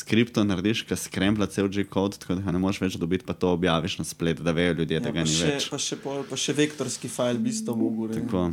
skripto 0.00 0.42
narediš, 0.42 0.82
ki 0.82 0.96
skrembla 0.96 1.46
cel 1.46 1.68
G-code, 1.68 2.16
tako 2.16 2.34
da 2.34 2.42
ga 2.42 2.52
ne 2.52 2.58
moreš 2.58 2.80
več 2.80 2.96
dobiti, 2.96 3.24
pa 3.24 3.34
to 3.34 3.52
objaviš 3.52 3.98
na 3.98 4.04
splet, 4.04 4.40
da 4.40 4.52
vejo 4.52 4.74
ljudje, 4.74 4.96
Ja, 4.96 5.00
da 5.00 5.10
ga 5.10 5.22
ni 5.22 5.30
še, 5.30 5.52
več. 5.52 5.68
pa, 5.68 5.78
še 5.78 5.96
pol, 5.96 6.22
pa 6.24 6.36
še 6.36 6.54
vektorski 6.54 7.08
file 7.08 7.38
bi 7.38 7.50
isto 7.50 7.76
mogel. 7.76 8.10
ne. 8.10 8.20
Tako. 8.20 8.44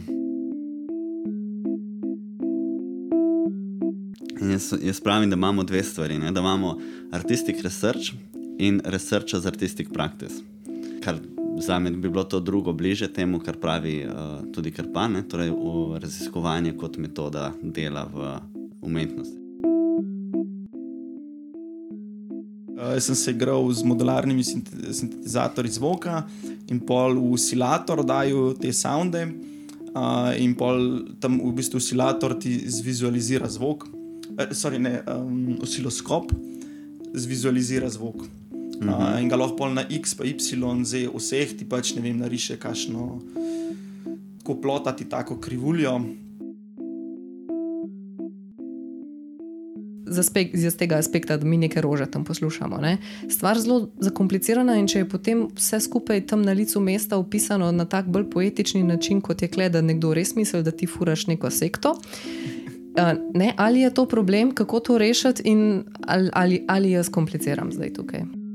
In 4.40 4.52
Jaz, 4.52 4.74
jaz 4.82 5.00
pravim, 5.02 5.30
da 5.30 5.36
imamo 5.36 5.64
dve 5.64 5.84
stvari. 5.84 6.18
Ne? 6.18 6.32
Da 6.32 6.40
imamo 6.40 6.78
artistic 7.12 7.64
research 7.64 8.14
in 8.60 8.82
research 8.86 9.34
as 9.34 9.46
artistic 9.46 9.90
practice. 9.90 10.44
Kar 11.04 11.18
za 11.60 11.80
me 11.80 11.92
bi 11.92 12.10
bilo 12.10 12.24
to 12.24 12.40
drugo 12.40 12.74
bliže 12.74 13.08
temu, 13.08 13.40
kar 13.40 13.58
pravi 13.58 14.06
uh, 14.06 14.14
tudi 14.54 14.72
Krpan, 14.72 15.24
torej 15.24 15.52
raziskovanje 16.00 16.76
kot 16.78 16.98
metoda 16.98 17.52
dela 17.64 18.06
v 18.06 18.38
umetnosti. 18.82 19.47
Uh, 22.78 22.94
jaz 22.94 23.08
sem 23.10 23.16
se 23.16 23.32
igral 23.32 23.72
z 23.74 23.82
modularnimi 23.84 24.44
sinte- 24.46 24.94
sintetizatorji 24.94 25.72
zvoka 25.72 26.28
in 26.70 26.78
pol 26.80 27.18
v 27.18 27.34
oscilator 27.34 28.04
dajo 28.06 28.54
te 28.54 28.70
sounde. 28.74 29.24
Uh, 29.98 30.30
in 30.38 30.54
pol 30.54 31.02
tam 31.18 31.40
v 31.42 31.56
bistvu 31.58 31.82
oscilator 31.82 32.36
ti 32.38 32.54
zvizualizira 32.70 33.50
zvok, 33.50 33.88
eh, 34.38 34.54
sorry, 34.54 34.78
ne, 34.78 35.02
um, 35.10 35.58
osciloskop 35.62 36.30
zvizualizira 37.18 37.90
zvok. 37.90 38.22
Uh, 38.78 39.18
in 39.18 39.26
ga 39.26 39.40
lahko 39.42 39.58
pol 39.58 39.74
na 39.74 39.82
X, 39.90 40.14
pa 40.14 40.22
Y, 40.22 40.38
Z, 40.86 41.10
vseh 41.10 41.58
ti 41.58 41.66
pač 41.66 41.96
ne 41.98 42.06
vem, 42.06 42.22
nariše 42.22 42.60
kašno, 42.62 43.18
ko 44.46 44.62
plotati 44.62 45.10
tako 45.10 45.42
krivuljo. 45.42 45.98
Z, 50.08 50.30
z 50.54 50.76
tega 50.78 50.98
aspekta, 50.98 51.38
da 51.38 51.46
mi 51.46 51.58
nekaj 51.58 51.82
rože 51.82 52.06
tam 52.12 52.24
poslušamo. 52.24 52.78
Ne? 52.82 52.98
Stvar 53.30 53.60
zelo 53.60 53.90
zakomplicirana 54.00 54.78
in 54.80 54.88
če 54.88 55.04
je 55.04 55.10
potem 55.10 55.46
vse 55.56 55.80
skupaj 55.84 56.26
tam 56.28 56.42
na 56.42 56.56
licu 56.58 56.80
mesta 56.80 57.18
opisano 57.18 57.72
na 57.72 57.86
tak 57.86 58.08
bolj 58.08 58.30
poetični 58.30 58.84
način, 58.84 59.22
kot 59.22 59.42
je 59.42 59.52
kle, 59.52 59.70
da 59.70 59.82
nekdo 59.82 60.14
res 60.14 60.36
misli, 60.36 60.64
da 60.64 60.72
ti 60.72 60.88
furaš 60.88 61.28
neko 61.28 61.52
sekto. 61.52 61.96
Uh, 62.98 63.14
ne, 63.34 63.54
ali 63.58 63.86
je 63.86 63.94
to 63.94 64.08
problem, 64.10 64.52
kako 64.52 64.80
to 64.80 64.98
rešiti, 64.98 65.56
ali, 66.08 66.30
ali, 66.34 66.66
ali 66.68 66.92
jaz 66.92 67.10
kompliciram 67.10 67.72
zdaj 67.72 67.94
tukaj? 67.94 68.47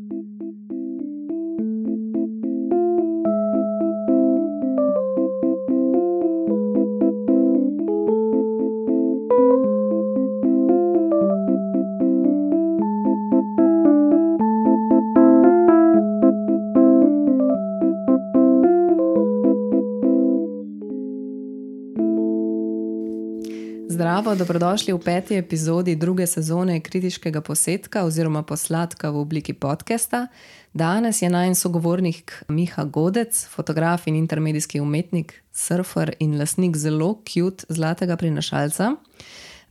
Zdravo, 24.12 24.34
dobrodošli 24.34 24.92
v 24.92 24.98
peti 25.00 25.36
epizodi 25.40 25.94
druge 25.96 26.26
sezone 26.26 26.80
kritiškega 26.80 27.40
posetka 27.40 28.02
oziroma 28.04 28.42
posladka 28.42 29.10
v 29.10 29.16
obliki 29.16 29.52
podcasta. 29.56 30.26
Danes 30.72 31.22
je 31.22 31.30
najen 31.32 31.54
sogovornik 31.54 32.44
Miha 32.48 32.84
Godec, 32.84 33.46
fotograf 33.48 34.04
in 34.06 34.16
intermedijski 34.16 34.80
umetnik, 34.80 35.32
surfer 35.52 36.12
in 36.18 36.36
lasnik 36.38 36.76
zelo 36.76 37.22
cute 37.24 37.64
zlatega 37.68 38.16
prinašalca. 38.16 38.90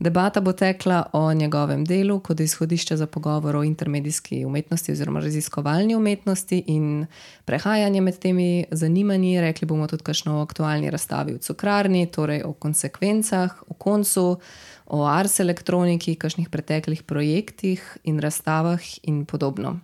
Debata 0.01 0.41
bo 0.41 0.51
tekla 0.51 1.03
o 1.13 1.33
njegovem 1.33 1.85
delu 1.85 2.19
kot 2.19 2.39
izhodišče 2.39 2.95
za 2.97 3.05
pogovor 3.07 3.55
o 3.55 3.63
intermedijski 3.63 4.45
umetnosti 4.45 4.91
oziroma 4.91 5.19
raziskovalni 5.19 5.95
umetnosti 5.95 6.63
in 6.67 7.05
prehajanje 7.45 8.01
med 8.01 8.17
temi 8.19 8.65
zanimanji. 8.71 9.41
Rekli 9.41 9.67
bomo 9.67 9.87
tudi 9.87 10.03
kakšno 10.03 10.39
o 10.39 10.41
aktualni 10.41 10.89
razstavi 10.89 11.33
v 11.33 11.39
Cukrarni, 11.39 12.07
torej 12.11 12.41
o 12.43 12.53
konsekvencah, 12.53 13.63
o 13.67 13.73
koncu, 13.73 14.39
o 14.85 15.05
ars 15.05 15.39
elektroniki, 15.39 16.15
kakšnih 16.15 16.49
preteklih 16.49 17.03
projektih 17.03 17.97
in 18.03 18.19
razstavah 18.19 18.81
in 19.03 19.25
podobno. 19.25 19.79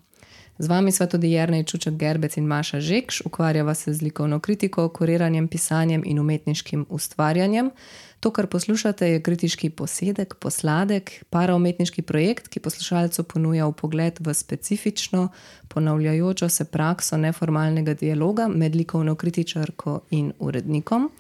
Z 0.60 0.68
vami 0.68 0.90
sva 0.92 1.06
tudi 1.06 1.30
Jrnej 1.30 1.64
Čuček 1.70 1.94
Gerbec 1.94 2.38
in 2.38 2.48
Maša 2.50 2.80
Žekš, 2.82 3.22
ukvarjava 3.30 3.74
se 3.78 3.94
z 3.94 4.02
likovno 4.02 4.40
kritiko, 4.40 4.90
kuriranjem, 4.90 5.48
pisanjem 5.48 6.02
in 6.06 6.20
umetniškim 6.20 6.86
ustvarjanjem. 6.90 7.70
To, 8.20 8.32
kar 8.32 8.48
poslušate, 8.48 9.08
je 9.08 9.22
kritiški 9.24 9.70
posedek, 9.70 10.36
posladek, 10.42 11.12
paraumetniški 11.30 12.02
projekt, 12.02 12.48
ki 12.48 12.60
poslušalcu 12.60 13.24
ponuja 13.24 13.70
pogled 13.72 14.18
v 14.20 14.34
specifično, 14.34 15.28
ponavljajočo 15.68 16.50
se 16.50 16.66
prakso 16.66 17.18
neformalnega 17.18 17.94
dialoga 17.94 18.48
med 18.48 18.76
likovno 18.76 19.16
kritičarko 19.16 20.00
in 20.10 20.32
urednikom. 20.40 21.12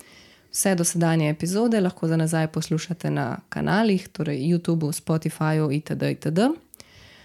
Vse 0.51 0.75
dosedanje 0.75 1.29
epizode 1.29 1.81
lahko 1.81 2.07
za 2.07 2.17
nazaj 2.17 2.47
poslušate 2.47 3.11
na 3.11 3.37
kanalih, 3.49 4.07
torej 4.07 4.41
YouTube, 4.41 4.91
Spotifyju 4.93 5.69
itd. 5.71 6.03
itd. 6.11 6.39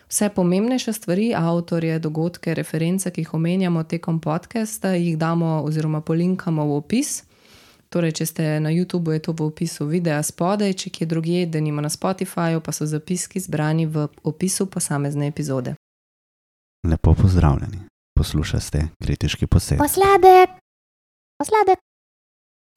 Vse 0.09 0.29
pomembnejše 0.29 0.93
stvari, 0.93 1.33
avtorje, 1.37 1.99
dogodke, 1.99 2.55
reference, 2.55 3.11
ki 3.11 3.21
jih 3.21 3.35
omenjamo 3.35 3.83
tekom 3.83 4.21
podcasta, 4.21 4.93
jih 4.95 5.19
damo 5.19 5.63
oziroma 5.65 6.01
polinkamo 6.01 6.67
v 6.67 6.77
opis. 6.77 7.23
Torej, 7.93 8.15
če 8.17 8.25
ste 8.25 8.45
na 8.57 8.73
YouTubu, 8.73 9.13
je 9.13 9.21
to 9.21 9.37
v 9.37 9.45
opisu 9.53 9.85
videa 9.85 10.23
spodaj, 10.25 10.73
če 10.81 10.89
kje 10.89 11.07
drugje, 11.13 11.45
da 11.53 11.61
nima 11.61 11.85
na 11.85 11.93
Spotifyju, 11.93 12.63
pa 12.65 12.73
so 12.73 12.89
zapiski 12.89 13.37
zbrani 13.37 13.85
v 13.85 14.07
opisu 14.25 14.65
posamezne 14.73 15.29
epizode. 15.29 15.75
Lepo 16.89 17.13
pozdravljeni, 17.15 17.85
poslušate 18.17 18.87
kritiški 18.97 19.47
posed. 19.47 19.77
Posladek, 19.77 20.57
posladek. 21.37 21.85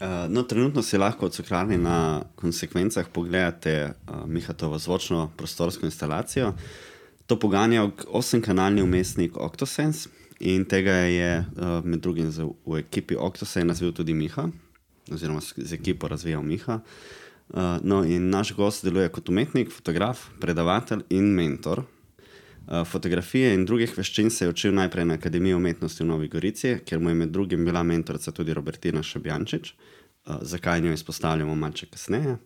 Uh, 0.04 0.28
no, 0.28 0.44
trenutno 0.44 0.84
si 0.84 1.00
lahko 1.00 1.32
v 1.32 1.38
cukrarni 1.38 1.80
na 1.80 2.28
konsekvencah 2.36 3.08
pogledate 3.08 3.96
uh, 3.96 4.28
Mihatovo 4.28 4.76
zvočno 4.76 5.30
prostorsko 5.38 5.88
instalacijo. 5.88 6.52
To 7.26 7.40
poganja 7.40 7.88
osemkanalni 8.12 8.84
umestnik 8.84 9.40
Octosense 9.40 10.12
in 10.44 10.68
tega 10.68 10.92
je 11.08 11.40
uh, 11.40 11.80
med 11.88 12.04
drugim 12.04 12.28
z, 12.32 12.44
v 12.68 12.84
ekipi 12.84 13.16
Octosense 13.16 13.72
razvil 13.72 13.96
tudi 13.96 14.14
Miha, 14.14 14.50
oziroma 15.12 15.42
z, 15.42 15.54
z 15.58 15.74
ekipo 15.74 16.08
razvijal 16.08 16.44
Miha. 16.44 16.80
Uh, 17.50 17.78
no, 17.82 18.04
in 18.06 18.30
naš 18.30 18.56
gost 18.56 18.86
deluje 18.86 19.10
kot 19.14 19.30
umetnik, 19.30 19.70
fotograf, 19.72 20.30
predavatelj 20.42 21.04
in 21.10 21.30
mentor. 21.36 21.84
Uh, 22.66 22.82
fotografije 22.88 23.54
in 23.54 23.66
drugih 23.66 23.94
veščin 23.98 24.32
se 24.34 24.46
je 24.46 24.50
učil 24.50 24.74
najprej 24.74 25.06
na 25.06 25.20
Akademiji 25.20 25.54
umetnosti 25.54 26.04
v 26.04 26.08
Novi 26.08 26.28
Gorici, 26.28 26.80
kjer 26.86 27.00
mu 27.00 27.14
je 27.14 27.20
med 27.22 27.30
drugim 27.30 27.66
bila 27.66 27.84
mentorica 27.84 28.32
tudi 28.32 28.54
Robertina 28.54 29.04
Šabjančič, 29.04 29.74
uh, 29.74 30.42
zakaj 30.42 30.82
njo 30.82 30.94
izpostavljamo 30.94 31.56
malce 31.56 31.86
kasneje. 31.86 32.38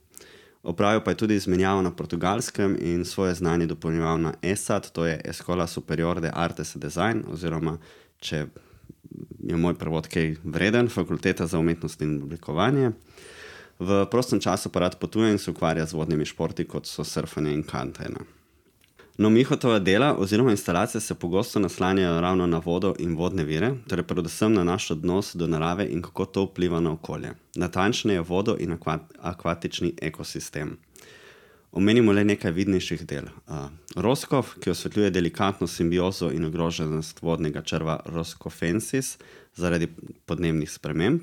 Opravil 0.63 0.99
pa 1.05 1.11
je 1.11 1.17
tudi 1.17 1.35
izmenjavo 1.35 1.81
na 1.81 1.95
portugalskem 1.95 2.75
in 2.81 3.05
svoje 3.05 3.33
znanje 3.33 3.65
dopolnjeval 3.65 4.21
na 4.21 4.33
ESAD, 4.41 4.91
to 4.91 5.05
je 5.05 5.21
Escola 5.25 5.67
Superior 5.67 6.19
de 6.19 6.31
Artes 6.33 6.75
et 6.75 6.81
Design, 6.81 7.23
oziroma 7.31 7.77
če 8.19 8.47
je 9.43 9.57
moj 9.57 9.73
prevod 9.77 10.07
kaj 10.07 10.35
vreden, 10.43 10.89
Fakulteta 10.89 11.47
za 11.47 11.59
umetnost 11.59 12.01
in 12.01 12.21
oblikovanje. 12.23 12.91
V 13.79 14.05
prostem 14.11 14.39
času 14.39 14.69
pa 14.69 14.79
rad 14.79 14.99
potuje 14.99 15.31
in 15.31 15.37
se 15.37 15.51
ukvarja 15.51 15.85
z 15.85 15.93
vodnimi 15.93 16.25
športi, 16.25 16.67
kot 16.67 16.87
so 16.87 17.03
surfanje 17.03 17.53
in 17.53 17.63
kantena. 17.63 18.19
No, 19.19 19.29
Mihotova 19.29 19.79
dela 19.79 20.15
oziroma 20.17 20.51
instalacije 20.51 21.01
se 21.01 21.15
pogosto 21.15 21.59
naslanjajo 21.59 22.21
ravno 22.21 22.47
na 22.47 22.61
vodo 22.65 22.93
in 22.99 23.15
vodne 23.15 23.43
vire, 23.43 23.73
torej 23.87 24.05
predvsem 24.07 24.53
na 24.53 24.63
naš 24.63 24.91
odnos 24.91 25.35
do 25.35 25.47
narave 25.47 25.87
in 25.91 26.01
kako 26.01 26.25
to 26.25 26.43
vpliva 26.43 26.79
na 26.79 26.91
okolje. 26.91 27.33
Natančneje 27.55 28.21
vodo 28.21 28.55
in 28.59 28.71
akvat, 28.71 29.01
akvatični 29.19 29.93
ekosistem. 30.01 30.77
Omenimo 31.71 32.11
le 32.11 32.23
nekaj 32.25 32.51
vidnejših 32.51 33.05
del. 33.05 33.27
Roskov, 33.95 34.55
ki 34.61 34.71
osvetljuje 34.71 35.11
delikatno 35.13 35.67
simbiozo 35.67 36.31
in 36.33 36.45
ogroženost 36.45 37.21
vodnega 37.21 37.61
črva 37.61 37.99
Roskofensis 38.05 39.17
zaradi 39.55 39.87
podnebnih 40.25 40.71
sprememb. 40.71 41.21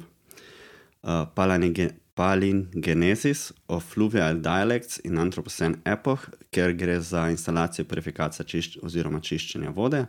Palingenesis 2.17 3.53
of 3.69 3.85
Fluvial 3.93 4.39
Dialects 4.41 5.01
in 5.05 5.19
Anthropocene 5.19 5.83
Epoch, 5.85 6.29
ker 6.51 6.73
gre 6.73 7.01
za 7.01 7.27
instalacijo 7.31 7.85
purifikacije 7.85 8.47
čišč, 8.47 8.79
oziroma 8.83 9.21
čiščenja 9.21 9.75
vode. 9.75 10.07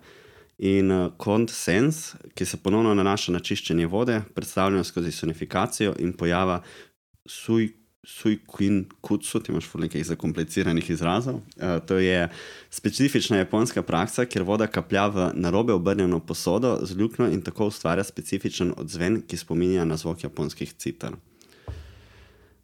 In 0.57 0.93
Kont 1.17 1.51
Sense, 1.53 2.17
ki 2.33 2.45
se 2.45 2.57
ponovno 2.61 2.93
nanaša 2.97 3.31
na 3.35 3.41
čiščenje 3.41 3.89
vode, 3.89 4.21
predstavljeno 4.33 4.83
skozi 4.83 5.11
sonifikacijo 5.11 5.95
in 5.99 6.13
pojava 6.13 6.61
suj. 8.07 8.37
Suikin 8.37 8.85
kutsu, 9.01 9.39
ti 9.39 9.51
imaš 9.51 9.67
nekaj 9.73 10.03
zakompliciranih 10.03 10.89
izrazov. 10.89 11.35
Uh, 11.35 11.79
to 11.85 11.97
je 11.97 12.29
specifična 12.69 13.37
japonska 13.37 13.81
praksa, 13.81 14.25
kjer 14.25 14.43
voda 14.43 14.67
kaplja 14.67 15.07
v 15.07 15.31
narobe 15.33 15.73
obrnjeno 15.73 16.19
posodo 16.19 16.79
z 16.81 16.95
luknjo 16.95 17.27
in 17.27 17.41
tako 17.41 17.67
ustvarja 17.67 18.03
specifičen 18.03 18.73
odzven, 18.77 19.21
ki 19.27 19.37
spominja 19.37 19.85
na 19.85 19.97
zvok 19.97 20.23
japonskih 20.23 20.73
citar. 20.73 21.15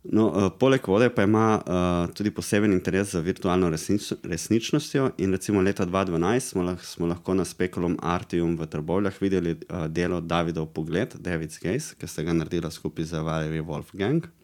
No, 0.03 0.27
uh, 0.27 0.49
poleg 0.59 0.87
vode 0.87 1.07
pa 1.15 1.23
ima 1.23 1.61
uh, 1.63 2.13
tudi 2.15 2.31
poseben 2.31 2.73
interes 2.73 3.11
za 3.11 3.19
virtualno 3.19 3.69
resnič 3.69 4.13
resničnostjo. 4.23 5.11
In 5.17 5.31
recimo 5.31 5.61
leta 5.61 5.85
2012 5.85 6.39
smo, 6.39 6.63
lah 6.63 6.83
smo 6.83 7.07
lahko 7.07 7.33
na 7.33 7.45
Spekulum 7.45 7.97
Artium 8.01 8.57
v 8.59 8.67
Trbovljah 8.67 9.21
videli 9.21 9.51
uh, 9.51 9.87
delo 9.87 10.21
Davidov 10.21 10.73
Pogled, 10.73 11.15
David's 11.19 11.59
Gaze, 11.63 11.95
ki 11.95 12.07
sta 12.07 12.23
ga 12.23 12.33
naredila 12.33 12.71
skupaj 12.71 13.05
z 13.05 13.23
Valerie 13.23 13.61
Wolfgang. 13.61 14.23
Uh, 14.23 14.42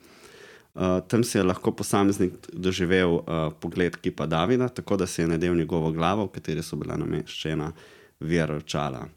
tam 1.08 1.24
si 1.24 1.38
je 1.38 1.44
lahko 1.44 1.72
posameznik 1.72 2.34
doživel 2.54 3.20
uh, 3.20 3.24
pogled 3.60 3.98
kipa 3.98 4.26
Davida, 4.26 4.70
tako 4.70 4.98
da 4.98 5.08
se 5.08 5.22
je 5.22 5.28
nadel 5.28 5.56
njegovo 5.56 5.92
glavo, 5.92 6.26
v 6.26 6.36
kateri 6.38 6.64
so 6.64 6.76
bila 6.76 6.98
nameščena 6.98 7.72
veročala. 8.20 9.08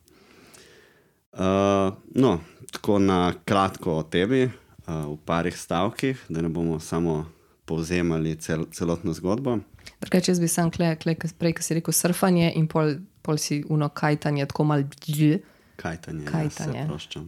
Uh, 1.32 1.94
no, 2.14 2.40
tako 2.72 2.98
na 2.98 3.34
kratko 3.44 3.98
o 4.00 4.02
tebi, 4.02 4.44
uh, 4.44 5.04
v 5.12 5.16
parih 5.24 5.56
stavkih, 5.56 6.24
da 6.28 6.42
ne 6.42 6.48
bomo 6.48 6.80
samo 6.80 7.26
povzemali 7.64 8.36
cel, 8.36 8.64
celotno 8.72 9.12
zgodbo. 9.12 9.58
Drugače, 10.00 10.30
jaz 10.30 10.40
bi 10.40 10.48
sam 10.48 10.70
klej, 10.70 10.96
klej, 10.96 11.16
prej, 11.38 11.54
ki 11.56 11.62
si 11.62 11.78
rekel 11.78 11.94
surfanje 11.94 12.52
in 12.58 12.66
pol, 12.68 12.96
pol 13.22 13.38
si 13.38 13.62
uno 13.68 13.88
kajtanje, 13.88 14.46
tako 14.50 14.64
mal 14.64 14.82
dž. 14.82 15.38
Kajtanje. 15.82 16.24
Kajtanje. 16.24 16.86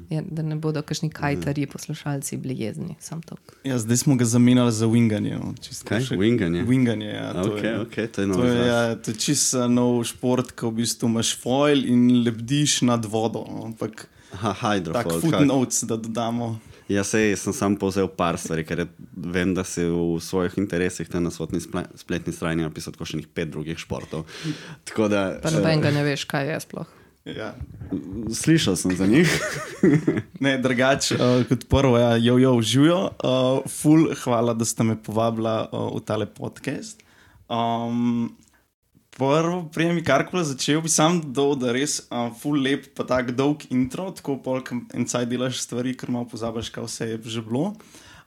Ja, 0.09 0.23
da 0.23 0.43
ne 0.45 0.57
bodo 0.57 0.79
kakšni 0.81 1.11
kajtarji, 1.11 1.67
poslušalci, 1.67 2.37
bili 2.37 2.55
jezni. 2.57 2.97
Ja, 3.65 3.79
zdaj 3.79 3.97
smo 3.99 4.15
ga 4.15 4.25
zamenjali 4.27 4.73
za 4.73 4.87
winganje. 4.87 5.35
No, 5.35 5.55
Kaj? 5.85 6.01
Winganje. 6.13 6.63
Winganje, 6.65 7.07
ja, 7.09 7.33
to, 7.35 7.43
Okay, 7.51 7.65
je, 7.65 7.81
okay, 7.81 8.07
to 8.07 8.21
je 8.21 8.27
nov 8.27 8.37
to, 8.37 8.47
je, 8.47 8.67
ja, 8.67 8.95
to 8.97 9.11
je 9.11 9.17
čisto 9.17 9.69
nov 9.69 10.05
šport, 10.05 10.53
ko 10.53 10.69
v 10.69 10.77
bistvu 10.77 11.09
imaš 11.09 11.35
foil 11.37 11.85
in 11.85 12.23
lebdiš 12.23 12.83
nad 12.83 13.05
vodo. 13.05 13.45
no, 13.45 13.65
Ampak 13.65 14.07
Aha, 14.33 14.53
tak 14.53 14.59
hydrofoil. 14.61 15.21
kak- 15.21 15.21
footnotes, 15.23 15.83
da 15.83 15.97
dodamo. 15.97 16.59
Ja, 16.87 17.01
sej 17.01 17.33
sem 17.35 17.53
sam 17.53 17.77
povzel 17.77 18.09
par 18.09 18.37
stvari, 18.37 18.63
ker 18.63 18.79
je- 18.79 18.87
vem, 19.17 19.55
da 19.55 19.65
si 19.65 19.81
v 19.83 20.21
svojih 20.21 20.53
interesih 20.59 21.09
na 21.11 21.31
svotni 21.31 21.59
sple- 21.59 21.89
spletni 21.97 22.33
strani 22.33 22.63
napisal 22.63 22.93
še 22.95 23.17
nekaj 23.17 23.33
pet 23.35 23.51
drugih 23.51 23.79
športov. 23.79 24.27
Tako 24.85 25.09
da, 25.09 25.41
Pa 25.43 25.51
nobenega 25.51 25.91
ne 25.91 26.05
veš, 26.05 26.25
kaj 26.25 26.45
je 26.47 26.61
sploh. 26.61 26.87
Ja. 27.25 27.55
eh, 27.57 28.35
slišal 28.35 28.77
sem 28.77 28.97
za 28.97 29.07
njih. 29.07 29.29
Ne, 30.45 30.59
drugače, 30.59 31.15
uh, 31.15 31.47
kot 31.49 31.65
prvo, 31.69 31.99
ja, 31.99 32.17
jo, 32.17 32.39
jo, 32.39 32.61
živijo. 32.61 33.01
Uh, 33.25 33.65
ful, 33.71 34.11
hvala, 34.25 34.53
da 34.55 34.65
ste 34.65 34.85
me 34.85 34.97
povabila 35.03 35.69
uh, 35.73 35.89
v 35.97 36.03
tale 36.05 36.27
podcast. 36.27 37.01
Um, 37.49 38.37
prvo, 39.17 39.71
prej 39.73 39.95
mi 39.95 40.05
karkoli 40.05 40.45
začel, 40.45 40.83
bi 40.85 40.93
sam 40.93 41.23
dol, 41.33 41.57
da 41.57 41.73
res 41.73 42.03
uh, 42.11 42.29
ful 42.41 42.61
lep, 42.61 42.91
pa 42.97 43.09
tako 43.09 43.33
dolg 43.33 43.65
intro, 43.73 44.11
tako 44.13 44.37
polk 44.45 44.75
en 44.75 45.09
caj 45.09 45.25
delaš 45.31 45.63
stvari, 45.65 45.97
ker 45.97 46.13
malo 46.13 46.29
pozabiš, 46.29 46.69
kaj 46.75 46.89
vse 46.91 47.11
je 47.15 47.21
že 47.25 47.45
bilo. 47.47 47.73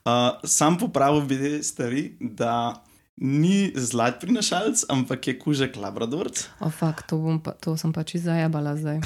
Uh, 0.08 0.42
sam 0.48 0.80
popravil 0.82 1.28
bi 1.28 1.38
te 1.38 1.54
stvari, 1.64 2.16
da 2.18 2.82
ni 3.18 3.72
zlat 3.76 4.20
prinašalec, 4.22 4.86
ampak 4.90 5.28
je 5.28 5.40
kužek 5.40 5.78
labradorc. 5.78 6.46
O, 6.62 6.70
fakt, 6.70 7.10
to, 7.10 7.18
pa, 7.44 7.58
to 7.58 7.74
sem 7.78 7.94
pač 7.94 8.16
zajabala 8.22 8.78
zdaj. 8.78 9.02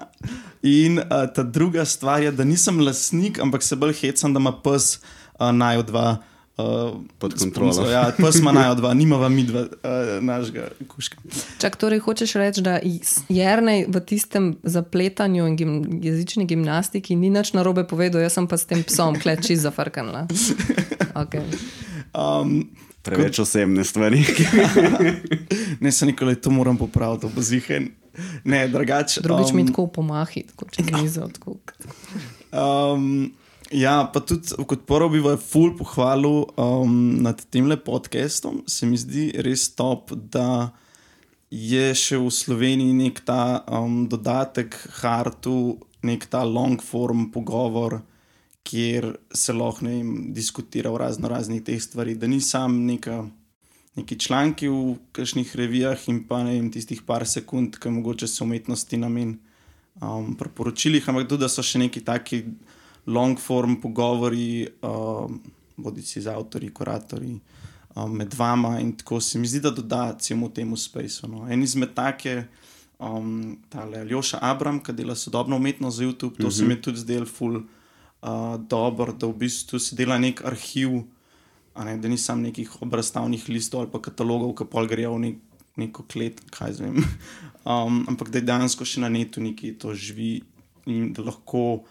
In 0.84 1.00
uh, 1.00 1.24
ta 1.32 1.42
druga 1.42 1.84
stvar 1.88 2.20
je, 2.20 2.32
da 2.32 2.44
nisem 2.44 2.80
lasnik, 2.84 3.40
ampak 3.40 3.64
se 3.64 3.76
bolj 3.80 3.96
hecam, 4.02 4.36
da 4.36 4.42
ima 4.44 4.52
pes 4.52 4.98
uh, 5.00 5.48
najo 5.56 5.86
dva. 5.88 6.20
Uh, 6.60 7.00
Pod 7.16 7.32
kontrolo. 7.40 7.86
Ja, 7.88 8.10
pes 8.12 8.36
ima 8.42 8.52
najo 8.60 8.74
dva, 8.76 8.92
nimava 8.94 9.30
mi 9.32 9.46
dva 9.48 9.64
uh, 9.64 10.10
našega 10.20 10.68
kuška. 10.84 11.16
Čak, 11.62 11.80
torej 11.80 12.02
hočeš 12.04 12.36
reči, 12.36 12.60
da 12.60 12.76
Jrnej 13.32 13.86
v 13.88 14.04
tistem 14.04 14.50
zapletanju 14.60 15.48
in 15.48 15.56
gim, 15.56 15.72
jezični 16.04 16.44
gimnastiki 16.44 17.16
ni 17.16 17.32
nič 17.32 17.54
narobe 17.56 17.88
povedal, 17.88 18.20
jaz 18.20 18.36
sem 18.36 18.44
pa 18.44 18.60
s 18.60 18.68
tem 18.68 18.84
psom 18.84 19.16
kleči 19.16 19.56
zafrknila. 19.56 20.28
Okay. 21.10 21.42
Um, 22.14 22.70
Preveč 23.02 23.38
osebne 23.38 23.84
stvari. 23.84 24.24
ne, 25.82 25.92
se 25.92 26.06
nikoli 26.06 26.36
to 26.40 26.50
moram 26.50 26.76
popraviti, 26.76 27.22
to 27.22 27.32
bo 27.34 27.42
zihen. 27.42 27.88
Ne, 28.44 28.68
drugače. 28.68 29.20
Drugič 29.20 29.50
um, 29.50 29.56
mi 29.56 29.66
tako 29.66 29.86
pomahi, 29.86 30.42
tako 30.42 30.66
čez 30.70 30.86
mizo. 30.92 31.28
Tako. 31.28 31.56
Um, 32.52 33.32
ja, 33.70 34.10
pa 34.12 34.20
tudi 34.20 34.52
kot 34.66 34.84
prvo 34.86 35.08
bi 35.08 35.22
vas 35.24 35.40
ful 35.40 35.72
pohvalil 35.78 36.44
um, 36.56 37.22
nad 37.22 37.40
tem 37.50 37.70
podcastom. 37.84 38.62
Se 38.66 38.86
mi 38.86 38.96
zdi 38.96 39.30
res 39.38 39.70
top, 39.74 40.12
da 40.12 40.70
je 41.50 41.94
še 41.94 42.18
v 42.18 42.30
Sloveniji 42.30 42.94
nek 42.94 43.24
ta 43.26 43.64
um, 43.66 44.04
dodatek 44.08 44.76
Hartu, 45.00 45.80
nek 46.02 46.26
ta 46.30 46.44
long 46.44 46.82
form 46.82 47.30
pogovor, 47.34 48.00
kjer 48.70 49.16
se 49.34 49.52
lahko 49.52 49.84
vem, 49.84 50.32
diskutira 50.34 50.90
o 50.90 50.98
razno 50.98 51.28
raznih 51.28 51.62
teh 51.66 51.82
stvari, 51.82 52.14
da 52.14 52.26
ni 52.26 52.40
sam 52.40 52.84
neka. 52.86 53.24
Neki 53.98 54.16
članki 54.22 54.68
v 54.70 54.94
kakšnih 55.12 55.56
revijah, 55.58 55.98
in 56.08 56.20
pa 56.28 56.44
ne 56.46 56.52
vem, 56.54 56.68
tistih 56.70 57.00
par 57.02 57.24
sekund, 57.26 57.74
ki 57.82 57.90
mogoče 57.90 58.28
so 58.30 58.44
umetnosti 58.46 58.96
namen 58.96 59.32
um, 59.98 60.36
priporočilih, 60.38 61.08
ampak 61.10 61.26
tudi, 61.28 61.42
da 61.42 61.48
so 61.50 61.64
še 61.66 61.82
neki 61.82 62.04
taki 62.06 62.44
long 63.10 63.34
form 63.42 63.80
pogovori, 63.82 64.68
um, 64.86 65.40
bodi 65.76 66.06
si 66.06 66.22
z 66.22 66.30
avtorji, 66.30 66.70
kuratorji, 66.70 67.34
um, 67.96 68.14
med 68.14 68.38
vama 68.38 68.76
in 68.80 68.94
tako 68.96 69.18
se 69.20 69.42
mi 69.42 69.50
zdi, 69.50 69.64
da 69.66 69.74
doda 69.74 70.04
celemu 70.22 70.52
temu 70.54 70.78
spaceu. 70.78 71.28
No. 71.28 71.42
En 71.50 71.66
izmed 71.66 71.90
take, 71.98 72.44
um, 73.02 73.58
tale 73.74 74.06
Aljoša 74.06 74.38
Abram, 74.52 74.78
ki 74.78 74.94
dela 74.94 75.18
sodobno 75.18 75.58
umetnost 75.58 75.98
za 75.98 76.06
YouTube, 76.06 76.38
to 76.38 76.46
mm 76.46 76.50
-hmm. 76.50 76.58
se 76.58 76.64
mi 76.64 76.74
je 76.78 76.82
tudi 76.82 76.98
zdel 77.02 77.26
ful 77.26 77.62
uh, 78.22 78.56
dobro, 78.68 79.12
da 79.12 79.26
v 79.26 79.36
bistvu 79.44 79.78
si 79.78 79.96
dela 79.96 80.18
nek 80.18 80.44
arhiv. 80.44 81.02
a 81.74 81.84
Ne, 81.84 81.96
da 81.98 82.08
ni 82.08 82.18
samo 82.18 82.42
nekih 82.42 82.82
obrazstavnih 82.82 83.48
listov 83.48 83.80
ali 83.80 83.90
pa 83.90 84.00
katalogov, 84.02 84.54
ki 84.54 84.64
pol 84.66 84.86
grejo 84.86 85.14
v 85.14 85.20
nek, 85.20 85.36
neko 85.76 86.02
klet, 86.08 86.40
kaj 86.50 86.72
zvem. 86.80 87.00
Um, 87.60 88.06
ampak 88.08 88.30
da 88.32 88.38
je 88.40 88.46
dejansko 88.48 88.84
še 88.88 89.02
na 89.04 89.08
netu 89.12 89.36
nekaj 89.44 89.74
to 89.78 89.92
živi 89.94 90.40
in 90.88 91.10
da 91.12 91.20
lahko 91.22 91.84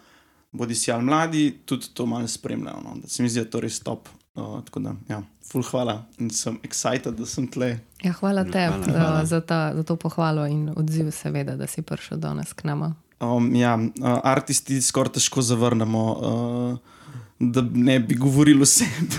bodi 0.50 0.74
si 0.74 0.90
ali 0.90 1.04
mladi 1.06 1.60
tudi 1.64 1.92
to 1.94 2.06
malo 2.06 2.26
spremljajo. 2.28 2.80
No. 2.82 2.96
Da 2.98 3.08
se 3.08 3.22
mi 3.22 3.28
zdi, 3.30 3.38
da 3.38 3.46
je 3.46 3.50
to 3.50 3.60
res 3.60 3.78
top. 3.80 4.08
Uh, 4.34 4.58
tako 4.66 4.80
da, 4.80 4.96
ja, 5.08 5.22
full 5.46 5.62
hvala 5.62 6.06
in 6.18 6.30
sem 6.30 6.58
excited, 6.66 7.14
da 7.14 7.26
sem 7.26 7.46
tle. 7.46 7.78
Ja, 8.02 8.12
hvala 8.12 8.42
tebi 8.44 8.90
hvala. 8.90 9.24
za, 9.24 9.40
ta- 9.40 9.70
za 9.76 9.82
to 9.82 9.94
pohvalo 9.96 10.46
in 10.46 10.72
odziv, 10.76 11.10
seveda, 11.14 11.54
da 11.56 11.66
si 11.66 11.82
prišel 11.82 12.18
danes 12.18 12.50
k 12.52 12.66
nama. 12.66 12.90
Um, 13.20 13.54
ja, 13.54 13.74
uh, 13.76 14.20
artisti 14.24 14.80
skoraj 14.80 15.18
težko 15.18 15.42
zavrnemo, 15.44 16.04
uh, 16.12 16.78
da 17.38 17.60
ne 17.60 17.98
bi 18.00 18.14
govorili 18.14 18.66
sebi. 18.66 19.18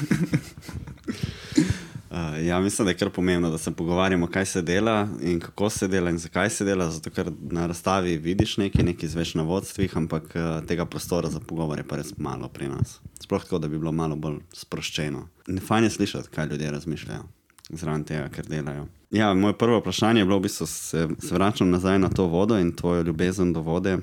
Uh, 2.10 2.40
ja, 2.48 2.60
mislim, 2.60 2.86
da 2.86 2.92
je 2.92 2.98
kar 2.98 3.10
pomembno, 3.10 3.52
da 3.52 3.58
se 3.58 3.72
pogovarjamo, 3.72 4.28
kaj 4.28 4.46
se 4.46 4.62
dela 4.62 5.08
in 5.22 5.40
kako 5.40 5.70
se 5.70 5.88
dela 5.88 6.10
in 6.10 6.18
zakaj 6.18 6.50
se 6.50 6.66
dela. 6.66 6.90
Zato, 6.90 7.14
ker 7.14 7.30
na 7.52 7.68
razstavi 7.68 8.18
vidiš 8.18 8.58
nekaj, 8.58 8.84
nekaj 8.86 9.06
izveš 9.06 9.36
na 9.36 9.44
vodstvih, 9.44 9.98
ampak 9.98 10.34
uh, 10.34 10.66
tega 10.68 10.86
prostora 10.86 11.30
za 11.30 11.40
pogovor 11.40 11.78
je 11.78 11.86
pa 11.88 12.02
res 12.02 12.18
malo 12.18 12.50
pri 12.50 12.72
nas. 12.74 12.98
Sploh 13.22 13.44
tako, 13.44 13.60
da 13.60 13.68
bi 13.68 13.78
bilo 13.78 13.92
malo 13.92 14.16
bolj 14.16 14.42
sproščeno. 14.54 15.28
Ne 15.48 15.62
fajn 15.62 15.84
je 15.84 15.94
slišati, 16.00 16.34
kaj 16.34 16.50
ljudje 16.50 16.72
razmišljajo 16.72 17.30
zraven 17.74 18.04
tega, 18.04 18.30
ker 18.34 18.48
delajo. 18.48 18.88
Ja, 19.12 19.34
moje 19.34 19.58
prvo 19.58 19.80
vprašanje 19.80 20.22
je 20.22 20.26
bilo, 20.26 20.38
v 20.40 20.48
bistvu 20.48 20.68
se, 20.68 21.08
se 21.20 21.34
vračam 21.36 21.70
nazaj 21.70 22.00
na 22.00 22.10
to 22.10 22.26
vodo 22.32 22.60
in 22.60 22.72
tvojo 22.76 23.04
ljubezen 23.04 23.54
do 23.54 23.62
vode. 23.62 23.98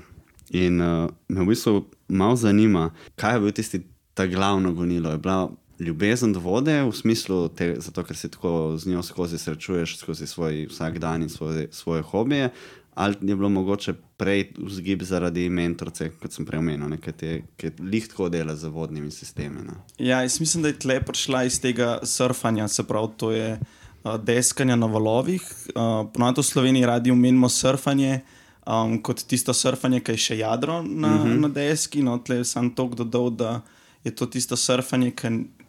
In 0.51 0.81
uh, 0.81 1.09
me 1.29 1.45
v 1.45 1.49
bistvu 1.49 1.85
malo 2.09 2.37
zanima, 2.37 2.91
kaj 3.17 3.37
je 3.37 3.41
bil 3.41 3.53
tisti 3.53 3.81
ta 4.15 4.27
glavno 4.27 4.73
gonilo. 4.73 5.11
Je 5.11 5.19
bila 5.19 5.51
ljubezen 5.79 6.33
do 6.33 6.41
vode 6.41 6.83
v 6.83 6.93
smislu, 6.93 7.49
te, 7.49 7.75
zato 7.81 8.05
ker 8.05 8.17
se 8.17 8.29
tako 8.29 8.77
z 8.77 8.91
njo 8.91 9.03
skozi 9.03 9.39
srečuješ, 9.39 9.97
skozi 9.99 10.27
svoj 10.27 10.67
vsak 10.71 10.99
dan 10.99 11.23
in 11.23 11.29
svoje, 11.29 11.69
svoje 11.71 12.03
hobije, 12.03 12.51
ali 12.99 13.15
je 13.21 13.37
bilo 13.37 13.49
mogoče 13.49 13.93
prej 14.17 14.49
vzgib 14.59 15.03
zaradi 15.07 15.45
mentorce, 15.49 16.09
kot 16.19 16.33
sem 16.35 16.47
prej 16.47 16.59
omenil, 16.59 16.89
ne, 16.91 16.97
ki 16.99 17.13
te- 17.13 17.43
ki 17.57 17.71
lihtko 17.79 18.27
dela 18.29 18.57
z 18.57 18.67
vodnimi 18.75 19.11
sistemi. 19.15 19.63
Ne. 19.63 19.77
Ja, 19.99 20.23
jaz 20.23 20.41
mislim, 20.41 20.63
da 20.63 20.73
je 20.73 20.79
tle 20.83 20.97
prišla 21.07 21.45
iz 21.47 21.61
tega 21.63 22.01
surfanja, 22.03 22.67
se 22.69 22.83
pravi, 22.83 23.09
to 23.17 23.31
je 23.31 23.53
uh, 23.55 24.17
deskanje 24.19 24.77
na 24.77 24.87
valovih. 24.87 25.43
Uh, 25.69 26.11
Ponovno 26.11 26.43
v 26.43 26.45
Sloveniji 26.45 26.87
radi 26.87 27.11
omenimo 27.15 27.49
surfanje 27.49 28.21
um, 28.67 28.99
kot 29.03 29.23
tisto 29.23 29.55
surfanje, 29.55 30.01
ki 30.01 30.17
je 30.17 30.25
še 30.25 30.39
jadro 30.39 30.83
na, 30.83 31.15
uh 31.15 31.27
-huh. 31.27 31.39
na 31.41 31.49
deski. 31.49 32.03
No, 32.03 32.19
tle 32.19 32.45
sem 32.45 32.71
to 32.75 32.89
dodal, 32.89 33.31
da 33.31 33.61
je 34.05 34.11
to 34.11 34.27
tisto 34.27 34.57
surfanje, 34.57 35.13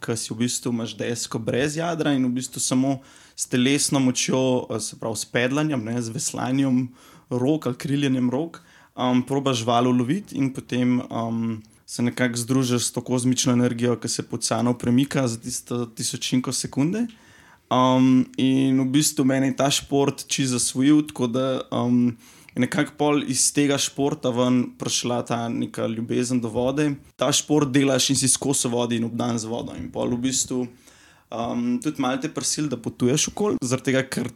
ki 0.00 0.16
si 0.16 0.34
v 0.34 0.36
bistvu 0.36 0.72
imaš 0.72 0.96
desko 0.96 1.38
brez 1.38 1.76
jadra 1.76 2.12
in 2.12 2.26
v 2.26 2.32
bistvu 2.34 2.60
samo 2.60 2.98
s 3.36 3.46
telesno 3.46 4.00
močjo, 4.00 4.66
uh, 4.66 4.82
se 4.82 4.96
pravi 4.98 5.16
s 5.16 5.24
pedlanjem, 5.24 5.84
ne, 5.84 6.02
z 6.02 6.08
veslanjem 6.08 6.88
rok 7.30 7.66
ali 7.66 7.78
kriljenjem 7.78 8.30
rok, 8.30 8.62
um, 8.96 9.22
probaš 9.22 9.64
valo 9.66 9.90
loviti 9.90 10.36
in 10.36 10.52
potem. 10.54 11.00
Um, 11.10 11.62
se 11.90 12.02
nekako 12.02 12.36
združiš 12.36 12.84
s 12.84 12.92
to 12.92 13.00
kozmično 13.02 13.52
energijo, 13.52 13.96
ki 13.98 14.08
se 14.08 14.22
pocano 14.22 14.76
premika 14.78 15.24
za 15.28 15.40
tisto 15.40 15.86
tisočinko 15.86 16.52
sekunde. 16.52 17.06
Um, 17.70 18.26
in 18.38 18.78
v 18.80 18.86
bistvu 18.94 19.24
meni 19.26 19.50
je 19.50 19.56
ta 19.56 19.70
šport 19.70 20.22
čisto 20.26 20.58
zasvojil, 20.58 21.02
tako 21.06 21.26
da 21.26 21.60
um, 21.70 22.16
je 22.54 22.62
nekako 22.62 22.94
pol 22.98 23.22
iz 23.26 23.48
tega 23.54 23.78
športa 23.78 24.30
ven 24.30 24.62
prišla 24.78 25.18
ta 25.26 25.48
neka 25.48 25.86
ljubezen 25.86 26.40
do 26.40 26.48
vode. 26.48 26.92
Ta 27.16 27.32
šport 27.32 27.70
delaš 27.74 28.10
in 28.10 28.22
si 28.22 28.28
skozi 28.28 28.70
vodi 28.70 29.02
in 29.02 29.10
obdan 29.10 29.38
z 29.38 29.50
vodo. 29.50 29.74
In 29.74 29.90
pol 29.90 30.14
v 30.14 30.30
bistvu 30.30 30.66
um, 30.66 31.80
tudi 31.82 32.02
malo 32.02 32.22
te 32.22 32.30
prisil, 32.30 32.70
da 32.70 32.78
potuješ 32.78 33.32
okoli, 33.34 33.58
zaradi 33.62 33.90
tega, 33.90 34.06
ker 34.06 34.30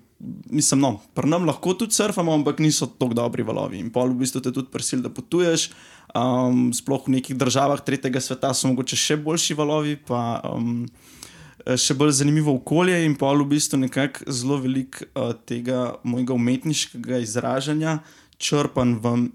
mislim, 0.50 0.80
no, 0.80 1.00
pri 1.14 1.28
nam 1.28 1.46
lahko 1.48 1.74
tudi 1.74 1.94
surfamo, 1.94 2.34
ampak 2.34 2.58
niso 2.58 2.86
tako 2.86 3.14
dobri 3.14 3.42
valovi. 3.42 3.78
In 3.78 3.90
pol 3.92 4.12
v 4.12 4.24
bistvu 4.24 4.42
te 4.44 4.52
tudi 4.52 4.72
prisil, 4.72 5.02
da 5.04 5.12
potuješ. 5.12 5.70
Um, 6.14 6.68
sploh 6.74 7.08
v 7.08 7.16
nekih 7.16 7.36
državah 7.36 7.80
tretjega 7.82 8.22
sveta 8.22 8.52
so 8.54 8.70
mogoče 8.70 8.96
še 8.96 9.18
boljši 9.22 9.58
valovi. 9.58 9.96
Pa, 9.96 10.40
um, 10.54 10.86
Še 11.64 11.94
bolj 11.96 12.10
zanimivo 12.18 12.52
okolje, 12.58 12.98
in 13.06 13.14
pa 13.16 13.30
v 13.32 13.46
bistvu 13.48 13.78
nekako 13.86 14.28
zelo 14.28 14.58
veliko 14.60 15.06
uh, 15.16 15.30
tega 15.48 15.94
mojega 16.04 16.34
umetniškega 16.36 17.22
izražanja 17.24 18.02
črpam 18.36 18.98
ven, 19.00 19.30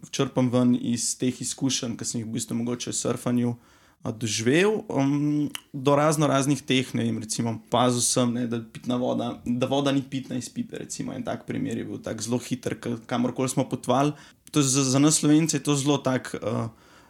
ven 0.53 0.75
iz 0.77 1.15
teh 1.17 1.33
izkušenj, 1.41 1.95
ki 1.97 2.05
sem 2.05 2.19
jih 2.19 2.27
v 2.27 2.35
bistvu 2.35 2.59
mogoče 2.59 2.91
v 2.91 2.97
surfanju 2.99 3.55
uh, 3.55 3.68
doživel, 4.03 4.83
um, 4.87 5.49
do 5.73 5.95
razno 5.95 6.27
raznih 6.27 6.61
teh, 6.63 6.87
ne 6.95 7.03
vem, 7.03 7.19
recimo, 7.19 7.57
pazil 7.69 8.01
sem, 8.01 8.31
ne, 8.33 8.47
da, 8.47 8.61
voda, 8.97 9.41
da 9.45 9.67
voda 9.67 9.91
ni 9.91 10.01
pitna 10.01 10.39
iz 10.39 10.49
pipe. 10.49 10.79
Recimo, 10.79 11.13
en 11.13 11.23
tak 11.23 11.43
primer 11.45 11.77
je 11.77 11.85
bil 11.85 11.99
tak 12.03 12.23
zelo 12.23 12.39
hiter, 12.39 12.77
kamorkoli 13.05 13.49
smo 13.49 13.67
potovali. 13.69 14.15
Za, 14.55 14.83
za 14.83 14.99
nas, 14.99 15.19
slovence, 15.19 15.57
je 15.57 15.63
to 15.63 15.75
zelo 15.75 15.97
tak. 15.97 16.35
Uh, 16.41 16.69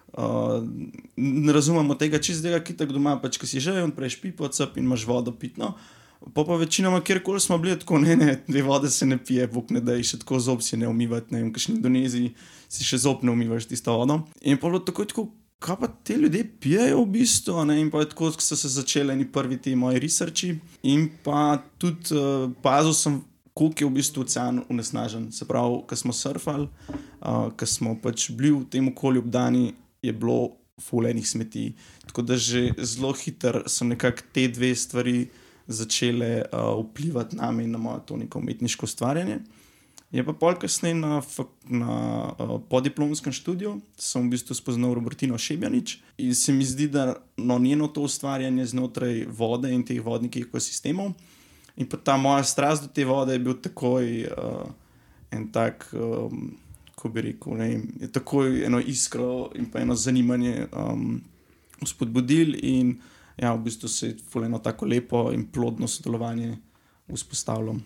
Uh, 0.09 0.65
ne 1.15 1.53
razumemo 1.53 1.93
tega 1.93 2.17
čistega, 2.17 2.57
ki 2.65 2.73
tako 2.73 2.95
doma, 2.95 3.11
pač, 3.21 3.37
ki 3.37 3.45
si 3.45 3.61
že 3.61 3.75
in 3.77 3.91
prej 3.93 4.15
špipo, 4.17 4.47
cep 4.49 4.79
in 4.81 4.87
imaš 4.89 5.05
vodo 5.05 5.29
pitno. 5.29 5.75
Pa 6.33 6.43
pa 6.43 6.57
večinoma, 6.57 7.03
kjerkoli 7.05 7.39
smo 7.39 7.59
bili, 7.61 7.77
tako 7.79 7.99
ne, 8.01 8.15
ne, 8.17 8.39
dve 8.47 8.63
vode 8.65 8.89
se 8.89 9.05
ne 9.05 9.19
pije, 9.21 9.45
bog 9.47 9.69
ne 9.71 9.79
da, 9.85 9.93
še 10.01 10.17
tako 10.25 10.39
zob 10.41 10.65
si 10.65 10.81
ne 10.81 10.89
umivati, 10.89 11.29
ne 11.29 11.43
vem, 11.43 11.51
kakšni 11.53 11.77
Indoneziji 11.77 12.33
si 12.65 12.83
še 12.83 12.97
zob 13.05 13.21
ne 13.21 13.31
umivaš 13.31 13.69
tisto 13.69 13.93
vodo. 13.93 14.23
In 14.41 14.57
pa 14.57 14.73
je 14.73 14.81
tako, 14.89 15.05
tako 15.05 15.27
kaj 15.59 15.75
pa 15.79 15.87
te 15.87 16.15
ljudje 16.17 16.43
pijejo 16.59 17.01
v 17.03 17.05
bistvu. 17.05 17.65
Ne? 17.65 17.79
In 17.81 17.91
pa 17.91 18.05
tako 18.05 18.31
so 18.31 18.55
se 18.55 18.69
začeli 18.69 19.15
neki 19.15 19.31
prvi 19.31 19.57
ti 19.61 19.75
moji 19.75 19.99
researchi. 19.99 20.55
In 20.83 21.09
pa 21.23 21.59
tudi 21.77 22.15
uh, 22.15 22.51
pazil 22.61 22.93
sem, 22.93 23.19
koliko 23.53 23.83
je 23.83 23.89
v 23.89 23.95
bistvu 23.99 24.23
ocean 24.23 24.63
unesnažen. 24.69 25.31
Se 25.31 25.45
pravi, 25.45 25.81
ko 25.87 25.95
smo 25.95 26.13
surfali, 26.13 26.69
uh, 26.87 27.51
ko 27.51 27.65
smo 27.65 27.97
pač 28.01 28.29
bili 28.31 28.55
v 28.55 28.63
tem 28.71 28.87
okolju 28.87 29.25
obdani, 29.25 29.73
je 30.01 30.13
bilo 30.13 30.55
fulejnih 30.79 31.27
smeti. 31.27 31.73
Tako 32.07 32.21
da 32.21 32.37
že 32.37 32.71
zelo 32.77 33.11
hitro 33.13 33.67
so 33.67 33.85
nekako 33.85 34.31
te 34.33 34.47
dve 34.47 34.75
stvari 34.75 35.27
začele 35.67 36.45
uh, 36.53 36.79
vplivati 36.85 37.35
na 37.35 37.51
me 37.51 37.63
in 37.63 37.71
na 37.71 37.77
moje 37.77 37.99
to 38.05 38.17
neko 38.17 38.39
umetniško 38.39 38.85
ustvarjanje. 38.85 39.39
Je 40.09 40.23
pa 40.25 40.33
pol 40.33 40.55
kasneje 40.57 40.95
na, 40.97 41.21
na 41.69 41.95
uh, 42.33 42.57
podiplomskem 42.65 43.33
študiju, 43.33 43.75
sem 43.93 44.25
v 44.25 44.33
bistvu 44.33 44.57
spoznal 44.57 44.95
Robertino 44.97 45.37
Šebjanič 45.37 45.99
in 46.17 46.33
se 46.33 46.53
mi 46.53 46.65
zdi, 46.65 46.87
da 46.89 47.13
no, 47.37 47.59
njeno 47.59 47.87
to 47.93 48.01
ustvarjanje 48.01 48.65
znotraj 48.73 49.27
vode 49.29 49.69
in 49.69 49.85
teh 49.85 50.01
vodnih 50.01 50.41
ekosistemov. 50.41 51.13
In 51.77 51.85
pa 51.85 51.97
ta 52.01 52.17
moja 52.17 52.41
strast 52.43 52.87
do 52.87 52.89
te 52.89 53.05
vode 53.05 53.37
je 53.37 53.43
bil 53.43 53.59
takoj 53.61 54.25
uh, 54.33 54.65
en 55.31 55.45
tak, 55.53 55.85
um, 55.93 56.57
ko 56.97 57.13
bi 57.13 57.27
rekel, 57.29 57.53
ne, 57.61 57.69
je 58.01 58.09
takoj 58.11 58.65
eno 58.65 58.81
iskro 58.81 59.51
in 59.55 59.69
pa 59.69 59.85
eno 59.85 59.95
zanimanje 59.95 60.65
um, 60.73 61.21
spodbudil 61.85 62.57
in 62.65 62.97
ja, 63.37 63.53
v 63.53 63.61
bistvu 63.69 63.87
se 63.87 64.07
je 64.07 64.17
fuleno 64.33 64.59
tako 64.59 64.89
lepo 64.89 65.29
in 65.31 65.45
plodno 65.53 65.87
sodelovanje 65.87 66.57
vzpostavljalo. 67.13 67.77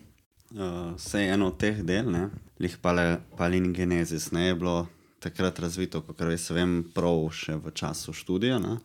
Uh, 0.54 0.94
vse 0.94 1.18
uh, 1.18 1.32
eno 1.34 1.48
od 1.50 1.56
teh 1.58 1.80
del, 1.82 2.14
lih 2.62 2.74
palin 2.78 3.72
genezis, 3.74 4.30
ne 4.30 4.46
je 4.46 4.54
bilo 4.54 4.84
takrat 5.18 5.58
razvito, 5.58 5.98
kot 6.06 6.20
res 6.22 6.46
vem, 6.54 6.82
prav 6.94 7.26
še 7.34 7.56
v 7.58 7.72
času 7.74 8.14
študija. 8.14 8.60
Uh, 8.62 8.76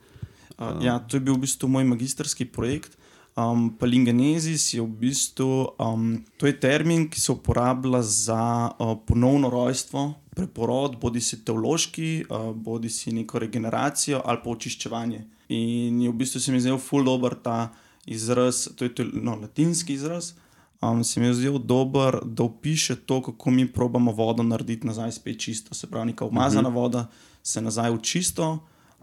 uh, 0.58 0.80
ja, 0.82 0.98
to 0.98 1.20
je 1.20 1.26
bil 1.28 1.38
v 1.38 1.44
bistvu 1.46 1.70
moj 1.70 1.86
magistrski 1.92 2.48
projekt. 2.50 2.96
Um, 3.38 3.68
palingenezis 3.78 4.72
je 4.74 4.82
v 4.82 4.90
bistvu 5.04 5.70
um, 5.78 6.18
je 6.42 6.52
termin, 6.58 7.06
ki 7.06 7.22
se 7.22 7.30
uporablja 7.30 8.02
za 8.02 8.42
uh, 8.74 8.96
ponovno 9.06 9.52
rojstvo, 9.54 10.08
preporod, 10.34 10.98
bodi 10.98 11.22
si 11.22 11.38
teološki, 11.46 12.10
uh, 12.26 12.50
bodi 12.50 12.90
si 12.90 13.14
neko 13.14 13.38
regeneracijo 13.38 14.24
ali 14.24 14.42
pa 14.42 14.50
očiščevanje. 14.50 15.22
In 15.54 16.02
je 16.02 16.10
v 16.10 16.18
bistvu 16.18 16.42
se 16.42 16.50
mi 16.50 16.58
zdel 16.58 16.82
ful 16.82 17.06
dobr 17.06 17.38
ta 17.38 17.70
izraz, 18.10 18.66
to 18.74 18.90
je 18.90 19.06
no, 19.14 19.38
latinski 19.38 19.94
izraz 19.94 20.34
um, 20.82 21.04
se 21.04 21.20
mi 21.20 21.26
je 21.26 21.34
zdel 21.34 21.58
dober, 21.58 22.18
da 22.24 22.42
opiše 22.42 22.96
to, 22.96 23.22
kako 23.22 23.50
mi 23.50 23.66
probujemo 23.72 24.12
vodo 24.12 24.42
narediti 24.42 24.86
nazaj 24.86 25.12
spet 25.12 25.40
čisto. 25.40 25.74
Se 25.74 25.86
pravi, 25.86 26.06
neka 26.06 26.24
umazana 26.24 26.68
uh 26.68 26.72
mhm. 26.72 26.78
-huh. 26.78 26.82
voda 26.82 27.06
se 27.42 27.60
nazaj 27.60 27.90
v 27.90 28.02
čisto. 28.02 28.58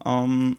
Um, 0.05 0.57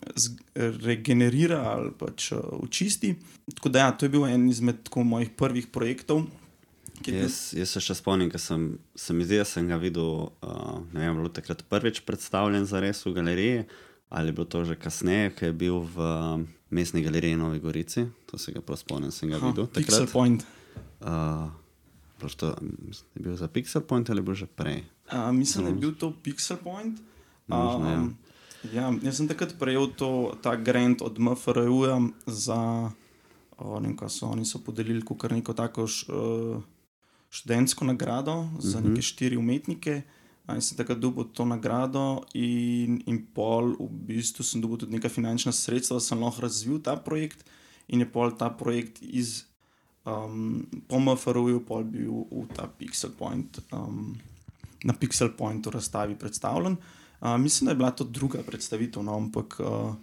regenerira 0.55 1.63
ali 1.63 1.91
pač 1.99 2.33
uh, 2.33 2.39
očisti. 2.51 3.15
Tako 3.55 3.69
da, 3.69 3.79
ja, 3.79 3.93
to 3.93 4.07
je 4.07 4.11
bil 4.11 4.27
en 4.27 4.49
izmed 4.49 4.77
mojih 4.97 5.31
prvih 5.31 5.67
projektov. 5.67 6.23
Jaz, 7.07 7.55
jaz 7.55 7.71
se 7.71 7.81
še 7.81 7.95
spomnim, 7.95 8.31
ker 8.31 8.41
sem, 8.43 8.79
sem, 8.99 9.21
izdelal, 9.21 9.47
sem 9.47 9.69
ga 9.69 9.79
videl, 9.79 10.33
uh, 10.43 10.81
ne 10.93 11.07
vem, 11.07 11.21
bilo 11.21 11.31
takrat 11.31 11.63
prvič 11.71 12.01
predstavljen 12.01 12.67
za 12.67 12.83
res 12.83 13.05
v 13.07 13.15
galeriji, 13.15 13.65
ali 14.11 14.33
bilo 14.33 14.49
to 14.51 14.65
že 14.65 14.75
kasneje, 14.75 15.31
ki 15.39 15.45
je 15.45 15.53
bil 15.53 15.81
v 15.95 15.97
uh, 16.03 16.43
mestni 16.75 17.05
galeriji 17.07 17.39
Novi 17.39 17.63
Gorici. 17.63 18.09
To 18.27 18.39
se 18.39 18.53
ga 18.53 18.61
prav 18.61 18.83
spomnim, 18.83 19.15
sem 19.15 19.31
ga 19.31 19.39
ha, 19.39 19.47
videl. 19.47 19.71
Pixel 19.71 20.11
Point. 20.11 20.43
Uh, 21.01 21.51
to, 22.37 22.47
je 23.15 23.23
bil 23.23 23.37
za 23.37 23.49
Pixel 23.49 23.83
Point 23.83 24.11
ali 24.11 24.23
bo 24.23 24.35
že 24.35 24.47
prej? 24.47 24.85
Uh, 25.13 25.33
mislim, 25.33 25.65
da 25.65 25.71
je 25.71 25.77
bil 25.77 25.95
to 25.95 26.13
Pixel 26.23 26.57
Point. 26.57 27.01
Možno, 27.47 27.79
um, 27.79 27.87
ja. 27.87 28.09
Ja, 28.73 28.93
jaz 29.03 29.17
sem 29.17 29.29
takrat 29.31 29.55
prejel 29.59 29.87
to, 29.95 30.35
ta 30.43 30.57
grant 30.57 31.03
od 31.03 31.19
MFRU 31.19 31.87
za 32.27 32.91
ne, 33.81 34.09
so, 34.09 34.27
oni 34.27 34.45
so 34.45 34.59
podelili 34.59 35.03
kar 35.19 35.33
neko 35.33 35.55
tako 35.55 35.87
š, 35.87 36.07
uh, 36.09 36.63
študentsko 37.31 37.85
nagrado 37.85 38.33
uh 38.33 38.53
-huh. 38.53 38.61
za 38.61 38.81
mhm. 38.81 38.89
neke 38.89 39.03
štiri 39.03 39.37
umetnike. 39.37 40.03
In 40.49 40.61
sem 40.61 40.77
takrat 40.77 40.99
dobil 40.99 41.25
to 41.25 41.45
nagrado, 41.45 42.25
in, 42.35 43.03
in 43.07 43.27
pol, 43.35 43.77
v 43.77 43.89
bistvu 44.09 44.45
sem 44.45 44.61
dobil 44.61 44.79
tudi 44.79 44.93
nekaj 44.93 45.11
finančnih 45.11 45.55
sredstev, 45.55 45.97
da 45.97 46.01
sem 46.01 46.23
lahko 46.23 46.41
razvil 46.41 46.81
ta 46.81 46.97
projekt. 46.97 47.45
In 47.89 48.01
je 48.01 48.09
pol 48.13 48.33
ta 48.33 48.49
projekt 48.51 49.03
iz 49.03 49.45
um, 50.09 50.67
po 50.89 50.99
MFR-u 51.01 51.61
pa 51.69 51.79
je 51.79 51.85
bil 51.85 52.25
v 52.31 52.47
ta 52.57 52.69
Pixel 52.79 53.13
Point, 53.19 53.61
um, 53.73 54.17
na 54.85 54.95
Pixel 54.95 55.31
Pointu 55.37 55.71
razstavi 55.71 56.17
predstavljen. 56.19 56.77
Uh, 57.21 57.37
mislim, 57.39 57.67
da 57.67 57.71
je 57.71 57.77
bila 57.77 57.91
to 57.91 58.05
druga 58.05 58.43
predstavitev, 58.47 59.03
no, 59.03 59.17
ampak 59.17 59.61
uh, 59.61 59.95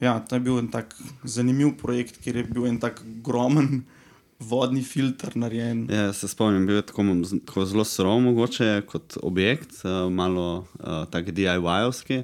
ja, 0.00 0.20
to 0.20 0.36
je 0.36 0.40
bil 0.40 0.58
en 0.58 0.68
tak 0.68 0.96
zanimiv 1.24 1.76
projekt, 1.78 2.20
kjer 2.24 2.36
je 2.36 2.44
bil 2.44 2.66
en 2.66 2.80
tak 2.80 3.02
ogromen. 3.18 3.82
Vodni 4.50 4.80
filter 4.80 5.34
narejen. 5.36 5.84
Ja, 5.92 6.12
se 6.16 6.28
spomnim, 6.28 6.64
bil 6.66 6.78
je 6.78 6.86
tako, 6.88 7.04
tako 7.44 7.64
zelo 7.68 7.84
surov, 7.84 8.22
mogoče 8.24 8.86
kot 8.88 9.18
objekt, 9.22 9.82
uh, 9.84 10.08
malo 10.08 10.64
uh, 10.80 11.04
tako 11.12 11.34
DIY-ovski. 11.36 12.22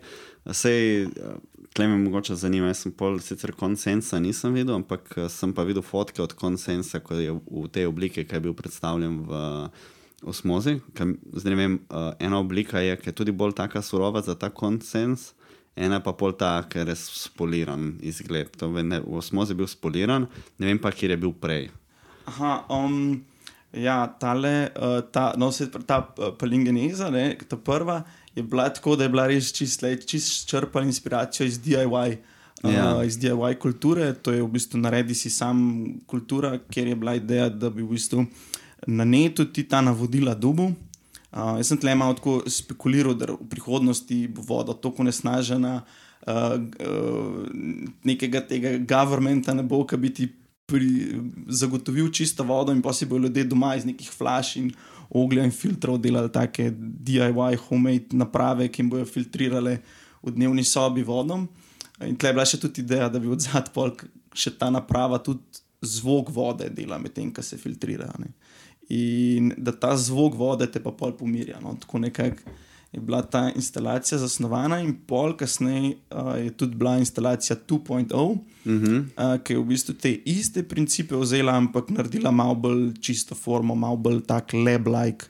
Sej, 0.53 1.11
Tle 1.77 1.89
me 1.89 1.97
mogoče 1.99 2.35
zanima, 2.35 2.71
jaz 2.71 2.79
sem 2.87 2.93
pol 2.97 3.19
sicer 3.21 3.51
konsensa 3.53 4.17
nisem 4.23 4.55
videl, 4.57 4.79
ampak 4.79 5.11
eh, 5.17 5.27
sem 5.29 5.51
pa 5.53 5.65
videl 5.69 5.85
fotke 5.85 6.23
od 6.25 6.33
konsensa, 6.33 7.03
ko 7.05 7.19
je 7.21 7.35
v 7.37 7.65
tej 7.69 7.91
obliki, 7.91 8.25
ki 8.25 8.39
je 8.39 8.45
bil 8.47 8.55
predstavljen 8.57 9.19
v 9.29 9.41
osmozi. 10.25 10.79
Zdaj 11.37 11.53
ne 11.53 11.59
vem, 11.59 11.77
uh, 11.93 12.15
ena 12.19 12.41
oblika 12.41 12.81
je, 12.81 12.97
ki 12.97 13.11
je 13.11 13.17
tudi 13.21 13.37
bolj 13.37 13.53
taka 13.61 13.83
surova 13.85 14.25
za 14.25 14.35
ta 14.41 14.49
konsens, 14.49 15.35
ena 15.77 16.01
pa 16.01 16.17
pol 16.17 16.33
ta, 16.33 16.63
ki 16.65 16.81
je 16.81 16.89
res 16.89 17.05
spoliran 17.27 17.93
izgled. 18.01 18.57
To, 18.57 18.73
ne, 18.73 19.03
v 19.05 19.21
osmozi 19.21 19.53
je 19.53 19.61
bil 19.61 19.69
spoliran, 19.69 20.31
ne 20.57 20.73
vem 20.73 20.81
pa, 20.81 20.95
kje 20.97 21.13
je 21.13 21.21
bil 21.21 21.37
prej. 21.37 21.69
Aha, 22.33 22.63
um, 22.73 23.21
ja, 23.77 24.07
tale, 24.17 24.73
uh, 24.73 25.03
ta, 25.13 25.35
no, 25.37 25.53
se, 25.53 25.69
ta 25.85 26.01
uh, 26.09 26.33
palingeneza, 26.41 27.13
ne, 27.13 27.35
ta 27.45 27.61
prva 27.61 28.01
je 28.37 28.43
bila 28.43 28.69
tako, 28.69 28.97
da 28.97 29.05
je 29.05 29.09
bila 29.09 29.27
res 29.27 29.53
čisto 29.53 29.89
čist 30.07 30.49
črpala 30.49 30.87
inspiracijo 30.87 31.47
iz 31.47 31.61
DIY. 31.61 32.17
Ja. 32.65 32.97
Uh, 32.97 33.07
iz 33.07 33.19
DIY 33.19 33.59
kulture, 33.59 34.13
to 34.15 34.33
je 34.33 34.43
v 34.43 34.49
bistvu 34.49 34.81
naredi 34.81 35.15
si 35.15 35.31
sam 35.31 35.59
kultura, 36.07 36.59
ker 36.73 36.87
je 36.89 36.97
bila 36.97 37.15
ideja, 37.15 37.49
da 37.49 37.71
bi 37.71 37.83
v 37.83 37.97
bistvu 37.97 38.25
na 38.87 39.05
netu 39.05 39.45
ti 39.45 39.65
ta 39.69 39.81
navodila 39.81 40.35
dubu. 40.35 40.73
Uh, 41.33 41.57
jaz 41.61 41.69
sem 41.69 41.79
tle 41.79 41.95
malo 41.95 42.17
tako 42.17 42.41
spekuliral, 42.49 43.15
da 43.15 43.29
v 43.33 43.49
prihodnosti 43.51 44.23
bo 44.33 44.45
voda 44.47 44.73
tako 44.73 45.05
nesnažena, 45.05 45.83
uh, 46.27 46.57
uh, 46.57 47.45
nekega 48.05 48.41
tega 48.49 48.79
governmenta 48.79 49.55
ne 49.55 49.63
bo, 49.63 49.85
ki 49.85 50.01
bi 50.01 50.13
ti 50.15 50.29
pri, 50.67 51.21
zagotovil 51.47 52.11
čisto 52.11 52.45
vodo 52.45 52.73
in 52.73 52.83
pa 52.83 52.93
si 52.93 53.07
bo 53.07 53.19
ljudje 53.19 53.45
doma 53.45 53.77
iz 53.77 53.85
nekih 53.87 54.11
flash 54.11 54.57
in 54.57 54.73
oglja 55.11 55.45
in 55.45 55.55
filtrov 55.55 56.01
delali 56.03 56.33
take 56.33 56.71
DIY, 56.77 57.57
homemade 57.69 58.17
naprave, 58.17 58.69
ki 58.69 58.83
jim 58.83 58.91
bodo 58.91 59.07
filtrirale 59.09 59.79
v 60.23 60.35
dnevni 60.35 60.65
sobi 60.65 61.05
vodom. 61.07 61.47
In 62.05 62.17
tle 62.17 62.33
je 62.33 62.37
bila 62.37 62.47
še 62.47 62.61
tudi 62.61 62.83
ideja, 62.85 63.09
da 63.09 63.21
bi 63.23 63.31
od 63.33 63.41
zadaj 63.41 64.05
še 64.37 64.53
ta 64.59 64.69
naprava 64.71 65.19
tudi 65.23 65.63
zvok 65.87 66.31
vode 66.35 66.69
dela, 66.75 66.99
medtem 66.99 67.31
ko 67.33 67.43
se 67.43 67.57
filtrira. 67.61 68.09
Ne. 68.21 68.33
In 68.93 69.53
da 69.57 69.73
ta 69.73 69.95
zvok 69.97 70.37
vode 70.39 70.69
te 70.73 70.83
pa 70.83 70.93
pol 70.93 71.15
pomirja. 71.17 71.61
No. 71.63 71.77
Tako 71.81 72.03
nekako 72.05 72.55
je 72.93 73.01
bila 73.01 73.23
ta 73.23 73.51
instalacija 73.55 74.19
zasnovana, 74.19 74.81
in 74.81 74.95
pol 75.07 75.37
kasneje 75.37 75.97
uh, 76.11 76.35
je 76.39 76.51
tudi 76.57 76.77
bila 76.77 76.99
instalacija 76.99 77.57
2.0, 77.69 78.39
Mm 78.67 78.83
-hmm. 78.83 78.99
uh, 78.99 79.43
ki 79.43 79.53
je 79.53 79.59
v 79.59 79.65
bistvu 79.65 79.95
te 79.95 80.13
iste 80.15 80.63
principe 80.63 81.17
vzela, 81.17 81.53
ampak 81.53 81.91
naredila 81.91 82.31
malo 82.31 82.55
bolj 82.55 82.93
čisto 83.01 83.35
formo, 83.35 83.75
malo 83.75 83.97
bolj 83.97 84.21
tak 84.27 84.53
lab-like, 84.53 85.27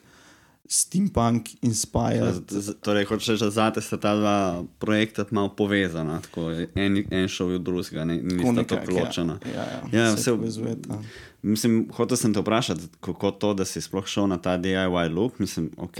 steampunk 0.67 1.47
inspired. 1.61 2.43
Torej, 2.81 3.05
hočeš 3.05 3.27
reči, 3.27 3.43
da 3.43 3.49
zate 3.49 3.81
sta 3.81 3.97
ta 3.97 4.15
dva 4.15 4.63
projekta 4.79 5.25
malo 5.31 5.55
povezana, 5.55 6.21
tako 6.21 6.51
en, 6.75 7.03
en 7.11 7.27
šov 7.27 7.55
v 7.55 7.59
drugega, 7.59 8.05
ne 8.05 8.19
nista 8.21 8.63
tako 8.63 8.75
nekako, 8.75 8.99
ločena. 8.99 9.39
Ja, 9.45 9.63
ja, 9.63 9.81
Ja, 9.91 10.05
ja, 10.05 10.17
se 10.17 10.31
povezujeta. 10.31 10.99
Mislim, 11.41 11.87
hotel 11.93 12.17
sem 12.17 12.33
te 12.33 12.39
vprašati, 12.39 12.89
kako 12.99 13.31
to, 13.31 13.53
da 13.53 13.65
si 13.65 13.81
sploh 13.81 14.07
šel 14.07 14.27
na 14.27 14.37
ta 14.37 14.57
DIY 14.57 15.13
look. 15.15 15.39
Mislim, 15.39 15.71
ok, 15.77 15.97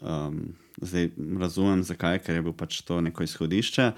um, 0.00 0.54
zdaj 0.82 1.10
razumem, 1.40 1.84
zakaj, 1.84 2.20
ker 2.24 2.38
je 2.38 2.42
bil 2.42 2.54
pač 2.56 2.82
to 2.86 3.00
neko 3.04 3.24
izhodišče, 3.24 3.90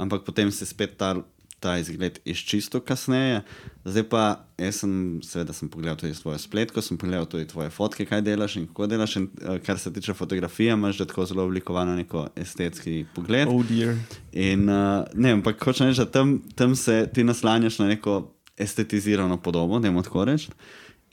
ampak 0.00 0.24
potem 0.26 0.50
si 0.52 0.66
spet 0.66 0.96
ta, 0.98 1.14
ta 1.60 1.76
izgled 1.80 2.18
izčistil 2.28 2.82
kasneje. 2.84 3.42
Zdaj 3.84 4.06
pa, 4.12 4.22
jaz 4.60 4.82
sem, 4.82 4.94
seveda, 5.24 5.56
sem 5.56 5.70
pogledal 5.72 5.96
tudi 6.00 6.16
tvojo 6.16 6.38
spletko, 6.40 6.82
sem 6.84 6.98
pogledal 7.00 7.28
tudi 7.30 7.48
tvoje 7.48 7.72
fotke, 7.72 8.06
kaj 8.08 8.24
delaš 8.26 8.58
in 8.60 8.68
kako 8.68 8.88
delaš. 8.92 9.16
In, 9.20 9.28
uh, 9.40 9.58
kar 9.64 9.80
se 9.80 9.92
tiče 9.92 10.14
fotografije, 10.14 10.76
imaš 10.76 11.00
že 11.00 11.08
tako 11.08 11.26
zelo 11.30 11.44
oblikovano 11.48 11.96
neko 11.96 12.28
estetski 12.36 13.04
pogled. 13.14 13.48
Oh, 13.48 13.64
dear. 13.64 13.96
In 14.32 14.68
uh, 14.68 15.04
ne, 15.14 15.36
ampak 15.38 15.64
hočem 15.64 15.88
reči, 15.88 16.04
da 16.04 16.10
tam, 16.10 16.38
tam 16.54 16.76
se 16.76 17.04
ti 17.14 17.24
naslanjaš 17.24 17.78
na 17.78 17.92
neko 17.92 18.22
estetizirano 18.56 19.36
podobo, 19.42 19.78
da 19.78 19.88
jim 19.88 20.02
tako 20.02 20.24
reči. 20.24 20.50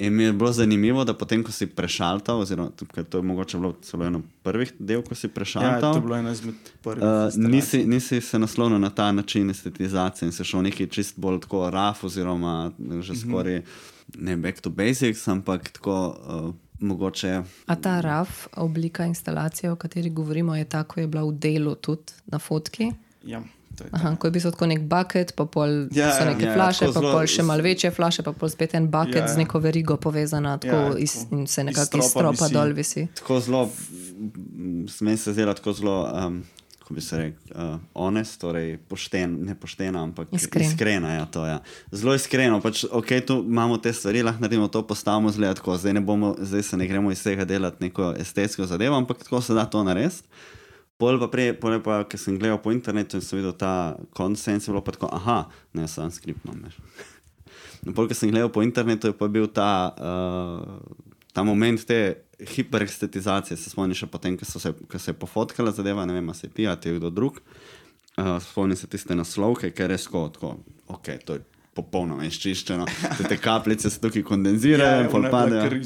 In 0.02 0.16
mi 0.16 0.24
je 0.24 0.34
bilo 0.34 0.52
zanimivo, 0.52 1.04
da 1.06 1.14
potem, 1.14 1.44
ko 1.46 1.52
si 1.54 1.68
prešaltal, 1.68 2.40
oziroma 2.42 2.72
ker 2.94 3.04
to 3.06 3.20
je 3.20 3.24
mogoče 3.24 3.58
bilo 3.58 3.76
celo 3.86 4.06
eno 4.06 4.22
prvih 4.44 4.74
del, 4.80 5.04
ko 5.06 5.16
si 5.16 5.28
Ja, 5.28 5.30
to 5.30 5.36
prešaltal, 5.36 5.96
je 5.96 6.02
bilo 6.02 6.16
ena 6.18 6.32
izmed 6.32 6.56
prvih. 6.82 7.04
uh, 7.04 7.50
nisi, 7.52 7.84
nisi 7.86 8.22
se 8.22 8.40
naslonil 8.40 8.80
na 8.80 8.90
ta 8.90 9.12
način 9.12 9.50
estetizacije 9.50 10.28
in 10.28 10.34
se 10.34 10.44
šel 10.44 10.62
neki 10.62 10.88
čist 10.88 11.20
bolj 11.20 11.40
tako 11.46 11.70
raf, 11.70 12.04
oziroma 12.04 12.72
že 13.02 13.16
skoraj 13.16 13.62
ne 14.18 14.38
back 14.38 14.62
to 14.62 14.70
basics, 14.70 15.28
ampak 15.28 15.70
tako 15.70 15.96
uh, 16.10 16.56
mogoče. 16.80 17.44
A 17.66 17.76
ta 17.76 18.02
RAF 18.02 18.48
oblika 18.58 19.06
instalacije, 19.06 19.72
o 19.72 19.76
kateri 19.76 20.10
govorimo, 20.10 20.56
je 20.56 20.66
tako, 20.66 21.00
je 21.00 21.08
bila 21.08 21.24
v 21.24 21.32
delu 21.32 21.76
tudi 21.76 22.14
na 22.26 22.40
fotki. 22.40 22.92
Ja, 23.24 23.44
to 23.78 23.84
je 23.84 23.90
Aha, 23.94 24.16
ko 24.16 24.28
je 24.28 24.32
bil 24.32 24.42
tako 24.44 24.66
nek 24.66 24.82
bucket, 24.82 25.36
pa 25.36 25.46
pol 25.46 25.70
Ja, 25.92 26.06
ja, 26.06 26.12
so 26.12 26.24
ja, 26.24 26.30
neke 26.30 26.44
ja, 26.44 26.50
ja, 26.50 26.56
flaše, 26.56 26.80
tako 26.80 26.94
pa 26.94 27.00
zelo 27.00 27.12
pol 27.14 27.26
še 27.28 27.44
malo 27.44 27.64
večje 27.64 27.92
flaše, 27.92 28.24
pa 28.24 28.32
pol 28.34 28.50
spet 28.50 28.74
en 28.74 28.88
bucket 28.88 29.16
Ja, 29.16 29.20
ja, 29.20 29.28
ja. 29.28 29.34
z 29.34 29.38
neko 29.38 29.60
verigo 29.60 29.98
povezana, 29.98 30.58
tako 30.58 30.76
Ja, 30.76 30.88
ja, 30.90 30.98
iz, 31.00 31.26
in 31.32 31.48
se 31.48 31.64
nekako 31.64 31.98
iz 31.98 32.06
stropa 32.06 32.46
visi. 32.46 32.54
dol 32.54 32.74
visi. 32.74 33.08
tako 33.16 33.40
zelo, 33.40 33.70
meni 35.02 35.18
se 35.18 35.34
zdela 35.34 35.54
tako 35.54 35.74
zelo, 35.74 35.96
um, 36.18 36.44
kako 36.80 36.94
bi 36.94 37.02
se 37.02 37.18
rekel, 37.18 37.40
uh, 37.64 37.80
honest, 37.94 38.42
torej 38.42 38.78
pošten, 38.78 39.38
ne 39.42 39.56
poštena, 39.56 40.04
ampak 40.04 40.28
Iskren. 40.32 40.66
iskrena. 40.66 41.14
Ja, 41.14 41.26
to, 41.26 41.46
ja. 41.46 41.60
Zelo 41.92 42.16
iskreno, 42.16 42.62
pač, 42.62 42.84
ok, 42.86 43.08
tu 43.28 43.46
imamo 43.48 43.78
te 43.78 43.94
stvari, 43.94 44.24
lahko 44.24 44.42
naredimo 44.42 44.68
to, 44.68 44.82
postavimo 44.82 45.32
zgled 45.32 45.56
tako, 45.56 45.78
zdaj, 45.78 45.94
ne 45.94 46.02
bomo, 46.02 46.36
zdaj 46.40 46.64
se 46.64 46.78
ne 46.78 46.88
gremo 46.88 47.12
iz 47.12 47.24
tega 47.24 47.46
delati 47.46 47.84
neko 47.84 48.14
estetsko 48.20 48.66
zadevo, 48.66 48.96
ampak 48.96 49.18
tako 49.18 49.42
se 49.42 49.54
da 49.54 49.66
to 49.66 49.84
narediti. 49.84 50.24
Pol 51.02 51.18
pa 51.18 51.28
prej, 51.34 51.56
pol 51.58 51.80
pa, 51.82 52.04
ker 52.06 52.22
sem 52.22 52.38
gledal 52.38 52.60
po 52.62 52.74
internetu 52.74 53.18
in 53.18 53.26
sem 53.26 53.40
videl 53.40 53.56
ta 53.58 53.98
konsens, 54.14 54.68
je 54.68 54.74
bilo 54.74 54.84
pa 54.86 54.94
tako, 54.94 55.10
aha, 55.10 55.40
ne, 55.74 55.88
sam 55.90 56.14
skript 56.14 56.46
imam. 56.46 56.68
No, 57.82 57.96
pol, 57.98 58.06
ko 58.06 58.14
sem 58.14 58.30
gledal 58.30 58.52
po 58.54 58.62
internetu, 58.62 59.10
je 59.10 59.16
pa 59.18 59.26
bil 59.26 59.48
ta, 59.50 59.90
uh, 59.98 61.10
ta 61.34 61.42
moment 61.42 61.82
te 61.82 62.22
hiperestetizacije. 62.38 63.58
Se 63.58 63.72
spomniš 63.74 64.04
še 64.04 64.10
potem, 64.14 64.36
ko, 64.38 64.46
se, 64.46 64.70
ko 64.70 65.02
se 65.02 65.10
je 65.10 65.18
pofotkala 65.18 65.74
zadeva, 65.74 66.06
ne 66.06 66.14
vem, 66.14 66.30
se 66.38 66.46
je 66.46 66.54
pija, 66.54 66.76
ti 66.78 66.92
je 66.92 67.00
kdo 67.00 67.10
drug. 67.10 67.40
Uh, 68.20 68.36
spomnim 68.44 68.78
se 68.78 68.86
tiste 68.92 69.18
naslovke, 69.18 69.72
ker 69.74 69.90
je 69.90 69.96
res 69.96 70.06
tako, 70.06 70.28
tako 70.36 70.54
ok, 70.94 71.10
to 71.26 71.40
je 71.40 71.46
popolnoma 71.74 72.28
izčiščeno. 72.28 72.86
Te, 73.18 73.26
te 73.32 73.40
kapljice 73.42 73.90
se 73.90 74.02
tukaj 74.04 74.28
kondenzirajo 74.28 75.06
in 75.06 75.12
pol 75.12 75.26
padejo. 75.34 75.82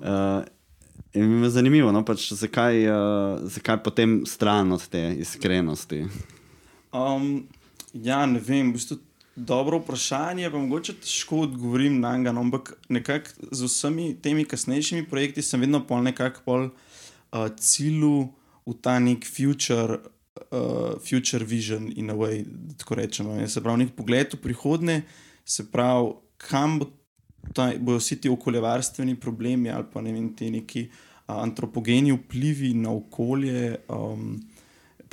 Uh, 0.00 0.48
in 1.14 1.28
mi 1.28 1.46
je 1.46 1.50
zanimivo, 1.50 1.92
no, 1.92 2.04
pač, 2.04 2.32
zakaj, 2.32 2.84
uh, 2.88 3.40
zakaj 3.44 3.82
potem 3.84 4.22
stran 4.26 4.72
od 4.72 4.84
te 4.88 5.00
iskrenosti. 5.20 6.06
Um, 6.92 7.46
ja, 7.92 8.24
ne 8.26 8.40
vem, 8.40 8.70
v 8.70 8.78
bistvu 8.78 8.98
dobro 9.36 9.80
vprašanje, 9.82 10.50
pa 10.50 10.60
mogoče 10.60 10.96
težko 11.04 11.44
odgovorim 11.46 12.00
na 12.00 12.16
njega, 12.16 12.32
no, 12.32 12.44
ampak 12.44 12.74
nekako 12.88 13.48
z 13.50 13.68
vsemi 13.68 14.14
temi 14.22 14.44
kasnejšimi 14.44 15.08
projekti 15.08 15.42
sem 15.42 15.60
vedno 15.60 15.82
pol 15.86 16.02
nekako 16.04 16.44
pol 16.44 16.64
uh, 16.68 17.48
cilju 17.56 18.28
v 18.66 18.78
ta 18.80 18.98
nek 18.98 19.26
future. 19.28 20.00
Uh, 20.52 20.98
future 21.00 21.44
vision, 21.44 21.86
in 21.96 22.10
a 22.10 22.14
way, 22.16 22.42
da 22.44 22.74
tako 22.80 22.94
rečemo. 22.94 23.34
Je, 23.40 23.48
Se 23.48 23.60
pravi, 23.60 23.84
nek 23.84 23.94
pogled 23.96 24.34
v 24.34 24.40
prihodnje, 24.40 25.02
se 25.44 25.64
pravi, 25.70 26.12
kam 26.36 26.78
bo 26.80 26.88
ta, 27.54 27.72
bodo 27.78 27.98
vsi 27.98 28.20
ti 28.20 28.30
okoljevarstveni 28.30 29.16
problemi 29.20 29.70
ali 29.70 29.84
pa 29.92 30.00
ne 30.00 30.12
vem, 30.12 30.30
ti 30.36 30.50
neki 30.50 30.86
antropogeni 31.26 32.12
vplivi 32.12 32.74
na 32.74 32.90
okolje, 32.90 33.76
um, 33.88 34.40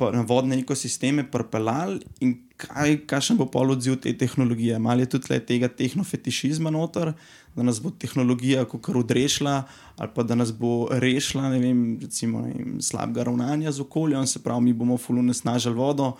na 0.00 0.22
vodne 0.24 0.58
ekosisteme 0.58 1.26
pripeljali 1.30 2.00
in 2.24 2.38
kaj, 2.60 2.96
kakšen 3.08 3.36
bo 3.36 3.46
pol 3.52 3.74
odziv 3.74 3.98
te 4.00 4.12
tehnologije. 4.16 4.78
Malo 4.78 5.04
je 5.04 5.10
tudi 5.14 5.38
tega 5.46 5.68
tehnofetišizma 5.68 6.72
noter, 6.72 7.12
da 7.56 7.62
nas 7.66 7.80
bo 7.82 7.90
tehnologija 7.90 8.64
kot 8.68 8.88
odrešila, 8.96 9.62
ali 9.96 10.10
pa 10.14 10.22
da 10.22 10.34
nas 10.34 10.52
bo 10.56 10.88
rešila, 10.90 11.50
ne 11.52 11.60
vem, 11.60 11.80
recimo, 12.02 12.44
ne 12.46 12.54
vem, 12.56 12.76
slabega 12.80 13.28
ravnanja 13.28 13.72
z 13.72 13.84
okoljem, 13.84 14.26
se 14.26 14.42
pravi, 14.42 14.70
mi 14.70 14.72
bomo 14.72 14.98
fulune 14.98 15.34
snažili 15.34 15.74
vodo. 15.74 16.14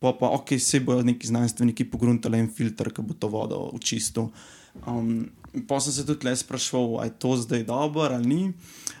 Pa 0.00 0.12
pa, 0.12 0.28
ok, 0.36 0.58
se 0.60 0.80
bodo 0.80 1.02
neki 1.02 1.26
znanstveniki 1.26 1.86
pogruntali 1.90 2.38
en 2.38 2.50
filter, 2.52 2.92
ki 2.92 3.02
bo 3.02 3.14
to 3.16 3.28
vodo 3.32 3.62
očistil. 3.72 4.28
Um, 4.84 5.30
pa 5.68 5.80
sem 5.80 5.92
se 5.92 6.06
tudi 6.06 6.26
le 6.26 6.36
sprašval, 6.36 6.98
ali 6.98 7.08
je 7.08 7.18
to 7.18 7.36
zdaj 7.36 7.62
dobro 7.64 8.02
ali 8.02 8.26
ni. 8.26 8.52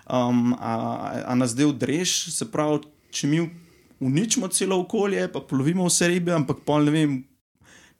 Um, 0.06 0.54
a, 0.54 0.72
a- 0.96 1.24
a 1.26 1.34
nas 1.34 1.50
zdaj 1.50 1.64
odreš, 1.66 2.30
se 2.30 2.46
pravi, 2.46 2.80
če 3.10 3.26
mi 3.26 3.50
uničimo 4.00 4.48
celo 4.48 4.80
okolje, 4.80 5.28
pa 5.32 5.40
polovimo 5.40 5.86
vse 5.86 6.08
ribe, 6.08 6.32
ampak 6.32 6.64
pol 6.64 6.84
ne 6.84 6.90
vem. 6.90 7.16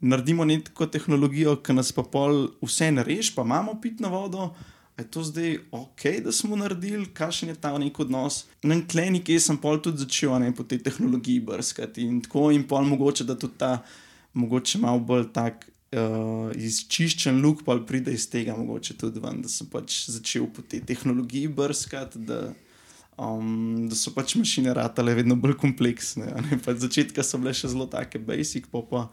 Naredimo 0.01 0.45
neko 0.45 0.87
tehnologijo, 0.87 1.57
ki 1.57 1.73
nas 1.73 1.89
pa 1.93 2.03
pol 2.05 2.51
vse 2.61 2.91
nareš, 2.93 3.31
pa 3.35 3.43
imamo 3.43 3.79
pitno 3.81 4.09
vodo. 4.09 4.51
Je 4.99 5.05
to 5.05 5.23
zdaj 5.25 5.59
ok, 5.73 6.03
da 6.25 6.33
smo 6.33 6.57
naredili, 6.57 7.07
kakšen 7.07 7.49
je 7.49 7.55
ta 7.55 7.79
nek 7.79 7.99
odnos? 8.01 8.45
Na 8.63 8.77
kleni, 8.83 9.21
ki 9.21 9.39
sem 9.41 9.57
pol 9.57 9.77
tudi 9.79 9.99
začel 9.99 10.37
ne, 10.41 10.53
po 10.53 10.65
tej 10.65 10.79
tehnologiji 10.81 11.41
brskati 11.41 12.03
in 12.03 12.21
tako, 12.21 12.51
in 12.51 12.65
pol 12.65 12.85
mogoče, 12.85 13.25
da 13.25 13.35
tudi 13.35 13.57
ta, 13.59 13.83
mogoče 14.35 14.79
malo 14.79 15.01
bolj 15.01 15.27
tak 15.33 15.67
uh, 15.95 16.51
izčiščen 16.57 17.41
luk, 17.43 17.65
pa 17.67 17.79
pride 17.87 18.15
iz 18.15 18.29
tega, 18.33 18.57
mogoče 18.59 18.97
tudi 19.01 19.23
ven, 19.23 19.43
da 19.45 19.51
sem 19.53 19.69
pač 19.71 20.07
začel 20.11 20.49
po 20.53 20.65
tej 20.67 20.85
tehnologiji 20.89 21.53
brskati. 21.53 22.25
Da, 22.29 22.47
Um, 23.17 23.87
da 23.89 23.97
so 23.97 24.11
pač 24.13 24.35
mašine 24.37 24.75
ratale 24.77 25.15
vedno 25.17 25.39
bolj 25.41 25.55
kompleksne. 25.57 26.35
Pač 26.67 26.83
Začetka 26.83 27.23
so 27.25 27.39
bile 27.41 27.55
še 27.57 27.71
zelo 27.73 27.87
take 27.89 28.21
basic, 28.21 28.67
pa 28.69 28.83
pa 28.85 29.07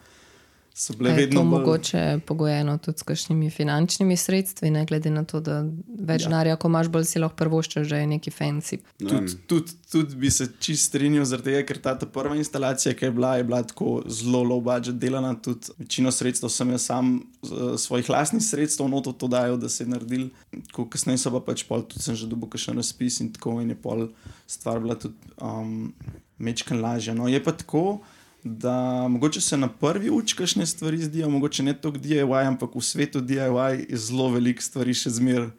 so 0.75 0.93
bile 0.93 1.09
Je 1.09 1.15
vedno 1.15 1.41
to 1.41 1.45
bolj. 1.45 1.59
mogoče 1.59 2.19
pogojeno 2.25 2.77
tudi 2.77 2.97
s 2.97 3.03
kakšnimi 3.03 3.49
finančnimi 3.49 4.17
sredstvi, 4.17 4.71
ne 4.71 4.85
glede 4.85 5.09
na 5.09 5.23
to, 5.23 5.39
da 5.39 5.61
več 5.99 6.21
Ja. 6.21 6.29
denarja, 6.29 6.55
ko 6.55 6.67
imaš, 6.67 6.87
bolj 6.87 7.05
si 7.05 7.19
lahko 7.19 7.35
prvoščeš 7.35 7.87
že 7.87 8.05
neki 8.07 8.31
fancy. 8.31 8.79
Tudi 8.97 9.35
tud, 9.47 9.69
tud 9.91 10.15
bi 10.15 10.31
se 10.31 10.47
čist 10.59 10.89
strinjal, 10.89 11.25
zaradi 11.25 11.51
tega, 11.51 11.61
ker 11.63 11.77
ta, 11.77 11.93
ta 11.93 12.05
prva 12.05 12.35
instalacija, 12.35 12.93
ki 12.93 13.05
je 13.05 13.11
bila, 13.11 13.35
je 13.37 13.43
bila 13.43 13.61
tako 13.63 14.01
zelo 14.07 14.41
low 14.43 14.61
budget 14.61 14.97
delana. 14.97 15.35
Tudi 15.35 15.69
večino 15.77 16.11
sredstev 16.11 16.49
sem 16.49 16.69
jaz 16.71 16.81
sam 16.81 17.13
uh, 17.41 17.77
svojih 17.77 18.09
lastnih 18.09 18.41
sredstev 18.43 18.89
noto 18.89 19.11
to 19.13 19.27
dajal, 19.27 19.57
da 19.57 19.69
se 19.69 19.83
je 19.83 19.87
naredil. 19.87 20.29
Tako 20.71 20.89
kasneje 20.89 21.17
so 21.17 21.31
pa 21.31 21.43
pač 21.51 21.63
pol, 21.63 21.85
tudi 21.85 22.01
sem 22.01 22.15
že 22.15 22.27
dobil 22.27 22.49
še 22.57 22.73
razpis 22.73 23.19
in 23.21 23.29
tako 23.31 23.61
in 23.61 23.69
je 23.69 23.77
pol 23.77 24.07
stvar 24.47 24.79
bila 24.79 24.95
tudi 24.97 25.15
um, 25.37 25.93
mečken 26.39 26.81
lažja. 26.81 27.13
No, 27.13 27.27
je 27.29 27.43
pa 27.43 27.51
tako. 27.53 28.01
Da 28.43 29.07
mogoče 29.07 29.41
se 29.41 29.57
na 29.57 29.69
prvi 29.69 30.09
uči 30.11 30.35
kakšne 30.35 30.65
stvari 30.65 30.97
zdijo, 30.97 31.29
mogoče 31.29 31.63
ne 31.63 31.73
toliko 31.73 31.99
DIY, 32.03 32.47
ampak 32.47 32.75
v 32.75 32.81
svetu 32.81 33.21
DIY 33.21 33.85
je 33.89 33.97
zelo 33.97 34.29
veliko 34.29 34.61
stvari 34.61 34.93
še 34.93 35.09
zmeraj 35.15 35.53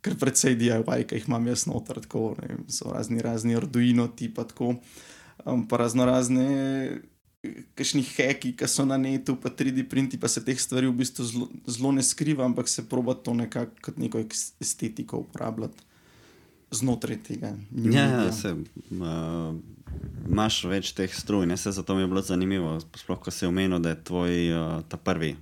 kar 0.00 0.16
precej 0.16 0.56
DIY, 0.56 1.04
ki 1.04 1.18
jih 1.18 1.28
imam 1.28 1.46
jaz 1.50 1.66
noter, 1.68 2.00
tako 2.00 2.34
ne 2.40 2.54
vem, 2.54 2.64
so 2.72 2.92
razni, 2.92 3.20
razni 3.20 3.56
Arduino 3.56 4.08
tipa, 4.08 4.46
tako, 4.48 4.74
um, 5.44 5.66
pa 5.68 5.84
razno 5.84 6.08
razne. 6.08 7.00
Kakšni 7.72 8.02
heki, 8.04 8.50
ki 8.52 8.66
so 8.68 8.84
na 8.84 8.98
netu, 9.00 9.32
pa 9.40 9.48
3D 9.48 9.86
printi, 9.88 10.18
pa 10.20 10.28
se 10.28 10.42
teh 10.44 10.58
stvari 10.60 10.90
v 10.90 10.98
bistvu 10.98 11.24
zelo, 11.24 11.92
ne 11.96 12.04
skriva, 12.04 12.44
ampak 12.44 12.68
se 12.68 12.84
proba 12.84 13.14
to 13.16 13.32
nekako 13.32 13.80
kot 13.80 13.96
neko 13.96 14.20
estetiko 14.60 15.22
uporabljati 15.24 15.88
znotraj 16.70 17.16
tega. 17.22 17.54
new 17.70 17.92
Ja, 17.92 18.04
media. 18.04 18.26
ja, 18.28 18.32
se, 18.32 18.52
uh, 18.52 19.56
imaš 20.30 20.64
več 20.70 20.92
teh 20.94 21.12
struj, 21.14 21.46
ne 21.46 21.56
se 21.56 21.72
zato 21.72 21.94
mi 21.94 22.02
je 22.04 22.10
bilo 22.10 22.22
zanimivo. 22.22 22.78
Sploh, 22.96 23.20
ko 23.20 23.30
si 23.34 23.46
omenil, 23.46 23.78
da 23.82 23.94
je 23.94 24.04
tvoj 24.04 24.52
uh, 24.52 24.82
ta 24.88 24.96
prvi 24.96 25.36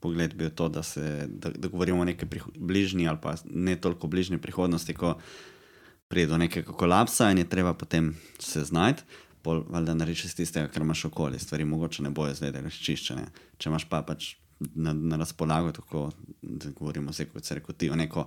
pogled 0.00 0.34
bil 0.34 0.50
to, 0.50 0.68
da, 0.68 0.82
se, 0.82 1.26
da, 1.28 1.50
da 1.50 1.68
govorimo 1.68 2.00
o 2.00 2.04
neki 2.04 2.26
bližnji 2.56 3.08
ali 3.08 3.18
pa 3.22 3.34
ne 3.44 3.76
toliko 3.76 4.06
bližnji 4.06 4.38
prihodnosti, 4.38 4.94
ko 4.94 5.16
pride 6.08 6.30
do 6.30 6.38
nekega 6.38 6.72
kolapsa 6.72 7.30
in 7.30 7.38
je 7.38 7.48
treba 7.48 7.74
potem 7.74 8.14
se 8.38 8.64
znajti. 8.64 9.02
Pol, 9.42 9.64
valjda 9.68 9.94
narediš 9.94 10.24
iz 10.24 10.34
tistega, 10.36 10.68
kar 10.68 10.82
imaš 10.82 11.04
okoli, 11.04 11.38
stvari 11.38 11.64
mogoče 11.64 12.02
ne 12.02 12.10
bojo 12.10 12.34
zdaj 12.34 12.52
razčiščene. 12.60 13.24
Če 13.58 13.70
imaš 13.70 13.86
pa 13.88 14.02
pač 14.04 14.34
na, 14.60 14.92
na 14.92 15.16
razpolago, 15.16 15.72
tako 15.72 16.10
da 16.42 16.70
govorimo 16.76 17.14
vse, 17.14 17.24
kot 17.32 17.44
se 17.44 17.56
reko, 17.56 17.72
ti 17.72 17.88
o 17.90 17.96
neko 17.96 18.26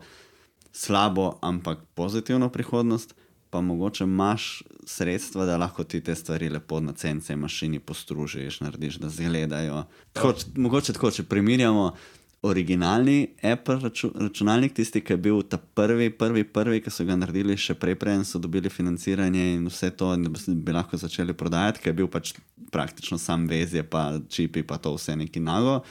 slabo, 0.74 1.38
ampak 1.42 1.84
pozitivno 1.94 2.50
prihodnost, 2.50 3.14
pa 3.54 3.62
mogoče 3.62 4.04
imaš 4.04 4.64
sredstva, 4.86 5.46
da 5.46 5.58
lahko 5.58 5.84
ti 5.84 6.02
te 6.02 6.16
stvari 6.16 6.50
lepo 6.50 6.80
na 6.80 6.94
cence 6.94 7.36
mašini 7.36 7.80
postružiš, 7.80 8.60
narediš, 8.66 8.96
da 8.96 9.10
zgledajo. 9.10 9.84
Tako, 10.14 10.34
mogoče 10.56 10.94
tako, 10.94 11.12
če 11.12 11.24
primerjamo 11.24 11.92
originalni 12.42 13.28
Apple 13.44 13.78
raču, 13.84 14.10
računalnik, 14.16 14.74
tisti, 14.74 15.04
ki 15.06 15.14
je 15.14 15.18
bil 15.28 15.44
ta 15.46 15.58
prvi, 15.58 16.10
prvi, 16.10 16.44
prvi, 16.44 16.82
ki 16.82 16.96
so 16.96 17.06
ga 17.06 17.14
naredili 17.20 17.54
še 17.54 17.78
prej, 17.78 18.00
preden 18.02 18.26
so 18.26 18.42
dobili 18.42 18.74
financiranje 18.74 19.46
in 19.54 19.70
vse 19.70 19.92
to, 20.02 20.10
da 20.18 20.34
bi, 20.34 20.74
lahko 20.74 20.98
začeli 20.98 21.38
prodajati, 21.38 21.84
ki 21.84 21.92
je 21.92 21.98
bil 22.02 22.10
pač 22.10 22.34
praktično 22.74 23.22
sam 23.22 23.46
vezje, 23.48 23.86
pa 23.86 24.18
čipi, 24.34 24.66
pa 24.66 24.82
to 24.82 24.96
vse 24.98 25.14
neki 25.22 25.46
nago. 25.46 25.84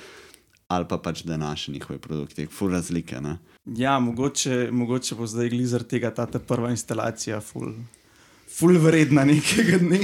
Ali 0.66 0.90
pa 0.90 0.98
pač 0.98 1.22
današnji 1.28 1.78
njihovi 1.78 2.02
produkti, 2.02 2.50
ful 2.50 2.74
razlike. 2.74 3.22
Ne? 3.22 3.38
Ja, 3.66 3.98
mogoče, 3.98 4.68
mogoče 4.72 5.14
bo 5.14 5.26
zdaj 5.26 5.48
glizar 5.48 5.82
tega 5.82 6.10
ta, 6.14 6.26
prva 6.26 6.70
instalacija, 6.70 7.40
ful 7.40 7.74
ful 8.52 8.76
vredna 8.78 9.24
nekega 9.24 9.78
dne. 9.80 10.00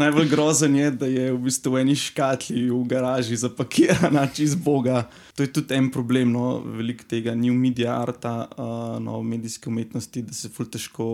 Najbolj 0.00 0.28
grozen 0.30 0.76
je, 0.76 0.90
da 0.90 1.08
je 1.10 1.26
v 1.32 1.38
bistvu 1.44 1.74
v 1.74 1.82
eni 1.82 1.96
škatli 1.98 2.64
v 2.70 2.80
garaži 2.88 3.36
zapakirana 3.40 4.24
čez 4.34 4.56
Boga. 4.56 5.04
To 5.36 5.44
je 5.44 5.52
tudi 5.52 5.76
en 5.76 5.90
problem, 5.92 6.32
no, 6.32 6.60
veliko 6.64 7.04
tega 7.08 7.34
ni 7.36 7.52
v 7.52 7.58
medijih, 7.60 7.92
arta, 7.92 8.34
uh, 8.56 8.96
no, 9.02 9.20
v 9.20 9.28
medijski 9.34 9.68
umetnosti, 9.70 10.24
da 10.26 10.36
se 10.36 10.50
ful 10.52 10.68
težko 10.72 11.06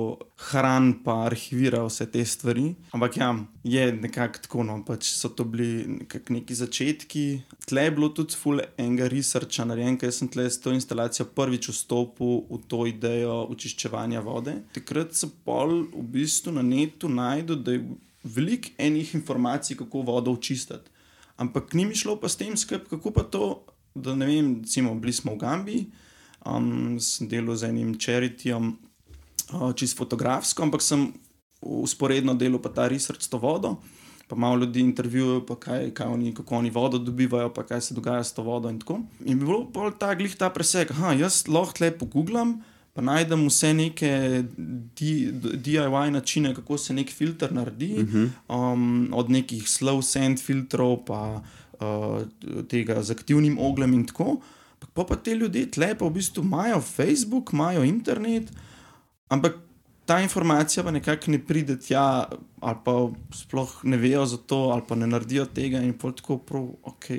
hrani 0.51 0.97
pa 1.05 1.25
arhivira 1.27 1.83
vse 1.87 2.07
te 2.11 2.25
stvari. 2.25 2.71
Ampak 2.95 3.19
ja, 3.19 3.33
je 3.66 3.92
nekako 3.92 4.38
tako, 4.42 4.62
no, 4.62 4.76
pač 4.87 5.09
so 5.11 5.29
to 5.35 5.44
bili 5.44 5.98
neki 6.31 6.55
začetki. 6.55 7.24
Tle 7.66 7.83
je 7.88 7.94
bilo 7.96 8.09
tudi 8.14 8.38
ful 8.38 8.62
enega 8.79 9.09
researcha 9.11 9.66
narejen, 9.66 9.98
ker 9.98 10.12
sem 10.14 10.31
tle 10.31 10.44
s 10.50 10.61
to 10.62 10.70
instalacijo 10.74 11.26
prvič 11.35 11.72
vstopil 11.72 12.44
v 12.46 12.61
to 12.70 12.85
idejo 12.87 13.40
očiščevanja 13.50 14.22
vode. 14.22 14.55
Takrat 14.76 15.18
so 15.18 15.33
pol 15.44 15.81
v 15.90 16.05
bistvu 16.14 16.55
na 16.55 16.62
netu 16.62 17.11
najdu, 17.11 17.59
da 17.59 17.74
je 17.74 17.83
veliko 18.37 18.70
enih 18.79 19.14
informacij, 19.18 19.81
kako 19.83 20.05
vodo 20.12 20.37
očistiti. 20.38 20.94
Ampak 21.42 21.74
ni 21.74 21.88
mi 21.90 21.98
šlo 21.98 22.16
pa 22.22 22.31
s 22.31 22.38
tem 22.38 22.55
skrb, 22.57 22.87
kako 22.90 23.11
pa 23.18 23.26
to, 23.26 23.50
da 23.94 24.14
ne 24.14 24.31
vem, 24.31 24.55
recimo, 24.62 24.94
bili 24.94 25.12
smo 25.12 25.35
v 25.35 25.42
Gambiji, 25.42 25.87
um, 26.46 27.00
sem 27.02 27.26
delal 27.29 27.59
z 27.59 27.74
enim 27.74 27.96
čeritom, 27.98 28.76
uh, 29.50 29.72
čist 29.74 29.98
fotografsko, 29.98 30.62
ampak 30.62 30.87
sem 30.87 31.11
usporedno 31.61 32.35
delal 32.35 32.61
pa 32.62 32.69
ta 32.69 32.88
research 32.88 33.23
s 33.23 33.29
to 33.29 33.38
vodo. 33.38 33.77
Pa 34.29 34.37
malo 34.37 34.64
ljudi 34.64 34.81
intervjujejo, 34.81 35.45
pa 35.47 35.55
kaj, 35.55 35.90
kaj 35.95 36.07
oni, 36.07 36.35
kako 36.35 36.57
oni 36.57 36.71
vodo 36.71 36.99
dobivajo, 36.99 37.53
pa 37.55 37.62
kaj 37.62 37.81
se 37.81 37.95
dogaja 37.95 38.25
s 38.25 38.35
to 38.35 38.42
vodo. 38.42 38.71
In, 38.71 38.81
in 39.25 39.38
bi 39.38 39.45
bilo 39.45 39.66
pa 39.73 39.90
ta 39.90 40.14
glih 40.14 40.35
ta 40.37 40.51
preseg, 40.51 40.90
da 40.90 41.12
jaz 41.14 41.45
lahko 41.49 41.85
lepo 41.85 42.09
googlam, 42.11 42.57
pa 42.92 43.05
najdem 43.07 43.47
vse 43.47 43.71
neke 43.75 44.11
DIY 44.99 46.11
načine, 46.11 46.55
kako 46.55 46.79
se 46.79 46.95
nek 46.95 47.12
filter 47.12 47.53
naredi, 47.53 47.92
uh 48.03 48.09
-huh. 48.09 48.29
um, 48.49 49.11
od 49.12 49.31
nekih 49.31 49.62
slow 49.62 50.03
sand 50.03 50.42
filtrov, 50.42 51.05
pa 51.07 51.42
uh, 51.81 52.23
tega 52.69 53.03
z 53.03 53.11
aktivnim 53.11 53.59
oglem 53.59 53.95
in 53.95 54.07
tako. 54.07 54.40
Pa 54.95 55.05
pa 55.05 55.16
te 55.16 55.35
ljudje 55.35 55.71
tlepo 55.71 56.09
v 56.09 56.12
bistvu 56.12 56.42
imajo 56.42 56.81
Facebook, 56.81 57.53
imajo 57.53 57.85
internet, 57.85 58.53
ampak 59.29 59.65
ta 60.07 60.21
informacija 60.23 60.85
pa 60.85 60.90
nekako 60.90 61.31
ne 61.31 61.38
pride 61.38 61.79
tja, 61.81 62.29
ali 62.61 62.77
pa 62.85 62.99
sploh 63.35 63.81
ne 63.85 63.97
vejo 63.97 64.27
za 64.27 64.37
to, 64.37 64.69
ali 64.75 64.83
pa 64.88 64.95
ne 64.95 65.07
naredijo 65.07 65.47
tega 65.47 65.83
in 65.83 65.97
pa 65.99 66.12
tako 66.12 66.38
prav, 66.38 66.69
ok 66.83 67.11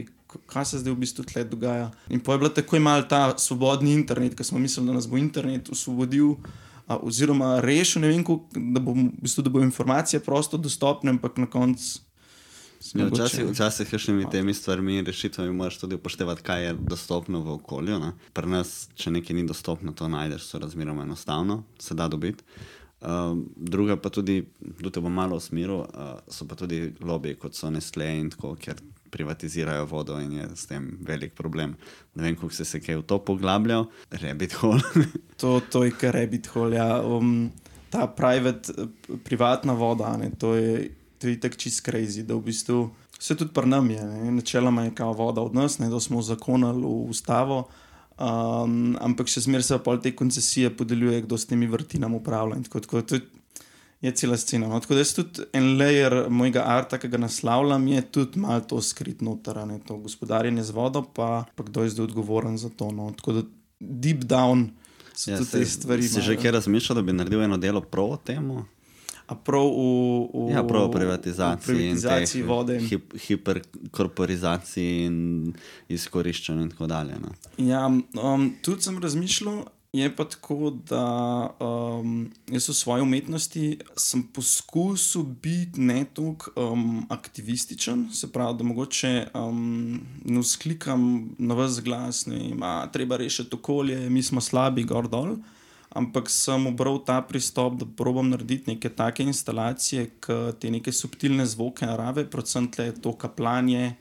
kaj 0.46 0.66
se 0.66 0.80
zdaj 0.80 0.94
v 0.94 1.00
bistvu 1.02 1.24
tle 1.24 1.44
dogaja. 1.44 1.92
In 2.10 2.20
pa 2.20 2.34
je 2.34 2.38
bila 2.38 2.50
tako 2.54 2.76
imel 2.76 3.04
ta 3.10 3.38
svobodni 3.38 3.94
internet, 3.94 4.36
ki 4.36 4.44
smo 4.44 4.60
mislili, 4.60 4.88
da 4.88 4.94
nas 4.94 5.08
bo 5.08 5.18
internet 5.18 5.70
osvobodil. 5.70 6.36
A, 6.88 6.98
oziroma, 7.04 7.60
rešil 7.60 8.02
ne 8.02 8.08
vem, 8.08 8.24
kako, 8.24 8.46
da, 8.56 8.80
bo, 8.80 8.94
v 8.96 9.10
bistvu, 9.22 9.44
da 9.44 9.52
bo 9.52 9.60
informacije 9.60 10.20
prosto 10.24 10.58
dostopne, 10.58 11.12
ampak 11.12 11.38
na 11.38 11.48
koncu. 11.52 12.00
Ja, 12.94 13.08
včasih, 13.10 13.50
včasih 13.50 13.90
s 13.90 14.06
temi 14.32 14.54
stvarmi 14.54 15.00
in 15.00 15.06
rešitvami 15.06 15.52
moraš 15.52 15.80
tudi 15.82 15.98
upoštevati, 15.98 16.44
kaj 16.46 16.64
je 16.64 16.74
dostopno 16.80 17.42
v 17.42 17.56
okolju. 17.58 18.00
Ne? 18.00 18.12
Pri 18.34 18.48
nas, 18.48 18.88
če 18.96 19.12
nekaj 19.12 19.36
ni 19.36 19.44
dostopno, 19.48 19.92
to 19.92 20.08
najdeš, 20.08 20.46
so 20.46 20.62
razmeroma 20.62 21.04
enostavno, 21.04 21.64
se 21.80 21.98
da 21.98 22.08
dobiti. 22.08 22.44
Uh, 23.02 23.38
druga 23.56 23.98
pa 24.02 24.10
tudi, 24.10 24.42
da 24.82 24.90
te 24.90 25.02
bo 25.02 25.10
malo 25.10 25.38
usmeril, 25.38 25.84
uh, 25.86 26.18
so 26.34 26.48
pa 26.50 26.56
tudi 26.58 26.96
lobiji, 27.00 27.38
kot 27.38 27.54
so 27.56 27.70
Nestle 27.70 28.08
in 28.18 28.32
tako, 28.34 28.56
ker 28.58 28.80
privatizirajo 29.14 29.86
vodo 29.86 30.18
in 30.20 30.32
je 30.32 30.48
s 30.56 30.66
tem 30.66 30.90
velik 31.06 31.36
problem. 31.38 31.76
Ne 32.16 32.24
vem, 32.24 32.36
kako 32.36 32.50
se 32.50 32.66
je 32.78 32.82
kaj 32.82 32.98
v 32.98 33.06
to 33.08 33.20
poglabljal, 33.20 33.86
rebit 34.12 34.58
hole. 34.62 34.82
to, 35.42 35.60
to 35.72 35.84
je 35.84 35.94
kar 35.94 36.18
rebit 36.18 36.50
hole. 36.54 36.78
Ja. 36.78 37.02
Um, 37.06 37.52
ta 37.90 38.08
private, 38.08 38.74
privatna 39.24 39.74
voda, 39.74 40.18
ne, 40.18 40.32
to 40.40 40.56
je, 40.56 40.92
je 41.22 41.40
tako 41.40 41.56
čist 41.56 41.86
crazy, 41.86 42.26
da 42.26 42.36
v 42.36 42.50
bistvu 42.50 42.90
vse 43.20 43.38
tudi 43.38 43.54
pri 43.54 43.70
nam 43.70 43.92
je. 43.92 44.04
Ne. 44.04 44.32
Načeloma 44.32 44.84
je 44.84 44.96
kao 44.96 45.14
voda 45.14 45.42
od 45.42 45.56
nas, 45.56 45.80
ne, 45.80 45.90
da 45.90 46.00
smo 46.00 46.22
zakonali 46.22 46.82
v 46.82 47.10
ustavo. 47.10 47.68
Um, 48.18 48.96
ampak 48.98 49.30
še 49.30 49.44
zmeraj 49.46 49.68
se 49.68 49.78
pa 49.86 49.94
te 50.02 50.10
koncesije 50.18 50.72
podeljuje, 50.74 51.22
kdo 51.28 51.38
s 51.38 51.46
temi 51.46 51.68
vrtinami 51.70 52.18
upravlja. 52.18 52.58
Tako, 52.66 52.82
tako, 52.82 53.02
to 53.06 53.20
je 54.02 54.12
cela 54.12 54.38
scena. 54.38 54.68
No? 54.68 54.80
Tako 54.80 54.98
da 54.98 55.04
je 55.04 55.14
tudi 55.20 55.46
en 55.54 55.70
layer 55.78 56.16
mojega 56.30 56.64
arta, 56.66 56.98
ki 56.98 57.12
ga 57.14 57.22
naslavljam, 57.22 57.88
je 57.88 58.02
tudi 58.02 58.42
malo 58.42 58.66
to 58.66 58.82
skrit 58.82 59.22
noter, 59.22 59.62
ne 59.70 59.78
to 59.86 60.00
gospodarjenje 60.02 60.66
z 60.66 60.74
vodo, 60.74 61.04
pa, 61.06 61.46
pa 61.56 61.68
kdo 61.70 61.86
je 61.86 61.94
zdaj 61.94 62.10
odgovoren 62.10 62.58
za 62.58 62.70
to. 62.70 62.90
No? 62.92 63.12
Tako 63.18 63.38
da 63.40 63.46
deep 63.80 64.26
down 64.26 64.70
so 65.14 65.32
ja, 65.32 65.42
te 65.42 65.66
stvari. 65.66 66.10
Si 66.10 66.22
že 66.22 66.38
kje 66.38 66.52
razmišljal, 66.58 66.98
da 66.98 67.06
bi 67.06 67.14
naredil 67.14 67.46
eno 67.46 67.58
delo 67.58 67.82
pro 67.82 68.18
temu? 68.18 68.66
A 69.28 69.36
prav 69.36 69.68
v, 69.68 69.88
v, 70.34 70.52
ja, 70.56 70.64
prav 70.64 70.88
v 70.88 70.94
privatizaciji, 70.96 71.64
v 71.64 71.68
privatizaciji 71.68 72.42
in 72.42 72.48
vode. 72.48 72.78
Hip, 72.88 73.16
hiperkorporizaciji 73.28 75.06
in 75.06 75.18
izkoriščanju 75.92 76.64
in 76.64 76.70
tako 76.72 76.88
dalje. 76.88 77.20
No? 77.20 77.34
Ja, 77.60 77.86
um, 77.88 78.54
tudi 78.64 78.88
sem 78.88 79.02
razmišljal, 79.04 79.66
Je 79.94 80.16
pa 80.16 80.26
tako, 80.26 80.70
da 80.90 81.04
um, 81.60 82.28
jaz 82.52 82.68
v 82.70 82.74
svoji 82.76 83.02
umetnosti 83.02 83.80
sem 83.96 84.24
poskusil 84.36 85.24
biti 85.24 85.82
ne 85.82 86.04
toliko 86.14 86.52
um, 86.60 87.06
aktivističen, 87.10 88.10
se 88.14 88.32
pravi, 88.32 88.58
da 88.58 88.64
mogoče 88.64 89.28
um, 89.34 90.02
ne 90.26 90.40
usklikam 90.40 91.30
na 91.38 91.56
vse 91.56 91.82
glas, 91.82 92.26
da 92.28 92.90
treba 92.94 93.18
rešiti 93.18 93.56
okolje, 93.56 94.10
mi 94.10 94.24
smo 94.24 94.42
slabi, 94.42 94.84
gor 94.84 95.08
dol. 95.08 95.38
Ampak 95.98 96.30
sem 96.30 96.68
obral 96.70 97.00
ta 97.02 97.18
pristop, 97.26 97.80
da 97.82 97.86
probujem 97.98 98.30
narediti 98.30 98.76
neke 98.76 98.90
take 98.94 99.26
instalacije, 99.26 100.12
ki 100.22 100.36
te 100.62 100.70
neke 100.70 100.94
subtilne 100.94 101.46
zvoke 101.50 101.88
narave, 101.90 102.28
predvsem 102.30 102.68
tle 102.70 102.92
to 103.02 103.16
kaplanje, 103.18 103.96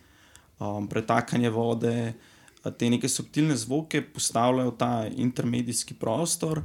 um, 0.61 0.88
pretakanje 0.88 1.50
vode 1.50 1.96
te 2.70 2.90
neke 2.90 3.09
subtilne 3.09 3.56
zvoke 3.56 4.02
postavljajo 4.02 4.70
v 4.70 4.76
ta 4.78 5.06
intermedijski 5.06 5.94
prostor, 5.94 6.62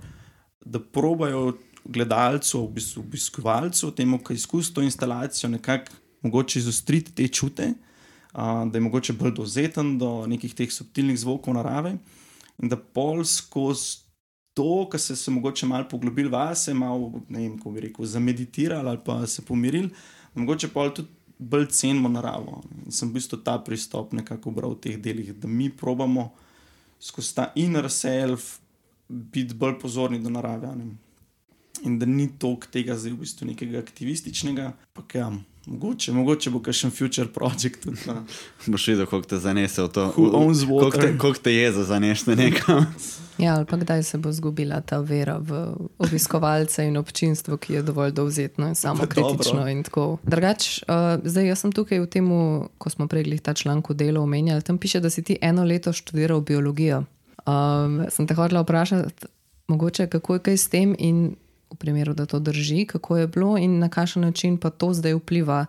da 0.65 0.79
probajo 0.79 1.57
gledalcu, 1.85 2.65
v 2.65 2.73
bistvu 2.77 3.01
obiskovalcu, 3.01 3.91
temu, 3.97 4.19
ki 4.23 4.37
izkusi 4.37 4.73
to 4.73 4.81
instalacijo, 4.81 5.49
nekako 5.49 5.97
mogoče 6.21 6.59
izostriti 6.59 7.15
te 7.15 7.27
čute, 7.27 7.73
a, 8.33 8.65
da 8.65 8.77
je 8.77 8.81
mogoče 8.81 9.13
bolj 9.13 9.33
dovzeten 9.41 9.97
do 9.97 10.25
nekih 10.27 10.53
teh 10.55 10.71
subtilnih 10.71 11.19
zvokov 11.19 11.53
narave 11.57 11.97
in 12.61 12.69
da 12.69 12.77
pol 12.77 13.23
skozi. 13.25 14.00
To, 14.53 14.87
kar 14.91 14.99
se 14.99 15.13
je 15.13 15.33
mogoče 15.33 15.65
malo 15.65 15.87
poglobil 15.89 16.29
vase, 16.29 16.73
malo, 16.73 17.21
ne 17.29 17.39
vem, 17.39 17.57
kako 17.57 17.71
bi 17.71 17.79
rekel, 17.87 18.05
zameditirali 18.05 18.89
ali 18.89 18.99
pa 19.05 19.27
se 19.27 19.41
pomirili, 19.41 19.89
mogoče 20.35 20.67
pa 20.67 20.89
tudi 20.89 21.07
bolj 21.39 21.65
cenimo 21.65 22.09
naravo. 22.09 22.61
In 22.85 22.91
sem 22.91 23.09
v 23.09 23.17
bistvu 23.17 23.39
ta 23.41 23.57
pristop 23.59 24.13
nekako 24.13 24.49
obral 24.49 24.75
v 24.75 24.81
teh 24.81 24.97
delih, 25.01 25.33
da 25.33 25.47
mi 25.47 25.69
probamo 25.69 26.31
skozi 26.99 27.35
ta 27.35 27.51
inner 27.55 27.89
self 27.89 28.59
biti 29.09 29.53
bolj 29.53 29.79
pozorni 29.79 30.19
do 30.19 30.29
narave. 30.29 30.75
In 31.83 31.97
da 31.99 32.05
ni 32.05 32.29
toliko 32.39 32.67
tega 32.71 32.95
zdaj 32.95 33.15
v 33.15 33.23
bistvu 33.23 33.47
nekega 33.49 33.79
aktivističnega, 33.79 34.73
pa 34.93 35.07
kaj. 35.07 35.21
Ja, 35.21 35.31
mogoče, 35.65 36.11
mogoče 36.11 36.49
bo 36.49 36.59
kakšen 36.61 36.91
future 36.91 37.27
project. 37.33 37.87
Boš 38.67 38.87
videl, 38.87 39.05
kako 39.05 39.27
te 39.27 39.39
zanese 39.39 39.81
v 39.81 39.89
to. 39.89 40.11
Kako 41.17 41.33
te, 41.33 41.43
te 41.43 41.53
je 41.53 41.71
za 41.71 41.83
zanesti 41.83 42.35
nekam. 42.35 42.85
Ja, 43.37 43.55
ali 43.55 43.65
pa 43.65 43.77
kdaj 43.77 44.03
se 44.03 44.17
bo 44.17 44.31
zgubila 44.31 44.81
ta 44.81 44.99
vera 44.99 45.37
v 45.37 45.73
obiskovalce 45.97 46.85
in 46.87 46.97
občinstvo, 46.97 47.57
ki 47.57 47.73
je 47.73 47.81
dovolj 47.81 48.11
dovzetno 48.11 48.67
in 48.67 48.75
samo 48.75 49.07
kritično. 49.07 49.67
In 49.69 49.83
tako. 49.83 50.17
Drugač, 50.23 50.83
uh, 50.83 51.21
zdaj 51.23 51.47
jaz 51.47 51.63
sem 51.63 51.71
tukaj 51.71 51.99
v 51.99 52.09
tem, 52.11 52.27
ko 52.77 52.89
smo 52.89 53.07
pregledali 53.07 53.39
ta 53.39 53.53
članek 53.53 53.89
o 53.89 53.93
delu 53.93 54.21
omenjali, 54.21 54.61
tam 54.61 54.77
piše, 54.77 54.99
da 54.99 55.09
si 55.09 55.23
ti 55.23 55.37
eno 55.41 55.63
leto 55.63 55.93
študiral 55.93 56.41
biologijo. 56.41 57.03
Um, 57.47 58.03
sem 58.09 58.27
te 58.27 58.33
hodila 58.37 58.61
vprašati, 58.61 59.25
mogoče 59.67 60.07
kako 60.07 60.33
je 60.33 60.39
kaj 60.39 60.57
s 60.57 60.69
tem 60.69 60.95
in 60.99 61.35
v 61.71 61.75
primeru, 61.75 62.13
da 62.13 62.25
to 62.25 62.39
drži, 62.39 62.85
kako 62.85 63.17
je 63.17 63.27
bilo 63.27 63.57
in 63.57 63.79
na 63.79 63.89
kakšen 63.89 64.21
način 64.21 64.57
pa 64.57 64.69
to 64.69 64.93
zdaj 64.93 65.13
vpliva 65.13 65.65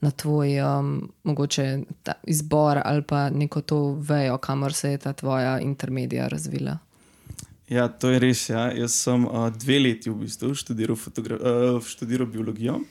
na 0.00 0.10
tvoj 0.10 0.60
um, 0.62 1.10
mogoče 1.24 1.78
izbor 2.22 2.80
ali 2.84 3.02
pa 3.02 3.30
neko 3.30 3.60
to 3.60 3.92
vejo, 3.92 4.38
kamor 4.38 4.72
se 4.72 4.90
je 4.90 4.98
ta 4.98 5.12
tvoja 5.12 5.60
intermedija 5.60 6.28
razvila. 6.28 6.78
Ja, 7.72 7.86
to 7.88 8.10
je 8.12 8.18
res. 8.20 8.48
Ja. 8.50 8.66
Jaz 8.76 8.98
sem 9.00 9.24
uh, 9.24 9.46
dve 9.56 9.78
leti 9.80 10.10
v 10.12 10.26
bistvu 10.26 10.52
študiral, 10.58 10.98
uh, 10.98 11.78
študiral 11.80 12.28
biologijo. 12.28 12.82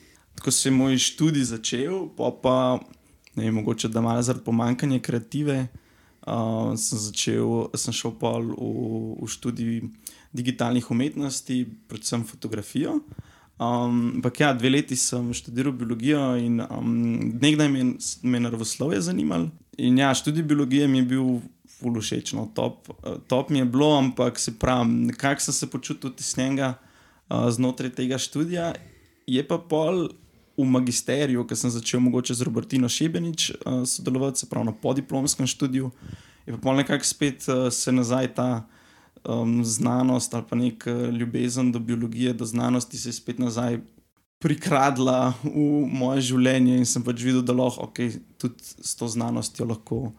Ko 0.42 0.52
se 0.52 0.70
je 0.70 0.74
moj 0.74 0.98
študij 0.98 1.52
začel, 1.52 2.08
pa, 2.18 2.32
pa 2.34 2.56
ne 3.36 3.46
vem, 3.46 3.60
mogoče 3.60 3.92
da 3.94 4.02
malo 4.02 4.24
zaradi 4.26 4.46
pomankanja 4.46 4.98
kreative, 5.04 5.68
uh, 6.26 6.74
sem, 6.82 6.98
začel, 6.98 7.70
sem 7.78 7.94
šel 7.94 8.16
pa 8.18 8.34
v, 8.42 8.56
v 9.22 9.30
študij 9.30 9.84
digitalnih 10.34 10.90
umetnosti, 10.90 11.62
predvsem 11.92 12.26
fotografijo. 12.26 13.04
Ampak 13.62 14.34
um, 14.34 14.42
ja, 14.42 14.54
dve 14.58 14.72
leti 14.74 14.98
sem 14.98 15.30
študiral 15.38 15.76
biologijo 15.78 16.32
in 16.42 16.58
um, 16.66 16.96
nekdaj 17.38 17.70
me 17.70 17.84
je 17.86 18.46
naravoslovje 18.48 19.04
zanimalo. 19.12 19.52
In 19.78 20.02
ja, 20.02 20.10
študij 20.18 20.44
biologije 20.44 20.88
mi 20.88 21.04
je 21.04 21.10
bil 21.14 21.28
fulušečno, 21.82 22.52
top, 22.56 22.90
top 23.28 23.50
mi 23.50 23.60
je 23.60 23.66
bilo, 23.66 23.92
ampak 23.98 24.40
se 24.40 24.54
pravi, 24.60 24.90
nekako 25.12 25.42
sem 25.42 25.54
se 25.54 25.70
počutil 25.70 26.14
tesnega 26.14 26.74
uh, 26.76 27.50
znotraj 27.50 27.96
tega 27.98 28.18
študija. 28.22 28.74
Je 29.28 29.44
pa 29.48 29.58
pol 29.58 30.08
v 30.58 30.68
magisteriju, 30.68 31.46
ki 31.48 31.56
sem 31.58 31.74
začel 31.74 32.04
mogoče 32.04 32.36
z 32.38 32.46
Robertino 32.46 32.90
Šebenič 32.90 33.52
uh, 33.52 33.82
sodelovati, 33.88 34.44
se 34.44 34.50
pravi 34.50 34.70
na 34.70 34.76
podiplomskem 34.76 35.48
študiju, 35.48 35.92
je 36.46 36.54
pa 36.54 36.60
pol 36.62 36.78
nekako 36.78 37.08
spet 37.08 37.48
uh, 37.50 37.70
se 37.74 37.92
nazaj 37.92 38.34
ta 38.38 38.50
um, 39.24 39.66
znanost 39.66 40.34
ali 40.34 40.46
pa 40.50 40.56
nek 40.56 40.86
uh, 40.88 41.10
ljubezen 41.10 41.72
do 41.72 41.80
biologije, 41.80 42.34
do 42.34 42.46
znanosti 42.46 42.98
se 42.98 43.10
je 43.10 43.14
spet 43.14 43.40
nazaj 43.40 43.80
prikradla 44.42 45.34
v 45.44 45.86
moje 45.86 46.26
življenje 46.32 46.80
in 46.82 46.88
sem 46.90 47.04
pač 47.06 47.22
videl, 47.22 47.44
da 47.46 47.54
lahko 47.54 47.86
okay, 47.86 48.18
tudi 48.42 48.58
s 48.62 48.98
to 48.98 49.08
znanostjo 49.08 49.70
lahko. 49.70 50.10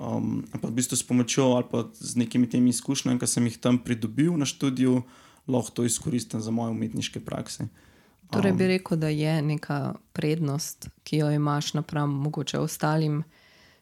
Um, 0.00 0.44
pa 0.60 0.68
v 0.68 0.76
bistvu 0.76 0.96
s 0.96 1.06
pomočjo 1.08 1.56
ali 1.56 1.64
pa 1.70 1.86
z 1.92 2.16
nekimi 2.20 2.48
temi 2.50 2.70
izkušnjami, 2.70 3.18
ki 3.18 3.26
sem 3.26 3.46
jih 3.48 3.56
tam 3.56 3.78
pridobil 3.78 4.36
na 4.36 4.44
študiju, 4.44 5.02
lahko 5.48 5.70
to 5.70 5.84
izkoristim 5.84 6.40
za 6.40 6.50
moje 6.50 6.70
umetniške 6.70 7.20
prakse. 7.24 7.68
Torej, 8.30 8.52
bi 8.52 8.64
um, 8.64 8.68
rekel, 8.68 8.98
da 8.98 9.08
je 9.08 9.42
neka 9.42 9.94
prednost, 10.12 10.88
ki 11.04 11.22
jo 11.22 11.30
imaš 11.30 11.74
napram 11.74 12.10
mogoče 12.10 12.58
ostalim 12.58 13.22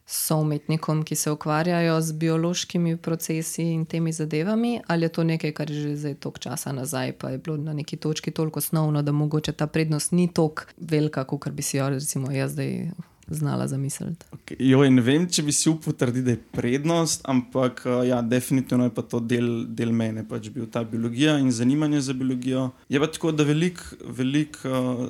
soumetnikom, 0.05 1.03
ki 1.03 1.15
se 1.15 1.31
ukvarjajo 1.31 2.01
z 2.01 2.13
biološkimi 2.13 2.97
procesi 2.97 3.63
in 3.63 3.85
temi 3.85 4.11
zadevami, 4.13 4.81
ali 4.87 5.05
je 5.05 5.09
to 5.09 5.23
nekaj, 5.23 5.51
kar 5.51 5.71
je 5.71 5.81
že 5.81 5.95
zdaj 5.95 6.13
toliko 6.13 6.39
časa 6.39 6.71
nazaj, 6.71 7.11
pa 7.11 7.29
je 7.29 7.37
bilo 7.37 7.57
na 7.57 7.73
neki 7.73 7.97
točki 7.97 8.31
toliko 8.31 8.59
osnovno, 8.59 9.01
da 9.01 9.11
mogoče 9.11 9.51
ta 9.51 9.67
prednost 9.67 10.11
ni 10.11 10.27
tako 10.33 10.63
velika, 10.77 11.23
kot 11.23 11.49
bi 11.49 11.61
si 11.61 11.77
jo 11.77 11.89
recimo 11.89 12.31
jaz 12.31 12.51
zdaj. 12.51 12.91
Znala 13.27 13.67
zamisliti. 13.67 14.25
Okay. 14.31 14.57
Jo, 14.59 14.83
ne 14.89 15.01
vem, 15.01 15.25
če 15.25 15.41
bi 15.47 15.53
si 15.55 15.69
upal 15.71 15.95
trditi, 15.97 16.25
da 16.27 16.35
je 16.35 16.41
prednost, 16.53 17.23
ampak 17.25 17.81
ja, 18.05 18.19
definitivno 18.21 18.85
je 18.85 18.93
pa 18.93 19.01
to 19.01 19.19
del, 19.19 19.49
del 19.73 19.93
mene, 19.97 20.21
pač 20.29 20.51
bil 20.53 20.67
ta 20.69 20.83
biologija 20.85 21.39
in 21.41 21.49
zanimanje 21.51 22.03
za 22.05 22.13
biologijo. 22.13 22.67
Je 22.89 23.01
pa 23.01 23.09
tako, 23.09 23.33
da 23.33 23.47
veliko 23.47 23.97
velik, 24.19 24.59
uh, 24.69 25.07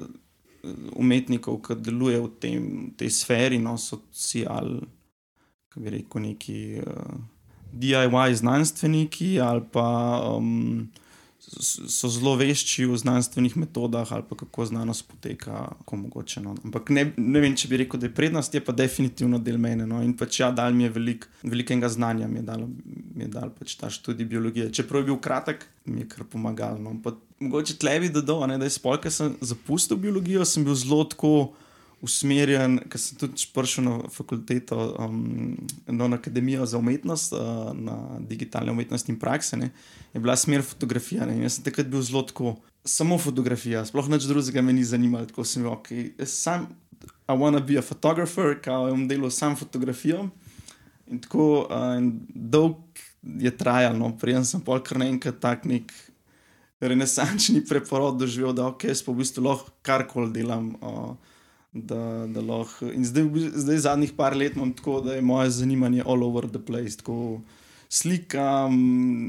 umetnikov, 0.95 1.59
ki 1.65 1.79
delujejo 1.83 2.27
v 2.29 2.33
tem, 2.41 2.67
tej 2.97 3.11
sferi, 3.13 3.59
no, 3.61 3.75
so 3.77 3.99
si 4.15 4.45
ali, 4.47 4.79
kako 5.67 5.83
bi 5.83 5.97
rekel, 5.99 6.27
neki 6.29 6.59
uh, 6.79 6.85
eh, 6.87 7.23
DIY 7.75 8.39
znanstveniki 8.39 9.35
ali 9.43 9.67
pa. 9.71 9.89
Um, 10.37 10.87
So 11.55 12.09
zelo 12.11 12.35
vešči 12.35 12.85
v 12.89 12.97
znanstvenih 12.99 13.55
metodah, 13.57 14.09
ali 14.11 14.25
pa 14.29 14.35
kako 14.35 14.65
znanost 14.65 15.07
poteka, 15.07 15.69
kako 15.79 15.97
mogoče. 15.97 16.41
No. 16.43 16.55
Ampak 16.63 16.89
ne, 16.89 17.05
ne 17.17 17.43
vem, 17.43 17.55
če 17.55 17.69
bi 17.71 17.79
rekel, 17.83 17.99
da 18.01 18.09
je 18.09 18.15
prednost, 18.15 18.53
je 18.55 18.63
pa 18.63 18.75
definitivno 18.75 19.39
del 19.39 19.57
mene. 19.61 19.87
No. 19.87 20.01
In 20.03 20.15
pač 20.17 20.41
ja, 20.41 20.51
dal 20.51 20.75
mi 20.75 20.87
je 20.87 20.93
velik, 20.97 21.27
velikega 21.43 21.89
znanja, 21.89 22.27
mi 22.27 22.41
je 22.41 22.47
dal, 22.49 22.65
mi 23.15 23.27
je 23.27 23.31
dal 23.37 23.53
pač 23.55 23.77
ta 23.79 23.89
študij 23.91 24.27
biologije. 24.31 24.71
Čeprav 24.75 25.03
je 25.03 25.11
bil 25.11 25.19
kratek, 25.23 25.67
mi 25.85 26.03
je 26.03 26.09
kar 26.11 26.27
pomagal. 26.29 26.81
No. 26.81 26.97
Mogoče 27.39 27.77
tle 27.79 27.99
bi 28.03 28.11
dodal, 28.11 28.47
da 28.55 28.67
je 28.67 28.75
spolj, 28.75 29.05
ker 29.05 29.13
sem 29.13 29.37
zapustil 29.41 29.99
biologijo, 30.01 30.43
sem 30.47 30.65
bil 30.67 30.75
zelo 30.75 31.03
tako 31.07 31.35
usmerjen, 32.05 32.77
ker 32.91 33.01
sem 33.01 33.17
tudi 33.19 33.47
prišel 33.55 33.87
na 33.87 33.95
fakulteto, 34.13 34.77
um, 35.01 35.57
no, 35.89 36.07
na 36.07 36.19
akademijo 36.21 36.67
za 36.69 36.79
umetnost, 36.79 37.33
uh, 37.33 37.73
na 37.73 37.97
digitalne 38.21 38.71
umetnosti 38.71 39.11
in 39.11 39.19
prakse, 39.19 39.57
ne, 39.57 39.71
je 40.13 40.21
bila 40.21 40.37
smer 40.37 40.63
fotografija. 40.63 41.25
Ne, 41.25 41.41
jaz 41.43 41.57
sem 41.57 41.67
takrat 41.67 41.89
bil 41.91 42.05
zelo 42.05 42.23
tako, 42.29 42.55
samo 42.85 43.17
fotografija, 43.17 43.83
sploh 43.89 44.09
nič 44.13 44.29
drugega 44.29 44.61
me 44.61 44.73
ni 44.77 44.85
zanimalo. 44.85 45.25
Tako 45.29 45.45
sem 45.49 45.65
bil, 45.65 45.73
ok, 45.73 45.93
sam, 46.29 46.69
I 47.27 47.33
wanna 47.33 47.59
be 47.59 47.77
a 47.77 47.81
photographer, 47.81 48.61
kao 48.61 48.87
je 48.87 49.07
delal 49.07 49.29
sam 49.29 49.55
fotografijo. 49.55 50.29
In 51.07 51.19
tako 51.21 51.67
uh, 51.69 51.97
in 51.97 52.19
dolg 52.29 52.77
je 53.21 53.57
trajalo, 53.57 53.97
no, 53.97 54.17
prej 54.17 54.43
sem 54.45 54.61
pol 54.61 54.81
kar 54.85 55.01
naenkrat 55.01 55.39
tak 55.41 55.65
nek 55.65 55.93
renesančni 56.81 57.63
preporod 57.65 58.19
doživel, 58.19 58.53
da 58.53 58.67
ok, 58.69 58.87
jaz 58.89 59.01
pa 59.05 59.13
v 59.13 59.21
bistvu 59.21 59.45
lahko 59.45 59.73
karkoli 59.85 60.33
delam. 60.33 60.73
Uh, 60.81 61.15
Da, 61.75 62.25
da 62.27 62.39
lahko. 62.41 62.87
In 62.87 63.03
zdaj, 63.05 63.25
zdaj, 63.51 63.77
zadnjih 63.83 64.13
par 64.15 64.35
let 64.37 64.55
imam 64.55 64.71
tako, 64.73 65.01
da 65.01 65.15
je 65.15 65.21
moje 65.21 65.49
zanimanje 65.49 66.03
all 66.05 66.23
over 66.23 66.47
the 66.47 66.59
place. 66.65 66.97
Tako 66.97 67.41
slikam, 67.89 68.77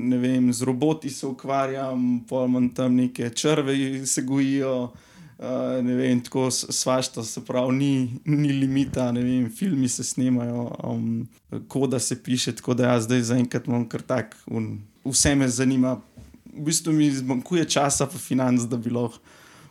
ne 0.08 0.18
vem, 0.18 0.52
z 0.52 0.62
roboti 0.62 1.10
se 1.10 1.26
ukvarjam, 1.26 2.24
pojmem 2.28 2.68
tam 2.74 2.94
neke 2.94 3.30
črve, 3.30 4.06
se 4.06 4.22
gojijo. 4.22 4.92
Uh, 5.36 5.84
ne 5.84 5.94
vem, 5.94 6.20
tako 6.24 6.50
svašta, 6.50 7.24
se 7.24 7.42
pravi, 7.44 7.74
ni, 7.76 8.20
ni 8.24 8.52
limita, 8.52 9.10
ne 9.12 9.20
vem, 9.20 9.50
filmi 9.50 9.88
se 9.88 10.04
snemajo, 10.04 10.70
um, 10.84 11.26
koda 11.68 11.98
se 11.98 12.22
piše, 12.22 12.54
tako 12.56 12.74
da 12.74 12.86
jaz 12.94 13.04
zdaj 13.04 13.20
zaenkrat 13.20 13.66
imam 13.68 13.84
kar 13.88 14.00
tak, 14.02 14.36
un, 14.46 14.78
vse 15.04 15.34
me 15.34 15.48
zanima. 15.48 15.98
V 16.54 16.64
bistvu 16.64 16.94
mi 16.96 17.10
zmanjkuje 17.12 17.66
časa, 17.68 18.06
pa 18.06 18.18
financ, 18.18 18.64
da 18.64 18.78
bi 18.80 18.90
lahko 18.90 19.20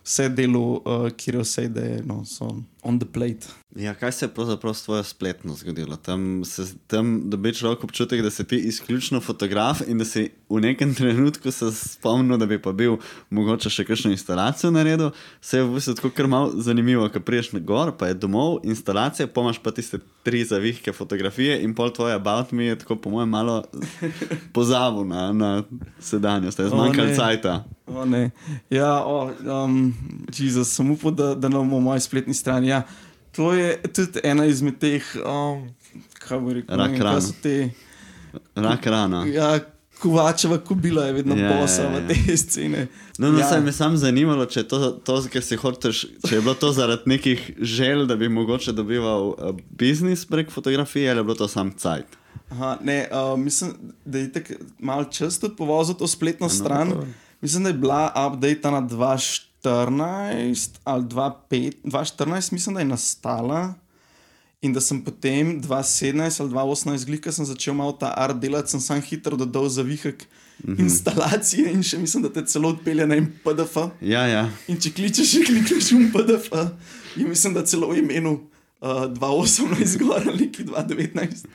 vse 0.06 0.28
delo, 0.30 0.64
uh, 0.86 1.08
kjer 1.18 1.40
vse 1.42 1.66
ide, 1.66 1.86
no, 2.06 2.22
so 2.24 2.52
on 2.86 2.98
the 2.98 3.06
plate. 3.12 3.50
Ja, 3.76 3.94
kaj 3.94 4.12
se 4.12 4.24
je 4.24 4.28
pravzaprav 4.28 4.74
s 4.74 4.82
tvojo 4.82 5.02
spletno 5.04 5.54
zgodilo? 5.54 5.96
Tam, 5.96 6.42
tam 6.86 7.30
dobiš 7.30 7.58
človek 7.58 7.84
občutek, 7.84 8.22
da 8.22 8.30
si 8.30 8.44
ti 8.44 8.56
izključno 8.56 9.20
fotograf 9.20 9.82
in 9.86 9.98
da 9.98 10.04
si 10.04 10.30
v 10.48 10.60
nekem 10.60 10.94
trenutku 10.94 11.50
se 11.50 11.72
spomnil, 11.72 12.38
da 12.38 12.46
bi 12.46 12.62
pa 12.62 12.72
bil 12.72 12.96
mogoče 13.30 13.70
še 13.70 13.84
kakšno 13.84 14.10
instalacijo 14.14 14.70
naredil. 14.70 15.10
Se 15.40 15.58
je 15.58 15.66
v 15.66 15.74
bistvu 15.74 15.96
tako 15.98 16.10
kar 16.14 16.30
malo 16.30 16.52
zanimivo, 16.56 17.08
ker 17.12 17.20
priješ 17.20 17.52
na 17.52 17.60
gor, 17.60 17.92
pa 17.98 18.08
je 18.08 18.14
domov 18.14 18.62
instalacija, 18.64 19.26
pomaš 19.26 19.58
pa 19.58 19.74
tiste 19.74 20.00
tri 20.22 20.44
zavihke 20.44 20.92
fotografije 20.92 21.60
in 21.62 21.74
pol 21.74 21.92
tvoje 21.92 22.14
about 22.14 22.52
me 22.52 22.70
je 22.70 22.78
tako 22.78 22.96
po 22.96 23.10
mojem 23.10 23.28
malo 23.28 23.64
pozavu 24.56 25.04
na, 25.04 25.32
na 25.32 25.62
sedanjost, 26.00 26.58
je 26.58 26.68
zmanjkalo 26.68 27.14
cajta. 27.16 27.64
Ja, 28.70 29.04
oh, 29.04 29.30
um, 29.46 29.94
Jezus, 30.38 30.72
sem 30.74 30.90
upal, 30.90 31.12
da, 31.14 31.34
da 31.34 31.48
ne 31.48 31.54
bomo 31.54 31.78
na 31.78 31.84
moji 31.84 32.00
spletni 32.00 32.34
strani. 32.34 32.68
Ja, 32.68 32.75
to 33.36 33.52
je 33.52 33.76
tudi 33.92 34.20
ena 34.24 34.46
izmed 34.46 34.78
teh, 34.80 35.04
um, 35.22 35.68
kako 36.18 36.40
bi 36.46 36.60
rekel, 36.60 36.76
rak 36.76 37.42
te. 37.42 37.70
Rak 38.54 38.86
rana. 38.86 39.24
Ja, 39.26 39.58
Kovačeva 39.96 40.58
kubila 40.58 41.06
je 41.06 41.12
vedno 41.12 41.36
ja, 41.36 41.52
posa 41.52 41.86
v 41.88 41.92
ja, 41.92 42.00
ja. 42.00 42.08
te 42.08 42.36
scene. 42.36 42.86
No, 43.18 43.30
no, 43.32 43.38
ja. 43.38 43.60
Me 43.60 43.68
je 43.68 43.72
samo 43.72 43.96
zanimalo, 43.96 44.44
če 44.46 44.60
je, 44.60 44.68
to, 44.68 44.90
to, 45.00 45.16
hočeš, 45.62 46.02
če 46.28 46.34
je 46.34 46.40
bilo 46.40 46.52
to 46.54 46.72
zaradi 46.76 47.08
nekih 47.08 47.46
želj, 47.56 48.04
da 48.04 48.16
bi 48.16 48.28
mogoče 48.28 48.74
dobival 48.76 49.30
uh, 49.30 49.56
biznis 49.70 50.26
prek 50.28 50.52
fotografije, 50.52 51.10
ali 51.10 51.20
je 51.20 51.24
bilo 51.24 51.34
to 51.34 51.48
sam 51.48 51.72
cajt. 51.72 52.18
Aha, 52.50 52.76
ne, 52.84 53.08
uh, 53.08 53.38
mislim, 53.40 53.72
da 54.04 54.18
je 54.18 54.32
tako 54.32 54.60
malo 54.78 55.04
čas 55.04 55.40
tudi 55.40 55.56
povozil 55.56 55.96
to 55.96 56.06
spletno 56.06 56.46
no, 56.46 56.52
stran. 56.52 56.88
No, 56.88 57.06
mislim, 57.40 57.64
da 57.64 57.72
je 57.72 57.80
bila 57.80 58.12
update 58.28 58.70
na 58.70 58.80
2014 59.66 60.68
ali 60.84 61.04
2014, 61.04 62.52
mislim, 62.52 62.74
da 62.74 62.80
je 62.80 62.86
nastala. 62.86 63.74
In 64.62 64.72
da 64.72 64.80
sem 64.80 65.02
potem 65.04 65.60
2017 65.62 66.40
ali 66.40 66.50
2018, 66.50 67.04
glika 67.06 67.32
sem 67.32 67.44
začel 67.44 67.74
malo 67.74 67.92
ta 67.92 68.14
art 68.16 68.38
delati, 68.40 68.70
sem 68.70 68.80
sam 68.80 69.02
hitro 69.02 69.36
dodal 69.36 69.68
za 69.68 69.82
vihek 69.82 70.26
mm 70.64 70.74
-hmm. 70.74 70.80
instalacije 70.80 71.72
in 71.72 71.82
še 71.82 71.98
mislim, 71.98 72.22
da 72.22 72.32
te 72.32 72.46
celo 72.46 72.68
odpelje 72.68 73.06
na 73.06 73.16
en 73.16 73.26
PDF. 73.44 73.76
Ja, 74.00 74.26
ja. 74.26 74.50
In 74.68 74.80
če 74.80 74.90
kličeš, 74.90 75.30
še 75.30 75.44
klikneš 75.44 75.92
v 75.92 76.12
PDF, 76.12 76.48
in 77.16 77.28
mislim, 77.28 77.54
da 77.54 77.64
celo 77.64 77.88
v 77.88 77.98
imenu 77.98 78.32
uh, 78.80 78.88
2018, 78.88 79.84
zgoraj 79.86 80.28
ali 80.28 80.50
2019, 80.50 81.46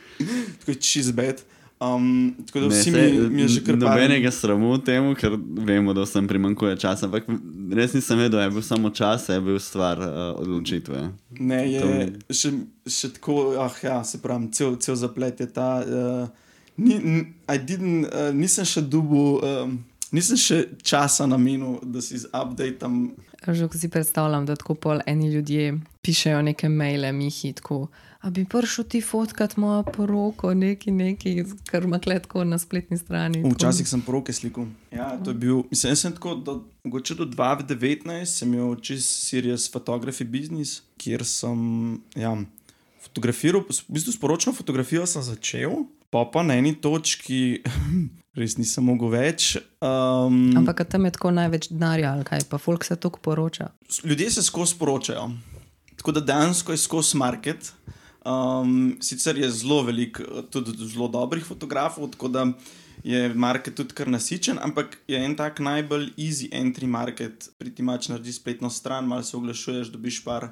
tako 0.60 0.71
je 0.71 0.76
čez 0.76 1.12
bed. 1.12 1.41
Um, 1.82 2.08
tako 2.46 2.60
da 2.60 2.67
Ne, 2.67 2.76
vsi 2.76 2.91
mi, 2.91 3.02
mi 3.28 3.41
je 3.41 3.48
že 3.48 3.62
kar 3.62 3.74
par- 3.74 3.89
Nobenega 3.89 4.32
sramu 4.32 4.78
temu, 4.80 5.15
ker 5.15 5.34
vemo, 5.60 5.94
da 5.94 6.02
vsem 6.02 6.28
primanjkuje 6.28 6.78
časa. 6.78 7.06
Ampak 7.06 7.26
res 7.72 7.94
nisem 7.94 8.17
vedel, 8.20 8.32
da 8.32 8.44
je 8.44 8.52
bil 8.52 8.62
samo 8.62 8.89
čas, 8.91 9.26
je 9.28 9.41
bil 9.41 9.58
stvar 9.58 9.98
uh, 9.98 10.08
odločitve. 10.38 11.10
Ne, 11.39 11.62
je 11.65 11.80
To- 11.82 12.34
še, 12.34 12.52
še 12.88 13.10
tako, 13.12 13.34
ah, 13.58 13.74
ja, 13.82 14.04
se 14.04 14.17
pravi, 14.17 14.52
cel, 14.52 14.76
cel 14.78 14.96
zaplet 14.96 15.39
je 15.39 15.48
ta. 15.48 15.82
Uh, 15.82 16.30
ni, 16.78 16.96
n- 16.96 17.26
I 17.48 17.58
didn't, 17.58 18.06
uh, 18.06 18.30
nisem 18.32 18.62
še 18.63 18.82
dubu, 18.84 19.39
um, 19.39 19.80
nisem 20.12 20.38
še 20.38 20.60
časa 20.84 21.26
namenil, 21.26 21.80
da 21.82 21.98
si 22.00 22.15
z 22.15 22.30
updatem. 22.32 23.10
Že 23.41 23.74
si 23.74 23.89
predstavljam, 23.89 24.46
da 24.46 24.54
tako 24.54 24.76
pol 24.76 25.02
eni 25.04 25.34
ljudje 25.34 25.74
pišejo 26.00 26.41
neke 26.44 26.70
maile, 26.70 27.10
mihi, 27.12 27.54
tako, 27.54 27.88
a 28.21 28.29
bi 28.29 28.45
prišel 28.45 28.86
ti 28.86 29.01
fotkat 29.01 29.57
mojo 29.57 29.84
poroko, 29.84 30.53
neki, 30.53 30.91
neki, 30.91 31.34
kar 31.65 31.84
ima 31.84 31.99
kletko 31.99 32.43
na 32.43 32.60
spletni 32.62 32.97
strani. 32.97 33.41
tako. 33.41 33.55
Včasih 33.55 33.88
sem 33.89 34.01
poroke 34.01 34.34
slikal. 34.34 34.67
Ja, 34.91 35.17
to 35.23 35.34
je 35.34 35.39
bil, 35.41 35.63
mislim, 35.71 35.95
sem 35.95 36.13
tako, 36.13 36.36
do, 36.36 36.62
mogoče 36.84 37.15
do 37.15 37.25
2019 37.25 38.25
sem 38.25 38.53
imel 38.53 38.75
čist 38.81 39.25
serious 39.25 39.65
photography 39.73 40.23
business, 40.23 40.81
kjer 41.01 41.25
sem, 41.25 42.01
ja, 42.15 42.36
fotografiral, 43.01 43.65
v 43.65 43.97
bistvu 43.97 44.13
sporočno 44.13 44.53
fotografijo 44.53 45.07
sem 45.10 45.25
začel, 45.25 45.86
pa 46.13 46.25
pa 46.29 46.43
na 46.45 46.60
eni 46.62 46.75
točki 46.77 47.63
res 48.38 48.57
nisem 48.60 48.86
mogel 48.86 49.12
več. 49.12 49.55
Um, 49.81 50.53
Ampak 50.62 50.86
tam 50.91 51.10
je 51.10 51.15
tako 51.17 51.34
največ 51.36 51.71
denarja, 51.73 52.13
ali 52.13 52.27
kaj, 52.27 52.45
pa 52.51 52.62
folk 52.62 52.86
se 52.86 52.95
toliko 52.95 53.19
poroča. 53.19 53.71
ljudje 54.03 54.29
se 54.31 54.43
skozi 54.43 54.77
poročajo. 54.77 55.31
Tako 55.97 56.12
da 56.12 56.21
dejansko 56.21 56.71
je 56.71 56.77
skozi 56.81 57.17
market. 57.17 57.73
Um, 58.25 58.97
sicer 59.01 59.38
je 59.38 59.49
zelo 59.49 59.81
veliko, 59.84 60.23
eh, 60.23 60.43
tudi 60.51 60.75
zelo 60.88 61.07
dobrih 61.07 61.45
fotografov, 61.45 62.12
tako 62.12 62.27
da 62.27 62.45
je 63.03 63.34
market 63.34 63.75
tudi 63.75 63.93
kar 63.93 64.07
nasičen, 64.07 64.60
ampak 64.62 64.97
je 65.07 65.17
en 65.17 65.36
tak 65.36 65.60
najbolj 65.60 66.12
easy 66.17 66.49
entry 66.53 66.86
market. 66.86 67.49
Priti 67.57 67.81
mač 67.84 68.12
naredi 68.12 68.34
spletno 68.34 68.69
stran, 68.69 69.07
malo 69.07 69.23
se 69.23 69.38
oglašuješ, 69.38 69.89
dobiš 69.89 70.23
par, 70.23 70.51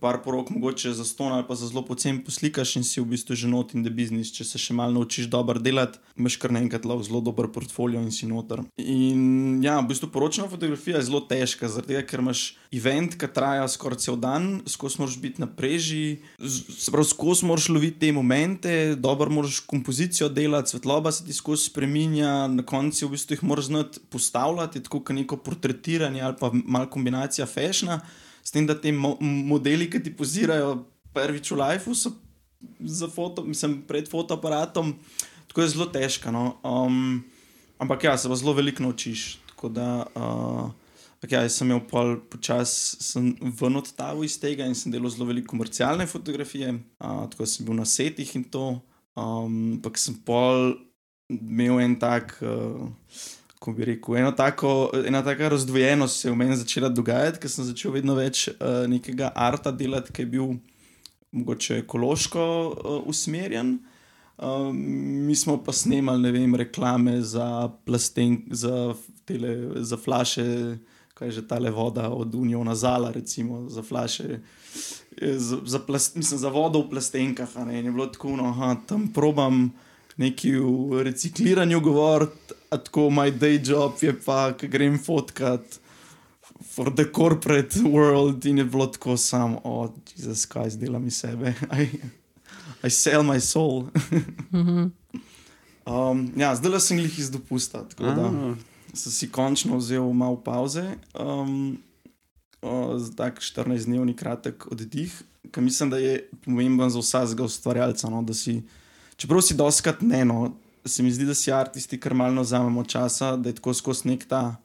par 0.00 0.20
porok, 0.22 0.50
mogoče 0.50 0.92
za 0.92 1.04
ston 1.04 1.32
ali 1.32 1.44
pa 1.48 1.54
za 1.54 1.66
zelo 1.66 1.84
pocen 1.84 2.18
poslikaš 2.24 2.76
in 2.76 2.84
si 2.84 3.00
v 3.00 3.06
bistvu 3.14 3.36
že 3.36 3.48
not 3.48 3.74
in 3.74 3.84
the 3.84 3.92
business. 3.92 4.32
Če 4.34 4.44
se 4.44 4.58
še 4.60 4.74
malo 4.76 4.92
naučiš 4.98 5.30
dobro 5.32 5.60
delati, 5.60 5.98
imaš 6.20 6.36
kar 6.42 6.52
naenkrat 6.52 6.84
lahko 6.84 7.06
zelo 7.06 7.20
dober 7.24 7.48
portfolio 7.52 8.02
in 8.02 8.10
si 8.12 8.28
noter. 8.28 8.60
In 8.76 9.62
ja, 9.64 9.78
v 9.80 9.88
bistvu 9.92 10.10
poročna 10.12 10.48
fotografija 10.50 10.98
je 11.00 11.06
zelo 11.08 11.22
težka, 11.28 11.70
zaradi 11.72 11.94
tega, 11.94 12.02
ker 12.10 12.24
imaš 12.24 12.42
event, 12.74 13.16
ki 13.20 13.30
traja 13.32 13.64
skoraj 13.70 14.02
cel 14.04 14.18
dan, 14.20 14.60
skozi 14.68 15.00
moraš 15.00 15.16
biti 15.22 15.42
na 15.42 15.48
preži, 15.48 16.18
se 16.42 16.92
pravi, 16.92 17.08
skozi 17.08 17.48
moraš 17.48 17.70
loviti 17.72 18.02
te 18.04 18.12
momente, 18.12 18.74
dobro 18.98 19.30
moraš 19.30 19.62
kompozicijo 19.70 20.28
delati, 20.28 20.74
svetloba 20.74 21.14
se 21.14 21.24
ti 21.24 21.32
skozi 21.32 21.70
spreminja, 21.70 22.48
na 22.50 22.66
koncu 22.66 23.08
v 23.08 23.14
bistvu 23.14 23.38
jih 23.38 23.46
moraš 23.46 23.70
znati 23.70 24.04
postavljati, 24.10 24.84
tako 24.84 25.00
kot 25.00 25.16
neko 25.16 25.40
portretiranje 25.40 26.22
ali 26.22 26.36
pa 26.40 26.50
malo 26.52 26.90
kombinacija 26.90 27.46
fashna. 27.46 28.02
S 28.44 28.52
tem, 28.52 28.66
da 28.68 28.76
ti 28.76 28.92
mo 28.92 29.16
modeli, 29.20 29.88
ki 29.90 30.02
ti 30.04 30.12
pozirajo 30.12 30.84
prvič 31.16 31.50
v 31.54 31.60
lifeu, 31.62 31.96
so 31.96 32.12
za 32.80 33.08
foto, 33.08 33.44
mislim, 33.44 33.82
pred 33.88 34.08
fotoaparatom, 34.08 34.94
tako 35.48 35.62
je 35.62 35.68
zelo 35.68 35.86
težko. 35.86 36.32
No? 36.32 36.44
Um, 36.64 37.24
ampak 37.78 38.04
ja, 38.04 38.18
se 38.18 38.28
pa 38.28 38.36
zelo 38.36 38.52
veliko 38.52 38.82
naučiš. 38.82 39.38
Tako 39.48 39.68
da, 39.68 39.88
uh, 40.14 40.70
ja, 41.28 41.44
jaz 41.44 41.58
sem 41.58 41.70
imel 41.70 41.84
pol 41.88 42.18
počasi 42.30 43.20
ven 43.60 43.80
od 43.80 43.88
tega 43.96 44.24
iz 44.24 44.36
tega 44.40 44.66
in 44.68 44.76
sem 44.76 44.92
delal 44.92 45.12
zelo 45.12 45.28
veliko 45.30 45.54
komercialne 45.54 46.06
fotografije, 46.06 46.74
uh, 46.74 47.24
tako 47.30 47.44
da 47.44 47.48
sem 47.48 47.66
bil 47.66 47.78
na 47.78 47.86
setih 47.88 48.34
in 48.36 48.44
to. 48.44 48.74
Um, 49.14 49.78
ampak 49.78 49.96
sem 50.00 50.16
pol 50.26 50.74
imel 51.32 51.80
en 51.80 51.96
tak. 52.00 52.36
Uh, 52.42 52.90
Ko 53.64 53.72
bi 53.72 53.86
rekel, 53.88 54.18
eno 54.20 54.34
tako, 54.36 54.90
ena 55.08 55.22
taka 55.24 55.48
razdvojenost 55.48 56.20
se 56.20 56.28
je 56.28 56.32
v 56.32 56.36
meni 56.36 56.56
začela 56.60 56.90
dogajati, 56.92 57.40
ker 57.40 57.48
sem 57.48 57.64
začel 57.64 57.94
vedno 57.94 58.12
več 58.18 58.50
uh, 58.52 58.82
nekega 58.92 59.30
arta 59.32 59.72
delati, 59.72 60.12
ki 60.12 60.26
je 60.26 60.32
bil 60.34 60.50
mogoče 61.32 61.78
ekološko 61.80 62.44
uh, 62.44 62.98
usmerjen. 63.08 63.78
Um, 64.36 64.76
mi 65.24 65.36
smo 65.38 65.56
pa 65.64 65.72
snemali, 65.72 66.26
ne 66.26 66.32
vem, 66.34 66.56
reklame 66.58 67.20
za 67.22 67.70
plasten, 67.86 68.42
za, 68.50 68.92
tele, 69.24 69.54
za 69.80 69.96
flaše, 69.96 70.44
kaj 71.14 71.28
je 71.28 71.36
že 71.38 71.46
tale 71.48 71.70
voda 71.70 72.08
od 72.10 72.34
Uniona 72.34 72.74
Zala, 72.74 73.12
recimo 73.14 73.68
za 73.70 73.82
flaše. 73.82 74.40
eh, 75.22 75.38
Za, 75.38 75.60
za, 75.64 75.78
plast, 75.78 76.16
mislim, 76.16 76.40
za 76.40 76.48
vodo 76.50 76.82
v 76.82 76.90
plastenkah. 76.90 77.48
Ne, 77.66 77.78
je 77.80 77.90
bilo 77.90 78.06
tako, 78.06 78.36
no, 78.36 78.50
aha, 78.50 78.74
tam 78.86 79.08
probam 79.08 79.70
nekaj 80.16 80.58
v 80.60 81.02
recikliranju 81.06 81.80
govoriti, 81.80 82.54
a 82.74 82.78
tako 82.82 83.08
moj 83.10 83.32
day 83.38 83.60
job 83.62 84.02
je 84.02 84.12
pa, 84.26 84.52
ki 84.58 84.68
grem 84.68 84.98
fotkat 84.98 85.78
for 86.74 86.90
the 86.90 87.04
corporate 87.12 87.78
world 87.78 88.46
in 88.46 88.58
je 88.58 88.64
bilo 88.64 88.86
tako 88.86 89.16
samo, 89.16 89.60
oh, 89.64 89.90
Jezus, 90.16 90.46
kaj 90.46 90.70
zdaj 90.70 90.86
delam 90.86 91.06
iz 91.06 91.16
sebe. 91.16 91.54
I, 91.82 91.88
I 92.82 92.90
sell 92.90 93.22
my 93.22 93.40
soul. 93.40 93.86
um, 95.86 96.32
ja, 96.36 96.54
zdaj 96.56 96.72
le 96.72 96.80
sem 96.80 96.98
jih 96.98 97.18
iz 97.18 97.30
dopusta, 97.30 97.84
tako 97.88 98.04
da 98.04 98.26
Ah, 98.26 98.56
sem 98.94 99.12
si 99.12 99.30
končno 99.30 99.78
vzel 99.78 100.12
malo 100.12 100.36
pauze, 100.42 100.84
um, 101.18 101.78
o, 102.62 102.98
tak 103.16 103.40
14-dnevni 103.42 104.16
kratek 104.16 104.66
oddih, 104.72 105.14
ki 105.50 105.60
mislim, 105.60 105.90
da 105.90 105.98
je 105.98 106.28
pomemben 106.44 106.90
za 106.90 106.98
vsakega 106.98 107.44
ustvarjalca. 107.44 108.10
No, 108.10 108.22
da 108.22 108.34
si, 108.34 108.62
čeprav 109.16 109.42
si 109.42 109.54
doskrat 109.54 110.02
ne, 110.02 110.24
no, 110.24 110.54
se 110.84 111.02
mi 111.02 111.12
zdi, 111.12 111.24
da 111.24 111.34
si 111.34 111.52
artisti 111.52 112.00
kar 112.00 112.14
malo 112.14 112.42
vzamemo 112.42 112.84
časa, 112.84 113.36
da 113.36 113.48
je 113.48 113.54
tako 113.54 113.74
skozi 113.74 114.08
nek 114.08 114.24
ta. 114.28 114.56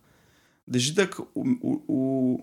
Da 0.65 0.77
je 0.77 0.89
že 0.89 0.95
tako 0.95 1.27
v, 1.35 1.55
v, 1.63 1.75
v, 1.87 2.37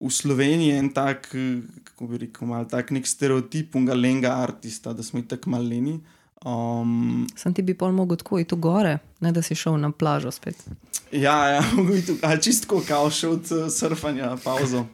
v 0.00 0.10
Sloveniji 0.10 0.78
en 0.78 0.90
tak, 0.94 1.30
eh, 1.34 1.62
kako 1.84 2.06
bi 2.06 2.24
rekel, 2.26 2.48
malo 2.48 2.64
tak 2.64 2.90
nek 2.90 3.06
stereotip 3.06 3.76
unga 3.76 3.94
lenga 3.94 4.36
artista, 4.42 4.92
da 4.92 5.02
smo 5.02 5.22
tako 5.22 5.50
malo 5.50 5.68
leni. 5.68 6.00
Um, 6.44 7.26
Sam 7.36 7.54
ti 7.54 7.62
bi 7.62 7.74
pol 7.74 7.92
mogel 7.92 8.16
tako 8.16 8.38
iti 8.38 8.56
gore, 8.56 8.98
ne 9.20 9.32
da 9.32 9.42
si 9.42 9.54
šel 9.54 9.76
na 9.78 9.92
plažo 9.92 10.30
spet. 10.30 10.56
Ja, 11.12 11.48
ja 11.48 11.62
ali 12.26 12.42
čistko, 12.42 12.82
kao 12.88 13.10
še 13.10 13.28
od 13.28 13.52
uh, 13.52 13.68
surfanja, 13.70 14.36
pauzo. 14.44 14.86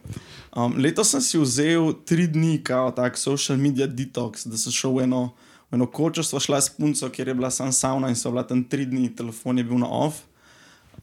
Um, 0.55 0.75
letos 0.77 1.09
sem 1.13 1.21
si 1.21 1.41
vzel 1.41 1.93
tri 2.05 2.27
dni, 2.27 2.59
kao 2.63 2.91
tak 2.91 3.17
social 3.17 3.57
media 3.57 3.87
detox, 3.87 4.45
da 4.45 4.57
sem 4.57 4.73
šel 4.73 4.93
v 4.97 5.07
eno, 5.07 5.23
eno 5.71 5.85
kočo, 5.85 6.23
sva 6.23 6.39
šla 6.39 6.61
s 6.61 6.73
punco, 6.77 7.09
kjer 7.09 7.27
je 7.27 7.37
bila 7.37 7.51
sam 7.51 7.71
sauna 7.71 8.09
in 8.09 8.15
so 8.15 8.31
bila 8.31 8.43
tam 8.47 8.63
tri 8.63 8.85
dni, 8.85 9.11
telefon 9.15 9.57
je 9.57 9.63
bil 9.63 9.81
na 9.81 9.89
off. 9.89 10.25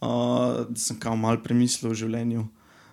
Uh, 0.01 0.67
sem 0.77 0.99
kao 1.01 1.17
mal 1.17 1.41
premislil 1.43 1.93
o 1.93 1.97
življenju. 1.97 2.45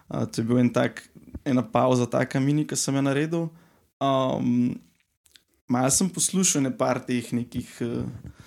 Uh, 0.10 0.24
to 0.26 0.42
je 0.42 0.48
bil 0.48 0.62
en 0.62 0.70
tak, 0.74 1.04
ena 1.46 1.64
pauza, 1.64 2.08
taka 2.08 2.40
mini, 2.40 2.68
ki 2.68 2.78
sem 2.80 2.96
jo 2.96 3.04
naredil. 3.04 3.48
Um, 4.00 4.80
Malo 5.72 5.90
sem 5.90 6.10
poslušal 6.12 6.62
nekaj 6.68 7.06
teh 7.08 7.30
nekih. 7.34 7.70
Uh, 7.82 8.42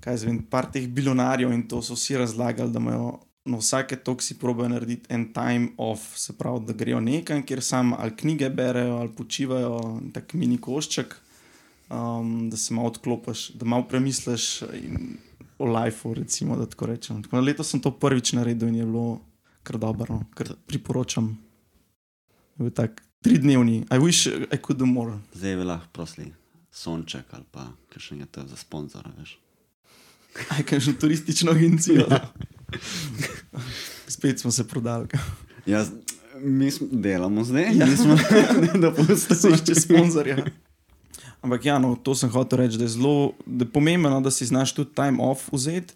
kaj 0.00 0.22
zvem, 0.22 0.38
par 0.50 0.70
teh 0.72 0.86
bilionarjev 0.88 1.52
in 1.52 1.66
to 1.68 1.82
so 1.84 1.94
vsi 1.94 2.16
razlagali, 2.16 2.72
da 2.72 2.80
imajo 2.80 3.18
na 3.44 3.58
vsake 3.60 3.96
točke 3.96 4.24
si 4.24 4.38
probejo 4.38 4.68
narediti 4.68 5.12
en 5.14 5.32
time 5.32 5.68
off, 5.76 6.16
se 6.16 6.36
pravi, 6.38 6.64
da 6.66 6.72
grejo 6.72 7.00
nekam, 7.00 7.42
kjer 7.42 7.62
sam 7.62 7.92
ali 7.92 8.16
knjige 8.16 8.50
berejo 8.50 8.96
ali 8.96 9.12
počivajo, 9.16 10.00
tak 10.14 10.34
mini 10.34 10.58
košček, 10.58 11.16
um, 11.90 12.50
da 12.50 12.56
se 12.56 12.74
malo 12.74 12.88
odklopiš, 12.88 13.48
da 13.50 13.64
malo 13.66 13.88
premisliš 13.88 14.62
o 15.58 15.66
lifeu, 15.66 16.14
recimo, 16.14 16.56
da 16.56 16.66
tako 16.66 16.86
rečem. 16.86 17.22
Tako 17.22 17.36
da 17.36 17.42
letos 17.42 17.68
sem 17.70 17.80
to 17.80 17.90
prvič 17.90 18.32
naredil 18.32 18.68
in 18.68 18.74
je 18.74 18.84
bilo 18.86 19.20
kar 19.62 19.78
dobro, 19.78 20.14
no, 20.14 20.24
kar 20.34 20.54
priporočam. 20.66 21.38
Je 22.58 22.62
bil 22.64 22.70
tak 22.70 23.02
tridnevni, 23.20 23.84
I 23.90 23.98
wish 23.98 24.26
I 24.28 24.56
could 24.66 24.78
do 24.78 24.86
more. 24.86 25.18
zdaj 25.34 25.56
bi 25.56 25.64
lahko 25.64 25.86
prosili 25.92 26.32
sonček 26.72 27.24
ali 27.32 27.44
pa 27.50 27.66
kakšnega 27.88 28.26
te 28.26 28.46
za 28.46 28.56
sponzora, 28.56 29.10
veš. 29.18 29.38
Aj, 30.56 30.62
kakšno 30.62 30.92
turistično 31.00 31.52
agencijo. 31.52 32.06
Spet 34.08 34.40
smo 34.40 34.50
se 34.50 34.68
prodali. 34.68 35.08
Ja, 35.66 35.84
mi 36.40 36.70
smo, 36.70 36.86
delamo 36.90 37.44
zdaj, 37.44 37.62
Ja. 37.62 37.70
ja. 37.72 37.86
mi 37.86 37.96
smo 37.96 38.16
da 38.80 39.14
Se 39.14 39.48
išče 39.50 39.74
sponzorja. 39.74 40.44
Ampak 41.42 41.64
ja, 41.64 41.78
no, 41.78 41.94
to 41.96 42.14
sem 42.14 42.30
hotel 42.30 42.64
reči, 42.64 42.78
da 42.78 42.84
je 42.84 42.94
zelo 42.96 43.32
da 43.46 43.64
je 43.64 43.70
pomembno, 43.72 44.20
da 44.20 44.30
si 44.30 44.46
znaš 44.46 44.74
tudi 44.76 44.94
time 44.94 45.22
off 45.24 45.48
vzeti 45.52 45.94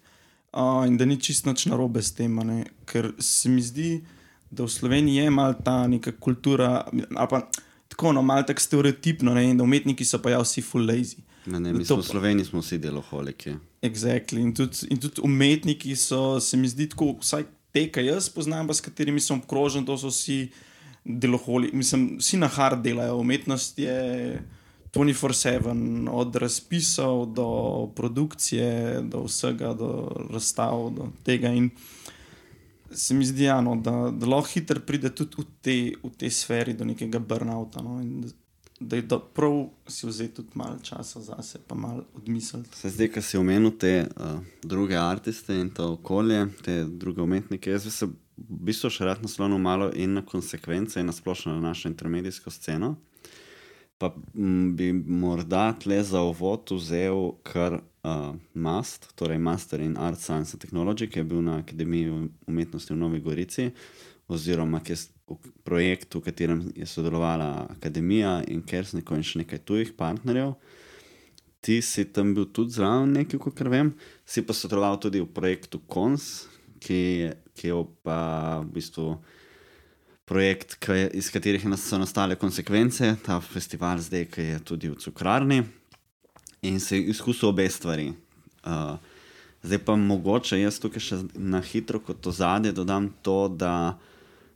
uh, 0.53 0.87
in 0.87 0.97
da 0.97 1.05
ni 1.05 1.19
čisto 1.21 1.49
nič 1.49 1.65
narobe 1.65 2.01
s 2.01 2.13
tem. 2.13 2.35
ne. 2.35 2.65
Ker 2.85 3.11
se 3.19 3.49
mi 3.49 3.61
zdi, 3.61 4.01
da 4.49 4.63
v 4.63 4.69
Sloveniji 4.69 5.15
je 5.15 5.29
malo 5.29 5.53
ta 5.53 5.87
neka 5.87 6.11
kultura, 6.19 6.87
ali 7.15 7.27
pa 7.29 7.47
tako, 7.87 8.13
no, 8.13 8.21
malo 8.21 8.43
tako 8.43 8.61
stereotipno, 8.61 9.33
ne, 9.33 9.49
in 9.49 9.57
da 9.57 9.63
umetniki 9.63 10.05
so 10.05 10.19
pa 10.21 10.33
ja 10.33 10.41
vsi 10.41 10.61
full 10.61 10.87
lazy. 10.87 11.21
Ne, 11.45 11.59
ne, 11.59 11.73
mi 11.73 11.85
smo 11.85 12.01
v 12.01 12.07
Sloveniji 12.07 12.45
smo 12.45 12.63
vsi 12.63 12.77
deloholiki. 12.81 13.53
Exactly. 13.81 14.41
In, 14.41 14.53
tudi, 14.53 14.87
in 14.89 14.97
tudi 14.97 15.21
umetniki 15.21 15.95
so, 15.95 16.39
se 16.39 16.57
mi 16.57 16.67
zdi, 16.67 16.89
tako, 16.89 17.13
vsaj 17.21 17.45
te, 17.75 17.85
ki 17.91 18.07
jaz 18.07 18.31
poznam, 18.33 18.67
pa 18.67 18.73
s 18.73 18.81
katerimi 18.81 19.21
sem 19.21 19.37
obkrožen, 19.37 19.85
to 19.85 19.97
so 19.99 20.09
vsi 20.09 20.47
deloholi. 21.05 21.69
Mislim, 21.73 22.15
vsi 22.17 22.39
na 22.41 22.49
hard 22.49 22.81
delajo. 22.81 23.19
Umetnost 23.21 23.79
je 23.79 24.39
24-7, 24.95 26.09
od 26.11 26.35
razpisov 26.35 27.25
do 27.25 27.49
produkcije, 27.95 29.01
do 29.01 29.23
vsega, 29.23 29.73
do 29.73 30.11
razstav, 30.29 30.89
do 30.95 31.09
tega. 31.23 31.51
In 31.51 31.69
se 32.91 33.13
mi 33.13 33.25
zdi, 33.25 33.43
ja, 33.43 33.61
no, 33.61 33.75
da, 33.75 34.11
da 34.11 34.25
lahko 34.25 34.49
hitro 34.53 34.79
pride 34.79 35.11
tudi 35.15 35.35
v 35.37 35.45
te, 35.61 35.77
v 36.03 36.11
te 36.17 36.29
sferi 36.29 36.73
do 36.73 36.85
nekega 36.85 37.19
burnouta. 37.19 37.83
No, 37.83 37.99
in 38.01 38.21
da, 38.21 38.29
da 38.79 38.95
je 38.95 39.01
do, 39.01 39.19
prav 39.19 39.65
si 39.87 40.07
vzeti 40.07 40.33
tudi 40.35 40.49
malo 40.53 40.79
časa 40.83 41.21
za 41.21 41.41
sebe, 41.43 41.63
pa 41.67 41.75
malo 41.75 42.05
odmisliti. 42.13 42.77
Se 42.77 42.89
zdaj, 42.89 43.11
ko 43.11 43.21
si 43.21 43.37
omenil 43.37 43.73
te 43.79 44.07
uh, 44.07 44.39
druge 44.63 44.95
artiste 44.95 45.55
in 45.59 45.69
to 45.69 45.91
okolje, 45.93 46.47
te 46.63 46.83
druge 46.85 47.21
umetnike, 47.21 47.71
jaz 47.71 47.85
bi 47.85 47.91
se 47.91 48.07
v 48.35 48.61
bistvu 48.69 48.91
še 48.91 49.07
rad 49.07 49.21
naslovil 49.23 49.59
malo 49.59 49.89
in 49.95 50.15
na 50.17 50.23
konsekvence, 50.25 50.99
in 50.99 51.07
na 51.07 51.15
splošno 51.15 51.55
na 51.55 51.69
našo 51.69 51.87
intermedijsko 51.91 52.51
sceno. 52.51 52.95
Pa 53.97 54.11
m, 54.35 54.73
bi 54.75 54.91
morda 54.93 55.69
tle 55.79 56.01
za 56.03 56.21
uvod 56.21 56.71
vzel 56.75 57.31
kar 57.47 57.77
uh, 57.79 58.35
MAST, 58.53 59.13
torej 59.15 59.39
Master 59.39 59.79
in 59.79 59.97
Art 59.97 60.19
Science 60.19 60.53
and 60.53 60.61
Technology, 60.61 61.07
ki 61.07 61.19
je 61.19 61.23
bil 61.23 61.41
na 61.41 61.61
Akademiji 61.63 62.29
umetnosti 62.47 62.93
v 62.93 62.97
Novi 62.99 63.21
Gorici, 63.23 63.69
oziroma 64.27 64.81
ki 64.83 64.93
je 64.93 65.37
projekt, 65.63 66.15
v 66.15 66.21
katerem 66.21 66.65
je 66.75 66.85
sodelovala 66.85 67.67
Akademija 67.77 68.41
in 68.47 68.61
Kersniko 68.61 69.15
in 69.15 69.23
še 69.23 69.41
nekaj 69.41 69.63
tujih 69.65 69.93
partnerjev. 69.97 70.53
Ti 71.65 71.79
si 71.81 72.05
tam 72.13 72.35
bil 72.37 72.45
tudi 72.53 72.75
zraven, 72.75 73.15
nekaj, 73.15 73.39
kot 73.41 73.63
vem, 73.71 73.95
si 74.25 74.43
pa 74.45 74.53
sodeloval 74.53 74.99
tudi 75.01 75.23
v 75.23 75.31
projektu 75.33 75.79
KONS, 75.89 76.27
ki, 76.83 77.31
ki 77.57 77.71
je 77.71 77.79
pa 78.05 78.19
v 78.61 78.69
bistvu 78.75 79.15
projekt, 80.25 80.75
ki 80.81 80.91
je, 80.91 81.09
iz 81.21 81.29
katerih 81.29 81.65
so 81.77 81.97
nastale 82.01 82.35
konsekvence, 82.35 83.15
ta 83.25 83.39
festival 83.41 84.01
zdaj, 84.01 84.25
ki 84.33 84.41
je 84.41 84.59
tudi 84.65 84.89
v 84.89 84.97
Cukrarni 84.97 85.63
in 86.65 86.79
se 86.79 86.97
je 86.97 87.11
izkusil 87.13 87.49
obe 87.49 87.69
stvari. 87.69 88.09
Uh, 88.65 88.97
zdaj 89.63 89.79
pa 89.85 89.95
mogoče 89.95 90.57
jaz 90.57 90.79
tukaj 90.81 91.03
še 91.03 91.19
na 91.37 91.61
hitro 91.61 92.01
kot 92.01 92.25
ozadje 92.27 92.73
dodam 92.73 93.11
to, 93.21 93.45
da 93.49 93.97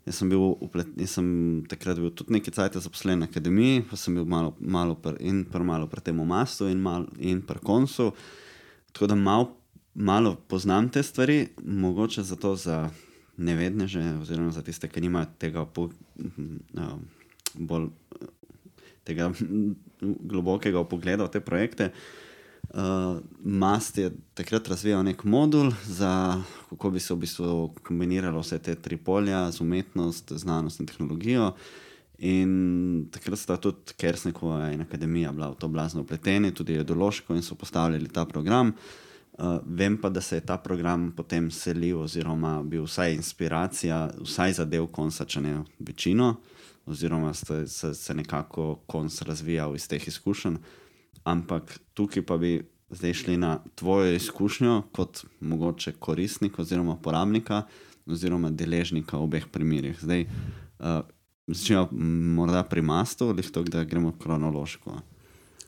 jaz 0.09 0.17
sem 0.17 0.31
bil 0.31 0.55
uplet, 0.57 0.89
jaz 0.97 1.19
sem 1.19 1.27
takrat 1.69 2.01
bil 2.01 2.09
tudi 2.17 2.33
nekaj 2.33 2.55
časa 2.55 2.81
zaposlen 2.81 3.21
na 3.21 3.29
akademiji, 3.29 3.83
pa 3.89 3.97
sem 3.99 4.17
bil 4.17 4.25
malo, 4.25 4.55
malo 4.59 4.97
pr, 4.97 5.19
in 5.21 5.43
pr 5.45 5.65
malo 5.65 5.85
pri 5.91 6.01
tem 6.01 6.17
mastu 6.17 6.69
in, 6.71 6.81
mal, 6.81 7.05
in 7.19 7.43
pri 7.45 7.61
koncu. 7.61 8.09
Tako 8.89 9.11
da 9.11 9.19
malo, 9.19 9.51
malo 9.93 10.33
poznam 10.49 10.89
te 10.89 11.05
stvari, 11.05 11.43
mogoče 11.61 12.25
zato 12.25 12.55
za 12.57 12.87
nevedneže, 13.39 14.03
oziroma 14.21 14.51
za 14.51 14.61
tiste, 14.61 14.89
ki 14.91 15.01
nimajo 15.01 15.31
tega 15.39 15.65
po, 15.65 15.89
uh, 15.89 16.95
bolj 17.55 17.89
eh, 17.89 18.31
tega 19.07 19.31
globokega 20.01 20.83
pogleda 20.83 21.25
v 21.27 21.33
te 21.33 21.41
projekte. 21.41 21.91
Uh, 22.69 23.17
Mast 23.41 23.97
je 23.97 24.11
takrat 24.37 24.67
razvijal 24.69 25.01
nek 25.07 25.23
modul, 25.23 25.71
za 25.87 26.37
kako 26.69 26.91
bi 26.93 27.01
se 27.01 27.15
v 27.15 27.23
bistvu 27.23 27.73
kombiniralo 27.81 28.43
vse 28.43 28.59
te 28.61 28.75
tri 28.75 28.97
polja, 28.97 29.47
z 29.51 29.63
umetnost, 29.65 30.35
znanost 30.37 30.79
in 30.79 30.85
tehnologijo. 30.85 31.53
In 32.19 33.07
takrat 33.09 33.39
sta 33.39 33.57
tudi 33.57 33.95
Kersnikova 33.97 34.69
in 34.75 34.83
Akademija 34.83 35.31
bila 35.31 35.49
v 35.49 35.57
to 35.57 35.67
blazno 35.71 36.03
upleteni, 36.03 36.53
tudi 36.53 36.75
ideološko 36.77 37.33
in 37.33 37.41
so 37.41 37.55
postavljali 37.55 38.11
ta 38.13 38.25
program. 38.29 38.75
Uh, 38.75 39.08
vem 39.65 39.97
pa, 39.97 40.09
da 40.09 40.21
se 40.21 40.35
je 40.35 40.45
ta 40.45 40.57
program 40.57 41.11
potem 41.15 41.51
selil, 41.51 42.01
oziroma 42.01 42.59
bil 42.63 42.83
vsaj 42.83 43.13
inspiracija, 43.15 44.09
vsaj 44.19 44.53
za 44.53 44.65
del 44.65 44.87
konca, 44.87 45.25
če 45.25 45.41
ne 45.41 45.53
večino, 45.79 46.35
oziroma 46.85 47.33
ste, 47.33 47.67
se, 47.67 47.93
se 47.95 48.13
nekako 48.13 48.81
konc 48.87 49.21
razvijal 49.21 49.75
iz 49.75 49.87
teh 49.87 50.07
izkušenj. 50.07 50.57
Ampak 51.23 51.79
tukaj 51.93 52.25
pa 52.25 52.37
bi 52.37 52.59
zdaj 52.89 53.13
šli 53.13 53.37
na 53.37 53.59
tvojo 53.75 54.15
izkušnjo 54.15 54.81
kot 54.91 55.25
mogoče 55.39 55.91
koristnik 55.99 56.59
oziroma 56.59 56.93
uporabnika 56.93 57.63
oziroma 58.09 58.49
deležnika 58.49 59.17
v 59.17 59.23
obeh 59.23 59.45
primerih. 59.51 59.97
Zdaj, 60.01 60.25
uh, 60.25 61.01
začnemo 61.47 61.87
morda 62.35 62.63
pri 62.63 62.81
mastu 62.81 63.29
ali 63.29 63.43
to, 63.43 63.63
da 63.63 63.83
gremo 63.83 64.11
kronološko. 64.19 65.01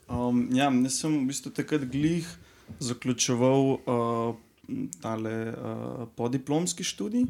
Um, 0.09 0.47
ja, 0.51 0.71
jaz 0.71 0.97
sem 0.99 1.13
v 1.21 1.27
bistvu 1.29 1.53
takrat 1.55 1.85
glih 1.85 2.27
zaključoval 2.79 3.61
uh, 3.71 4.35
tale 5.01 5.33
uh, 5.49 6.07
podiplomski 6.15 6.83
študij 6.83 7.25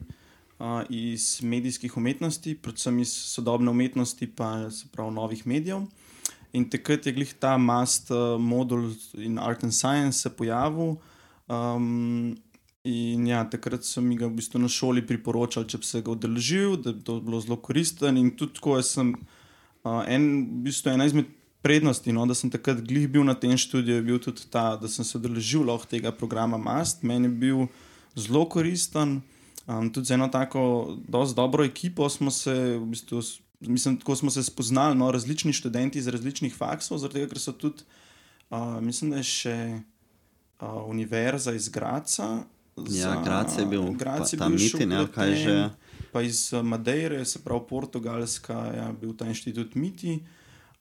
uh, 0.62 0.82
iz 0.89 1.39
medijskih 1.44 1.98
umetnosti, 1.98 2.56
predvsem 2.56 3.00
iz 3.00 3.14
sodobne 3.14 3.72
umetnosti, 3.72 4.28
pa 4.28 4.70
se 4.72 4.88
pravi 4.92 5.14
novih 5.16 5.48
medijev. 5.48 5.88
In 6.54 6.70
takrat 6.70 7.06
je 7.06 7.14
glih 7.16 7.34
ta 7.39 7.58
mast 7.58 8.12
uh, 8.12 8.36
modul 8.39 8.92
in 9.16 9.39
Art 9.39 9.64
and 9.64 9.74
Science 9.74 10.20
se 10.20 10.30
pojavil. 10.30 10.96
Um, 11.48 12.38
in 12.84 13.28
ja, 13.28 13.44
takrat 13.50 13.86
so 13.86 14.02
mi 14.02 14.18
ga 14.18 14.28
v 14.28 14.36
bistvu 14.36 14.60
na 14.60 14.68
šoli 14.68 15.04
priporočali, 15.08 15.70
če 15.70 15.80
bi 15.80 15.88
se 15.88 16.02
ga 16.02 16.12
udeležil, 16.12 16.76
da 16.82 16.94
bi 16.94 17.04
to 17.08 17.20
bilo 17.24 17.39
zelo 17.42 17.58
koristen. 17.58 18.18
In 18.18 18.34
tudi 18.36 18.60
tako 18.60 18.82
sem 18.84 19.14
uh, 19.16 20.02
en, 20.08 20.28
v 20.44 20.66
bistvu 20.68 20.94
ena 20.96 21.08
izmed 21.08 21.30
prednosti, 21.62 22.12
no, 22.12 22.26
da 22.26 22.36
sem 22.38 22.49
takrat 22.49 22.82
glih 22.82 23.07
bil 23.09 23.26
na 23.26 23.36
tem 23.38 23.53
študiju, 23.57 23.99
je 23.99 24.05
bil 24.05 24.20
tudi 24.20 24.47
ta, 24.49 24.76
da 24.82 24.89
sem 24.89 25.05
se 25.05 25.18
udeležil 25.18 25.66
lahko 25.68 25.89
tega 25.89 26.12
programa 26.12 26.57
Mast. 26.57 27.03
Meni 27.03 27.30
je 27.30 27.36
bil 27.43 27.68
zelo 28.16 28.47
koristen. 28.49 29.22
Um, 29.68 29.91
tudi 29.93 30.09
z 30.09 30.18
eno 30.18 30.28
tako 30.28 30.97
dosti 31.07 31.36
dobro 31.36 31.64
ekipo 31.64 32.09
smo 32.09 32.32
se, 32.32 32.53
v 32.82 32.86
bistvu, 32.86 33.22
mislim, 33.59 33.97
tako 34.01 34.16
smo 34.16 34.32
se 34.32 34.43
spoznali, 34.43 34.97
no, 34.97 35.12
različni 35.12 35.53
študenti 35.53 35.99
iz 35.99 36.07
različnih 36.07 36.55
faksov, 36.55 36.97
zaradi 36.97 37.22
tega, 37.22 37.30
ker 37.30 37.39
so 37.39 37.53
tudi, 37.53 37.86
uh, 38.49 38.82
mislim, 38.82 39.14
da 39.14 39.22
je 39.22 39.30
še 39.30 39.57
uh, 39.78 40.82
Univerza 40.89 41.53
iz 41.53 41.70
Graca. 41.70 42.41
Ja, 42.89 43.22
Graz 43.22 43.59
je 43.59 43.66
bil, 43.66 43.93
Graz 43.93 44.34
pa 44.34 44.45
je 44.45 44.49
bil 44.49 44.57
Miti, 44.57 44.86
ne, 44.86 44.97
ali 45.03 45.14
kaj 45.14 45.30
vpleten, 45.30 45.45
že. 45.45 46.09
Pa 46.12 46.26
iz 46.26 46.49
uh, 46.53 46.66
Madeire, 46.66 47.22
se 47.26 47.39
pravi 47.39 47.62
Portugalska, 47.70 48.57
je 48.74 48.78
ja, 48.82 48.91
bil 48.91 49.14
ta 49.16 49.30
inštitut 49.30 49.76
Miti. 49.76 50.18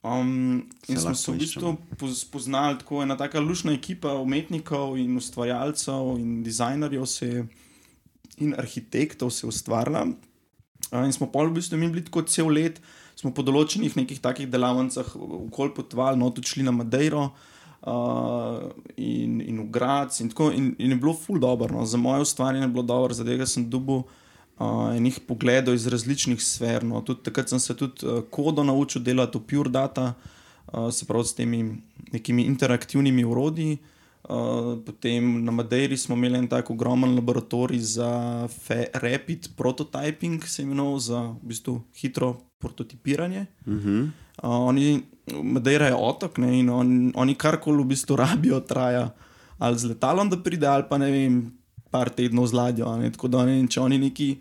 Um, 0.03 0.65
in 0.87 0.97
Se 0.97 1.01
smo 1.01 1.15
se 1.15 1.31
v 1.31 1.37
bistvu 1.37 1.77
poz- 1.97 2.23
spoznali 2.25 2.79
tako 2.79 3.03
ena 3.03 3.17
taka 3.17 3.39
lušna 3.39 3.73
ekipa 3.73 4.15
umetnikov 4.17 4.97
in 4.97 5.17
ustvarjalcev 5.17 6.17
in 6.17 6.43
dizajnerjev 6.43 7.05
se 7.05 7.45
in 8.37 8.55
arhitektov 8.57 9.29
se 9.29 9.45
je 9.45 9.49
ustvarila. 9.49 10.07
Uh, 10.91 11.05
in 11.05 11.13
smo 11.13 11.29
pol 11.29 11.51
v 11.51 11.59
bistvu 11.59 11.77
mi 11.77 11.89
bili 11.89 12.05
tako 12.05 12.21
cel 12.25 12.49
let, 12.49 12.81
smo 13.15 13.29
po 13.29 13.45
določenih 13.45 13.93
nekih 13.95 14.19
takih 14.19 14.49
delavnicah 14.49 15.13
okoli 15.15 15.73
potovali, 15.75 16.17
no 16.17 16.31
tudi 16.33 16.49
šli 16.49 16.65
na 16.65 16.71
Madeiro. 16.71 17.29
Uh, 17.81 18.69
in, 18.97 19.39
in 19.41 19.57
v 19.57 19.69
Grac, 19.73 20.19
in, 20.21 20.29
tako, 20.29 20.51
in, 20.53 20.75
in 20.77 20.91
je 20.93 20.97
bilo 20.97 21.13
ful 21.17 21.39
dobro. 21.41 21.73
No. 21.73 21.85
Za 21.85 21.97
moje 21.97 22.21
ustvarjanje 22.21 22.65
je 22.65 22.73
bilo 22.73 22.83
dobro, 22.85 23.13
zaradi 23.13 23.37
tega 23.37 23.47
sem 23.49 23.69
dobil 23.69 24.03
uh, 24.03 24.20
enih 24.95 25.19
pogledov 25.27 25.75
iz 25.75 25.87
različnih 25.87 26.43
sfer. 26.43 26.83
No. 26.83 27.01
Tudi, 27.01 27.23
takrat 27.23 27.49
sem 27.49 27.59
se 27.59 27.75
tudi 27.77 28.05
uh, 28.05 28.23
kodo 28.29 28.63
naučil 28.63 29.03
delati 29.03 29.37
v 29.37 29.47
Pure 29.47 29.69
Data, 29.69 30.13
uh, 30.73 30.89
se 30.91 31.05
pravi 31.05 31.25
s 31.25 31.33
temi 31.33 31.63
nekimi 32.11 32.43
interaktivnimi 32.43 33.23
urodji. 33.23 33.77
Uh, 34.21 34.77
potem 34.85 35.43
na 35.43 35.51
Madeiri 35.51 35.97
smo 35.97 36.15
imeli 36.15 36.37
en 36.37 36.47
tak 36.47 36.69
ogromen 36.69 37.15
laboratorij 37.15 37.79
za 37.79 38.47
rapid 38.93 39.49
prototyping, 39.57 40.45
se 40.45 40.61
imenoval 40.61 40.99
za 40.99 41.21
v 41.21 41.47
bistvu 41.53 41.81
hitro 42.01 42.37
prototipiranje. 42.59 43.45
Uh 43.65 43.73
-huh. 43.73 44.01
Uh, 44.43 44.49
oni, 44.67 45.01
Madeira 45.43 45.87
je 45.87 45.95
otok 45.95 46.37
ne, 46.37 46.59
in 46.59 46.69
on, 46.69 47.11
oni 47.15 47.35
karkoli 47.35 47.83
v 47.83 47.87
bistvu 47.87 48.15
rabijo, 48.15 48.59
traja 48.59 49.09
ali 49.61 49.77
z 49.77 49.93
letalom, 49.93 50.29
da 50.29 50.37
pride, 50.37 50.67
ali 50.67 50.83
pa 50.89 50.97
ne 50.97 51.11
vem, 51.11 51.35
par 51.91 52.09
tednov 52.09 52.47
z 52.47 52.53
ladjo. 52.53 52.95
tako 53.11 53.27
da 53.27 53.45
ne 53.45 53.67
če 53.67 53.81
oni 53.81 53.97
neki 53.97 54.35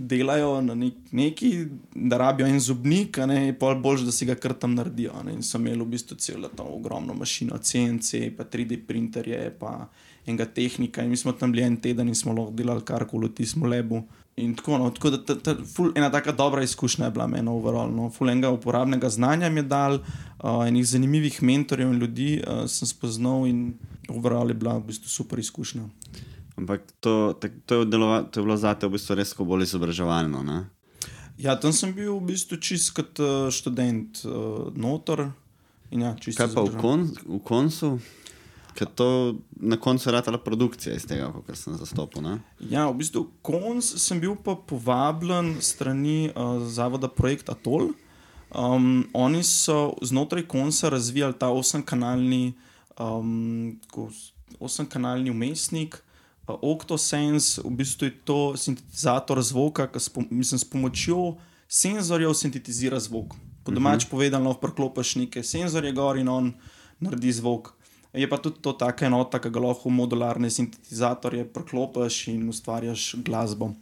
delajo 0.00 0.60
na 0.64 0.74
nek, 0.74 0.94
neki, 1.12 1.66
da 1.94 2.16
rabijo 2.16 2.46
en 2.48 2.60
zobnik, 2.60 3.18
a 3.18 3.26
ne, 3.26 3.40
je 3.46 3.56
pol 3.58 3.74
boljš, 3.84 4.06
da 4.08 4.12
si 4.12 4.26
ga 4.26 4.34
kar 4.34 4.54
tam 4.56 4.74
naredijo. 4.74 5.12
Ne, 5.26 5.34
in 5.36 5.42
so 5.44 5.58
imeli 5.60 5.82
v 5.84 5.90
bistvu 5.92 6.16
celo 6.16 6.48
to 6.56 6.64
ogromno 6.64 7.14
mašino, 7.14 7.58
CNC, 7.58 8.30
pa 8.36 8.46
3D 8.48 8.80
printerje, 8.86 9.50
pa 9.60 9.90
enega 10.26 10.46
tehnika. 10.46 11.04
In 11.04 11.12
mi 11.12 11.20
smo 11.20 11.32
tam 11.36 11.52
bili 11.52 11.66
en 11.66 11.76
teden 11.76 12.08
in 12.08 12.16
smo 12.16 12.32
lahko 12.32 12.56
delali 12.56 12.84
karkoli 12.86 13.28
v 13.28 13.36
tistem 13.42 13.68
lebu. 13.68 14.02
In 14.40 14.54
tako, 14.56 14.78
no, 14.78 14.88
tako 14.96 15.12
da 15.12 15.20
ta, 15.26 15.36
ta, 15.36 15.56
ful, 15.68 15.92
ena 15.96 16.08
taka 16.10 16.32
dobra 16.32 16.62
izkušnja 16.64 17.10
je 17.10 17.16
bila 17.18 17.26
meni 17.28 17.52
overall. 17.52 17.92
No. 17.92 18.08
Ful 18.10 18.30
enega 18.32 18.50
uporabnega 18.56 19.10
znanja 19.12 19.50
mi 19.50 19.60
je 19.60 19.68
dal, 19.68 19.98
uh, 20.00 20.64
enih 20.64 20.86
zanimivih 20.86 21.42
mentorjev 21.42 21.92
in 21.92 22.00
ljudi 22.00 22.30
uh, 22.40 22.64
sem 22.70 22.88
spoznal 22.88 23.44
in 23.46 23.74
overall 24.08 24.48
je 24.48 24.56
bila 24.56 24.78
v 24.78 24.88
bistvu 24.88 25.12
super 25.12 25.38
izkušnja. 25.38 25.84
Ampak 26.60 26.84
to, 27.00 27.32
tak, 27.40 27.56
to, 27.64 27.80
je 27.80 27.88
delova, 27.88 28.20
to 28.28 28.40
je 28.40 28.44
bilo 28.44 28.56
zate 28.60 28.84
v 28.84 28.98
bistvu 28.98 29.16
res 29.16 29.32
bolj 29.32 29.64
izobraževalno. 29.64 30.44
Ne? 30.44 30.58
Ja, 31.40 31.56
tam 31.56 31.72
sem 31.72 31.94
bil 31.96 32.12
v 32.18 32.34
bistvu 32.34 32.60
čist 32.60 32.92
kot 32.92 33.16
uh, 33.16 33.48
študent, 33.48 34.20
uh, 34.28 34.68
notor. 34.76 35.30
In 35.88 36.04
ja, 36.04 36.12
Kaj 36.12 36.52
pa 36.52 36.62
v, 36.68 36.76
kon, 36.76 37.08
v 37.08 37.40
koncu? 37.40 37.96
Ker 38.76 38.92
to 38.92 39.40
na 39.56 39.80
koncu 39.80 40.04
je 40.04 40.12
ratala 40.12 40.38
produkcija 40.38 40.94
iz 40.94 41.08
tega, 41.08 41.32
kar 41.46 41.56
sem 41.56 41.74
zastopil. 41.80 42.20
Ne? 42.22 42.34
Ja, 42.60 42.84
v 42.92 43.00
bistvu 43.00 43.24
konc 43.40 43.80
sem 43.80 44.20
bil 44.20 44.36
pa 44.36 44.52
povabljen 44.54 45.56
strani 45.64 46.28
uh, 46.30 46.60
zavoda 46.68 47.08
Projekt 47.08 47.48
Atol. 47.48 47.94
Um, 48.52 49.08
oni 49.16 49.40
so 49.46 49.96
znotraj 50.04 50.44
konca 50.50 50.92
razvijali 50.92 51.38
ta 51.40 51.48
osemkanalni, 51.48 52.52
um, 53.00 53.80
osemkanalni 54.60 55.32
umestnik. 55.32 56.02
Uh, 56.48 56.56
Octosense, 56.62 57.62
v 57.64 57.72
bistvu 57.82 58.08
je 58.08 58.14
to 58.24 58.40
sintetizator 58.56 59.42
zvoka, 59.42 59.88
ki 59.90 60.00
s, 60.00 60.08
pom 60.08 60.26
mislim, 60.30 60.58
s 60.58 60.64
pomočjo 60.64 61.36
senzorjev 61.68 62.34
sintetizira 62.34 63.00
zvok. 63.00 63.36
Po 63.64 63.72
domač 63.72 64.08
povedano, 64.10 64.50
lahko 64.50 64.66
priklopiš 64.68 65.16
neke 65.20 65.42
senzorje 65.44 65.92
gor 65.92 66.18
in 66.18 66.28
on 66.28 66.52
naredi 67.00 67.32
zvok. 67.32 67.74
Je 68.12 68.26
pa 68.26 68.40
tudi 68.42 68.58
to 68.58 68.72
taka 68.74 69.06
enota, 69.06 69.38
ki 69.38 69.52
ga 69.54 69.62
lahko 69.62 69.86
v 69.86 69.98
modularne 70.00 70.50
sintetizatorje 70.50 71.44
priklopiš 71.54 72.26
in 72.32 72.48
ustvarjaš 72.50 73.20
glasbo. 73.22 73.74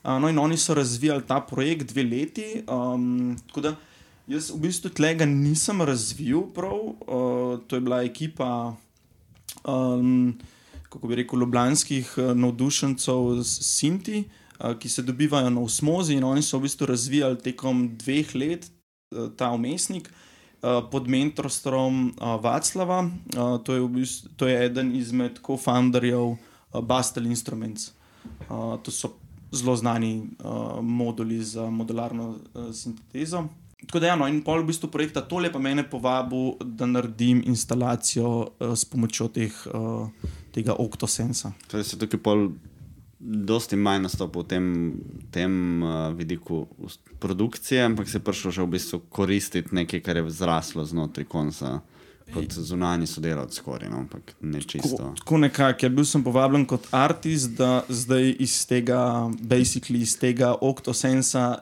Uh, 0.00 0.16
no, 0.16 0.30
in 0.32 0.38
oni 0.38 0.56
so 0.56 0.74
razvijali 0.74 1.26
ta 1.28 1.40
projekt 1.44 1.92
dve 1.92 2.06
leti. 2.08 2.62
Um, 2.64 3.36
tako 3.50 3.60
da 3.60 3.74
jaz 4.30 4.48
v 4.54 4.62
bistvu 4.64 4.94
tega 4.96 5.26
nisem 5.28 5.82
razvil 5.82 6.46
prav. 6.56 6.78
Uh, 7.04 7.60
to 7.66 7.76
je 7.76 7.84
bila 7.84 8.00
ekipa, 8.06 8.76
um, 9.68 10.38
kako 10.90 11.08
bi 11.08 11.20
rekel, 11.22 11.40
ljubljanskih 11.40 12.14
uh, 12.18 12.32
navdušencev 12.36 13.42
z 13.42 13.64
Sinti, 13.64 14.24
uh, 14.24 14.74
ki 14.78 14.88
se 14.88 15.02
dobivajo 15.02 15.50
na 15.50 15.62
osmozi 15.62 16.18
in 16.18 16.24
oni 16.24 16.42
so 16.42 16.58
v 16.58 16.66
bistvu 16.66 16.90
razvijali 16.90 17.38
tekom 17.38 17.86
dveh 17.96 18.34
let 18.34 18.66
uh, 18.66 19.30
ta 19.36 19.52
umestnik. 19.54 20.10
Pod 20.90 21.06
mentorstvom 21.08 22.12
Vaclava, 22.20 22.98
to, 23.64 23.74
je 23.74 23.80
v 23.80 23.86
bistvu, 23.88 24.28
to 24.36 24.44
je 24.44 24.58
eden 24.66 24.90
izmed 24.92 25.38
co-founderjev 25.40 26.34
Bastel 26.84 27.24
Instruments. 27.26 27.94
To 28.48 28.92
so 28.92 29.14
zelo 29.56 29.76
znani 29.76 30.28
moduli 30.82 31.40
za 31.40 31.70
modularno 31.70 32.36
sintezo. 32.76 33.46
Tako 33.90 34.00
da, 34.00 34.06
ja, 34.06 34.14
no, 34.14 34.28
in 34.30 34.36
pol 34.46 34.60
v 34.62 34.68
bistvu 34.68 34.86
projekta 34.86 35.18
tole 35.26 35.48
pa 35.50 35.58
mene 35.58 35.82
povabil, 35.82 36.52
da 36.62 36.86
naredim 36.86 37.40
instalacijo 37.42 38.28
uh, 38.30 38.74
s 38.78 38.86
pomočjo 38.86 39.26
teh, 39.34 39.54
uh, 39.66 40.36
tega 40.54 40.76
Octosensa. 40.78 41.50
Torej, 41.66 41.88
se 41.88 41.98
tukaj 41.98 42.20
pol 42.22 42.44
dosti 43.18 43.74
manj 43.74 44.04
nastopil 44.04 44.44
v 44.44 44.48
tem, 44.52 44.68
tem 45.34 45.56
uh, 45.82 46.14
vidiku 46.14 46.68
produkcije, 47.18 47.82
ampak 47.82 48.06
se 48.06 48.20
je 48.20 48.24
prišlo 48.28 48.52
že 48.54 48.62
v 48.62 48.70
bistvu 48.76 49.00
koristiti 49.10 49.74
nekaj, 49.74 50.00
kar 50.06 50.22
je 50.22 50.30
zraslo 50.30 50.84
znotraj 50.86 51.26
konca. 51.26 51.80
Kot 52.30 52.52
zunani 52.62 53.08
sodelavec, 53.10 53.56
skoraj, 53.58 53.88
no, 53.90 54.04
ampak 54.04 54.36
ne 54.46 54.60
čisto. 54.62 55.00
Tako, 55.02 55.14
tako 55.18 55.38
nekako, 55.42 55.82
ja, 55.82 55.90
bil 55.90 56.06
sem 56.06 56.22
povabljen 56.22 56.62
kot 56.70 56.86
artist, 56.94 57.56
da 57.58 57.82
zdaj 57.88 58.36
iz 58.38 58.54
tega, 58.70 59.26
basically 59.42 60.04
iz 60.06 60.14
tega 60.14 60.52
Octosensa, 60.62 61.56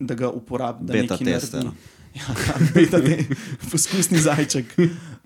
da 0.00 0.14
ga 0.14 0.30
uporabim. 0.30 0.86
da 0.86 0.92
Beta 0.92 1.16
tester. 1.16 1.64
naredi. 1.64 1.98
Ja, 2.14 2.34
ta 2.34 2.58
beta 2.74 2.98
te, 2.98 3.22
poskusni 3.70 4.18
zajček. 4.18 4.74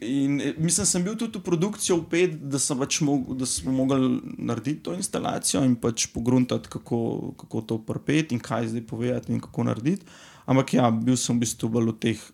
In 0.05 0.41
eh, 0.41 0.55
mislim, 0.59 0.87
sem 0.87 1.05
bil 1.05 1.17
tudi 1.17 1.41
v 1.41 1.47
produkcijo 1.47 1.97
upet, 2.03 2.37
da, 2.51 2.61
sem 2.61 2.79
pač 2.79 3.01
mog, 3.01 3.31
da 3.41 3.49
smo 3.49 3.73
mogli 3.73 4.19
narediti 4.39 4.83
to 4.85 4.97
instalacijo 4.97 5.65
in 5.65 5.79
pač 5.81 6.11
pogruntati, 6.13 6.69
kako, 6.69 7.33
kako 7.41 7.65
to 7.65 7.79
prpeti 7.87 8.37
in 8.37 8.43
kaj 8.45 8.69
zdaj 8.75 8.87
povedati 8.87 9.33
in 9.33 9.41
kako 9.41 9.65
narediti. 9.71 10.05
Ampak 10.45 10.75
ja, 10.77 10.91
bil 10.93 11.17
sem 11.17 11.39
v 11.39 11.47
bistvu 11.47 11.73
bolj 11.73 11.95
v 11.95 11.99
teh 12.05 12.25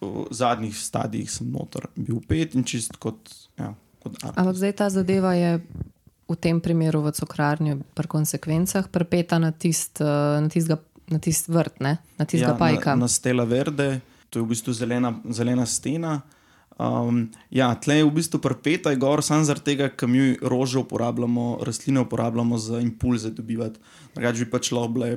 v 0.00 0.26
zadnjih 0.30 0.76
stadijih, 0.76 1.30
sem 1.30 1.48
noter 1.50 1.88
bil 1.96 2.20
upet 2.20 2.54
in 2.54 2.66
čist 2.68 2.98
kot, 3.00 3.32
ja, 3.58 3.72
kot 4.04 4.20
artist. 4.20 4.38
Ampak 4.38 4.60
zdaj 4.60 4.74
ta 4.76 4.90
zadeva 4.92 5.34
je 5.34 5.56
v 6.30 6.36
tem 6.38 6.60
primeru 6.62 7.02
v 7.02 7.10
cukrarni, 7.10 7.80
pri 7.96 8.06
konsekvencah, 8.06 8.86
prepeta 8.92 9.40
na 9.42 9.50
tisti 9.50 10.04
uh, 10.04 10.38
tist 10.46 10.70
na 11.10 11.18
tist 11.18 11.50
vrt, 11.50 11.80
ne? 11.82 11.98
na 12.18 12.24
tistega 12.24 12.54
ja, 12.54 12.58
pajka. 12.58 12.94
Na, 12.94 13.06
na 13.06 13.08
Stela 13.08 13.44
Verde, 13.44 14.00
to 14.30 14.38
je 14.38 14.44
v 14.44 14.52
bistvu 14.54 14.74
zelena, 14.76 15.14
zelena 15.30 15.66
stena. 15.66 16.20
Um, 16.80 17.26
ja, 17.52 17.74
tle 17.76 17.98
je 17.98 18.06
v 18.06 18.14
bistvu 18.16 18.40
prpeta, 18.40 18.94
je 18.94 19.00
gor 19.02 19.20
samo 19.20 19.44
zaradi 19.44 19.74
tega, 19.74 19.90
ker 19.92 20.08
mi 20.08 20.32
rože 20.40 20.78
uporabljamo, 20.80 21.60
rastline 21.66 22.00
uporabljamo 22.06 22.58
za 22.58 22.80
impulze 22.80 23.34
dobivati. 23.36 23.82
Drugače 24.14 24.46
bi 24.46 24.50
pač 24.54 24.70
lahko 24.72 24.94
bile 24.96 25.10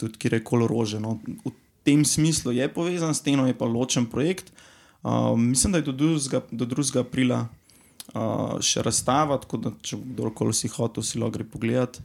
tudi 0.00 0.18
kjerkoli 0.18 0.66
rože. 0.66 0.98
No. 1.00 1.20
V 1.44 1.52
tem 1.86 2.02
smislu 2.04 2.56
je 2.56 2.66
povezan 2.72 3.14
s 3.14 3.22
steno, 3.22 3.46
je 3.46 3.54
pa 3.54 3.68
ločen 3.70 4.08
projekt. 4.10 4.50
Um, 5.06 5.52
mislim, 5.52 5.76
da 5.76 5.78
je 5.78 5.92
do 5.92 5.92
2. 5.92 6.40
do 6.50 6.66
2. 6.66 6.98
aprila 6.98 7.44
uh, 7.46 8.58
še 8.58 8.82
razstava, 8.82 9.38
tako 9.38 9.62
da 9.62 9.72
če 9.82 10.00
kdorkoli 10.00 10.56
si 10.56 10.72
hotel, 10.72 11.06
si 11.06 11.20
lahko 11.22 11.38
gre 11.38 11.46
pogledat. 11.46 12.00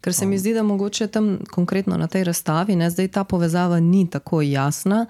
Ker 0.00 0.14
se 0.14 0.26
mi 0.26 0.38
zdi, 0.38 0.52
da 0.54 0.62
mogoče 0.62 1.06
tam 1.06 1.38
konkretno 1.50 1.96
na 1.96 2.06
tej 2.06 2.24
razstavi, 2.24 2.76
ne, 2.76 2.90
zdaj 2.90 3.08
ta 3.08 3.24
povezava 3.24 3.80
ni 3.80 4.04
tako 4.10 4.42
jasna. 4.42 5.06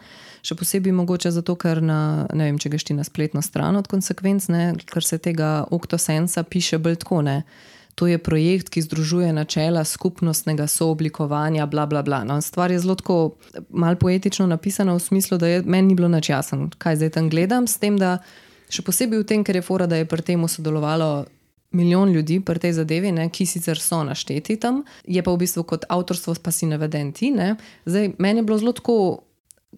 Še 0.47 0.55
posebej 0.57 0.95
mogoče 0.95 1.31
zato, 1.35 1.57
ker 1.59 1.83
na, 1.83 2.27
ne 2.35 2.49
vem, 2.49 2.59
če 2.59 2.71
greš 2.73 2.87
ti 2.89 2.97
na 2.97 3.05
spletno 3.05 3.43
stran 3.43 3.77
od 3.77 3.89
konsekvenc, 3.91 4.49
ne, 4.49 4.67
ker 4.89 5.05
se 5.05 5.19
tega 5.19 5.67
Octosensa 5.71 6.47
piše 6.47 6.79
bolj 6.79 7.01
tako. 7.03 7.21
Ne. 7.27 7.43
To 7.97 8.07
je 8.07 8.19
projekt, 8.21 8.69
ki 8.69 8.85
združuje 8.85 9.33
načela 9.33 9.85
skupnostnega 9.85 10.67
sooblikovanja, 10.69 11.67
bla, 11.67 11.87
bla, 11.89 12.03
bla. 12.05 12.25
No, 12.29 12.37
stvar 12.45 12.71
je 12.71 12.79
zelo 12.79 12.95
tako 12.95 13.37
malo 13.71 13.97
poetično 13.97 14.47
napisana 14.47 14.95
v 14.95 15.01
smislu, 15.01 15.39
da 15.41 15.49
je, 15.49 15.63
meni 15.65 15.89
ni 15.89 15.95
bilo 15.97 16.09
nič 16.13 16.29
jasno, 16.29 16.69
kaj 16.79 17.01
zdaj 17.01 17.15
tam 17.17 17.31
gledam, 17.33 17.65
s 17.67 17.81
tem, 17.81 17.97
da 17.97 18.19
še 18.69 18.85
posebej 18.85 19.23
v 19.23 19.29
tem, 19.29 19.45
ker 19.45 19.57
je 19.57 19.65
fora, 19.65 19.89
da 19.89 19.97
je 19.97 20.09
pri 20.09 20.23
tem 20.23 20.45
sodelovalo 20.49 21.25
milijon 21.77 22.15
ljudi 22.17 22.41
pri 22.41 22.63
tej 22.65 22.73
zadevi, 22.81 23.13
ne, 23.13 23.29
ki 23.29 23.47
sicer 23.47 23.77
so 23.79 24.01
našteti 24.09 24.57
tam, 24.57 24.81
je 25.05 25.21
pa 25.23 25.35
v 25.35 25.45
bistvu 25.45 25.67
kot 25.69 25.85
avtorstvo 25.93 26.35
pa 26.41 26.51
si 26.51 26.67
naveden 26.67 27.13
ti. 27.13 27.31
Ne. 27.31 27.55
Zdaj, 27.85 28.15
meni 28.19 28.41
je 28.41 28.49
bilo 28.49 28.59
zelo 28.59 28.73
tako. 28.73 28.97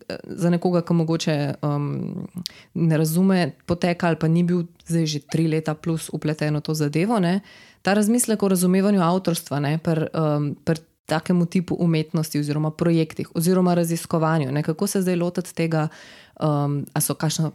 eh, 0.09 0.17
Za 0.29 0.51
nekoga, 0.51 0.85
ki 0.87 0.95
mogoče 0.95 1.35
um, 1.63 2.29
ne 2.75 2.97
razume 2.97 3.57
poteka, 3.67 4.07
ali 4.07 4.17
pa 4.21 4.29
ni 4.29 4.45
bil 4.47 4.69
zdaj 4.87 5.07
že 5.07 5.19
tri 5.27 5.49
leta 5.49 5.75
plus 5.75 6.07
upleten 6.15 6.55
v 6.55 6.63
to 6.63 6.75
zadevo, 6.75 7.19
ne, 7.19 7.41
ta 7.83 7.95
razmislek 7.99 8.43
o 8.43 8.49
razumevanju 8.49 9.03
avtorstva 9.03 9.59
pri 9.83 10.07
um, 10.15 10.55
pr 10.65 10.79
takemu 11.09 11.47
tipu 11.49 11.75
umetnosti, 11.81 12.39
oziroma 12.39 12.71
projektih, 12.71 13.31
oziroma 13.35 13.75
raziskovanju, 13.75 14.53
ne, 14.53 14.63
kako 14.63 14.87
se 14.87 15.01
zdaj 15.01 15.17
lotiti 15.17 15.55
tega, 15.57 15.89
um, 16.37 16.85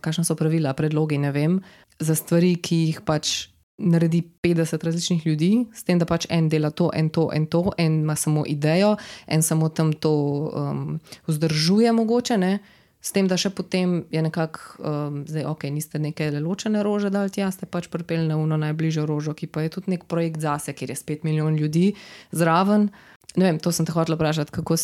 kakšna 0.02 0.24
so 0.26 0.36
pravila, 0.36 0.74
predlogi, 0.74 1.22
ne 1.22 1.32
vem, 1.32 1.62
za 2.00 2.16
stvari, 2.18 2.56
ki 2.58 2.76
jih 2.76 3.02
pač 3.06 3.53
naredi 3.78 4.22
50 4.44 4.84
različnih 4.84 5.28
ljudi, 5.28 5.66
s 5.74 5.84
tem, 5.84 6.00
da 6.00 6.06
pač 6.06 6.28
en 6.30 6.50
dela 6.50 6.70
to, 6.70 6.92
en 6.94 7.10
to, 7.10 7.30
en 7.34 7.46
to, 7.46 7.72
en 7.78 8.00
ima 8.04 8.16
samo 8.16 8.44
idejo, 8.48 8.96
en 9.28 9.42
samo 9.42 9.70
tam 9.70 9.94
to 9.94 10.14
um, 10.14 11.00
vzdržuje, 11.28 11.92
mogoče. 11.92 12.38
Ne? 12.38 12.60
S 13.02 13.12
tem, 13.12 13.28
da 13.28 13.36
še 13.36 13.50
potem 13.52 14.04
je 14.14 14.22
nekako, 14.24 14.60
um, 14.80 15.18
zdaj, 15.28 15.48
ok, 15.50 15.66
niste 15.74 16.00
neke 16.00 16.30
ločene 16.32 16.84
rože 16.86 17.12
dali 17.12 17.34
tja, 17.34 17.50
ste 17.52 17.68
pač 17.68 17.90
pripeljali 17.92 18.30
na 18.30 18.38
uno 18.40 18.58
najbližjo 18.62 19.04
rožo, 19.10 19.34
ki 19.36 19.50
pa 19.52 19.66
je 19.66 19.74
tudi 19.76 19.92
nek 19.96 20.06
projekt 20.08 20.40
zase, 20.40 20.72
kjer 20.72 20.94
je 20.94 21.00
spet 21.02 21.28
milijon 21.28 21.58
ljudi 21.60 21.92
zraven. 22.32 22.88
Ne 23.36 23.50
vem, 23.50 23.60
to 23.60 23.74
sem 23.76 23.86
te 23.86 23.92
hotel 23.92 24.16
vprašati, 24.16 24.54
kako 24.54 24.78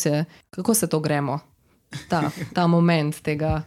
kako 0.50 0.74
se 0.74 0.86
to 0.86 1.00
gremo, 1.00 1.38
ta, 2.10 2.30
ta 2.54 2.66
moment 2.66 3.22
tega. 3.22 3.62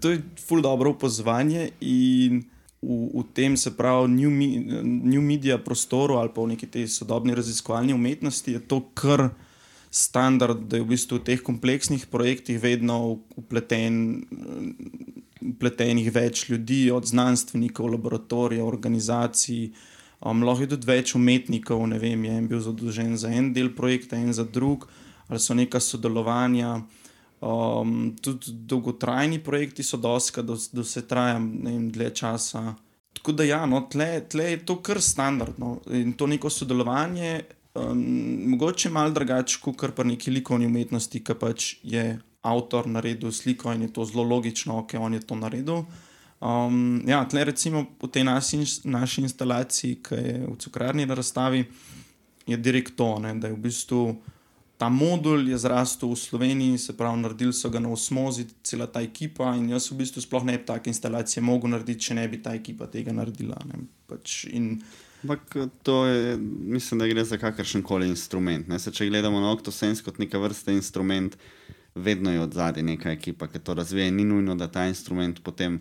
To 0.00 0.10
je 0.10 0.20
ful 0.36 0.60
dobro 0.60 0.90
opozvanje 0.90 1.70
in 1.80 2.42
v, 2.82 3.10
v 3.12 3.24
tem 3.36 3.56
se 3.56 3.70
pravi 3.76 4.08
new, 4.08 4.30
me, 4.30 4.82
new 4.84 5.20
media 5.20 5.58
prostoru 5.58 6.16
ali 6.16 6.32
pa 6.32 6.40
v 6.40 6.56
neki 6.56 6.66
tej 6.66 6.88
sodobni 6.88 7.36
raziskovalni 7.36 7.92
umetnosti 7.92 8.52
je 8.52 8.60
to 8.60 8.80
kar 8.94 9.30
standard, 9.90 10.70
da 10.70 10.78
je 10.78 10.86
v 10.86 10.94
bistvu 10.94 11.18
v 11.18 11.26
teh 11.26 11.40
kompleksnih 11.42 12.06
projektih 12.06 12.62
vedno 12.62 13.18
upleten, 13.36 14.22
upletenih 15.42 16.06
več 16.14 16.46
ljudi, 16.46 16.90
od 16.94 17.10
znanstvenikov, 17.10 17.90
laboratorijev, 17.98 18.66
organizacij. 18.66 19.72
Um, 20.22 20.44
lahko 20.46 20.62
je 20.62 20.70
tudi 20.76 20.86
več 20.86 21.14
umetnikov, 21.18 21.82
ne 21.90 21.98
vem, 21.98 22.22
je 22.24 22.38
en 22.38 22.46
bil 22.46 22.62
zadolžen 22.62 23.16
za 23.18 23.32
en 23.34 23.50
del 23.56 23.72
projekta, 23.74 24.16
en 24.16 24.30
za 24.36 24.44
drug, 24.46 24.86
ali 25.26 25.42
so 25.42 25.56
neka 25.58 25.80
sodelovanja. 25.82 26.84
Um, 27.40 28.16
tudi 28.20 28.52
dolgotrajni 28.52 29.38
projekti 29.40 29.82
so 29.82 29.96
doska, 29.96 30.42
da 30.42 30.56
do 30.72 30.84
se 30.84 31.06
traja 31.08 31.38
ne 31.38 31.70
vem, 31.70 31.86
dlje 31.90 32.10
časa. 32.14 32.74
Tako 33.16 33.32
da, 33.32 33.44
ja, 33.44 33.62
no, 33.66 33.80
tle, 33.90 34.20
tle 34.28 34.50
je 34.50 34.58
to 34.66 34.76
kar 34.84 35.00
standardno 35.00 35.78
in 35.90 36.12
to 36.12 36.26
neko 36.26 36.50
sodelovanje, 36.50 37.40
um, 37.74 38.02
mogoče 38.52 38.90
malo 38.90 39.10
drugače 39.10 39.58
kot 39.62 39.86
pri 39.96 40.04
neki 40.12 40.30
likovni 40.30 40.66
umetnosti, 40.66 41.22
ki 41.24 41.34
pač 41.40 41.74
je 41.82 42.18
avtor 42.42 42.88
naredil 42.88 43.32
sliko 43.32 43.72
in 43.72 43.82
je 43.82 43.92
to 43.92 44.04
zelo 44.04 44.24
logično, 44.24 44.78
ok, 44.78 44.94
on 45.00 45.14
je 45.14 45.20
to 45.20 45.36
naredil. 45.36 45.84
Um, 46.40 47.02
ja, 47.08 47.24
tle 47.28 47.44
recimo 47.44 47.84
v 48.02 48.08
tej 48.08 48.24
naši, 48.24 48.64
naši 48.84 49.24
instalaciji, 49.24 49.98
ki 50.04 50.14
je 50.14 50.36
v 50.46 50.56
cukrarni 50.60 51.04
razstavi, 51.04 51.64
je 52.46 52.56
direkt 52.56 52.96
to, 52.96 53.18
ne, 53.18 53.34
da 53.40 53.48
je 53.48 53.56
v 53.56 53.60
bistvu 53.64 54.04
ta 54.80 54.88
modul 54.88 55.44
je 55.48 55.58
zrastel 55.60 56.08
v 56.08 56.16
Sloveniji, 56.16 56.78
se 56.78 56.96
pravi, 56.96 57.20
naredili 57.20 57.52
so 57.52 57.68
ga 57.68 57.82
na 57.84 57.90
osmozi, 57.92 58.46
cela 58.64 58.86
ta 58.88 59.02
ekipa. 59.04 59.52
In 59.52 59.68
jaz 59.68 59.90
v 59.92 59.98
bistvu 60.00 60.24
sploh 60.24 60.46
ne 60.48 60.56
bi 60.56 60.64
take 60.64 60.88
instalacije 60.88 61.44
mogel 61.44 61.74
narediti, 61.74 62.08
če 62.08 62.16
ne 62.16 62.24
bi 62.32 62.40
ta 62.40 62.54
ekipa 62.56 62.88
tega 62.88 63.12
naredila. 63.12 63.60
ne. 63.68 63.84
Pač 64.08 64.46
in, 64.48 64.78
Ampak 65.20 65.56
to 65.84 66.06
je, 66.06 66.36
mislim, 66.40 66.98
da 66.98 67.08
gre 67.10 67.24
za 67.28 67.36
kakršen 67.36 67.82
koli 67.84 68.08
instrument. 68.08 68.72
Se, 68.80 68.88
če 68.88 69.10
gledamo 69.10 69.40
na 69.40 69.50
Octosense 69.52 70.00
kot 70.00 70.16
neka 70.16 70.40
vrsta 70.40 70.72
instrument, 70.72 71.36
vedno 71.94 72.32
je 72.32 72.40
od 72.40 72.56
zadaj 72.56 72.82
neka 72.82 73.12
ekipa, 73.12 73.50
ki 73.52 73.60
to 73.60 73.76
razvija. 73.76 74.08
Ni 74.10 74.24
nujno, 74.24 74.56
da 74.56 74.70
ta 74.72 74.86
instrument 74.88 75.42
potem 75.44 75.76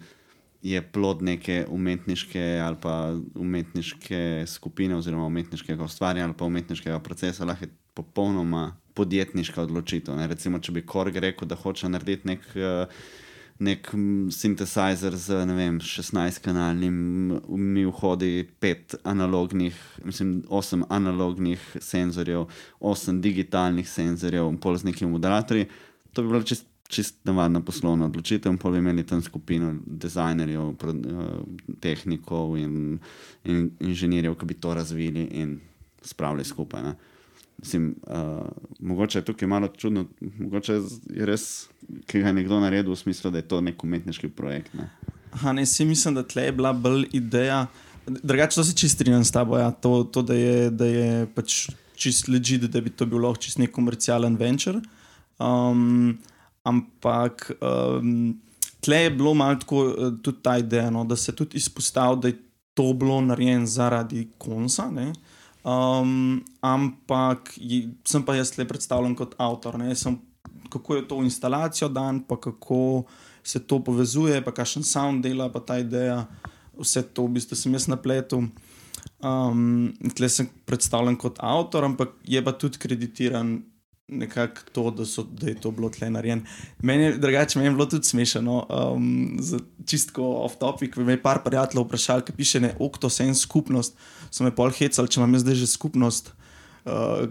je 0.59 0.81
plod 0.91 1.23
neke 1.23 1.63
umetniške 1.71 2.59
ali 2.59 2.75
pa 2.83 3.15
umetniške 3.35 4.43
skupine, 4.47 4.99
oziroma 4.99 5.31
umetniškega 5.31 5.87
ustvarjanja 5.87 6.27
ali 6.27 6.35
pa 6.35 6.51
umetniškega 6.51 6.99
procesa, 6.99 7.47
lahko 7.47 7.63
je 7.63 7.71
popolnoma 7.95 8.73
podjetniška 8.95 9.61
odločitev. 9.61 10.17
Ne. 10.19 10.27
Recimo, 10.27 10.59
če 10.59 10.75
bi 10.75 10.85
Korg 10.85 11.17
rekel, 11.21 11.49
da 11.49 11.59
hoče 11.59 11.91
narediti 11.91 12.33
nek. 12.33 12.53
Uh, 12.55 13.01
Nek 13.59 13.89
sintetizer 14.31 15.17
z 15.19 15.35
vem, 15.51 15.81
16-kanalnim, 15.83 16.93
mi 17.59 17.81
vhodi 17.89 18.45
5 18.63 18.95
analognih, 19.03 19.75
mislim, 20.07 20.29
8 20.47 20.85
analognih 20.87 21.65
senzorjev, 21.83 22.45
8 22.79 23.19
digitalnih 23.19 23.83
senzorjev, 23.83 24.47
in 24.47 24.61
pol 24.63 24.79
z 24.79 24.87
nekimi 24.87 25.11
moderatorji. 25.11 25.67
To 26.15 26.23
bi 26.23 26.31
bilo 26.31 26.47
čist 26.47 26.69
čist 26.89 27.19
navadna 27.23 27.61
poslovna 27.61 28.07
odločitev, 28.09 28.55
pa 28.57 28.71
bi 28.73 28.79
imeli 28.81 29.05
tam 29.05 29.21
skupino 29.21 29.75
dizajnerjev, 29.85 30.61
uh, 30.63 31.27
tehnikov 31.79 32.57
in, 32.57 32.97
in 33.43 33.69
inženirjev, 33.79 34.33
ki 34.39 34.49
bi 34.49 34.57
to 34.57 34.73
razvili 34.73 35.27
in 35.37 35.59
spravili 36.01 36.43
skupaj. 36.43 36.83
Ne. 36.83 36.95
Mislim, 37.59 37.95
uh, 38.07 38.47
mogoče 38.79 39.19
je 39.19 39.25
tukaj 39.25 39.47
malo 39.47 39.67
čudno, 39.67 40.05
mogoče 40.39 40.73
je 40.73 41.25
res, 41.27 41.67
ki 42.07 42.21
ga 42.21 42.31
je 42.31 42.33
nekdo 42.33 42.59
naredil 42.59 42.93
v 42.93 42.99
smislu, 42.99 43.31
da 43.31 43.41
je 43.41 43.47
to 43.51 43.59
nek 43.61 43.83
umetniški 43.83 44.29
projekt. 44.31 44.73
Ne. 44.73 44.87
Aha, 45.35 45.53
ne, 45.53 45.65
si 45.65 45.85
mislim, 45.85 46.15
da 46.15 46.23
tle 46.23 46.47
je 46.47 46.55
bila 46.55 46.73
bolj 46.73 47.07
ideja. 47.13 47.65
Drugače, 48.07 48.55
to 48.55 48.63
se 48.63 48.75
čist 48.77 48.95
strinjam 48.95 49.25
s 49.25 49.31
tabo, 49.31 49.57
ja. 49.59 49.71
to, 49.71 50.03
to, 50.03 50.21
da 50.21 50.33
je, 50.33 50.69
da 50.71 50.85
je 50.85 51.27
pač 51.35 51.67
čist 51.99 52.29
ležite, 52.31 52.69
da 52.71 52.81
bi 52.81 52.89
to 52.89 53.05
bil 53.05 53.21
lahko 53.25 53.43
čist 53.43 53.59
nek 53.59 53.75
komercialen 53.75 54.39
venture. 54.39 54.79
Um, 55.39 56.17
Ampak 56.67 57.51
um, 57.63 58.35
tle 58.83 58.97
je 59.05 59.11
bilo 59.15 59.33
malo 59.33 59.55
tako, 59.59 59.83
uh, 59.87 60.13
tudi 60.23 60.43
ta 60.43 60.57
ideja, 60.59 60.89
no, 60.89 61.03
da 61.03 61.15
se 61.15 61.35
tudi 61.35 61.57
izpostavlja, 61.57 62.21
da 62.21 62.27
je 62.27 62.39
to 62.73 62.93
bilo 62.93 63.21
narejeno 63.21 63.65
zaradi 63.65 64.27
konca. 64.37 64.89
Um, 65.69 66.39
ampak 66.65 67.53
sem 68.07 68.23
pa 68.25 68.33
jaz 68.37 68.55
le 68.57 68.65
predstavljen 68.65 69.13
kot 69.17 69.35
avtor. 69.37 69.77
Sem, 69.93 70.17
kako 70.71 70.95
je 70.95 71.07
to 71.07 71.19
v 71.19 71.27
instalacijo 71.27 71.89
dan, 71.93 72.23
pa 72.25 72.39
kako 72.41 73.05
se 73.43 73.59
to 73.59 73.79
povezuje, 73.83 74.41
pa 74.45 74.53
kakšen 74.55 74.83
sound 74.83 75.25
dela, 75.25 75.49
pa 75.53 75.59
ta 75.59 75.79
ideja, 75.81 76.23
vse 76.79 77.03
to 77.13 77.27
v 77.27 77.37
bistvu 77.37 77.57
sem 77.59 77.73
jaz 77.75 77.89
na 77.91 77.99
pletu. 77.99 78.43
Um, 79.19 79.91
tle 80.15 80.29
sem 80.31 80.47
predstavljen 80.65 81.17
kot 81.19 81.41
avtor, 81.43 81.85
ampak 81.85 82.15
je 82.23 82.41
pa 82.43 82.55
tudi 82.55 82.79
kreditiran 82.79 83.59
nekako 84.09 84.61
to, 84.71 84.91
da, 84.91 85.05
so, 85.05 85.23
da 85.23 85.47
je 85.47 85.55
to 85.61 85.71
bilo 85.71 85.89
tle 85.89 86.09
narejeno. 86.09 86.41
Meni 86.81 87.03
je 87.03 87.17
drugače, 87.17 87.59
meni 87.59 87.67
je 87.67 87.75
bilo 87.75 87.85
tudi 87.85 88.05
smešno, 88.05 88.65
um, 88.69 89.39
čistko 89.85 90.23
off-topic. 90.23 90.95
Me 90.95 91.13
je 91.13 91.21
par 91.21 91.43
prijateljev 91.45 91.85
vprašal, 91.85 92.21
ki 92.21 92.35
piše 92.37 92.59
ne 92.59 92.73
oktosen 92.79 93.35
skupnost. 93.35 93.97
So 94.31 94.43
me 94.43 94.55
pol 94.55 94.71
hecali, 94.71 95.09
če 95.09 95.21
imam 95.21 95.39
zdaj 95.39 95.55
že 95.55 95.67
skupnost 95.67 96.33
uh, 96.89 97.29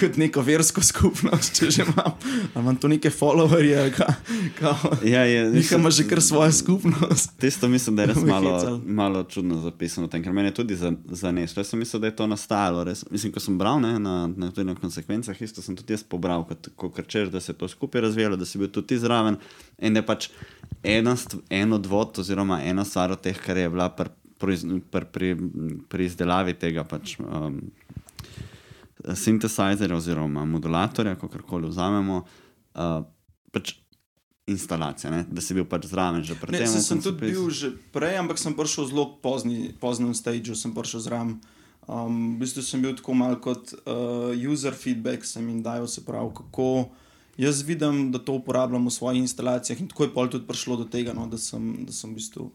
kot 0.00 0.16
neko 0.22 0.42
versko 0.42 0.82
skupnost, 0.82 1.54
če 1.56 1.70
že 1.70 1.86
imam, 1.86 2.12
imam 2.56 2.76
tu 2.76 2.90
neke 2.90 3.10
followerje, 3.10 3.88
ki 3.94 4.08
Ja, 5.08 5.24
je, 5.24 5.50
mislim, 5.50 5.80
ima 5.80 5.90
že 5.90 6.08
kar 6.08 6.22
svojo 6.22 6.52
skupnost. 6.52 7.32
Tisto 7.38 7.68
mislim, 7.68 7.96
da 7.96 8.02
je 8.02 8.06
res 8.12 8.22
malo, 8.22 8.80
malo 8.86 9.22
čudno 9.24 9.60
zapisano, 9.60 10.08
tem, 10.08 10.22
ker 10.22 10.32
meni 10.32 10.48
je 10.48 10.54
tudi 10.54 10.76
za- 10.76 10.92
zaneslo. 11.10 11.60
Jaz 11.60 11.72
sem 11.72 11.78
mislil, 11.78 12.00
da 12.00 12.06
je 12.10 12.16
to 12.16 12.26
nastalo. 12.26 12.84
Res, 12.84 13.04
mislim, 13.10 13.32
ko 13.32 13.40
sem 13.40 13.58
bral 13.58 13.80
ne, 13.80 13.98
na, 13.98 14.26
na, 14.36 14.50
na 14.50 14.74
konsekvencah, 14.74 15.42
isto 15.42 15.62
sem 15.62 15.76
tudi 15.76 15.94
jaz 15.96 16.02
pobral, 16.02 16.44
kot, 16.48 16.70
kot 16.76 17.06
češ, 17.06 17.32
da 17.34 17.40
se 17.40 17.52
je 17.52 17.58
to 17.58 17.68
skupaj 17.68 18.00
razvijalo, 18.00 18.36
da 18.36 18.46
si 18.46 18.58
bil 18.58 18.68
tudi 18.68 18.98
zraven. 18.98 19.38
In 19.78 19.94
da 19.94 20.02
je 20.02 20.06
pač 20.06 20.30
ena 20.82 21.16
en 21.50 21.72
odvod, 21.72 22.18
oziroma 22.18 22.62
ena 22.62 22.84
stvar 22.84 23.12
od 23.12 23.22
teh, 23.22 23.38
kar 23.38 23.56
je 23.56 23.68
bila 23.70 23.88
pri, 23.88 24.10
pri, 24.38 24.56
pri, 24.90 25.04
pri, 25.12 25.36
pri 25.88 26.04
izdelavi 26.04 26.54
tega. 26.54 26.84
Pač, 26.84 27.18
um, 27.20 27.60
Sintetizer 29.14 29.92
oziroma 29.94 30.44
modulatorja, 30.44 31.14
kako 31.16 31.42
koli 31.46 31.68
vzamemo, 31.68 32.22
uh, 32.74 33.04
pač 33.52 33.76
instalacija, 34.48 35.10
ne? 35.12 35.24
da 35.30 35.44
si 35.44 35.54
bil 35.54 35.66
pač 35.68 35.86
zraven 35.90 36.24
že 36.24 36.34
pred 36.40 36.56
Ne, 36.56 36.64
tem. 36.64 36.72
saj 36.72 36.82
sem 36.82 37.00
tudi 37.04 37.28
bil 37.28 37.50
že 37.52 37.70
prej, 37.92 38.16
ampak 38.16 38.40
sem 38.40 38.56
prišel 38.56 38.88
zelo 38.88 39.04
pozni, 39.20 39.76
poznem 39.76 40.14
stageu, 40.16 40.56
sem 40.56 40.72
prišel 40.72 41.04
zraven. 41.04 41.32
Um, 41.88 42.36
v 42.36 42.44
bistvu 42.44 42.60
sem 42.64 42.80
bil 42.84 42.96
tako 42.96 43.16
mal 43.16 43.36
kot 43.40 43.72
uh, 43.72 44.32
user 44.36 44.76
feedback, 44.76 45.24
sem 45.24 45.44
jim 45.48 45.60
dajal, 45.64 45.88
se 45.88 46.04
pravi, 46.04 46.32
kako 46.36 46.88
jaz 47.40 47.62
vidim, 47.64 48.10
da 48.12 48.18
to 48.20 48.36
uporabljam 48.40 48.84
v 48.84 48.92
svojih 48.92 49.20
instalacijah. 49.24 49.80
In 49.80 49.88
tako 49.88 50.04
je 50.04 50.12
pol 50.12 50.28
tudi 50.28 50.44
prišlo 50.44 50.76
do 50.76 50.84
tega, 50.84 51.16
no, 51.16 51.24
da, 51.28 51.40
sem, 51.40 51.86
da 51.88 51.92
sem 51.92 52.12
v 52.12 52.20
bistvu. 52.20 52.50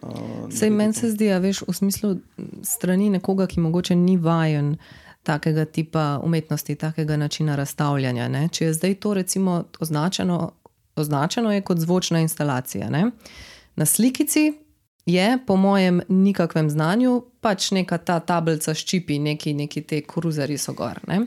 Uh, 0.00 0.48
Sej 0.54 0.70
meni 0.70 0.94
se 0.96 1.10
zdi, 1.12 1.28
a 1.28 1.42
veš, 1.42 1.64
v 1.68 1.74
smislu 1.76 2.16
strani 2.64 3.10
nekoga, 3.10 3.48
ki 3.50 3.60
mogoče 3.60 3.96
ni 3.98 4.16
vajen 4.16 4.76
takega 5.28 5.64
tipa 5.64 6.20
umetnosti, 6.24 6.74
takega 6.74 7.16
načina 7.16 7.56
razstavljanja. 7.56 8.28
Ne? 8.32 8.46
Če 8.48 8.64
je 8.64 8.76
zdaj 8.78 8.94
to 9.02 9.12
recimo 9.14 9.58
označeno, 9.80 10.38
označeno 10.96 11.52
je 11.52 11.60
kot 11.60 11.78
zvočna 11.84 12.22
instalacija. 12.24 12.88
Ne? 12.90 13.10
Na 13.76 13.86
slikici 13.86 14.52
je, 15.06 15.38
po 15.46 15.56
mojem 15.56 16.00
nikakvem 16.08 16.70
znanju, 16.70 17.20
pač 17.40 17.70
neka 17.76 17.98
ta 17.98 18.20
tablica 18.20 18.74
s 18.74 18.84
čipi, 18.88 19.18
neki, 19.18 19.54
neki 19.54 19.82
te 19.82 20.00
kruzari 20.00 20.58
so 20.58 20.72
gor. 20.72 21.00
Ne? 21.08 21.26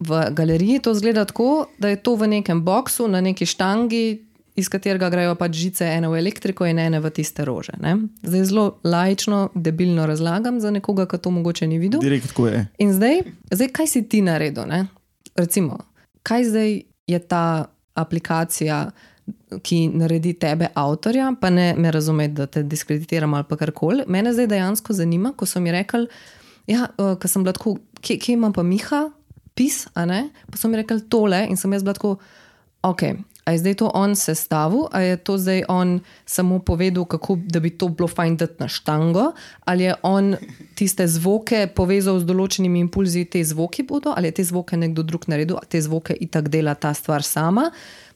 V 0.00 0.24
galeriji 0.30 0.80
to 0.84 0.94
zgleda 0.94 1.24
tako, 1.28 1.66
da 1.78 1.92
je 1.92 2.00
to 2.02 2.16
v 2.16 2.28
nekem 2.38 2.64
boksu, 2.64 3.08
na 3.08 3.20
neki 3.20 3.46
štangi, 3.46 4.04
iz 4.54 4.68
katerega 4.70 5.10
grejo 5.10 5.34
pač 5.38 5.56
žice, 5.58 5.86
ene 5.96 6.08
v 6.08 6.18
elektriko 6.20 6.66
in 6.66 6.78
ene 6.78 7.00
v 7.02 7.10
tiste 7.14 7.44
rože. 7.46 7.74
Ne? 7.82 7.96
Zdaj 8.22 8.44
zelo 8.50 8.66
laično, 8.86 9.48
debilno 9.54 10.06
razlagam 10.06 10.60
za 10.62 10.70
nekoga, 10.70 11.08
ki 11.10 11.18
to 11.18 11.32
mogoče 11.34 11.66
ni 11.66 11.80
videl. 11.82 12.02
Direkt 12.04 12.30
tako 12.30 12.48
je. 12.52 12.66
In 12.78 12.92
zdaj, 12.94 13.24
zdaj 13.50 13.72
kaj 13.74 13.90
si 13.90 14.04
ti 14.08 14.22
naredil? 14.22 14.68
Ne? 14.70 14.86
Recimo, 15.34 15.80
kaj 16.22 16.46
zdaj 16.52 16.70
je 17.10 17.18
ta 17.18 17.66
aplikacija, 17.94 18.86
ki 19.64 19.78
naredi 19.94 20.34
tebe 20.38 20.68
avtorja, 20.76 21.30
pa 21.40 21.50
ne 21.50 21.72
me 21.78 21.90
razumeti, 21.90 22.34
da 22.34 22.46
te 22.46 22.62
diskreditiram 22.62 23.34
ali 23.34 23.46
pa 23.48 23.56
karkoli. 23.56 24.04
Mene 24.06 24.32
zdaj 24.32 24.48
dejansko 24.50 24.92
zanima, 24.92 25.32
ko 25.36 25.46
so 25.46 25.60
mi 25.60 25.72
rekli, 25.72 26.06
ja, 26.66 26.88
uh, 26.98 27.14
ko 27.20 27.28
sem 27.28 27.44
bila 27.44 27.54
tako, 27.56 27.76
kje, 28.00 28.18
kje 28.20 28.34
imam 28.36 28.52
pa 28.52 28.62
Miha, 28.62 29.06
pis, 29.54 29.84
a 29.94 30.04
ne? 30.06 30.28
Pa 30.50 30.60
so 30.60 30.68
mi 30.68 30.76
rekli 30.76 31.00
tole 31.08 31.46
in 31.48 31.56
sem 31.56 31.72
jaz 31.72 31.86
bila 31.86 31.96
tako, 31.96 32.16
ok. 32.82 33.06
A 33.44 33.52
je 33.52 33.60
zdaj 33.60 33.74
to 33.74 33.90
on 33.94 34.16
sestavil, 34.16 34.86
ali 34.92 35.12
je 35.12 35.16
to 35.16 35.36
zdaj 35.38 35.62
on 35.68 36.00
samo 36.26 36.58
povedal, 36.58 37.04
kako 37.04 37.36
da 37.36 37.60
bi 37.60 37.70
to 37.70 37.88
bilo 37.88 38.08
fajn 38.08 38.36
dati 38.36 38.54
na 38.58 38.68
štango, 38.68 39.32
ali 39.64 39.84
je 39.84 39.94
on 40.02 40.36
tiste 40.74 41.06
zvoke 41.06 41.66
povezal 41.76 42.20
z 42.20 42.24
določenimi 42.24 42.80
impulzi, 42.80 43.26
te 43.28 43.44
zvoki 43.44 43.84
bodo, 43.84 44.14
ali 44.16 44.32
je 44.32 44.40
te 44.40 44.44
zvoke 44.44 44.76
nekdo 44.76 45.04
drug 45.04 45.28
naredil, 45.28 45.60
a 45.60 45.68
te 45.68 45.80
zvoke 45.80 46.16
itak 46.16 46.48
dela 46.48 46.74
ta 46.74 46.94
stvar 46.94 47.22
sama. 47.22 47.68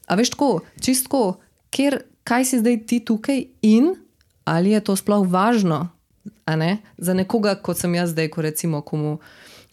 A 0.09 0.17
veš 0.17 0.33
tako, 0.33 0.65
čistko, 0.81 1.37
ker, 1.69 2.01
kaj 2.25 2.49
si 2.49 2.59
zdaj 2.65 2.81
ti 2.89 2.99
tukaj 3.05 3.45
in 3.61 3.93
ali 4.49 4.73
je 4.73 4.81
to 4.81 4.95
sploh 4.97 5.27
važno 5.29 5.91
ne, 6.55 6.77
za 6.97 7.13
nekoga, 7.13 7.55
kot 7.55 7.77
sem 7.77 7.93
jaz 7.95 8.13
zdaj, 8.13 8.29
ko 8.33 8.41
recimo 8.41 8.81
komu. 8.81 9.19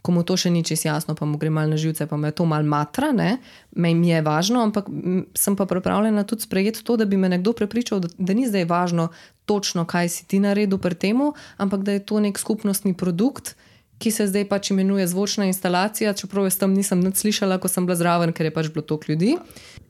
Ko 0.06 0.14
mu 0.14 0.22
to 0.22 0.36
še 0.38 0.52
ni 0.54 0.62
čisto 0.62 0.86
jasno, 0.86 1.16
pa 1.18 1.26
mu 1.26 1.34
gre 1.40 1.50
malo 1.50 1.74
na 1.74 1.78
živce, 1.80 2.06
pa 2.06 2.14
me 2.14 2.30
to 2.30 2.46
malo 2.46 2.62
matra, 2.62 3.10
ne? 3.10 3.40
me 3.74 3.90
mi 3.94 4.12
je 4.12 4.22
važno, 4.22 4.62
ampak 4.62 4.86
sem 5.34 5.56
pa 5.58 5.66
pripravljena 5.66 6.22
tudi 6.22 6.46
sprejeti 6.46 6.84
to, 6.86 6.94
da 6.96 7.04
bi 7.10 7.18
me 7.18 7.28
nekdo 7.28 7.52
prepričal, 7.58 8.00
da, 8.04 8.08
da 8.14 8.36
ni 8.38 8.46
zdaj 8.46 8.68
važno 8.70 9.08
točno, 9.50 9.82
kaj 9.84 10.08
si 10.14 10.26
ti 10.30 10.38
naredil 10.42 10.78
pri 10.78 10.94
tem, 10.94 11.24
ampak 11.58 11.82
da 11.82 11.96
je 11.96 12.04
to 12.06 12.22
nek 12.22 12.38
skupnostni 12.38 12.94
produkt, 12.94 13.56
ki 13.98 14.12
se 14.12 14.26
zdaj 14.28 14.44
pač 14.48 14.70
imenuje 14.70 15.06
zvočna 15.08 15.48
instalacija, 15.48 16.12
čeprav 16.12 16.46
jaz 16.46 16.58
tam 16.60 16.74
nisem 16.76 17.00
nič 17.00 17.24
slišala, 17.24 17.58
ko 17.58 17.68
sem 17.68 17.86
bila 17.88 17.96
zraven, 17.96 18.32
ker 18.36 18.46
je 18.46 18.54
pač 18.54 18.68
bilo 18.68 18.84
toliko 18.84 19.12
ljudi. 19.12 19.36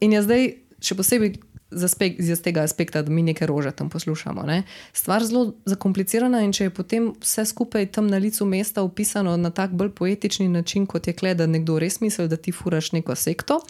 In 0.01 0.14
je 0.14 0.23
zdaj 0.23 0.47
še 0.81 0.95
posebej 0.99 1.37
z, 1.71 1.89
z 2.19 2.41
tega 2.43 2.62
aspekta, 2.62 3.03
da 3.03 3.11
mi 3.11 3.23
nekaj 3.23 3.47
rože 3.47 3.71
tam 3.71 3.91
poslušamo. 3.91 4.43
Ne? 4.43 4.62
Stvar 4.93 5.25
zelo 5.25 5.53
zakomplicirana 5.64 6.43
in 6.47 6.53
če 6.53 6.69
je 6.69 6.75
potem 6.75 7.11
vse 7.21 7.45
skupaj 7.45 7.91
tam 7.93 8.07
na 8.07 8.21
licu 8.23 8.47
mesta 8.47 8.83
opisano 8.83 9.37
na 9.37 9.51
tak 9.51 9.75
bolj 9.75 9.91
poetični 9.91 10.49
način, 10.49 10.87
kot 10.87 11.07
je 11.07 11.12
kle, 11.12 11.35
da 11.35 11.47
nekdo 11.47 11.79
res 11.79 12.01
misli, 12.01 12.29
da 12.29 12.37
ti 12.37 12.53
furaš 12.53 12.93
neko 12.93 13.14
sekto. 13.14 13.61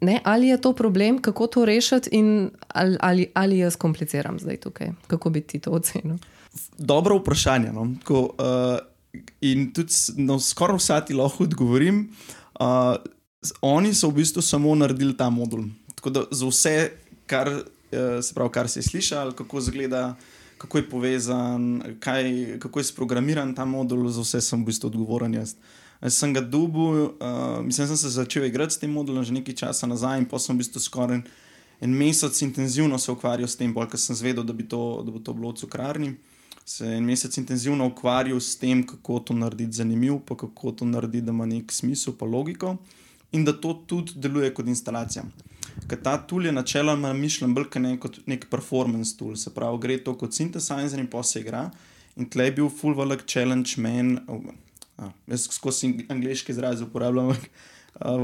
Ne, 0.00 0.20
ali 0.24 0.48
je 0.48 0.60
to 0.60 0.72
problem, 0.72 1.18
kako 1.22 1.46
to 1.46 1.64
rešiti, 1.64 2.10
in 2.12 2.50
ali, 2.68 2.96
ali, 3.00 3.26
ali 3.34 3.58
jaz 3.58 3.76
kompliciram 3.76 4.38
zdaj 4.38 4.56
tukaj? 4.56 4.92
Kako 5.06 5.30
bi 5.30 5.40
ti 5.40 5.58
to 5.58 5.70
ocenil? 5.70 6.16
Dobro 6.78 7.18
vprašanje. 7.18 7.72
No? 7.72 7.88
Tako, 7.98 8.20
uh, 8.38 8.78
in 9.40 9.72
tudi 9.72 9.92
no, 10.16 10.38
skoraj 10.40 10.78
vsa 10.78 11.00
ti 11.00 11.14
lahko 11.14 11.44
odgovorim. 11.44 12.06
Uh, 12.60 12.96
oni 13.62 13.94
so 13.94 14.08
v 14.08 14.22
bistvu 14.22 14.42
samo 14.42 14.74
naredili 14.74 15.16
ta 15.16 15.30
modul. 15.30 15.66
Tako 15.98 16.10
da 16.14 16.22
za 16.30 16.46
vse, 16.46 16.74
kar, 17.26 17.50
uh, 17.50 17.62
se 18.22 18.34
pravi, 18.34 18.52
kar 18.54 18.70
si 18.70 18.82
slišal, 18.82 19.32
kako 19.34 19.58
izgleda, 19.58 20.14
kako 20.58 20.78
je 20.78 20.86
povezan, 20.90 21.82
kaj, 22.00 22.58
kako 22.62 22.80
je 22.80 22.84
sprogramiran 22.92 23.54
ta 23.54 23.66
modul, 23.66 24.06
za 24.08 24.22
vse 24.22 24.40
sem 24.40 24.62
v 24.62 24.70
bistvu 24.70 24.92
odgovoren 24.92 25.34
jaz. 25.34 25.56
Jaz 25.98 26.14
sem 26.14 26.30
ga 26.34 26.40
dubil, 26.40 27.10
uh, 27.18 27.58
mislim, 27.66 27.88
da 27.88 27.96
sem 27.96 27.96
se 27.96 28.14
začel 28.14 28.46
igrati 28.46 28.78
s 28.78 28.78
tem 28.78 28.94
modelom 28.94 29.26
že 29.26 29.34
nekaj 29.34 29.58
časa 29.66 29.90
nazaj, 29.90 30.22
in 30.22 30.30
pa 30.30 30.38
sem 30.38 30.54
v 30.54 30.62
bistvu 30.62 30.86
skoraj 30.86 31.26
en 31.80 31.90
mesec 31.90 32.42
intenzivno 32.42 32.98
se 32.98 33.10
ukvarjal 33.12 33.48
s 33.48 33.56
tem, 33.56 33.74
bolj 33.74 33.90
ker 33.92 34.00
sem 34.00 34.16
zvedel, 34.16 34.44
da, 34.44 34.52
bi 34.52 34.66
to, 34.68 35.02
da 35.06 35.14
bo 35.14 35.18
to 35.22 35.34
bilo 35.34 35.52
v 35.52 35.60
cukrarni. 35.62 36.14
Se 36.68 36.86
en 36.86 37.04
mesec 37.04 37.36
intenzivno 37.38 37.86
ukvarjal 37.88 38.40
s 38.40 38.56
tem, 38.58 38.82
kako 38.86 39.20
to 39.20 39.34
narediti 39.34 39.78
zanimivo, 39.78 40.18
pa 40.18 40.36
kako 40.36 40.72
to 40.72 40.84
narediti, 40.84 41.26
da 41.26 41.32
ima 41.32 41.46
nek 41.46 41.72
smisel, 41.72 42.16
pa 42.18 42.26
logiko, 42.26 42.76
in 43.32 43.44
da 43.44 43.52
to 43.52 43.72
tudi 43.86 44.12
deluje 44.16 44.50
kot 44.54 44.66
instalacija. 44.66 45.24
Ker 45.88 46.00
ta 46.04 46.18
tool 46.20 46.46
je 46.46 46.52
načeloma 46.52 47.14
mišljen 47.16 47.54
bolj 47.56 47.70
kot 47.72 47.82
nek, 47.82 48.06
nek 48.28 48.48
performance 48.52 49.16
tool, 49.16 49.36
se 49.40 49.52
pravi, 49.54 49.80
gre 49.80 49.96
to 50.04 50.12
kot 50.20 50.36
sintetizer 50.36 51.00
in 51.00 51.08
pa 51.08 51.22
se 51.24 51.40
igra. 51.40 51.68
In 52.18 52.28
tle 52.28 52.48
je 52.48 52.56
bil 52.58 52.68
full 52.68 52.96
velik 52.98 53.24
challenge 53.30 53.78
men, 53.80 54.18
oh, 54.28 54.42
a, 54.98 55.08
jaz 55.30 55.46
skozi 55.54 55.94
angliški 56.10 56.52
izraz 56.52 56.82
uporabljam, 56.84 57.32
ampak 57.32 57.48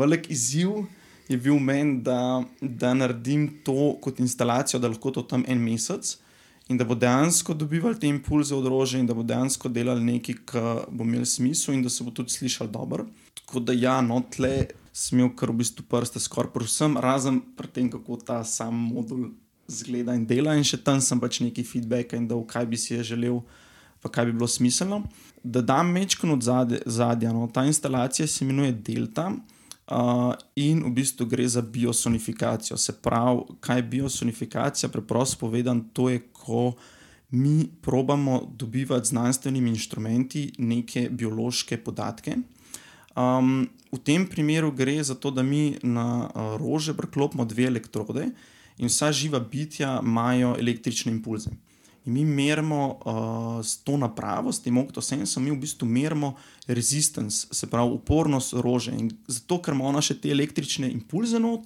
velik 0.02 0.28
izziv 0.34 0.84
je 1.28 1.38
bil 1.40 1.56
meni, 1.62 2.02
da, 2.04 2.42
da 2.60 2.92
naredim 2.94 3.48
to 3.64 3.94
kot 4.02 4.20
instalacijo, 4.20 4.80
da 4.82 4.90
lahko 4.92 5.14
to 5.14 5.22
tam 5.22 5.44
en 5.48 5.62
mesec. 5.62 6.18
In 6.68 6.78
da 6.80 6.84
bo 6.88 6.96
dejansko 6.96 7.54
dobival 7.54 7.96
te 8.00 8.08
impulze 8.08 8.54
od 8.56 8.66
rože, 8.72 8.98
in 9.00 9.08
da 9.08 9.16
bo 9.16 9.22
dejansko 9.24 9.68
delal 9.68 10.00
nekaj, 10.00 10.36
kar 10.48 10.86
bo 10.88 11.04
imel 11.04 11.24
smisel, 11.28 11.74
in 11.76 11.82
da 11.84 11.92
se 11.92 12.04
bo 12.04 12.12
tudi 12.12 12.32
slišal 12.32 12.68
dobro. 12.72 13.04
Tako 13.40 13.60
da, 13.60 13.76
ja, 13.76 13.98
no, 14.04 14.22
tle 14.32 14.54
sem 14.95 15.18
imel 15.18 15.32
kar 15.34 15.51
v 15.51 15.59
bistvu 15.64 15.82
prste 15.90 16.22
skoraj 16.22 16.53
pri 16.55 16.68
vsem, 16.68 16.95
razen 17.03 17.40
pri 17.59 17.66
tem, 17.66 17.90
kako 17.90 18.20
ta 18.22 18.45
sam 18.47 18.78
modul 18.95 19.32
zgleda 19.66 20.14
in 20.14 20.22
dela, 20.26 20.55
in 20.55 20.62
še 20.62 20.78
tam 20.86 21.01
sem 21.03 21.18
pač 21.18 21.40
neki 21.42 21.64
feedback 21.66 22.14
in 22.14 22.28
da 22.30 22.38
v 22.38 22.47
kaj 22.47 22.68
bi 22.70 22.78
si 22.78 22.95
je 22.95 23.03
želel, 23.14 23.40
pa 23.99 24.12
kaj 24.12 24.30
bi 24.30 24.36
bilo 24.38 24.47
smiselno. 24.47 25.03
Da 25.42 25.64
dam 25.64 25.90
mečko 25.90 26.30
od 26.30 26.47
zadja, 26.47 27.32
no, 27.32 27.49
ta 27.51 27.64
instalacija 27.66 28.28
se 28.28 28.45
imenuje 28.45 28.78
Delta. 28.86 29.32
Uh, 29.84 30.32
in 30.57 30.78
v 30.80 30.95
bistvu 30.97 31.26
gre 31.28 31.45
za 31.45 31.61
biosonifikacijo. 31.61 32.76
Se 32.80 32.95
pravi, 33.05 33.59
kaj 33.61 33.82
je 33.82 33.88
biosonifikacija? 33.99 34.88
Preprosto 34.88 35.36
povedano, 35.42 35.90
to 35.92 36.09
je, 36.09 36.22
ko 36.32 36.72
mi 37.36 37.68
probamo 37.82 38.49
dobivati 38.57 39.07
z 39.07 39.11
znanstvenimi 39.11 39.70
inštrumenti 39.70 40.53
neke 40.59 41.09
biološke 41.11 41.76
podatke. 41.84 42.36
Um, 43.14 43.68
v 43.94 43.98
tem 44.02 44.26
primeru 44.26 44.72
gre 44.74 44.98
za 45.04 45.14
to, 45.14 45.30
da 45.30 45.42
mi 45.42 45.78
na 45.82 46.26
uh, 46.26 46.56
rože 46.58 46.96
preklopimo 46.98 47.46
dve 47.46 47.70
elektrode 47.70 48.30
in 48.78 48.90
vsa 48.90 49.12
živa 49.14 49.38
bitja 49.38 50.00
imajo 50.02 50.56
električne 50.58 51.12
impulze. 51.14 51.50
In 52.04 52.12
mi 52.12 52.24
merimo 52.24 52.98
uh, 53.06 53.64
s 53.64 53.78
to 53.86 53.96
napravo, 53.96 54.52
s 54.52 54.60
tem 54.60 54.76
oktosensom, 54.76 55.44
mi 55.44 55.54
v 55.54 55.62
bistvu 55.62 55.86
merimo 55.86 56.34
resistance, 56.66 57.46
se 57.50 57.70
pravi 57.70 57.94
upornost 57.94 58.58
rože. 58.60 58.92
In 58.92 59.08
zato, 59.26 59.62
ker 59.62 59.72
ima 59.72 59.86
ona 59.88 60.02
še 60.04 60.18
te 60.20 60.28
električne 60.34 60.90
impulze 60.90 61.38
not, 61.40 61.64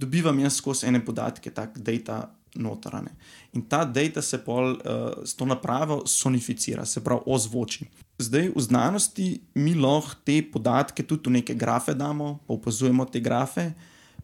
dobivam 0.00 0.40
jaz 0.42 0.58
skozi 0.58 0.88
ene 0.88 1.04
podatke, 1.04 1.52
tako 1.54 1.84
data 1.84 2.24
notrane. 2.56 3.12
In 3.56 3.64
ta 3.68 3.84
data 3.88 4.22
se 4.22 4.38
pol 4.44 4.76
uh, 4.76 5.24
s 5.24 5.34
to 5.34 5.48
napravo 5.48 6.02
sonificira, 6.06 6.84
se 6.84 7.00
pravi 7.04 7.24
ozvoči. 7.26 7.86
Zdaj 8.20 8.50
v 8.52 8.62
znanosti 8.64 9.26
mi 9.54 9.74
lahko 9.74 10.20
te 10.24 10.42
podatke 10.52 11.04
tudi 11.04 11.30
v 11.30 11.40
neke 11.40 11.56
grafe 11.56 11.94
damo, 11.94 12.38
pa 12.46 12.54
opazujemo 12.54 13.08
te 13.08 13.20
grafe. 13.20 13.70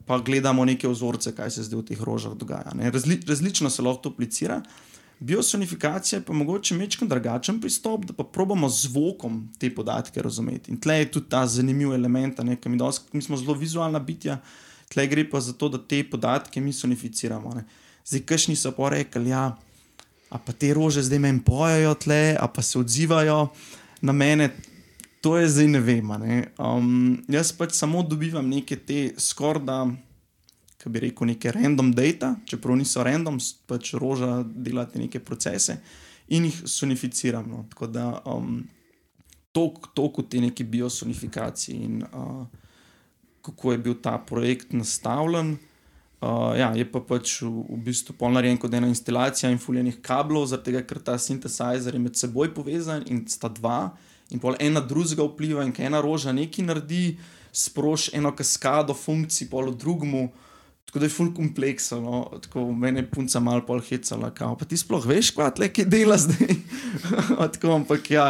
Pa 0.02 0.18
gledamo 0.18 0.64
neke 0.66 0.88
vzorce, 0.88 1.30
kaj 1.30 1.50
se 1.54 1.62
zdaj 1.62 1.78
v 1.78 1.84
teh 1.92 2.00
rožah 2.02 2.32
dogaja. 2.34 2.72
Razli, 2.74 3.20
različno 3.28 3.70
se 3.70 3.82
lahko 3.82 4.02
to 4.02 4.10
aplicira. 4.10 4.58
Biosonifikacija 5.22 6.18
je 6.18 6.24
pa 6.26 6.34
mogoče 6.34 6.74
nekaj 6.74 7.08
drugačen 7.08 7.60
pristop, 7.60 8.04
da 8.04 8.12
pa 8.12 8.24
probamo 8.24 8.68
z 8.68 8.88
zvokom 8.88 9.52
te 9.58 9.70
podatke 9.74 10.22
razumeti. 10.22 10.72
In 10.72 10.80
tle 10.80 10.98
je 10.98 11.10
tudi 11.12 11.28
ta 11.30 11.46
zanimiv 11.46 11.92
element, 11.94 12.42
ne, 12.42 12.58
mi, 12.66 12.76
dosti, 12.76 13.16
mi 13.16 13.22
smo 13.22 13.36
zelo 13.36 13.54
vizualna 13.54 14.00
bitja, 14.02 14.40
tle 14.90 15.06
gre 15.06 15.28
pa 15.30 15.40
za 15.40 15.52
to, 15.52 15.68
da 15.68 15.78
te 15.78 16.02
podatke 16.10 16.60
mi 16.60 16.72
sonificiramo. 16.72 17.54
Ne. 17.54 17.64
Zdaj, 18.06 18.24
kašni 18.26 18.56
so 18.56 18.72
pa 18.76 18.90
rekli, 18.94 19.30
ja, 19.30 19.56
a 20.30 20.38
pa 20.38 20.52
te 20.52 20.72
rože 20.74 21.02
zdaj 21.02 21.20
meni 21.22 21.42
pojejo 21.44 21.94
tle, 21.94 22.36
a 22.40 22.48
pa 22.48 22.62
se 22.62 22.78
odzivajo 22.78 23.48
na 24.02 24.12
mene. 24.12 24.50
To 25.22 25.36
je 25.38 25.48
zdaj 25.48 25.68
ne 25.70 25.80
vem. 25.80 26.08
Ne. 26.18 26.38
Um, 26.58 27.22
jaz 27.30 27.52
pač 27.54 27.76
samo 27.78 28.02
dobivam 28.02 28.48
neke 28.50 28.76
te 28.76 29.12
skorda 29.18 29.84
ki 30.82 30.90
bi 30.90 31.02
rekel, 31.04 31.30
neke 31.30 31.52
random 31.54 31.92
data, 31.94 32.34
čeprav 32.46 32.76
niso 32.78 33.04
random, 33.06 33.38
pač 33.70 33.92
roža 33.94 34.40
delati 34.42 34.98
neke 34.98 35.20
procese 35.22 35.78
in 36.34 36.48
jih 36.48 36.62
sonificiramo. 36.66 37.56
No. 37.56 37.66
Tako 37.70 37.86
da 37.86 38.06
um, 38.26 38.62
to 39.52 39.68
kot 39.94 40.30
te 40.30 40.40
neke 40.42 40.64
biosonifikacije 40.64 41.76
in 41.78 42.02
uh, 42.02 42.46
kako 43.46 43.72
je 43.72 43.78
bil 43.78 43.94
ta 44.02 44.16
projekt 44.18 44.72
nastavljen. 44.72 45.56
Uh, 46.22 46.54
ja, 46.54 46.68
je 46.70 46.84
pa 46.86 47.00
pač 47.02 47.40
v, 47.42 47.50
v 47.50 47.76
bistvu 47.82 48.14
polnarejen 48.14 48.54
kot 48.62 48.70
ena 48.78 48.86
instalacija 48.86 49.48
in 49.50 49.58
fuljenih 49.58 49.96
kablov, 50.06 50.44
zaradi 50.52 50.70
tega, 50.70 50.82
ker 50.86 51.00
ta 51.02 51.16
sintetizer 51.18 51.96
je 51.96 51.98
med 51.98 52.14
seboj 52.14 52.52
povezan 52.54 53.02
in 53.10 53.24
sta 53.26 53.50
dva, 53.50 53.90
in 54.30 54.38
pol 54.38 54.54
ena 54.62 54.78
drugega 54.78 55.26
vpliva, 55.26 55.64
in 55.66 55.74
ena 55.82 55.98
roža 55.98 56.30
nekaj 56.30 56.68
naredi, 56.68 57.16
sproši 57.50 58.14
eno 58.20 58.30
kaskado 58.38 58.94
funkcij, 58.94 59.50
pol 59.50 59.72
v 59.72 59.80
drugemu. 59.82 60.22
Tako 60.92 61.00
da 61.00 61.06
je 61.06 61.10
full 61.10 61.30
kompleksno, 61.32 62.00
no? 62.00 62.38
tako 62.42 62.66
meni 62.72 63.00
je 63.00 63.10
punca 63.10 63.40
malo 63.40 63.62
pol 63.64 63.78
hecala, 63.80 64.28
kao, 64.36 64.52
pa 64.60 64.66
ti 64.68 64.76
sploh 64.76 65.06
veš, 65.08 65.30
kva 65.32 65.46
tle, 65.48 65.70
ki 65.72 65.86
dela 65.88 66.18
zdaj. 66.20 66.52
tako, 67.54 67.70
ampak 67.78 68.10
ja, 68.12 68.26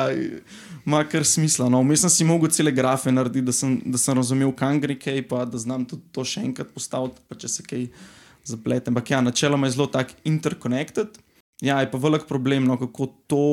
ima 0.86 1.00
kar 1.10 1.26
smisla. 1.26 1.66
No? 1.66 1.80
Vmes 1.82 2.04
sem 2.06 2.12
si 2.14 2.26
mogel 2.28 2.54
cele 2.54 2.70
grafe 2.70 3.10
narediti, 3.10 3.42
da 3.48 3.52
sem, 3.52 3.80
da 3.82 3.98
sem 3.98 4.14
razumel, 4.14 4.52
kam 4.54 4.78
gre 4.78 4.94
kaj, 4.94 5.18
pa 5.26 5.42
da 5.42 5.58
znam 5.58 5.88
tudi 5.90 6.06
to 6.14 6.22
še 6.22 6.44
enkrat 6.46 6.70
postaviti, 6.70 7.18
pa 7.26 7.40
če 7.42 7.50
se 7.50 7.66
kaj 7.66 7.88
zaplete. 8.46 8.94
Ampak 8.94 9.10
ja, 9.10 9.24
načeloma 9.26 9.66
je 9.66 9.74
zelo 9.80 9.88
tak 9.90 10.14
interconnected. 10.22 11.18
Ja, 11.66 11.80
je 11.82 11.90
pa 11.90 11.98
velik 11.98 12.30
problem, 12.30 12.70
no, 12.70 12.78
kako 12.78 13.10
to 13.26 13.44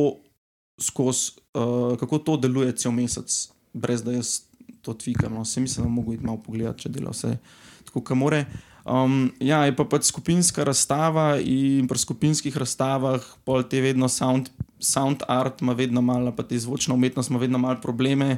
skozi, 0.85 1.33
uh, 1.57 1.97
kako 1.97 2.21
to 2.29 2.37
deluje 2.45 2.77
cel 2.77 2.93
mesec, 2.93 3.41
brez 3.73 4.05
da 4.05 4.13
jaz 4.13 4.43
to 4.85 4.93
tvigam. 4.93 5.33
No? 5.33 5.45
Se 5.45 5.65
mislim, 5.65 5.89
da 5.89 5.97
mogo 5.97 6.13
iti 6.13 6.29
malo 6.29 6.37
pogledati, 6.45 6.85
če 6.85 6.93
dela 6.93 7.17
vse 7.17 7.39
tako, 7.89 8.05
kam 8.05 8.21
more. 8.21 8.45
Um, 8.85 9.31
ja, 9.39 9.65
je 9.67 9.75
pa 9.75 9.83
pač 9.85 10.07
skupinska 10.09 10.63
razstava 10.63 11.37
in 11.43 11.87
pri 11.87 11.99
skupinskih 11.99 12.55
razstavah, 12.57 13.23
pol 13.45 13.63
te 13.67 13.81
vedno 13.83 14.07
sound, 14.09 14.49
sound 14.79 15.25
art, 15.27 15.61
ima 15.61 15.75
vedno 15.75 16.01
malo, 16.01 16.31
pa 16.35 16.43
te 16.43 16.59
zvočna 16.59 16.95
umetnost 16.95 17.29
ima 17.29 17.39
vedno 17.39 17.59
malo 17.59 17.81
probleme, 17.83 18.37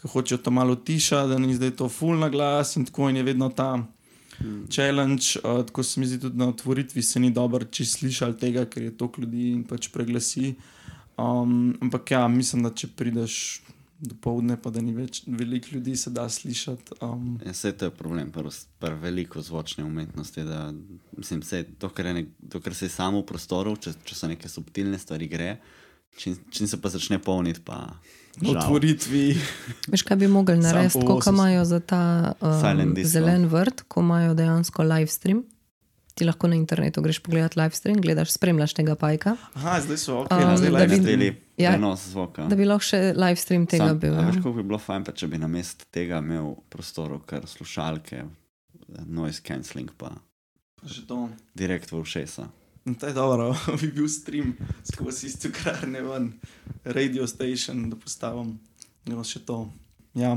ki 0.00 0.08
hočejo 0.08 0.40
to 0.42 0.50
malo 0.50 0.74
tiša, 0.76 1.26
da 1.26 1.38
ni 1.38 1.54
zdaj 1.54 1.76
to 1.76 1.88
full 1.88 2.18
na 2.18 2.28
glas 2.32 2.76
in 2.76 2.88
tako 2.88 3.10
in 3.10 3.20
je 3.20 3.22
vedno 3.22 3.48
ta 3.48 3.76
hmm. 4.38 4.66
challenge. 4.72 5.38
Uh, 5.44 5.60
tako 5.66 5.82
se 5.82 6.00
mi 6.00 6.06
zdi 6.06 6.20
tudi 6.20 6.38
na 6.38 6.48
otvoritvi, 6.48 7.02
se 7.02 7.20
ni 7.20 7.30
dobro, 7.30 7.64
če 7.64 7.84
slišal 7.84 8.34
tega, 8.40 8.64
ker 8.64 8.88
je 8.88 8.96
toliko 8.96 9.26
ljudi 9.26 9.50
in 9.52 9.64
pač 9.68 9.92
preglasi. 9.92 10.54
Um, 11.20 11.76
ampak 11.80 12.10
ja, 12.10 12.26
mislim, 12.28 12.64
da 12.64 12.72
če 12.74 12.88
prideš 12.96 13.62
do 14.02 14.16
povdne, 14.18 14.56
pa 14.58 14.70
da 14.74 14.82
ni 14.82 14.90
več 14.94 15.22
veliko 15.26 15.76
ljudi, 15.76 15.94
se 15.96 16.10
da 16.10 16.24
slišati. 16.28 16.98
Um. 17.06 17.36
Ja, 17.44 17.52
vse 17.54 17.70
to 17.78 17.86
je 17.86 17.94
problem, 17.94 18.32
prvo 18.34 18.50
veliko 18.98 19.42
zvočne 19.42 19.84
umetnosti. 19.84 20.42
Da, 20.42 20.72
mislim, 21.16 21.40
vse, 21.44 21.62
to, 21.78 21.90
kar 21.94 22.10
ne, 22.10 22.24
to, 22.50 22.60
kar 22.60 22.74
se 22.74 22.90
samo 22.90 23.22
v 23.22 23.28
prostoru, 23.30 23.76
če, 23.78 23.94
če 24.04 24.18
so 24.18 24.30
neke 24.30 24.50
subtilne 24.50 24.98
stvari, 24.98 25.28
gre, 25.30 25.52
če, 26.18 26.34
če 26.50 26.68
se 26.74 26.80
pa 26.82 26.90
začne 26.90 27.20
polniti. 27.22 27.62
Pa... 27.62 27.84
Otvoritvi. 28.42 29.22
Veš, 29.92 30.04
kaj 30.08 30.18
bi 30.24 30.30
mogli 30.32 30.58
narediti, 30.58 31.04
ko 31.06 31.20
imajo 31.30 31.62
za 31.68 31.78
ta 31.78 32.02
um, 32.40 32.94
zelen 33.06 33.46
vrt, 33.52 33.84
ko 33.86 34.02
imajo 34.02 34.34
dejansko 34.34 34.88
live 34.88 35.14
stream. 35.14 35.44
Ti 36.18 36.26
lahko 36.28 36.50
na 36.50 36.58
internetu 36.58 37.00
greš 37.04 37.22
pogledat 37.24 37.54
live 37.56 37.76
stream, 37.76 38.02
gledaš, 38.02 38.34
spremljaš 38.34 38.74
tega 38.76 38.98
pajka. 39.00 39.36
Aha, 39.56 39.78
zdaj 39.86 40.00
so 40.00 40.18
ok, 40.24 40.34
um, 40.34 40.56
zdaj 40.58 40.74
live 40.80 40.98
stream. 40.98 41.40
Ja, 41.62 41.72
prenos 41.76 42.04
zvoka. 42.10 42.46
Da 42.50 42.58
bi 42.58 42.66
lahko 42.66 42.86
še 42.88 43.12
live 43.16 43.40
stream 43.40 43.66
tega 43.70 43.90
Sam, 43.92 44.00
bil. 44.02 44.16
Ja. 44.18 44.26
Veš, 44.28 44.40
kako 44.42 44.54
bi 44.58 44.66
bilo 44.66 44.80
fajn, 44.82 45.06
če 45.16 45.28
bi 45.32 45.40
na 45.40 45.50
mestu 45.50 45.88
tega 45.94 46.20
imel 46.24 46.54
prostor, 46.72 47.14
ker 47.28 47.46
slušalke, 47.48 48.24
noise 49.06 49.44
cancelling 49.46 49.92
pa. 49.98 50.12
Že 50.82 51.06
to. 51.06 51.20
Direkt 51.54 51.94
v 51.94 52.02
ušesa. 52.02 52.48
No, 52.84 52.94
to 52.98 53.06
je 53.06 53.14
dobro, 53.14 53.52
bi 53.80 53.92
bil 53.94 54.08
stream 54.10 54.56
skozi 54.82 55.26
isto 55.30 55.48
krarne 55.54 56.02
ven, 56.02 56.32
radio 56.84 57.26
station, 57.26 57.90
da 57.90 57.96
postavim. 57.96 58.58
No, 59.06 59.22
še 59.26 59.44
to. 59.46 59.68
Ja, 60.14 60.36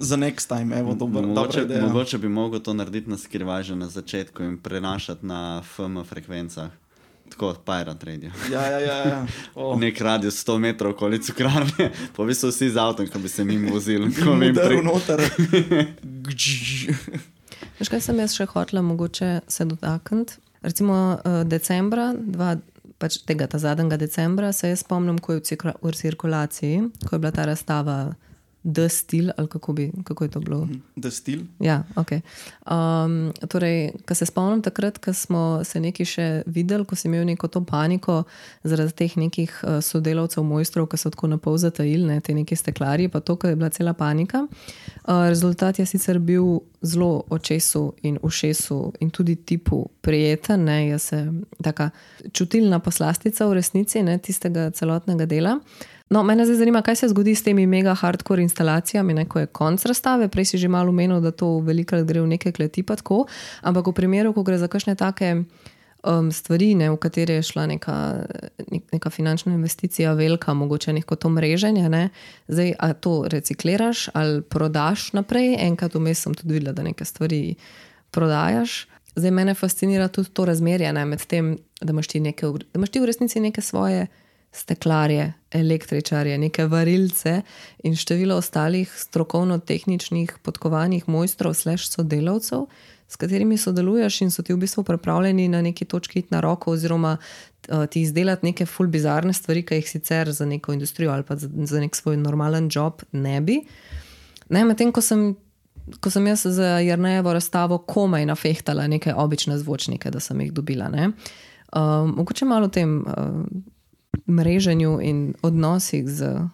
za 0.00 0.16
next 0.16 0.48
time, 0.48 0.78
evo, 0.78 0.94
dobro. 0.94 1.22
Mogoče, 1.22 1.66
mogoče 1.82 2.18
bi 2.18 2.28
mogel 2.28 2.60
to 2.60 2.74
narediti 2.74 3.10
na 3.10 3.18
skrivaj 3.18 3.62
že 3.62 3.76
na 3.76 3.88
začetku 3.88 4.42
in 4.42 4.56
prenašati 4.58 5.26
na 5.26 5.62
FM 5.62 6.02
frekvencah. 6.08 6.70
Tako, 7.30 7.54
Pirate 7.64 8.06
Radio. 8.06 8.30
Ja, 8.52 8.66
ja, 8.66 8.78
ja. 8.78 8.96
ja. 9.08 9.26
Oh. 9.54 9.78
Nek 9.82 10.00
radio 10.00 10.30
100 10.30 10.58
metrov 10.58 10.92
okoli 10.92 11.22
cukrarne, 11.22 11.90
pa 12.16 12.24
bi 12.24 12.34
se 12.34 12.50
vsi 12.50 12.70
z 12.70 12.76
avtom, 12.76 13.08
ki 13.08 13.18
bi 13.18 13.28
se 13.28 13.42
jim 13.50 13.68
vozili. 13.72 14.12
Tako 14.14 14.34
mi 14.36 14.46
je 14.46 14.82
noter. 14.82 15.22
Veš, 17.80 17.88
kaj 17.88 18.02
sem 18.04 18.18
jaz 18.20 18.34
še 18.36 18.48
hotela 18.50 18.82
mogoče 18.82 19.40
se 19.48 19.64
dotakniti? 19.64 20.40
Recimo 20.60 20.96
uh, 21.16 21.40
decembra, 21.48 22.10
dva, 22.12 22.56
pač 23.00 23.22
tega 23.24 23.48
zadnjega 23.52 23.96
decembra, 23.96 24.52
se 24.52 24.68
jaz 24.68 24.82
spomnim, 24.84 25.18
ko 25.18 25.38
je 25.38 25.40
v 25.80 25.94
cirkulaciji, 25.96 26.82
ko 27.06 27.14
je 27.14 27.22
bila 27.22 27.32
ta 27.32 27.46
razstava 27.48 27.96
The 28.62 28.88
Steel, 28.88 29.30
ali 29.36 29.48
kako, 29.48 29.72
bi, 29.72 29.92
kako 30.04 30.24
je 30.24 30.30
to 30.30 30.40
bilo? 30.40 30.68
The 31.02 31.10
Steel. 31.10 31.40
Ja, 31.60 31.82
okay. 31.96 32.20
um, 32.70 33.32
torej, 33.48 33.92
ko 34.08 34.14
se 34.14 34.26
spomnim 34.26 34.62
takrat, 34.62 34.98
ko 34.98 35.12
smo 35.12 35.64
se 35.64 35.80
nekaj 35.80 36.06
še 36.06 36.26
videli, 36.46 36.84
ko 36.84 36.96
si 36.96 37.08
imel 37.08 37.24
neko 37.24 37.48
to 37.48 37.62
paniko 37.64 38.22
zaradi 38.62 38.92
teh 38.92 39.16
nekih 39.16 39.54
uh, 39.62 39.78
sodelavcev, 39.84 40.44
mojstrov, 40.44 40.90
ki 40.92 41.00
so 41.00 41.12
tako 41.14 41.30
na 41.32 41.38
pol 41.40 41.56
zatajili, 41.56 42.04
ne, 42.04 42.20
te 42.20 42.36
neke 42.36 42.56
steklarje, 42.56 43.08
pa 43.08 43.20
to, 43.24 43.38
ko 43.40 43.48
je 43.48 43.56
bila 43.56 43.70
cela 43.72 43.94
panika. 43.96 44.44
Uh, 44.44 45.28
rezultat 45.32 45.80
je 45.80 45.86
sicer 45.88 46.18
bil 46.18 46.60
zelo 46.82 47.24
očesu 47.30 47.94
in 48.02 48.18
ušesu 48.22 48.92
in 49.00 49.10
tudi 49.10 49.36
tipu 49.36 49.86
prijeten, 50.00 50.64
ne, 50.64 50.88
jaz 50.88 51.08
sem 51.14 51.44
taka 51.64 51.90
čutilna 52.32 52.78
poslastica 52.78 53.48
v 53.48 53.56
resnici 53.60 54.02
ne, 54.02 54.18
tistega 54.18 54.70
celotnega 54.70 55.26
dela. 55.26 55.56
No, 56.10 56.22
mene 56.22 56.44
zdaj 56.44 56.56
zanima, 56.56 56.82
kaj 56.82 56.96
se 56.96 57.08
zgodi 57.08 57.34
s 57.34 57.42
temi 57.46 57.66
mega 57.66 57.94
hardcore 57.94 58.42
instalacijami, 58.42 59.14
ne, 59.14 59.24
ko 59.28 59.38
je 59.38 59.46
konc 59.46 59.84
razstave. 59.86 60.28
Prej 60.28 60.44
si 60.44 60.58
že 60.58 60.68
malo 60.68 60.90
omenil, 60.90 61.20
da 61.20 61.30
to 61.30 61.60
velikokrat 61.62 62.06
gre 62.06 62.20
v 62.20 62.26
neke 62.26 62.50
kleti, 62.52 62.82
pa 62.82 62.96
tako. 62.98 63.26
Ampak 63.62 63.86
v 63.86 63.92
primeru, 63.94 64.32
ko 64.34 64.42
gre 64.42 64.58
za 64.58 64.66
kakšne 64.66 64.96
take 64.98 65.44
um, 66.02 66.32
stvari, 66.34 66.74
ne, 66.74 66.88
v 66.90 66.96
katere 66.98 67.36
je 67.38 67.44
šla 67.46 67.66
neka, 67.66 67.96
neka 68.92 69.10
finančna 69.10 69.54
investicija, 69.54 70.16
velika, 70.18 70.54
mogoče 70.54 70.92
neko 70.92 71.14
to 71.14 71.30
mreženje, 71.30 71.88
ne, 71.88 72.08
zdaj 72.48 72.74
a 72.78 72.92
to 72.92 73.24
recikliraš 73.30 74.08
ali 74.14 74.42
prodaš 74.42 75.12
naprej. 75.12 75.54
Enkrat 75.62 75.94
vmes 75.94 76.26
sem 76.26 76.34
tudi 76.34 76.58
videla, 76.58 76.72
da 76.72 76.82
neke 76.82 77.04
stvari 77.04 77.54
prodajaš. 78.10 78.88
Zdaj 79.14 79.30
mene 79.30 79.54
fascinira 79.54 80.08
tudi 80.08 80.34
to 80.34 80.44
razmerje 80.44 80.90
ne, 80.92 81.06
med 81.06 81.22
tem, 81.22 81.54
da 81.80 81.94
imaš 81.94 82.10
ti, 82.10 82.20
neke, 82.20 82.50
da 82.50 82.82
imaš 82.82 82.90
ti 82.90 83.00
v 83.00 83.06
resnici 83.06 83.40
neke 83.40 83.62
svoje 83.62 84.08
steklarje, 84.52 85.32
električarje, 85.50 86.38
neke 86.38 86.66
varilce 86.66 87.42
in 87.82 87.96
število 87.96 88.36
ostalih 88.36 88.92
strokovno-tehničnih 88.96 90.38
podkovanih 90.42 91.08
mojstrov, 91.08 91.54
slash 91.54 91.90
sodelavcev, 91.90 92.66
s 93.10 93.16
katerimi 93.16 93.58
sodeluješ 93.58 94.20
in 94.22 94.30
so 94.30 94.42
ti 94.42 94.54
v 94.54 94.60
bistvu 94.62 94.84
pripravljeni 94.86 95.48
na 95.48 95.62
neki 95.62 95.84
točki 95.84 96.18
iti 96.18 96.34
na 96.34 96.40
roko, 96.40 96.72
oziroma 96.72 97.16
uh, 97.16 97.86
ti 97.86 98.02
izdelati 98.02 98.46
neke 98.46 98.66
ful 98.66 98.86
bizarne 98.86 99.32
stvari, 99.32 99.64
ki 99.66 99.80
jih 99.80 99.90
sicer 99.90 100.32
za 100.32 100.46
neko 100.46 100.72
industrijo 100.72 101.12
ali 101.12 101.22
pa 101.22 101.36
za, 101.36 101.80
nek 101.80 101.96
svoj 101.96 102.16
normalen 102.16 102.68
job 102.72 103.02
ne 103.12 103.40
bi. 103.40 103.60
Ne, 104.48 104.64
medtem 104.64 104.92
ko 104.92 105.00
sem. 105.00 105.34
Ko 106.00 106.10
sem 106.10 106.26
jaz 106.26 106.44
za 106.46 106.78
Jrnejevo 106.78 107.32
razstavo 107.32 107.78
komaj 107.78 108.26
nafehtala 108.26 108.84
neke 108.86 109.14
obične 109.14 109.56
zvočnike, 109.58 110.10
da 110.10 110.20
sem 110.20 110.40
jih 110.40 110.52
dobila. 110.52 110.86
Um, 110.86 112.12
mogoče 112.16 112.44
malo 112.44 112.68
o 112.68 112.70
tem 112.70 112.92
uh, 113.00 113.46
mreženju 114.26 114.98
in 115.02 115.34
odnosih 115.42 116.08
z 116.08 116.48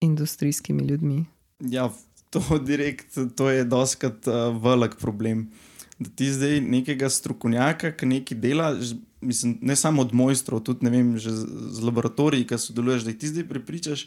industrijskimi 0.00 0.82
ljudmi. 0.82 1.24
Ja, 1.60 1.90
to, 2.30 2.58
direkt, 2.58 3.18
to 3.36 3.50
je 3.50 3.64
doskrat 3.64 4.26
uh, 4.26 4.62
velik 4.62 4.94
problem. 5.00 5.50
Da 5.98 6.10
ti 6.10 6.32
zdaj 6.32 6.60
nekega 6.60 7.10
strokovnjaka, 7.10 7.92
ki 7.92 8.06
nekaj 8.06 8.38
dela, 8.38 8.76
mislim, 9.20 9.58
ne 9.60 9.76
samo 9.76 10.02
od 10.02 10.14
mojstrov, 10.14 10.62
tudi 10.64 10.88
vem, 10.88 11.18
z, 11.18 11.30
z 11.70 11.82
laboratoriji, 11.84 12.46
ki 12.46 12.58
sodeluješ, 12.58 13.04
da 13.04 13.12
ti 13.12 13.28
zdaj 13.28 13.48
prepričaš. 13.48 14.06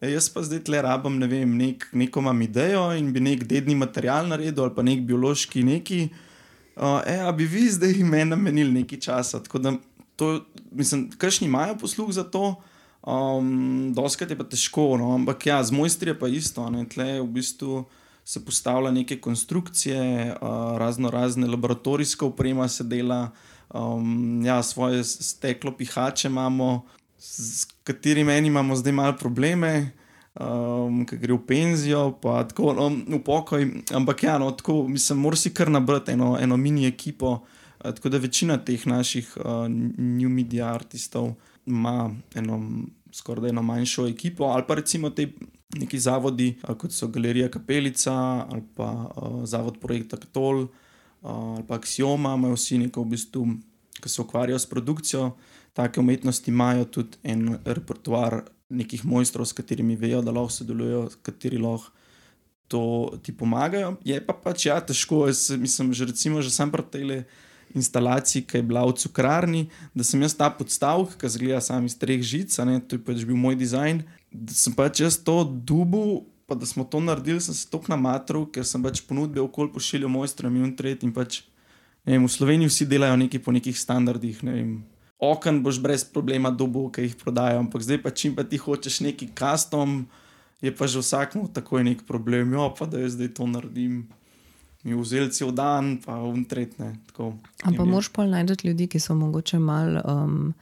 E, 0.00 0.12
jaz 0.12 0.28
pa 0.30 0.42
zdaj 0.42 0.62
tle 0.68 0.82
rabim, 0.82 1.18
ne 1.18 1.26
vem, 1.26 1.56
nek, 1.58 1.88
neko 1.92 2.22
imam 2.22 2.42
idejo 2.42 2.84
in 2.98 3.12
bi 3.12 3.22
nek 3.22 3.44
dedni 3.50 3.74
material 3.74 4.28
naredil 4.28 4.66
ali 4.66 4.74
pa 4.76 4.82
nek 4.86 5.02
biološki 5.08 5.62
neki. 5.66 6.00
Uh, 6.74 7.00
e, 7.06 7.18
a 7.22 7.32
bi 7.32 7.46
vi 7.46 7.68
zdaj 7.70 7.98
meni 8.02 8.30
namenili 8.30 8.80
nekaj 8.80 9.00
časa. 9.00 9.42
Tako 9.42 9.58
da 9.58 9.74
to, 10.16 10.44
mislim, 10.74 11.10
kakšni 11.18 11.46
imajo 11.46 11.78
posluh 11.80 12.12
za 12.12 12.24
to, 12.24 12.54
um, 13.06 13.92
doskrat 13.94 14.30
je 14.30 14.38
pa 14.38 14.44
težko. 14.44 14.94
No? 15.00 15.14
Ampak 15.14 15.46
ja, 15.46 15.62
z 15.62 15.72
mojstri 15.72 16.10
je 16.10 16.18
pa 16.18 16.28
isto. 16.28 16.64
Tle 16.94 17.20
v 17.20 17.26
bistvu 17.26 17.84
se 18.24 18.44
postavlja 18.44 18.90
neke 18.90 19.20
konstrukcije, 19.20 20.34
uh, 20.40 20.78
razno 20.78 21.10
razne 21.10 21.46
laboratorijske 21.46 22.24
opreme 22.24 22.68
se 22.68 22.84
dela, 22.84 23.30
um, 23.74 24.42
ja, 24.44 24.62
svoje 24.62 25.04
steklo 25.04 25.76
pihače 25.76 26.28
imamo, 26.28 26.84
s 27.18 27.66
katerimi 27.84 28.38
imamo 28.38 28.76
zdaj 28.76 28.92
malo 28.92 29.16
probleme. 29.16 29.92
Um, 30.34 31.04
ki 31.06 31.14
gre 31.22 31.30
v 31.36 31.44
penzijo, 31.46 32.08
pa 32.18 32.40
tako 32.42 32.72
no, 32.74 32.88
v 32.90 33.20
pokoj. 33.22 33.62
Ampak 33.94 34.24
ja, 34.26 34.34
no, 34.42 34.50
tako, 34.50 34.88
mislim, 34.90 35.20
moraš 35.22 35.44
si 35.46 35.52
kar 35.54 35.70
nabrati 35.70 36.16
eno, 36.16 36.32
eno 36.40 36.56
mini 36.56 36.88
ekipo, 36.88 37.44
Tako 37.84 38.08
da 38.08 38.18
večina 38.18 38.56
teh 38.64 38.86
naših 38.86 39.36
uh, 39.36 39.68
new 39.98 40.28
media 40.28 40.70
artistov 40.72 41.34
ima 41.66 42.10
eno, 42.34 42.60
skoraj 43.12 43.50
eno 43.50 43.62
manjšo 43.62 44.06
ekipo, 44.08 44.44
ali 44.44 44.64
pa 44.68 44.74
recimo 44.74 45.10
te 45.10 45.28
neki 45.76 45.98
zavodi, 45.98 46.54
uh, 46.62 46.76
kot 46.78 46.92
so 46.92 47.08
Galerija 47.08 47.50
Kapelica 47.50 48.14
ali 48.50 48.62
pa 48.74 48.90
uh, 49.16 49.44
Zavod 49.44 49.80
Projekta 49.80 50.16
Katol 50.16 50.62
uh, 50.62 50.68
ali 51.22 51.64
pa 51.68 51.74
Axioma, 51.74 52.34
imajo 52.34 52.54
vsi 52.54 52.78
neko 52.78 53.02
v 53.02 53.12
bistvu, 53.16 53.46
ki 54.00 54.08
se 54.08 54.22
ukvarjajo 54.22 54.58
s 54.58 54.66
produkcijo. 54.66 55.30
Take 55.72 56.00
umetnosti 56.00 56.50
imajo 56.50 56.84
tudi 56.84 57.18
en 57.22 57.58
repertoar 57.64 58.42
nekih 58.68 59.04
mojstrov, 59.04 59.46
s 59.46 59.52
katerimi 59.52 59.96
vejo, 59.96 60.22
da 60.22 60.32
lahko 60.32 60.52
sodelujo, 60.52 61.08
kateri 61.22 61.58
lahko 61.58 61.90
to 62.68 63.12
ti 63.22 63.32
pomagajo. 63.36 63.96
Je 64.04 64.20
pa 64.26 64.32
pač 64.32 64.66
ja, 64.66 64.78
težko, 64.80 65.26
jaz 65.28 65.50
mislim, 65.60 65.92
že 65.92 66.08
recimo, 66.08 66.42
že 66.42 66.50
sam 66.50 66.72
pri 66.72 66.84
tele 66.90 67.18
instalaciji, 67.74 68.44
ki 68.46 68.60
je 68.60 68.62
bila 68.62 68.84
v 68.86 68.94
cukrarni, 68.98 69.62
da 69.94 70.06
sem 70.06 70.22
jaz 70.22 70.36
ta 70.38 70.48
podstavek, 70.50 71.16
ki 71.18 71.30
zgleda 71.34 71.60
samo 71.60 71.90
iz 71.90 71.96
treh 71.98 72.22
žic, 72.22 72.54
ne, 72.66 72.78
to 72.80 72.96
je 72.96 73.02
pač 73.02 73.26
bil 73.26 73.38
moj 73.38 73.58
dizajn. 73.58 74.04
Da 74.30 74.54
sem 74.54 74.74
pač 74.74 75.02
jaz 75.02 75.18
to 75.18 75.42
dubu, 75.44 76.24
pa 76.46 76.54
da 76.54 76.66
smo 76.66 76.86
to 76.86 77.00
naredili, 77.02 77.42
sem 77.42 77.54
se 77.54 77.66
tok 77.70 77.88
na 77.90 77.98
matru, 77.98 78.46
ker 78.46 78.66
sem 78.66 78.82
pač 78.82 79.02
ponudbe 79.06 79.42
okoli 79.42 79.72
pošiljal 79.74 80.12
mojstrom 80.12 80.56
in 80.60 80.74
tret. 80.78 81.02
In 81.06 81.12
pač, 81.14 81.42
vem, 82.06 82.22
v 82.22 82.30
Sloveniji 82.30 82.70
vsi 82.70 82.88
delajo 82.88 83.18
nekaj 83.20 83.42
po 83.42 83.54
nekih 83.54 83.78
standardih. 83.78 84.42
Ne 84.46 84.58
vem, 84.58 84.74
okn 85.18 85.62
boš 85.64 85.80
brez 85.82 86.04
problema 86.06 86.52
dubu, 86.54 86.86
ki 86.92 87.08
jih 87.08 87.16
prodajo, 87.20 87.62
ampak 87.64 87.82
zdaj 87.82 88.02
pa 88.04 88.12
čim 88.14 88.36
pa 88.36 88.44
ti 88.46 88.60
hočeš 88.60 89.02
neki 89.06 89.32
custom. 89.34 90.04
Je 90.64 90.72
pa 90.72 90.86
že 90.88 91.02
vsakmu 91.02 91.50
tako 91.52 91.78
je 91.78 91.84
nek 91.90 92.06
problem, 92.08 92.54
jo 92.56 92.70
pa 92.72 92.86
da 92.88 93.02
jaz 93.02 93.18
zdaj 93.18 93.34
to 93.36 93.44
naredim 93.44 94.06
mi 94.84 94.94
vzeli 94.94 95.32
cel 95.32 95.50
dan, 95.50 95.98
pa 96.04 96.18
untretne. 96.20 96.94
Ampak 97.64 97.86
moraš 97.86 98.08
pa 98.12 98.26
najti 98.26 98.68
ljudi, 98.68 98.86
ki 98.86 99.00
so 99.00 99.14
mogoče 99.14 99.58
malo 99.58 100.00
um, 100.04 100.52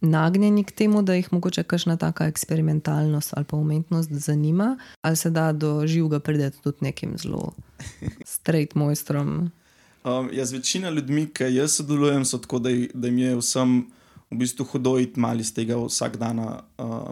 nagnjeni 0.00 0.64
k 0.64 0.72
temu, 0.72 1.02
da 1.02 1.14
jih 1.14 1.28
mogoče 1.32 1.62
kakšna 1.62 1.96
taka 1.96 2.26
eksperimentalnost 2.26 3.34
ali 3.36 3.44
pa 3.44 3.56
umetnost 3.56 4.12
zanima, 4.12 4.76
ali 5.02 5.16
se 5.16 5.30
da 5.30 5.52
do 5.52 5.86
živega 5.86 6.20
prideti 6.20 6.62
tudi 6.62 6.76
nekim 6.80 7.18
zelo 7.18 7.52
straight 8.36 8.74
mojstrom. 8.74 9.50
Um, 10.04 10.30
jaz, 10.32 10.52
večina 10.52 10.90
ljudi, 10.90 11.28
ki 11.34 11.44
jaz 11.44 11.76
sodelujem, 11.76 12.24
so 12.24 12.38
tako, 12.38 12.58
da, 12.58 12.70
da 12.94 13.08
jim 13.08 13.18
je 13.18 13.36
vsem. 13.36 13.78
V 14.30 14.36
bistvu 14.36 14.64
hodo 14.64 14.98
iti 15.00 15.20
malo 15.20 15.40
iz 15.40 15.54
tega 15.54 15.76
vsak 15.80 16.16
dan, 16.20 16.38
uh, 16.38 16.56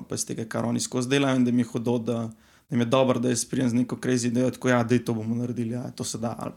pa 0.08 0.14
iz 0.14 0.26
tega, 0.26 0.44
kar 0.44 0.64
oni 0.64 0.80
skozi 0.80 1.08
delajo, 1.08 1.36
in 1.36 1.44
da 1.44 1.52
mi 1.52 1.64
je 1.64 1.68
hodo, 1.72 1.98
da, 1.98 2.30
da 2.70 2.76
je 2.76 2.84
dobro, 2.84 3.18
da 3.20 3.28
je 3.28 3.36
sprijem 3.36 3.68
z 3.68 3.74
neko 3.74 3.96
krizi, 3.96 4.30
da 4.30 4.40
je 4.40 4.50
tako, 4.50 4.68
ja, 4.68 4.82
da 4.84 4.98
to 4.98 5.14
bomo 5.14 5.34
naredili, 5.34 5.74
ja, 5.74 5.90
to 5.90 6.04
se 6.04 6.18
da. 6.18 6.52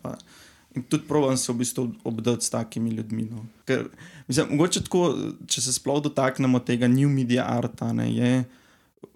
In 0.76 0.84
tudi 0.84 1.04
provam 1.08 1.38
se 1.38 1.52
v 1.52 1.56
bistvu 1.56 1.92
obdati 2.04 2.46
s 2.46 2.50
takimi 2.50 2.90
ljudmi. 2.90 3.24
No. 3.24 3.46
Ker, 3.66 3.88
mislim, 4.28 4.48
mogoče 4.52 4.84
tako, 4.84 5.16
če 5.48 5.62
se 5.62 5.74
sploh 5.74 6.02
dotaknemo 6.04 6.60
tega 6.60 6.88
new 6.88 7.10
media 7.10 7.46
arta, 7.48 7.94
ne, 7.94 8.10
je 8.14 8.44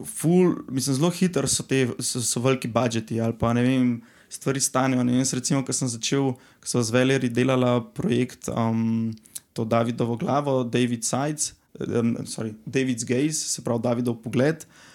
full, 0.05 0.55
mislim, 0.69 0.95
zelo 0.95 1.09
hitro 1.09 1.47
so 1.47 1.63
te 1.63 1.87
so, 1.99 2.21
so 2.21 2.41
veliki 2.41 2.67
budžeti 2.67 3.21
ali 3.21 3.37
pa 3.39 3.53
ne 3.53 3.63
vem. 3.63 4.01
Stvari 4.33 4.59
stanejo. 4.59 5.03
Jaz, 5.13 5.33
recimo, 5.37 5.61
ko 5.61 5.73
sem 5.73 5.87
začel, 5.87 6.31
ko 6.33 6.65
sem 6.65 6.81
z 6.81 6.89
Veljeri 6.89 7.29
delala 7.29 7.83
projekt, 7.93 8.47
um, 8.49 9.11
to 9.53 9.61
Davidovo 9.61 10.15
glavo, 10.17 10.63
David 10.63 11.05
Sides, 11.05 11.53
um, 11.77 12.15
sorry, 12.25 12.55
David's 12.65 13.05
Gaze, 13.05 13.37
se 13.37 13.61
pravi 13.61 13.85
Davidov 13.85 14.23
pogled. 14.25 14.65
A 14.65 14.92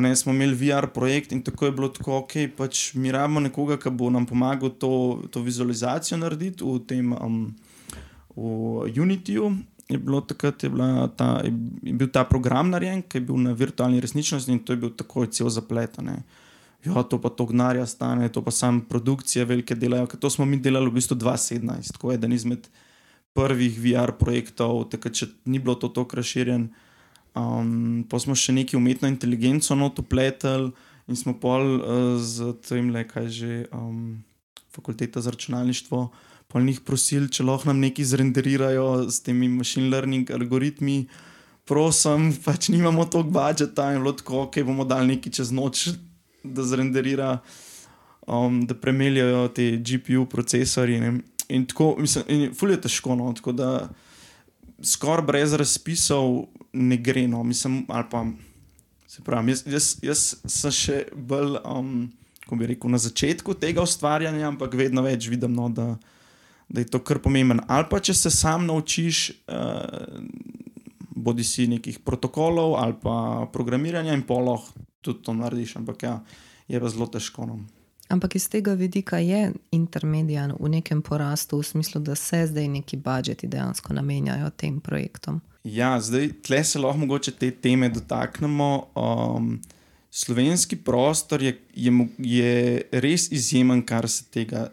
ne 0.00 0.16
smo 0.16 0.32
imeli 0.32 0.54
VR 0.54 0.86
projekt 0.86 1.32
in 1.32 1.42
tako 1.42 1.66
je 1.66 1.72
bilo 1.72 1.88
tako, 1.88 2.16
ok, 2.16 2.32
pač 2.56 2.94
mi 2.94 3.12
rabimo 3.12 3.40
nekoga, 3.40 3.76
ki 3.76 3.90
bo 3.90 4.10
nam 4.10 4.26
pomagal 4.26 4.70
to, 4.80 5.22
to 5.30 5.42
vizualizacijo 5.44 6.18
narediti 6.18 6.64
v 6.64 6.78
tem 6.88 7.12
um, 7.12 7.42
v 8.36 9.02
Unityju. 9.02 9.52
Je, 9.92 9.98
takrat, 10.28 10.62
je, 10.64 10.70
ta, 11.16 11.42
je 11.44 11.52
bil 11.92 12.08
ta 12.08 12.24
program 12.24 12.70
narejen, 12.72 13.02
ki 13.02 13.20
je 13.20 13.26
bil 13.28 13.36
na 13.36 13.52
virtualni 13.52 14.00
resničnosti 14.00 14.52
in 14.52 14.62
to 14.64 14.72
je 14.72 14.80
bil 14.80 14.94
tako 14.96 15.26
cel 15.26 15.50
zaplet. 15.52 15.98
Ja, 16.84 17.02
to 17.02 17.20
pa 17.20 17.28
to 17.28 17.44
gnarja 17.46 17.84
stane, 17.86 18.28
to 18.32 18.42
pa 18.42 18.50
sam 18.50 18.80
produkcije 18.88 19.44
velike 19.44 19.74
delajo. 19.74 20.06
To 20.06 20.30
smo 20.30 20.44
mi 20.44 20.56
delali 20.56 20.88
v 20.88 20.96
bistvu 20.96 21.16
2017, 21.20 21.92
tako 21.92 22.12
eden 22.12 22.32
izmed 22.32 22.68
prvih 23.36 23.76
VR 23.76 24.16
projektov, 24.16 24.88
takrat 24.88 25.28
ni 25.44 25.58
bilo 25.58 25.74
to 25.74 25.88
tako 25.88 26.16
razširjeno. 26.16 26.68
Um, 27.32 28.04
pa 28.08 28.20
smo 28.20 28.36
še 28.36 28.52
neki 28.52 28.76
umetno 28.76 29.08
inteligenco 29.08 29.74
notopletali 29.78 30.68
in 31.08 31.16
smo 31.16 31.32
pol 31.40 31.78
uh, 31.78 32.20
z 32.20 32.52
tem, 32.66 32.90
le, 32.92 33.06
kaj 33.08 33.28
že 33.32 33.52
um, 33.72 34.20
fakulteta 34.72 35.20
za 35.24 35.32
računalništvo, 35.32 36.00
pol 36.52 36.64
njih 36.68 36.82
prosili, 36.84 37.30
če 37.32 37.46
lahko 37.48 37.70
nam 37.72 37.80
nekaj 37.80 38.10
zrenderirajo 38.12 39.08
s 39.08 39.24
temi 39.24 39.48
machine 39.48 39.88
learning 39.88 40.30
algoritmi. 40.30 41.06
Prosim, 41.64 42.32
pač 42.44 42.68
nimamo 42.74 43.06
toliko 43.08 43.32
budžeta 43.38 43.92
in 43.96 44.04
lahko, 44.04 44.46
ok, 44.46 44.60
bomo 44.66 44.84
dali 44.84 45.14
nekaj 45.14 45.40
čez 45.40 45.52
noč. 45.54 45.92
da 46.42 46.62
zrenderira, 46.62 47.38
um, 48.26 48.66
da 48.66 48.74
premeljajo 48.74 49.48
te 49.48 49.76
GPU 49.76 50.26
procesori. 50.26 51.00
Ne. 51.00 51.20
In 51.48 51.66
tako, 51.66 51.94
mislim, 51.98 52.24
in 52.28 52.54
ful 52.54 52.70
je 52.70 52.80
težko, 52.80 53.14
no, 53.16 53.32
tako 53.36 53.52
da 53.52 53.68
skoraj 54.84 55.26
brez 55.26 55.54
razpisov 55.58 56.46
ne 56.72 56.96
gre. 56.96 57.26
No, 57.28 57.42
mislim, 57.44 57.82
pa 57.86 58.24
se 59.06 59.22
pravi, 59.22 59.52
jaz, 59.52 59.64
jaz, 59.66 59.90
jaz 60.02 60.24
sem 60.46 60.74
še 60.74 60.98
bolj, 61.14 61.58
um, 61.64 62.08
kako 62.44 62.58
bi 62.60 62.72
rekel, 62.72 62.90
na 62.92 63.00
začetku 63.02 63.54
tega 63.60 63.84
ustvarjanja, 63.84 64.48
ampak 64.48 64.74
vedno 64.78 65.04
več 65.04 65.28
vidim, 65.30 65.54
no, 65.54 65.68
da, 65.72 65.94
da 66.68 66.82
je 66.82 66.90
to 66.90 67.02
kar 67.04 67.20
pomemben. 67.22 67.62
Ali 67.68 67.88
pa 67.90 68.00
če 68.00 68.16
se 68.16 68.32
sam 68.34 68.66
naučiš. 68.70 69.30
Uh, 69.46 70.60
bodi 71.22 71.44
si 71.44 71.68
nekih 71.70 72.00
protokolov 72.02 72.74
ali 72.80 72.96
pa 72.98 73.46
programiranja, 73.52 74.16
in 74.16 74.24
poloh 74.26 74.64
tudi 75.04 75.22
to 75.22 75.34
narediš, 75.36 75.76
ampak 75.78 76.02
ja, 76.02 76.14
je 76.68 76.80
pa 76.80 76.88
zelo 76.88 77.06
težko. 77.06 77.46
No. 77.46 77.60
Ampak 78.12 78.34
iz 78.36 78.48
tega 78.48 78.74
vidika 78.76 79.18
je 79.18 79.52
intermedijan 79.72 80.52
v 80.60 80.68
nekem 80.68 81.00
porastu, 81.02 81.58
v 81.58 81.64
smislu, 81.64 82.00
da 82.00 82.14
se 82.14 82.46
zdaj 82.46 82.68
neki 82.68 82.96
budžeti 82.96 83.48
dejansko 83.48 83.94
namenjajo 83.96 84.50
tem 84.50 84.80
projektom. 84.80 85.40
Ja, 85.64 86.00
zdaj 86.00 86.28
tle 86.44 86.64
se 86.64 86.78
lahko 86.78 86.98
mogoče 87.06 87.32
te 87.32 87.50
teme 87.50 87.88
dotaknemo. 87.88 88.68
Um, 88.94 89.60
slovenski 90.10 90.76
prostor 90.76 91.42
je, 91.42 91.54
je, 91.74 91.92
je 92.18 92.82
res 92.92 93.30
izjemen, 93.32 93.80
kar 93.82 94.08
se 94.08 94.24
tega 94.28 94.66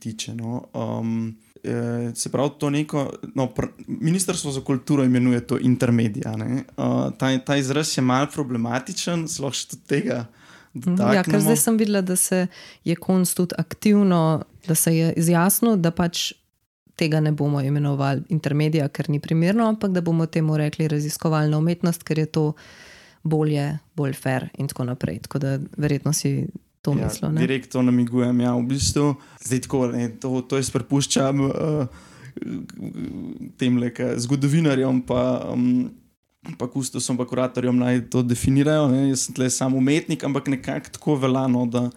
tiče. 0.00 0.34
No. 0.34 0.66
Um, 0.74 1.36
eh, 1.64 2.12
se 2.14 2.28
pravi, 2.28 2.50
to 2.58 2.70
neko. 2.70 3.06
No, 3.34 3.46
pr, 3.46 3.70
Ministrstvo 3.86 4.52
za 4.52 4.60
kulturo 4.60 5.04
imenuje 5.04 5.46
to 5.46 5.58
intermedija. 5.58 6.34
Uh, 6.36 7.08
ta, 7.18 7.38
ta 7.38 7.56
izraz 7.56 7.96
je 7.98 8.04
mal 8.04 8.28
problematičen, 8.34 9.24
zelo 9.32 9.52
še 9.52 9.80
tega. 9.88 10.26
Ja, 10.74 11.24
ker 11.24 11.40
zdaj 11.40 11.58
sem 11.60 11.76
videla, 11.76 12.00
da 12.00 12.16
se 12.16 12.46
je 12.84 12.96
konc 12.96 13.34
tudi 13.36 13.54
aktivno, 13.58 14.42
da 14.68 14.74
se 14.74 14.94
je 14.96 15.12
izjasnil, 15.20 15.76
da 15.76 15.90
pač 15.92 16.30
tega 16.96 17.20
ne 17.20 17.32
bomo 17.32 17.60
imenovali 17.60 18.22
intermedija, 18.28 18.88
ker 18.88 19.10
ni 19.10 19.20
primerno, 19.20 19.66
ampak 19.68 19.92
da 19.92 20.00
bomo 20.00 20.26
temu 20.26 20.56
rekli 20.56 20.88
raziskovalna 20.88 21.58
umetnost, 21.58 22.02
ker 22.02 22.18
je 22.18 22.26
to 22.26 22.46
bolje, 23.22 23.78
bolj 23.96 24.16
fair 24.18 24.48
in 24.58 24.68
tako 24.68 24.84
naprej. 24.84 25.22
Tako 25.26 25.38
da 25.38 25.58
verjetno 25.76 26.12
si 26.12 26.46
to 26.82 26.94
ja, 26.98 27.06
mislil. 27.06 27.34
Direkt 27.38 27.72
to 27.72 27.82
namigujem. 27.82 28.40
Ja, 28.40 28.54
v 28.56 28.66
bistvu, 28.74 29.14
zdaj 29.44 29.64
tako, 29.66 29.86
ne, 29.92 30.08
to, 30.20 30.40
to 30.48 30.60
jaz 30.60 30.70
prepuščam 30.74 31.44
uh, 31.46 32.00
tem 33.60 33.78
leka, 33.78 34.14
zgodovinarjem. 34.18 35.02
Pa, 35.06 35.22
um, 35.52 35.90
Pa, 36.58 36.66
kustosom, 36.66 37.16
pa 37.16 37.26
kuratorjem 37.26 37.76
naj 37.78 38.00
to 38.10 38.22
definirajo. 38.26 38.88
Ne? 38.90 39.08
Jaz 39.12 39.26
sem 39.26 39.34
tle 39.34 39.50
samo 39.50 39.78
umetnik, 39.78 40.24
ampak 40.24 40.50
nekako 40.50 40.90
tako 40.98 41.14
veljano, 41.22 41.66
da 41.66 41.90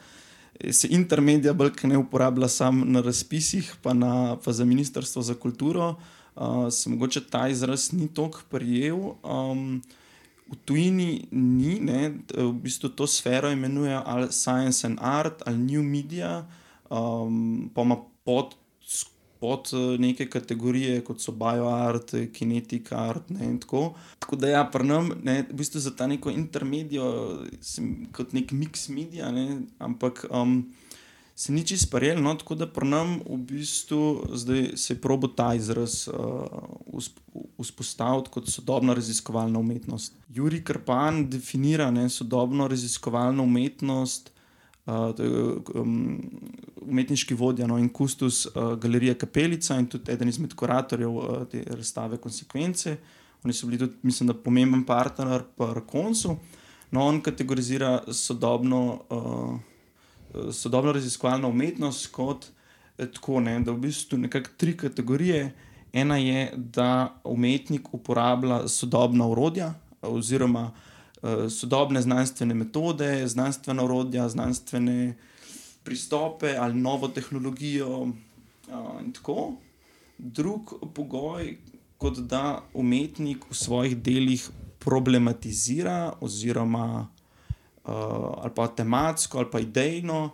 se 0.71 0.87
intermedija 0.91 1.53
bolj 1.53 1.71
ne 1.83 1.97
uporablja 1.97 2.47
samo 2.47 2.85
na 2.85 3.01
razpisih, 3.01 3.73
pa, 3.81 3.93
na, 3.93 4.37
pa 4.45 4.53
za 4.53 4.65
Ministrstvo 4.65 5.21
za 5.21 5.33
kulturo. 5.33 5.95
Uh, 6.35 6.67
se 6.71 6.89
mogoče 6.89 7.23
ta 7.29 7.47
izraz 7.47 7.93
ni 7.93 8.07
toliko 8.07 8.41
prijel. 8.49 8.97
Um, 9.23 9.81
v 10.51 10.55
tujini 10.65 11.27
ni, 11.31 11.79
ne, 11.79 12.11
v 12.37 12.51
bistvu 12.53 12.89
to 12.93 13.07
sfero 13.07 13.49
imenujejo 13.51 14.03
ali 14.05 14.27
Science 14.31 14.87
and 14.87 14.99
Art 15.01 15.41
ali 15.45 15.57
New 15.57 15.83
Media, 15.83 16.45
um, 16.89 17.71
pa 17.73 17.81
ima 17.81 17.97
pod, 18.23 18.53
pod 19.45 19.69
eh, 19.73 19.97
neke 20.01 20.25
kategorije, 20.29 21.03
kot 21.05 21.21
so 21.21 21.35
BioArt, 21.37 22.15
Kinetic 22.33 22.89
Art. 22.91 23.29
Ne, 23.29 23.51
tako. 23.61 23.93
tako 24.19 24.39
da, 24.41 24.49
ja, 24.49 24.63
prnem, 24.71 25.11
ne, 25.23 25.43
v 25.51 25.59
bistvu 25.61 25.83
za 25.85 25.93
ta 25.95 26.07
neko 26.09 26.33
intermedijo, 26.33 27.11
sem 27.61 28.07
kot 28.15 28.33
nek 28.33 28.55
mix 28.57 28.89
medija, 28.89 29.29
ne, 29.35 29.61
ampak. 29.79 30.25
Um, 30.31 30.63
se 31.35 31.51
ni 31.51 31.65
čisto 31.67 31.89
sprejel, 31.89 32.21
no, 32.23 32.31
tako 32.39 32.55
da 32.55 32.63
pri 32.71 32.87
nam 32.87 33.17
v 33.27 33.37
bistvu 33.49 34.05
se 34.79 34.93
je 34.93 35.01
probo 35.03 35.27
ta 35.27 35.49
izraz 35.55 36.05
uh, 36.07 37.03
vzpostaviti 37.59 38.31
kot 38.31 38.47
sodobna 38.47 38.95
raziskovalna 38.95 39.59
umetnost. 39.59 40.15
Juri 40.31 40.61
Krpan 40.63 41.25
definira 41.29 41.89
ne, 41.91 42.07
sodobno 42.09 42.69
raziskovalno 42.71 43.43
umetnost. 43.43 44.31
Uh, 44.85 45.15
um, 45.73 46.19
umetniški 46.81 47.33
vodja 47.33 47.65
no, 47.65 47.79
in 47.81 47.87
kustus 47.89 48.43
uh, 48.45 48.75
galerije 48.77 49.15
Kapelica 49.17 49.79
in 49.81 49.87
tudi 49.89 50.11
eden 50.13 50.29
izmed 50.29 50.53
kuratorjev 50.53 51.15
uh, 51.17 51.39
te 51.49 51.63
razstave 51.65 52.19
Konsekvence. 52.21 52.93
Oni 53.43 53.53
so 53.53 53.65
bili 53.65 53.79
tudi, 53.81 53.97
mislim, 54.05 54.35
pomemben 54.43 54.83
partner 54.85 55.41
pri 55.57 55.81
koncu. 55.89 56.37
No, 56.91 57.01
on 57.01 57.17
kategorizira 57.25 58.03
sodobno 58.13 58.83
uh, 59.09 60.53
sodobna 60.53 60.91
raziskovalna 60.91 61.47
umetnost 61.47 62.11
kot 62.13 62.45
tako, 62.97 63.39
ne, 63.39 63.59
da 63.65 63.71
v 63.71 63.87
bistvu 63.87 64.21
nekako 64.21 64.53
tri 64.57 64.77
kategorije. 64.77 65.53
Ena 65.93 66.17
je, 66.17 66.51
da 66.55 67.21
umetnik 67.23 67.93
uporablja 67.93 68.67
sodobna 68.67 69.25
urodja 69.27 69.73
oziroma 70.01 70.69
uh, 70.69 70.94
sodobne 71.49 72.01
znanstvene 72.01 72.53
metode, 72.53 73.27
znanstvena 73.27 73.83
urodja, 73.83 74.29
znanstvene 74.29 75.15
pristope 75.83 76.55
ali 76.59 76.73
novo 76.73 77.07
tehnologijo. 77.07 78.01
Uh, 78.01 79.01
in 79.05 79.11
tako. 79.13 79.53
Drug 80.17 80.73
pogoj, 80.93 81.57
kot 81.97 82.17
da 82.17 82.63
umetnik 82.73 83.45
v 83.49 83.55
svojih 83.55 83.97
delih 83.97 84.49
problematizira 84.79 86.13
oziroma 86.21 87.07
uh, 87.85 87.93
ali 88.41 88.51
pa 88.55 88.67
tematsko, 88.67 89.37
ali 89.37 89.51
pa 89.51 89.59
idejno, 89.59 90.29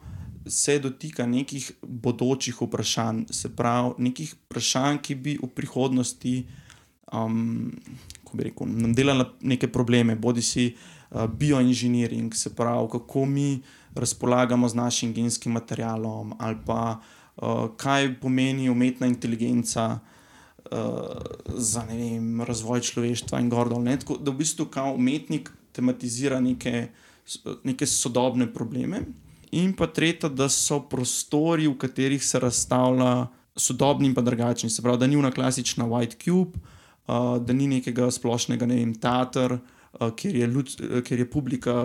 se 0.48 0.80
dotika 0.80 1.26
nekih 1.26 1.72
bodočih 1.82 2.62
vprašanj, 2.62 3.26
se 3.30 3.56
pravi, 3.56 3.94
nekih 3.98 4.34
vprašanj, 4.36 4.98
ki 5.02 5.16
bi 5.16 5.38
v 5.42 5.50
prihodnosti, 5.56 6.36
um, 7.14 7.72
kako 8.32 8.38
bi 8.38 8.44
rekel, 8.44 8.68
nam 8.68 8.94
delali 8.96 9.26
neke 9.42 9.68
probleme, 9.68 10.16
bodi 10.16 10.42
si 10.42 10.72
uh, 10.72 11.28
bioinženiring, 11.28 12.34
se 12.36 12.56
pravi, 12.56 12.88
kako 12.92 13.26
mi 13.26 13.62
razpolagamo 13.96 14.70
z 14.70 14.76
našim 14.76 15.14
genskim 15.14 15.52
materialom, 15.52 16.34
ali 16.40 16.58
pa 16.66 17.02
uh, 17.36 17.68
kaj 17.78 18.20
pomeni 18.22 18.70
umetna 18.70 19.08
inteligenca. 19.08 20.00
Uh, 20.72 20.80
za 21.58 21.82
vem, 21.84 22.42
razvoj 22.48 22.80
človeštva 22.80 23.42
in 23.42 23.50
gordo. 23.50 23.76
Da 23.82 24.32
v 24.32 24.38
bistvu 24.40 24.70
kao 24.72 24.94
umetnik 24.96 25.50
tematizira 25.74 26.40
neke 26.40 26.88
neke 27.64 27.86
sodobne 27.86 28.48
probleme. 28.54 29.02
In 29.52 29.74
pa 29.76 29.88
tretja, 29.88 30.30
da 30.30 30.48
so 30.50 30.80
prostori, 30.90 31.68
v 31.68 31.76
katerih 31.78 32.24
se 32.24 32.40
razstavlja 32.40 33.28
sodobni 33.56 34.08
in 34.08 34.16
pa 34.16 34.22
drugačni. 34.22 34.70
Se 34.70 34.82
pravi, 34.82 34.98
da 34.98 35.08
ni 35.08 35.18
una 35.20 35.32
klasična 35.32 35.86
white 35.86 36.16
cube, 36.24 36.60
uh, 37.08 37.38
da 37.42 37.54
ni 37.54 37.68
nekega 37.68 38.12
splošnega 38.12 38.66
ne 38.66 38.80
vem, 38.82 38.96
teatra, 38.96 39.60
uh, 39.60 40.10
kjer, 40.16 40.56
kjer 41.08 41.20
je 41.20 41.30
publika 41.30 41.76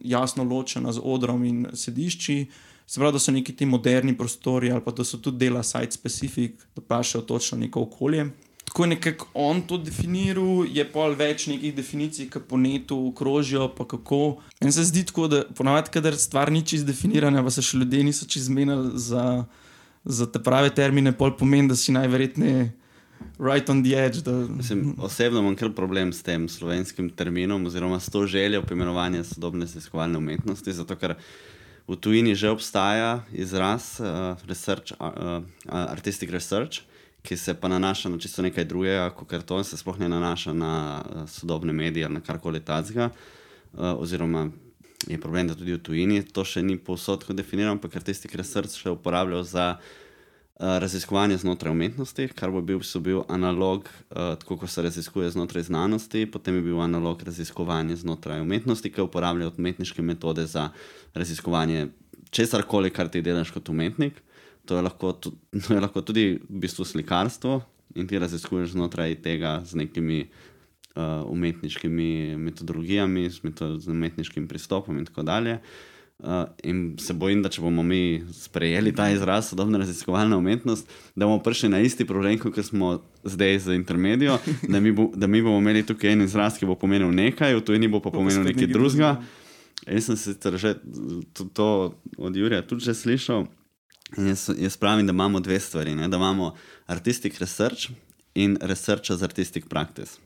jasno 0.00 0.44
ločena 0.44 0.92
z 0.92 1.00
odrom 1.04 1.44
in 1.44 1.66
sedišči. 1.74 2.44
Se 2.86 2.98
pravi, 2.98 3.14
da 3.14 3.22
so 3.22 3.32
neki 3.32 3.54
ti 3.56 3.66
moderni 3.66 4.16
prostori 4.18 4.72
ali 4.72 4.82
pa 4.84 4.90
da 4.90 5.04
so 5.04 5.18
tudi 5.18 5.46
dela 5.46 5.62
site-specific, 5.62 6.64
da 6.76 6.82
pašejo 6.82 7.22
točno 7.22 7.58
neko 7.58 7.82
okolje 7.82 8.30
tako 8.70 8.86
nekako 8.86 9.26
on 9.34 9.62
to 9.62 9.78
definiral, 9.78 10.62
je 10.70 10.84
pa 10.92 11.08
več 11.18 11.48
nekih 11.50 11.72
definicij, 11.74 12.28
ki 12.30 12.38
po 12.48 12.56
netu 12.56 12.98
krožijo. 13.18 13.66
Meni 14.60 14.72
se 14.72 14.84
zdi 14.86 15.02
tako, 15.08 15.26
da 15.28 15.42
ponavadi, 15.58 15.90
kader 15.90 16.14
stvar 16.16 16.52
ni 16.54 16.62
čisto 16.62 16.86
definirana, 16.86 17.42
pa 17.42 17.50
se 17.50 17.64
še 17.66 17.80
ljudje 17.80 18.04
niso 18.06 18.28
čisto 18.30 18.46
zmenili 18.46 18.92
za, 18.94 19.44
za 20.04 20.28
te 20.30 20.38
prave 20.38 20.70
termine, 20.70 21.10
pol 21.10 21.34
pomeni, 21.34 21.68
da 21.68 21.76
si 21.76 21.90
najverjetneje. 21.92 22.70
Right 23.38 23.70
on 23.70 23.82
the 23.82 23.96
edge. 23.96 24.20
Da... 24.24 24.32
Mislim, 24.32 24.94
osebno 24.98 25.40
imam 25.40 25.56
kar 25.56 25.72
problem 25.72 26.12
s 26.12 26.22
tem 26.22 26.48
slovenskim 26.48 27.10
terminom, 27.10 27.66
oziroma 27.66 28.00
s 28.00 28.10
to 28.10 28.26
željo 28.26 28.62
poimenovanja 28.62 29.24
sodobne 29.24 29.64
raziskovalne 29.64 30.18
umetnosti. 30.18 30.72
Zato, 30.72 30.96
ker 30.96 31.14
v 31.88 31.96
tujini 31.96 32.34
že 32.34 32.50
obstaja 32.50 33.22
izraz 33.32 34.00
uh, 34.00 34.36
research, 34.48 34.92
uh, 35.00 35.06
uh, 35.08 35.42
artistic 35.72 36.30
research, 36.30 36.82
ki 37.22 37.36
se 37.36 37.54
pa 37.54 37.68
nanaša 37.68 38.08
na 38.08 38.18
čisto 38.18 38.42
nekaj 38.42 38.64
drugega, 38.64 39.10
kot 39.10 39.32
to, 39.46 39.64
se 39.64 39.76
sploh 39.76 39.98
ne 39.98 40.08
nanaša 40.08 40.52
na 40.52 40.72
uh, 41.00 41.28
sodobne 41.28 41.72
medije 41.72 42.04
ali 42.04 42.14
na 42.14 42.20
karkoli 42.20 42.60
tacga. 42.60 43.10
Uh, 43.72 43.96
oziroma, 43.96 44.50
je 45.06 45.20
problem, 45.20 45.48
da 45.48 45.54
tudi 45.54 45.74
v 45.74 45.82
tujini 45.82 46.22
to 46.22 46.44
še 46.44 46.62
ni 46.62 46.76
povsod 46.76 47.24
definirano, 47.32 47.78
ampak 47.78 47.92
ker 47.96 48.04
tisti, 48.04 48.28
ki 48.28 48.44
se 48.44 48.62
še 48.68 48.92
uporabljajo 48.92 49.42
za 49.44 49.66
raziskovanje 50.60 51.36
znotraj 51.40 51.72
umetnosti, 51.72 52.28
kar 52.36 52.50
bo 52.52 52.60
bil, 52.60 52.80
bil 53.00 53.22
analog, 53.28 53.88
uh, 54.10 54.16
tako 54.40 54.56
kot 54.60 54.70
se 54.70 54.82
raziskuje 54.82 55.30
znotraj 55.30 55.62
znanosti, 55.62 56.26
potem 56.26 56.54
je 56.54 56.62
bil 56.62 56.80
analog 56.80 57.22
raziskovanja 57.22 57.96
znotraj 57.96 58.40
umetnosti, 58.40 58.92
ki 58.92 59.00
uporabljajo 59.00 59.52
umetniške 59.58 60.02
metode 60.02 60.46
za 60.46 60.68
raziskovanje 61.14 61.88
česar 62.30 62.62
koli, 62.62 62.90
kar 62.90 63.08
ti 63.08 63.22
delaš 63.22 63.50
kot 63.50 63.68
umetnik 63.68 64.20
to 64.70 64.76
je 64.76 64.82
lahko, 64.82 65.12
to 65.66 65.74
je 65.74 65.80
lahko 65.80 66.02
tudi 66.02 66.38
v 66.38 66.60
bistvu 66.62 66.84
slikarstvo 66.84 67.60
in 67.98 68.06
ti 68.06 68.18
raziskuješ 68.18 68.76
znotraj 68.76 69.16
tega 69.24 69.60
z 69.66 69.82
nekimi 69.82 70.20
uh, 70.94 71.26
umetniškimi 71.26 72.36
metodologijami, 72.38 73.26
z, 73.30 73.42
meto, 73.42 73.74
z 73.78 73.90
umetniškim 73.90 74.46
pristopom 74.48 74.98
in 74.98 75.08
tako 75.10 75.26
dalje. 75.26 75.58
Uh, 75.58 75.99
in 76.62 76.96
se 76.98 77.14
bojim, 77.14 77.42
da 77.42 77.48
če 77.48 77.62
bomo 77.62 77.82
mi 77.82 78.22
sprejeli 78.32 78.92
ta 78.96 79.08
izraz 79.10 79.50
sodobna 79.50 79.78
raziskovalna 79.78 80.38
umetnost, 80.38 80.88
da 81.14 81.26
bomo 81.26 81.42
prišli 81.42 81.68
na 81.72 81.80
isti 81.80 82.06
problem, 82.06 82.38
kot 82.38 82.58
smo 82.64 82.98
zdaj 83.24 83.58
z 83.58 83.76
intermedijo, 83.78 84.38
da 84.68 84.80
mi, 84.80 84.92
bo, 84.92 85.10
da 85.14 85.26
mi 85.26 85.42
bomo 85.42 85.58
imeli 85.58 85.84
tukaj 85.86 86.12
en 86.12 86.26
izraz, 86.26 86.58
ki 86.58 86.68
bo 86.68 86.76
pomenil 86.78 87.12
nekaj, 87.14 87.56
v 87.58 87.64
tujini 87.64 87.88
bo 87.88 88.02
pa 88.04 88.12
pomenil 88.14 88.44
nekaj 88.48 88.68
drugega. 88.72 89.16
Jaz 89.86 90.10
sem 90.10 90.16
sicer 90.20 90.58
že 90.60 90.74
to, 91.32 91.48
to 91.56 91.68
od 92.20 92.36
Jurija 92.36 92.62
tudi 92.68 92.84
že 92.84 92.94
slišal. 92.94 93.46
Jaz, 94.18 94.50
jaz 94.58 94.76
pravim, 94.76 95.06
da 95.06 95.14
imamo 95.16 95.40
dve 95.40 95.60
stvari. 95.60 95.94
Ne? 95.94 96.08
Da 96.08 96.16
imamo 96.16 96.54
artistic 96.86 97.38
research 97.40 97.90
in 98.34 98.58
research 98.60 99.10
as 99.10 99.22
artistic 99.22 99.68
practice. 99.68 100.20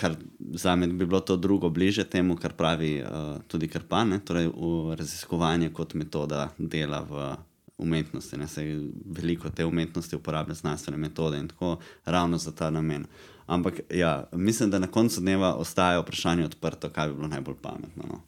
Kar 0.00 0.14
za 0.56 0.76
me 0.76 0.86
bi 0.86 1.06
bilo 1.06 1.20
to 1.20 1.36
drugo, 1.36 1.68
bliže 1.68 2.04
temu, 2.08 2.36
kar 2.36 2.54
pravi 2.56 3.02
uh, 3.02 3.42
tudi 3.48 3.68
Karpan, 3.68 4.20
torej 4.24 4.48
v 4.48 4.96
raziskovanje 4.96 5.68
kot 5.76 5.94
metoda 5.94 6.48
dela 6.58 7.02
v 7.04 7.34
umetnosti. 7.80 8.36
Ne? 8.36 8.48
Sej 8.48 8.78
veliko 9.06 9.50
te 9.50 9.64
umetnosti 9.64 10.16
uporablja 10.16 10.54
znanstvene 10.54 10.98
metode 10.98 11.38
in 11.38 11.48
tako 11.48 11.78
ravno 12.04 12.38
za 12.38 12.52
ta 12.52 12.70
namen. 12.70 13.06
Ampak 13.46 13.80
ja, 13.90 14.28
mislim, 14.32 14.70
da 14.70 14.78
na 14.78 14.86
koncu 14.86 15.20
dneva 15.20 15.54
ostaja 15.54 16.00
vprašanje 16.00 16.44
odprto, 16.44 16.90
kaj 16.90 17.08
bi 17.08 17.14
bilo 17.14 17.28
najbolj 17.28 17.56
pametno. 17.62 18.04
No? 18.08 18.20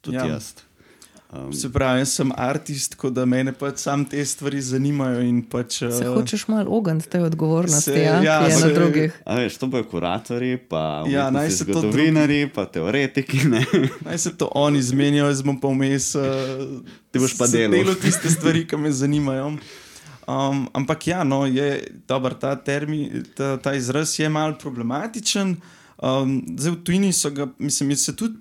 Tudi 0.00 0.16
ja. 0.16 0.26
jaz. 0.26 0.54
Um, 1.32 1.52
Se 1.52 1.68
pravi, 1.68 2.00
jaz 2.00 2.08
sem 2.10 2.32
artist, 2.36 2.90
tako 2.90 3.10
da 3.10 3.24
me 3.24 3.52
pač 3.52 3.78
sam 3.78 4.04
te 4.04 4.24
stvari 4.24 4.60
zanimajo. 4.60 5.20
in 5.20 5.42
Pač, 5.42 5.76
Se 5.78 5.84
eh, 5.86 6.08
hočeš 6.08 6.48
malo 6.48 6.70
ogniti 6.70 7.08
te 7.08 7.20
odgovornosti, 7.20 7.82
se- 7.82 8.00
ja, 8.00 8.16
ja, 8.16 8.38
ki 8.40 8.50
je 8.50 8.56
na 8.56 8.60
se- 8.60 8.72
drugih. 8.74 9.20
A 9.24 9.34
veš, 9.36 9.56
to 9.56 9.66
bojo 9.66 9.84
kuratorji, 9.84 10.56
pa 10.58 11.04
Ja, 11.08 11.30
naj 11.30 11.50
se 11.50 11.64
to 11.64 11.72
zgodovinarji, 11.72 12.48
pa 12.48 12.64
teoretiki. 12.66 13.44
Ne? 13.44 13.62
Naj 14.00 14.18
se 14.18 14.36
to 14.36 14.50
oni 14.54 14.78
izmenijo, 14.78 15.26
jaz 15.26 15.42
bom 15.42 15.60
pa 15.60 15.68
vmes. 15.68 16.14
Uh, 16.14 16.82
Ti 17.10 17.18
boš 17.18 17.38
pa 17.38 17.46
delal. 17.46 17.78
delal 17.78 17.94
tiste 17.96 18.30
stvari, 18.30 18.66
ki 18.66 18.76
me 18.76 18.90
zanimajo. 18.92 19.54
Um, 20.28 20.68
ampak 20.72 21.06
ja, 21.06 21.24
no, 21.24 21.46
je 21.46 21.78
dober 22.08 22.34
ta 22.34 22.56
termin, 22.56 23.06
ta, 23.34 23.56
ta 23.56 23.74
izraz 23.74 24.18
je 24.18 24.28
mal 24.28 24.58
problematičen. 24.58 25.56
Um, 25.98 26.56
zdaj 26.56 26.72
v 26.72 26.82
tujini 26.82 27.12
so 27.12 27.30
ga, 27.30 27.46
mislim, 27.58 27.96
se 27.96 28.16
tudi, 28.16 28.34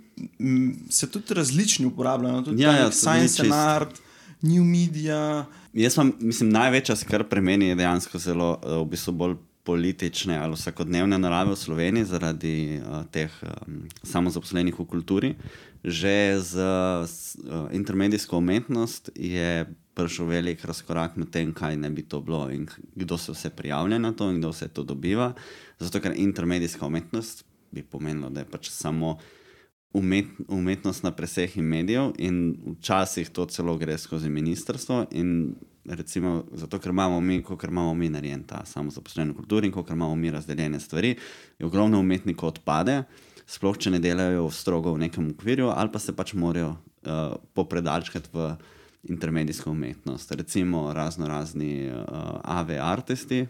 se 0.90 1.12
tudi 1.12 1.34
različni 1.34 1.86
uporabljajo. 1.86 2.36
no, 2.36 2.44
Tudi 2.44 2.64
Ja, 2.64 2.76
ja, 2.76 2.92
science 2.92 3.44
and 3.44 3.54
art, 3.54 4.02
new 4.42 4.64
media. 4.64 5.46
Jaz 5.74 5.96
pa 5.96 6.06
mislim, 6.20 6.50
največja 6.50 6.96
skrb 6.96 7.30
pri 7.30 7.42
meni 7.42 7.72
je 7.72 7.76
dejansko 7.76 8.20
zelo 8.20 8.58
eh, 8.64 8.76
v 8.82 8.86
bistvu 8.90 9.14
bolj 9.14 9.38
politične 9.70 10.38
ali 10.38 10.56
vsakodnevne 10.58 11.20
narave 11.20 11.54
v 11.54 11.60
Sloveniji 11.60 12.08
zaradi 12.10 12.54
uh, 12.80 13.04
teh 13.12 13.30
um, 13.44 13.84
samozaposlenih 14.04 14.74
v 14.74 14.86
kulturi. 14.86 15.30
Že 15.84 16.42
z 16.42 16.54
uh, 16.60 17.70
intermedijsko 17.72 18.38
umetnost 18.38 19.12
je 19.16 19.68
prišel 19.94 20.26
velik 20.32 20.64
razkorak 20.66 21.20
med 21.20 21.30
tem, 21.32 21.54
kaj 21.54 21.78
ne 21.78 21.92
bi 21.92 22.04
to 22.08 22.22
bilo 22.24 22.48
in 22.52 22.66
kdo 22.96 23.18
se 23.18 23.36
vse 23.36 23.50
prijavlja 23.50 24.00
na 24.00 24.12
to 24.12 24.32
in 24.32 24.40
kdo 24.40 24.50
vse 24.50 24.72
to 24.74 24.84
dobiva. 24.84 25.34
Zato, 25.80 26.00
ker 26.00 26.16
intermedijska 26.16 26.88
umetnost 26.88 27.46
bi 27.72 27.84
pomenilo, 27.84 28.30
da 28.30 28.42
je 28.42 28.50
pač 28.50 28.72
samo 28.72 29.20
umet, 29.94 30.26
umetnost 30.48 31.04
na 31.04 31.12
presehi 31.12 31.62
medijev, 31.62 32.12
in 32.18 32.58
včasih 32.78 33.30
to 33.30 33.46
celo 33.46 33.78
gre 33.78 33.98
skozi 33.98 34.30
ministrstvo. 34.30 35.06
In 35.12 35.56
recimo, 35.86 36.44
zato, 36.54 36.80
ker 36.80 36.92
imamo 36.92 37.20
mi, 37.22 37.42
kot 37.44 37.64
imamo 37.64 37.94
mi 37.94 38.10
narejen 38.10 38.44
ta 38.48 38.62
samozaposlen 38.66 39.32
v 39.32 39.40
kulturi 39.42 39.68
in 39.68 39.74
kot 39.74 39.90
imamo 39.90 40.16
mi 40.16 40.32
razdeljene 40.32 40.80
stvari, 40.80 41.16
je 41.60 41.66
ogromno 41.66 42.00
umetnikov 42.00 42.54
odpade, 42.54 43.04
sploh 43.50 43.78
če 43.78 43.96
ne 43.96 44.00
delajo 44.04 44.50
strogo 44.54 44.94
v 44.94 45.08
nekem 45.08 45.32
okvirju, 45.34 45.72
ali 45.74 45.92
pa 45.92 46.00
se 46.00 46.14
pač 46.16 46.36
morajo 46.38 46.76
uh, 46.76 47.40
popredalčkati 47.58 48.30
v 48.34 48.52
intermedijsko 49.10 49.72
umetnost. 49.72 50.32
Recimo 50.32 50.92
razno 50.94 51.28
razni 51.28 51.88
uh, 51.90 52.04
AV 52.44 52.76
artisti, 52.82 53.48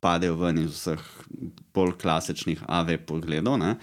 padejo 0.00 0.36
ven 0.38 0.58
iz 0.62 0.74
vseh 0.76 1.02
bolj 1.74 1.92
klasičnih 2.00 2.62
AV 2.68 2.94
pogledov, 3.08 3.58
ne? 3.60 3.74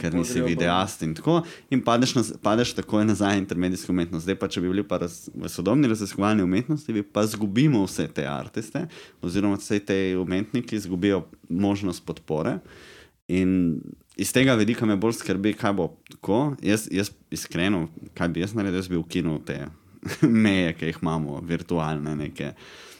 ker 0.00 0.12
pol 0.12 0.22
nisi 0.22 0.42
videast 0.42 1.02
in 1.06 1.14
tako, 1.18 1.40
in 1.70 1.82
padeš, 1.84 2.14
naz, 2.16 2.32
padeš 2.42 2.74
takoj 2.78 3.04
nazaj 3.06 3.36
v 3.36 3.42
intermedijsko 3.44 3.94
umetnost. 3.94 4.26
Zdaj 4.26 4.38
pa, 4.40 4.48
če 4.50 4.62
bi 4.64 4.72
bili 4.72 4.84
pa 4.86 5.00
raz, 5.02 5.26
v 5.34 5.50
sodobni 5.52 5.90
raziskovalni 5.90 6.44
umetnosti, 6.46 6.94
bi 6.96 7.04
pa 7.04 7.24
izgubimo 7.26 7.84
vse 7.86 8.08
te 8.14 8.26
artiste, 8.28 8.86
oziroma 9.22 9.60
vse 9.60 9.80
te 9.86 10.00
umetniki 10.18 10.78
izgubijo 10.78 11.24
možnost 11.48 12.06
podpore. 12.06 12.58
In 13.28 13.80
iz 14.16 14.32
tega 14.34 14.54
vidika 14.58 14.86
me 14.86 14.98
bolj 14.98 15.18
skrbi, 15.20 15.54
kaj 15.58 15.74
bo 15.76 15.90
tako. 16.10 16.40
Jaz, 16.62 16.88
jaz 16.90 17.10
iskreno, 17.30 17.86
kaj 18.14 18.32
bi 18.34 18.42
jaz 18.44 18.54
naredil, 18.54 18.80
jaz 18.80 18.90
bi 18.90 19.00
ukinil 19.00 19.40
te 19.46 19.64
meje, 20.46 20.74
ki 20.78 20.92
jih 20.92 21.00
imamo, 21.02 21.40
virtualne 21.46 22.14
neke. 22.18 22.54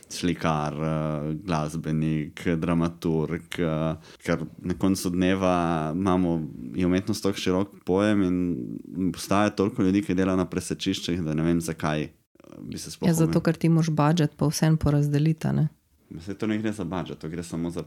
Slikar, 0.08 0.72
eh, 0.74 1.34
glasbenik, 1.36 2.46
dramaturg, 2.56 3.58
eh, 3.58 3.96
ker 4.18 4.38
na 4.58 4.74
koncu 4.74 5.10
dneva 5.10 5.54
imamo 5.92 6.48
umetnost 6.76 7.22
tako 7.22 7.38
širok 7.38 7.68
pojem 7.84 8.22
in 8.22 8.36
postaja 9.12 9.50
toliko 9.50 9.82
ljudi, 9.82 10.02
ki 10.02 10.14
delajo 10.14 10.36
na 10.36 10.46
presečiščih, 10.46 11.22
da 11.22 11.34
ne 11.34 11.42
vem, 11.42 11.60
zakaj 11.60 12.02
eh. 12.02 12.10
Ja, 13.02 13.12
zato, 13.14 13.40
ker 13.40 13.54
ti 13.54 13.68
moš 13.68 13.90
budžet 13.90 14.36
pa 14.36 14.46
vsem 14.46 14.76
porazdeliti. 14.76 15.48
ne. 15.48 15.68
Se 16.20 16.34
to 16.34 16.46
ne 16.46 16.58
gre 16.58 16.72
za 16.72 16.84
budžet, 16.84 17.18
to 17.18 17.28
gre 17.28 17.42
samo 17.42 17.70
za. 17.70 17.82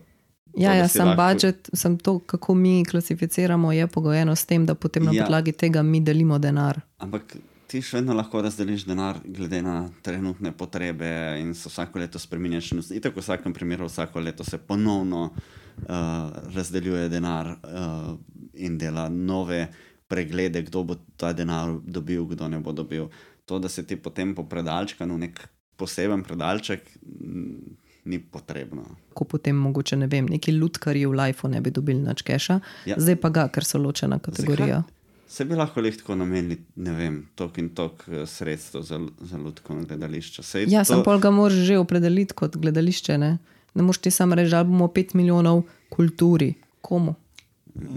Ja, 0.58 0.74
ja 0.74 0.88
sem 0.88 1.08
lahko- 1.08 1.16
budžet, 1.18 1.70
sem 1.74 1.98
to, 1.98 2.20
kako 2.20 2.56
mi 2.56 2.86
klasificiramo, 2.86 3.72
je 3.72 3.88
pogojeno 3.88 4.36
s 4.36 4.46
tem, 4.46 4.66
da 4.66 4.76
potem 4.76 5.04
na 5.04 5.12
Ja. 5.12 5.24
podlagi 5.24 5.52
tega 5.52 5.82
mi 5.82 6.02
delimo 6.02 6.40
denar. 6.40 6.82
Ampak 6.98 7.36
ti 7.70 7.82
še 7.86 8.00
vedno 8.00 8.16
lahko 8.18 8.42
razdeliš 8.42 8.88
denar, 8.90 9.20
glede 9.26 9.62
na 9.62 9.76
trenutne 10.06 10.52
potrebe, 10.58 11.10
in 11.40 11.54
se 11.54 11.70
vsako 11.70 12.02
leto 12.02 12.20
spremenjaš. 12.20 12.72
In 12.74 13.04
tako 13.04 13.22
v 13.22 13.26
vsakem 13.28 13.54
primeru, 13.54 13.86
vsako 13.86 14.24
leto 14.26 14.44
se 14.44 14.58
ponovno 14.58 15.28
uh, 15.30 15.86
razdeljuje 16.56 17.10
denar 17.14 17.54
uh, 17.54 18.10
in 18.58 18.78
dela 18.82 19.06
nove 19.10 19.68
preglede, 20.10 20.64
kdo 20.66 20.84
bo 20.84 20.98
ta 21.18 21.34
denar 21.38 21.78
dobil, 21.86 22.26
kdo 22.26 22.50
ne 22.50 22.60
bo 22.60 22.74
dobil. 22.74 23.08
To, 23.46 23.60
da 23.62 23.70
se 23.70 23.86
ti 23.86 23.96
potem 23.96 24.34
po 24.36 24.44
predalčkanu 24.50 25.18
nek 25.18 25.40
poseben 25.78 26.24
predalček, 26.26 26.90
ni 28.10 28.18
potrebno. 28.20 28.84
Ko 29.14 29.26
potem 29.30 29.56
mogoče 29.56 29.96
ne 30.02 30.08
vem, 30.10 30.26
neki 30.26 30.56
lutkarji 30.58 31.06
v 31.06 31.14
lifeu 31.22 31.50
ne 31.52 31.62
bi 31.62 31.72
dobili 31.72 32.02
nič 32.02 32.24
keša, 32.26 32.60
Ja. 32.90 32.96
zdaj 32.98 33.16
pa 33.22 33.30
ga, 33.30 33.48
ker 33.54 33.66
so 33.66 33.78
ločena 33.78 34.18
kategorija. 34.20 34.84
Se 35.30 35.46
bi 35.46 35.54
lahko 35.54 35.82
le 35.82 35.92
tako 35.92 36.16
namenili, 36.16 36.56
ne 36.76 36.92
vem, 36.92 37.20
tok 37.36 37.58
in 37.58 37.70
tok 37.70 38.02
eh, 38.08 38.26
sredstev 38.26 38.82
za, 38.82 38.98
za 39.22 39.38
lutkovno 39.38 39.86
gledališče. 39.86 40.44
Sej 40.44 40.66
Ja, 40.68 40.82
to- 40.82 40.90
sem 40.90 41.04
pol 41.04 41.20
ga 41.20 41.30
moraš 41.30 41.60
že 41.64 41.78
opredeliti 41.78 42.34
kot 42.34 42.58
gledališče. 42.58 43.18
Ne, 43.18 43.36
ne 43.76 43.84
moš 43.84 43.98
ti 43.98 44.12
sam 44.12 44.34
reči, 44.34 44.50
da 44.50 44.64
bomo 44.64 44.88
5 44.90 45.14
milijonov 45.14 45.62
kulturi. 45.90 46.54
Komu? 46.82 47.14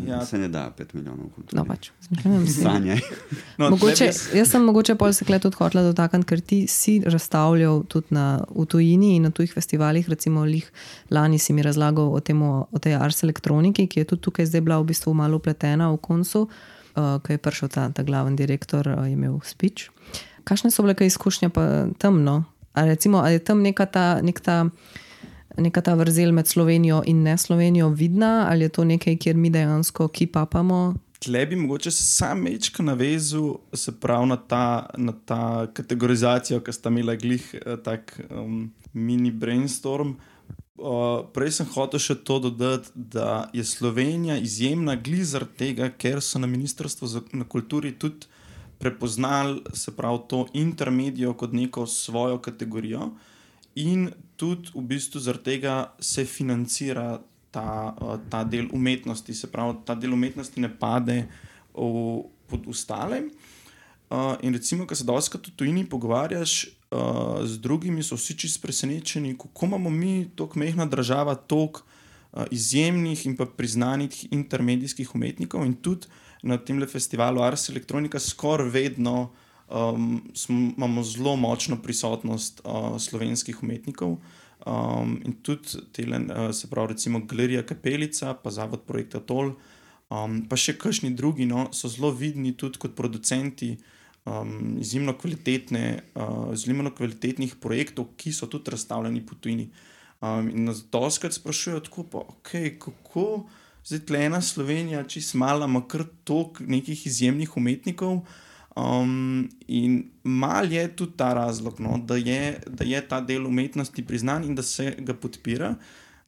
Ja. 0.06 0.20
Se 0.26 0.36
ne 0.38 0.48
da 0.48 0.66
5 0.70 0.92
milijonov 0.92 1.30
kultur. 1.30 1.56
No, 1.56 1.64
pač, 1.64 1.88
si. 2.02 2.20
Sanjaj. 2.52 3.00
No, 3.58 3.70
Mogoče, 3.70 4.10
bi 4.32 4.38
jaz- 4.38 4.50
sem 4.50 4.62
mogoče 4.62 4.94
pol 4.94 5.12
se 5.12 5.24
kle 5.24 5.38
tudi 5.38 5.56
hotela 5.56 5.82
dotakniti, 5.82 6.26
ker 6.26 6.40
ti 6.42 6.58
si 6.66 6.98
razstavljal 7.00 7.82
tudi 7.84 8.06
na, 8.10 8.26
v 8.50 8.66
tujini 8.66 9.14
in 9.16 9.22
na 9.22 9.30
tujih 9.30 9.52
festivalih. 9.52 10.04
Recimo, 10.08 10.44
lih, 10.44 10.68
lani 11.10 11.38
si 11.38 11.52
mi 11.52 11.62
razlagal 11.62 12.12
o, 12.12 12.20
temu, 12.20 12.66
o 12.70 12.78
tej 12.78 12.94
Ars 12.94 13.22
elektroniki, 13.22 13.88
ki 13.88 14.00
je 14.00 14.04
tudi 14.04 14.22
tukaj 14.22 14.46
zdaj 14.46 14.60
bila 14.60 14.78
v 14.78 14.92
bistvu 14.92 15.14
malo 15.14 15.40
upletena 15.40 15.88
v 15.88 15.98
koncu, 15.98 16.42
uh, 16.42 16.81
ko 16.94 17.32
je 17.32 17.38
prišel 17.38 17.68
ta, 17.68 17.88
ta 17.90 18.02
glaven 18.02 18.36
direktor, 18.36 18.88
uh, 18.88 19.06
je 19.06 19.12
imel 19.12 19.40
speech. 19.44 19.90
Kakšne 20.44 20.70
so 20.70 20.82
bile 20.82 20.94
izkušnje 21.06 21.48
pa 21.48 21.86
tam? 21.98 22.24
No? 22.24 22.44
A 22.74 22.84
recimo, 22.84 23.22
a 23.22 23.30
je 23.30 23.38
tam 23.38 23.62
neka 23.62 23.86
ta. 23.86 24.20
Nek 24.22 24.40
ta 24.40 24.68
Neka 25.52 25.82
ta 25.84 25.92
vrzel 25.92 26.32
med 26.32 26.48
Slovenijo 26.48 27.02
in 27.04 27.22
ne 27.22 27.36
Slovenijo 27.38 27.90
vidna, 27.92 28.46
ali 28.48 28.64
je 28.64 28.68
to 28.72 28.84
nekaj, 28.88 29.18
kjer 29.20 29.36
mi 29.36 29.50
dejansko 29.52 30.06
kipapamo? 30.08 30.94
Tle 31.20 31.42
bi 31.46 31.56
mogoče 31.56 31.90
se 31.90 32.02
sam 32.02 32.40
mečka 32.40 32.82
navezal, 32.82 33.58
se 33.72 33.92
pravi 33.92 34.26
na 34.26 34.36
ta, 34.36 34.88
na 34.96 35.12
ta 35.12 35.66
kategorizacijo, 35.74 36.62
ki 36.64 36.72
sta 36.72 36.88
imela 36.88 37.14
glih 37.20 37.44
eh, 37.52 37.76
tak 37.84 38.16
um, 38.30 38.72
mini 38.92 39.30
brainstorm. 39.30 40.08
Uh, 40.08 40.31
prej 41.34 41.52
sem 41.58 41.68
hotel 41.74 42.00
še 42.02 42.16
to 42.26 42.38
dodati, 42.42 42.90
da 42.94 43.48
je 43.54 43.64
Slovenija 43.64 44.36
izjemna 44.42 44.96
glih 44.96 45.24
zaradi 45.26 45.58
tega, 45.58 45.90
ker 45.90 46.22
so 46.22 46.40
na 46.42 46.50
Ministrstvu 46.50 47.08
za 47.08 47.22
na 47.32 47.44
kulturi 47.44 47.92
tudi 47.98 48.26
prepoznali, 48.82 49.62
se 49.78 49.94
pravi, 49.94 50.18
to 50.28 50.46
intermedijo 50.58 51.34
kot 51.38 51.52
neko 51.52 51.86
svojo 51.86 52.40
kategorijo. 52.42 53.12
In 53.78 54.10
tudi 54.36 54.74
v 54.74 54.82
bistvu 54.90 55.22
zaradi 55.22 55.44
tega 55.54 55.76
se 56.00 56.24
financira 56.24 57.20
ta, 57.50 57.94
uh, 57.94 58.18
ta 58.28 58.42
del 58.44 58.66
umetnosti, 58.72 59.34
se 59.34 59.50
pravi, 59.52 59.78
ta 59.86 59.94
del 59.94 60.12
umetnosti 60.12 60.60
ne 60.60 60.68
pade 60.68 61.22
v, 61.74 62.24
pod 62.50 62.66
ostale. 62.66 63.28
Uh, 64.10 64.34
in 64.42 64.52
recimo, 64.52 64.86
ko 64.86 64.98
se 64.98 65.06
doskrat 65.08 65.46
v 65.46 65.56
tujini 65.56 65.86
pogovarjaš 65.88 66.81
uh, 66.92 67.46
z 67.46 67.58
drugimi, 67.58 68.02
so 68.02 68.16
vsi 68.16 68.36
čisto 68.38 68.62
presenečeni, 68.62 69.36
kako 69.38 69.66
imamo 69.66 69.90
mi, 69.90 70.28
tako 70.36 70.58
mehna 70.58 70.86
država, 70.86 71.34
toliko 71.34 71.82
uh, 72.32 72.44
izjemnih 72.50 73.26
in 73.26 73.36
pa 73.36 73.46
priznanih 73.46 74.26
intermedijskih 74.30 75.14
umetnikov. 75.14 75.66
In 75.66 75.74
tudi 75.74 76.06
na 76.42 76.58
tem 76.58 76.80
festivalu 76.86 77.42
Ars 77.42 77.68
Electronica 77.68 78.18
skoraj 78.18 78.68
vedno 78.68 79.32
um, 79.72 80.22
smo, 80.34 80.72
imamo 80.76 81.02
zelo 81.02 81.36
močno 81.36 81.76
prisotnost 81.82 82.60
uh, 82.64 82.98
slovenskih 82.98 83.62
umetnikov. 83.62 84.16
Um, 84.66 85.20
in 85.24 85.32
tudi 85.42 85.68
tele, 85.92 86.18
uh, 86.18 86.54
se 86.54 86.70
pravi, 86.70 86.92
recimo 86.92 87.20
Galerija 87.20 87.62
Kapelica, 87.62 88.34
pa 88.34 88.50
Zavod 88.50 88.80
Projekta 88.86 89.20
Tol, 89.20 89.54
um, 90.10 90.42
pa 90.48 90.56
še 90.56 90.76
kakšni 90.78 91.10
drugi, 91.18 91.46
no, 91.46 91.66
so 91.74 91.90
zelo 91.90 92.12
vidni 92.14 92.54
tudi 92.54 92.78
kot 92.78 92.94
producenti 92.94 93.74
um, 94.24 94.76
izjemno, 94.80 95.16
kvalitetne, 95.18 96.02
uh, 96.14 96.52
izjemno 96.54 96.94
kvalitetnih 96.94 97.56
projektov, 97.60 98.12
ki 98.16 98.32
so 98.32 98.46
tudi 98.46 98.70
razstavljeni 98.70 99.26
po 99.26 99.34
tujini. 99.34 99.70
Um, 100.20 100.48
in 100.50 100.64
nas 100.64 100.84
doskrat 100.92 101.34
sprašujejo, 101.34 101.80
tako, 101.88 102.04
pa, 102.06 102.24
okay, 102.30 102.76
kako 102.78 103.48
zdaj 103.84 104.04
tle 104.06 104.24
ena 104.28 104.40
Slovenija, 104.40 105.02
če 105.08 105.22
smala, 105.26 105.66
ima 105.66 105.82
kar 105.88 106.04
toliko 106.24 106.64
nekih 106.68 107.06
izjemnih 107.06 107.56
umetnikov. 107.56 108.22
Um, 108.76 109.50
in 109.68 109.98
mal 110.24 110.70
je 110.72 110.86
tudi 110.96 111.16
ta 111.16 111.32
razlog, 111.36 111.80
no, 111.80 111.98
da, 112.08 112.16
je, 112.16 112.60
da 112.66 112.86
je 112.88 113.02
ta 113.08 113.20
del 113.20 113.46
umetnosti 113.46 114.04
priznan 114.06 114.46
in 114.48 114.54
da 114.56 114.62
se 114.62 114.94
ga 114.98 115.14
podpira, 115.14 115.74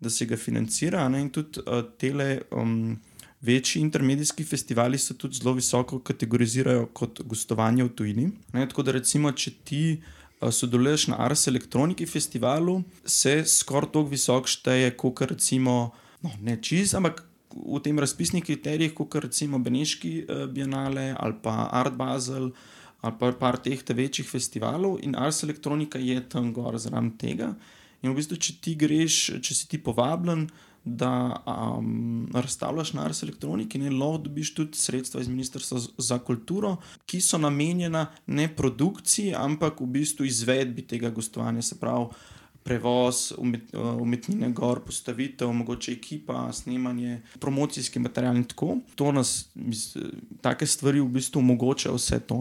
da 0.01 0.11
se 0.11 0.27
ga 0.27 0.37
financira. 0.37 1.07
Ne, 1.09 1.23
in 1.25 1.31
tudi 1.33 1.63
uh, 1.65 1.87
tele 1.99 2.43
um, 2.51 2.99
večji 3.45 3.83
intermedijski 3.83 4.45
festivali 4.45 4.99
se 4.99 5.15
tudi 5.19 5.37
zelo 5.37 5.53
visoko 5.53 5.99
kategorizirajo 5.99 6.87
kot 6.87 7.21
gostovanje 7.25 7.85
v 7.85 7.89
tujini. 7.89 8.31
Ne, 8.53 8.69
tako 8.69 8.83
da, 8.83 8.95
recimo, 8.97 9.33
če 9.33 9.53
ti 9.65 9.83
uh, 9.97 10.49
sodeluješ 10.49 11.09
na 11.13 11.21
Ars 11.27 11.47
Elektroniki 11.51 12.07
festivalu, 12.07 12.81
se 13.05 13.43
skoraj 13.45 13.93
tako 13.93 14.09
visok 14.15 14.49
šteje, 14.49 14.97
kot 14.97 15.27
recimo, 15.29 15.93
no, 16.23 16.33
ne 16.41 16.57
čez, 16.63 16.95
ampak 16.97 17.23
v 17.55 17.81
tem 17.85 17.99
razpisnih 18.01 18.45
kriterijih, 18.45 18.95
kot 18.97 19.21
recimo 19.27 19.61
Beneški 19.63 20.15
uh, 20.25 20.47
Bienale 20.51 21.13
ali 21.19 21.39
pa 21.43 21.69
Art 21.73 21.95
Basel 21.95 22.51
ali 23.05 23.15
pa 23.21 23.33
par 23.37 23.59
teh 23.61 23.83
večjih 23.85 24.25
festivalov 24.25 24.97
in 25.03 25.13
Ars 25.15 25.43
Electronica 25.45 25.99
je 26.01 26.23
tam 26.29 26.53
gor 26.57 26.79
zaradi 26.81 27.13
tega. 27.21 27.51
In 28.01 28.13
v 28.13 28.17
bistvu, 28.17 28.39
če 28.41 28.55
ti 28.65 28.73
greš, 28.81 29.17
če 29.45 29.55
si 29.57 29.69
ti 29.69 29.81
povabljen, 29.81 30.47
da 30.85 31.43
um, 31.47 32.29
razstavljaš 32.35 32.93
na 32.93 33.05
Ars 33.05 33.23
Electronica, 33.23 33.79
ne 33.79 33.91
lahko 33.91 34.19
dobiš 34.29 34.55
tudi 34.55 34.79
sredstva 34.79 35.21
iz 35.21 35.29
Ministrstva 35.29 35.81
za 35.99 36.19
kulturo, 36.19 36.77
ki 37.07 37.21
so 37.21 37.39
namenjena 37.39 38.07
ne 38.27 38.49
produkciji, 38.57 39.35
ampak 39.35 39.81
v 39.81 39.87
bistvu 39.87 40.27
izvedbi 40.27 40.83
tega 40.87 41.11
gostovanja. 41.11 41.63
Se 41.63 41.81
pravi, 41.81 42.07
prevoz 42.65 43.33
umet, 43.39 43.75
eh, 43.75 43.79
umetnine, 43.79 44.51
gor, 44.53 44.81
postavitev, 44.81 45.53
mogoče 45.53 45.93
ekipa, 45.93 46.53
snemanje, 46.53 47.23
promocijski 47.41 47.99
material 47.99 48.37
in 48.37 48.45
tako. 48.45 48.77
To 48.95 49.13
nas, 49.13 49.49
take 50.41 50.67
stvari 50.67 51.01
v 51.01 51.09
bistvu 51.09 51.39
omogočajo 51.39 51.95
vse 51.95 52.21
to. 52.21 52.41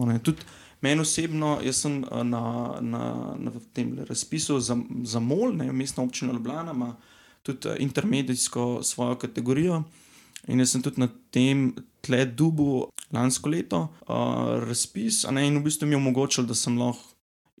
Meni 0.80 1.00
osebno, 1.00 1.58
jaz 1.64 1.76
sem 1.76 2.04
eh, 2.04 2.24
na, 2.24 2.44
na, 2.80 3.34
na 3.38 3.52
tem 3.72 3.98
razpisu 4.08 4.60
za, 4.60 4.78
za 5.02 5.20
MOL, 5.20 5.56
ne, 5.56 5.72
mestna 5.72 6.04
občina 6.04 6.32
Ljubljana, 6.32 6.72
ima 6.72 6.94
tudi 7.44 7.68
eh, 7.68 7.76
intermedijsko 7.84 8.82
svojo 8.82 9.18
kategorijo. 9.20 9.84
In 10.48 10.60
jaz 10.60 10.74
sem 10.74 10.82
tudi 10.84 11.00
na 11.00 11.08
tem 11.32 11.72
tle 12.04 12.24
dubu 12.26 12.90
lansko 13.14 13.48
leto 13.48 13.78
uh, 14.08 14.60
razpis, 14.60 15.22
ne, 15.32 15.46
in 15.48 15.56
v 15.56 15.64
bistvu 15.64 15.88
mi 15.88 15.96
je 15.96 16.00
omogočil, 16.02 16.44
da 16.44 16.56
sem 16.58 16.76
lahko 16.76 17.14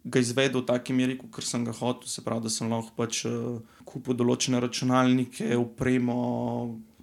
ga 0.04 0.20
izvedel 0.20 0.60
v 0.60 0.68
taki 0.68 0.92
meri, 0.92 1.16
kot 1.16 1.46
sem 1.46 1.64
ga 1.64 1.72
hotel, 1.72 2.08
se 2.10 2.24
pravi, 2.24 2.44
da 2.44 2.52
sem 2.52 2.68
lahko 2.68 2.92
pač 2.98 3.22
uh, 3.28 3.62
kupil 3.88 4.18
določene 4.18 4.60
računalnike, 4.60 5.54
upremo 5.56 6.18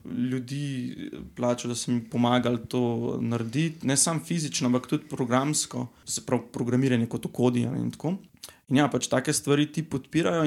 ljudi, 0.06 1.10
plačal, 1.38 1.74
da 1.74 1.78
so 1.78 1.92
mi 1.94 2.04
pomagali 2.10 2.62
to 2.70 3.18
narediti, 3.22 3.88
ne 3.88 3.98
samo 3.98 4.22
fizično, 4.26 4.70
ampak 4.70 4.90
tudi 4.90 5.10
programsko, 5.10 5.88
se 6.06 6.26
pravi, 6.26 6.50
programiranje 6.54 7.10
kot 7.10 7.26
okodijo 7.30 7.74
in 7.78 7.90
tako. 7.94 8.20
In 8.72 8.80
ja, 8.80 8.88
pač 8.88 9.10
take 9.12 9.34
stvari 9.36 9.66
ti 9.68 9.84
podpirajo. 9.84 10.46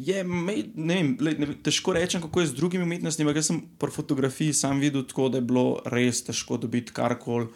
Je, 0.00 0.22
ne 0.24 0.94
vem, 0.94 1.10
le, 1.20 1.34
ne, 1.36 1.48
težko 1.60 1.92
rečem, 1.92 2.22
kako 2.24 2.40
je 2.40 2.50
z 2.50 2.56
drugimi 2.56 2.86
umetnostmi. 2.88 3.26
Jaz 3.36 3.50
sem 3.50 3.60
po 3.76 3.90
fotografiji 3.92 4.56
sam 4.56 4.80
videl, 4.80 5.04
tako, 5.04 5.28
da 5.28 5.42
je 5.42 5.48
bilo 5.50 5.66
res 5.92 6.24
težko 6.24 6.60
dobiti 6.62 6.96
karkoli 6.96 7.52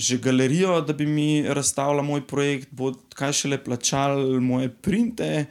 že 0.00 0.18
galerijo, 0.22 0.80
da 0.80 0.94
bi 0.96 1.04
mi 1.06 1.42
razstavila 1.42 2.02
moj 2.02 2.22
projekt, 2.26 2.68
bo 2.72 2.92
kaj 3.14 3.32
šele 3.42 3.58
plačal 3.64 4.40
moje 4.40 4.70
printe, 4.70 5.46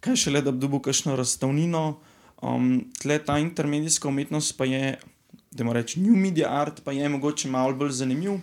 kaj 0.00 0.16
šele 0.16 0.42
da 0.42 0.50
bi 0.50 0.58
dobil 0.64 0.80
kakšno 0.82 1.16
razstavnino. 1.16 2.00
Um, 2.42 2.88
tle 2.98 3.20
ta 3.22 3.36
intermedijska 3.38 4.08
umetnost 4.08 4.56
pa 4.58 4.66
je, 4.66 4.96
da 5.52 5.64
moramo 5.64 5.82
reči, 5.82 6.00
new 6.00 6.16
media 6.16 6.50
art, 6.50 6.80
pa 6.84 6.92
je 6.92 7.08
mogoče 7.08 7.52
malo 7.52 7.76
bolj 7.78 7.92
zanimiv 8.00 8.40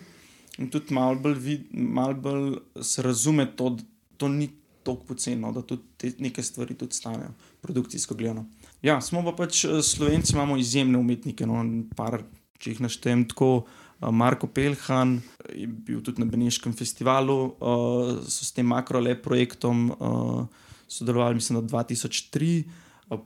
in 0.58 0.70
tudi 0.70 0.94
malo 0.94 1.20
bolj, 1.20 1.36
vid, 1.36 1.66
malo 1.74 2.14
bolj 2.14 2.54
se 2.82 3.04
razume 3.04 3.50
to, 3.56 3.74
da 3.76 3.84
to 4.18 4.28
ni 4.28 4.48
tako 4.90 5.14
poceni, 5.14 5.54
da 5.54 5.62
tudi 5.62 5.82
te 5.98 6.14
neke 6.20 6.44
stvari 6.44 6.76
tudi 6.78 6.96
stanejo, 6.96 7.34
produkcijsko 7.62 8.16
gledano. 8.16 8.46
Ja, 8.82 9.02
smo 9.02 9.24
pa 9.24 9.36
pač 9.44 9.64
eh, 9.66 9.82
Slovenci, 9.84 10.34
imamo 10.34 10.58
izjemne 10.58 10.98
umetnike, 10.98 11.48
no, 11.48 11.64
par, 11.96 12.22
če 12.60 12.74
jih 12.74 12.82
naštejem 12.88 13.28
tako. 13.30 13.66
Marko 14.00 14.48
Pelhan 14.48 15.18
je 15.52 15.68
bil 15.68 16.00
tudi 16.00 16.22
na 16.24 16.26
Beneškem 16.26 16.72
festivalu, 16.72 17.36
uh, 17.60 18.22
so 18.24 18.46
s 18.48 18.54
tem 18.56 18.64
makrole 18.72 19.12
projektom 19.20 19.90
uh, 19.92 20.46
sodelovali, 20.88 21.36
mislim, 21.36 21.60
da 21.60 21.84
2003. 21.84 22.64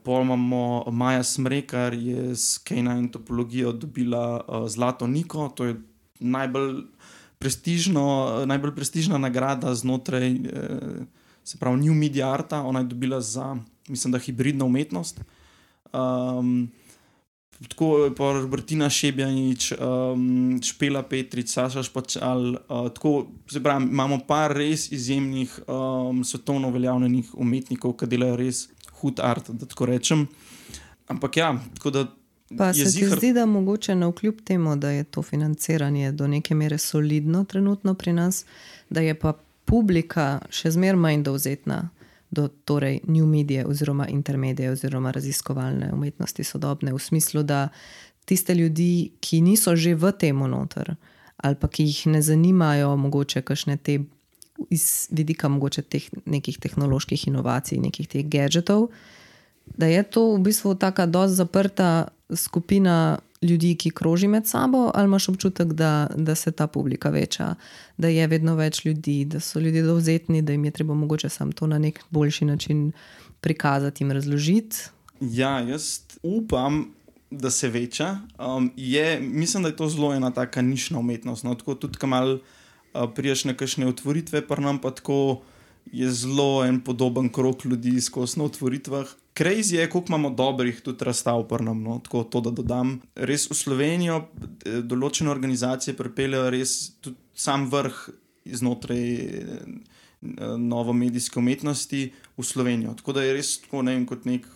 Pol 0.02 0.22
imamo 0.22 0.90
Maja 0.90 1.22
Smrekar, 1.22 1.94
je 1.94 2.34
s 2.34 2.58
Kejna 2.58 2.98
in 2.98 3.08
topologijo 3.08 3.72
dobila 3.72 4.40
uh, 4.40 4.68
Zlato 4.68 5.06
Niko, 5.06 5.48
to 5.54 5.64
je 5.64 5.76
najbolj, 6.20 6.82
najbolj 8.46 8.74
prestižna 8.74 9.18
nagrada 9.18 9.74
znotraj, 9.74 10.30
eh, 10.32 11.04
se 11.44 11.58
pravi, 11.58 11.80
New 11.80 11.94
Media 11.94 12.32
Arta. 12.32 12.62
Ona 12.62 12.78
je 12.78 12.84
dobila 12.84 13.20
za, 13.20 13.56
mislim, 13.88 14.12
da 14.12 14.18
hibridno 14.18 14.66
umetnost. 14.66 15.20
Um, 15.92 16.70
tako 17.68 18.10
pa 18.16 18.32
Robertina 18.32 18.90
Šebjanič, 18.90 19.72
um, 19.72 20.60
Špela 20.62 21.02
Petrič, 21.02 21.48
Saša 21.48 21.82
Špačal. 21.82 22.48
Uh, 22.48 22.56
tako, 22.94 23.26
pravi, 23.62 23.84
imamo 23.84 24.18
par 24.28 24.56
res 24.56 24.92
izjemnih 24.92 25.60
um, 25.68 26.24
svetovno 26.24 26.70
veljavljenih 26.70 27.34
umetnikov, 27.34 27.96
ki 28.00 28.06
delajo 28.06 28.36
res 28.36 28.68
hud 29.00 29.20
art, 29.20 29.50
da 29.50 29.66
tako 29.66 29.86
rečem. 29.86 30.26
Ampak 31.06 31.36
ja, 31.36 31.54
tako 31.74 31.90
da. 31.90 32.06
Pa 32.58 32.72
se 32.72 32.84
ti 32.84 33.06
zdi, 33.08 33.32
da 33.32 33.46
mogoče 33.46 33.94
na 33.94 34.08
vkljub 34.08 34.40
temu, 34.44 34.76
da 34.76 34.90
je 34.90 35.04
to 35.04 35.22
financiranje 35.22 36.12
do 36.12 36.26
neke 36.26 36.54
mere 36.54 36.78
solidno 36.78 37.44
trenutno 37.44 37.94
pri 37.94 38.12
nas, 38.12 38.44
da 38.90 39.00
je 39.00 39.14
pa 39.18 39.32
publika 39.64 40.40
še 40.50 40.74
zmeraj 40.74 41.00
manj 41.00 41.22
dovzetna 41.26 41.88
do 42.34 42.48
torej, 42.48 43.00
new 43.06 43.26
medije 43.26 43.66
oziroma 43.66 44.08
intermedije 44.10 44.70
oziroma 44.70 45.12
raziskovalne 45.14 45.92
umetnosti 45.92 46.44
sodobne, 46.44 46.92
v 46.92 46.98
smislu, 46.98 47.42
da 47.42 47.68
tiste 48.24 48.54
ljudi, 48.54 49.12
ki 49.20 49.40
niso 49.40 49.76
že 49.76 49.94
v 49.94 50.12
tem 50.12 50.38
noter 50.38 50.96
ali 51.44 51.56
pa 51.60 51.68
ki 51.68 51.84
jih 51.84 52.06
ne 52.06 52.22
zanimajo, 52.22 52.94
mogoče 52.96 53.42
kakšne 53.42 53.76
te 53.76 53.98
iz 54.70 55.08
vidika 55.10 55.48
mogoče 55.48 55.82
teh 55.82 56.06
nekih 56.24 56.58
tehnoloških 56.58 57.26
inovacij, 57.28 57.78
nekih 57.82 58.08
teh 58.08 58.24
gadgetov, 58.24 58.88
da 59.66 59.86
je 59.86 60.02
to 60.02 60.34
v 60.36 60.40
bistvu 60.46 60.74
tako 60.78 61.06
dosti 61.06 61.36
zaprta 61.36 62.08
skupina 62.32 63.18
ljudi, 63.44 63.74
ki 63.76 63.90
kroži 63.90 64.28
med 64.28 64.46
sabo, 64.46 64.90
ali 64.94 65.04
imaš 65.10 65.28
občutek, 65.28 65.72
da, 65.72 66.06
da 66.16 66.34
se 66.34 66.52
ta 66.52 66.66
publika 66.66 67.10
veča, 67.10 67.54
da 67.96 68.08
je 68.08 68.26
vedno 68.26 68.56
več 68.56 68.84
ljudi, 68.84 69.24
da 69.24 69.40
so 69.40 69.60
ljudje 69.60 69.82
dovzetni, 69.82 70.42
da 70.42 70.52
jim 70.52 70.64
je 70.64 70.70
treba 70.70 70.94
mogoče 70.94 71.28
samo 71.28 71.52
to 71.52 71.66
na 71.66 71.78
nek 71.78 72.00
boljši 72.10 72.44
način 72.44 72.92
prikazati 73.40 74.04
in 74.04 74.10
razložiti. 74.10 74.76
Ja, 75.20 75.58
jaz 75.60 76.00
upam. 76.22 76.86
Da 77.34 77.50
se 77.50 77.66
veča. 77.68 78.18
Um, 78.38 78.68
je, 78.76 79.20
mislim, 79.20 79.62
da 79.62 79.68
je 79.68 79.76
to 79.76 79.88
zelo 79.88 80.12
ena 80.14 80.30
taka 80.30 80.62
nišna 80.62 80.98
umetnost. 80.98 81.44
No, 81.44 81.54
tako 81.58 81.74
tudi, 81.74 81.98
ko 81.98 82.06
malo 82.06 82.34
uh, 82.34 83.08
priješ 83.14 83.44
na 83.44 83.56
kakšne 83.58 83.88
otvoritve, 83.90 84.44
pa 84.46 84.56
nam 84.62 84.78
pa 84.78 84.92
tako 84.94 85.42
je 85.92 86.10
zelo 86.10 86.64
en 86.64 86.78
podoben 86.80 87.32
krok 87.32 87.64
ljudi 87.64 88.00
skozi 88.00 88.38
na 88.38 88.44
otvoritvah. 88.44 89.08
Crazy 89.34 89.74
je, 89.74 89.90
koliko 89.90 90.12
imamo 90.12 90.30
dobrih 90.30 90.80
tudi 90.80 91.04
razstav, 91.04 91.42
prnam, 91.48 91.82
no? 91.82 91.98
tako 92.04 92.22
to, 92.24 92.40
da 92.40 92.50
dodam. 92.50 93.00
Res 93.14 93.48
v 93.50 93.56
Slovenijo 93.58 94.20
eh, 94.22 94.82
določene 94.82 95.30
organizacije 95.30 95.96
pripeljejo 95.98 96.50
res 96.54 96.74
tudi 97.02 97.18
sam 97.34 97.66
vrh 97.72 97.98
znotraj 98.46 99.08
eh, 99.14 99.64
novo 100.58 100.92
medijske 100.92 101.38
umetnosti 101.38 102.04
v 102.36 102.44
Slovenijo. 102.46 102.94
Tako 103.00 103.16
da 103.16 103.24
je 103.24 103.34
res 103.34 103.56
tako, 103.64 103.82
ne 103.82 103.96
vem, 103.96 104.06
kot 104.06 104.22
nek 104.28 104.46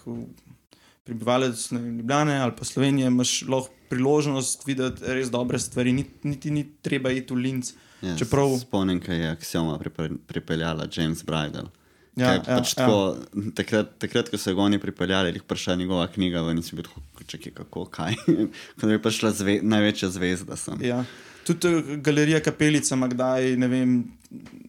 prebivalec 1.09 1.73
Ljubljane 1.73 2.39
ali 2.39 2.53
pa 2.57 2.65
Slovenije, 2.65 3.11
imaš 3.11 3.43
lahko 3.49 3.75
priložnost 3.89 4.67
videti 4.67 5.03
res 5.17 5.31
dobre 5.33 5.59
stvari, 5.59 5.93
niti, 5.93 6.29
niti 6.29 6.51
ni 6.51 6.67
treba 6.83 7.11
iti 7.11 7.35
v 7.35 7.37
Linz. 7.37 7.73
Ja, 8.03 8.15
Čeprav... 8.17 8.53
Spomnim, 8.61 9.01
kaj 9.01 9.17
je 9.17 9.31
Axioma 9.35 9.79
pripeljala 10.27 10.87
James 10.93 11.25
Bridal. 11.25 11.73
Ja, 12.19 12.33
ja, 12.35 12.43
pač 12.43 12.75
ja. 12.75 12.83
Tako, 12.83 13.51
takrat, 13.55 13.95
takrat, 14.03 14.31
ko 14.33 14.41
so 14.41 14.55
ga 14.57 14.65
oni 14.65 14.81
pripeljali, 14.83 15.33
je 15.37 15.43
prišla 15.47 15.77
njegova 15.79 16.09
knjiga, 16.11 16.43
in 16.51 16.63
si 16.63 16.77
bil 16.77 16.89
čakaj, 17.27 17.53
kako, 17.55 17.85
kaj. 17.95 18.17
Ko 18.81 18.91
je 18.91 19.01
prišla 19.03 19.33
zve, 19.39 19.59
največja 19.63 20.11
zvezda. 20.11 20.59
Ja. 20.83 21.05
Tudi 21.47 21.69
eh, 21.69 21.97
galerija 22.05 22.41
Kapelica 22.45 22.95
ima 22.95 23.09
kdaj, 23.09 23.55
ne 23.57 23.69
vem, 23.69 23.99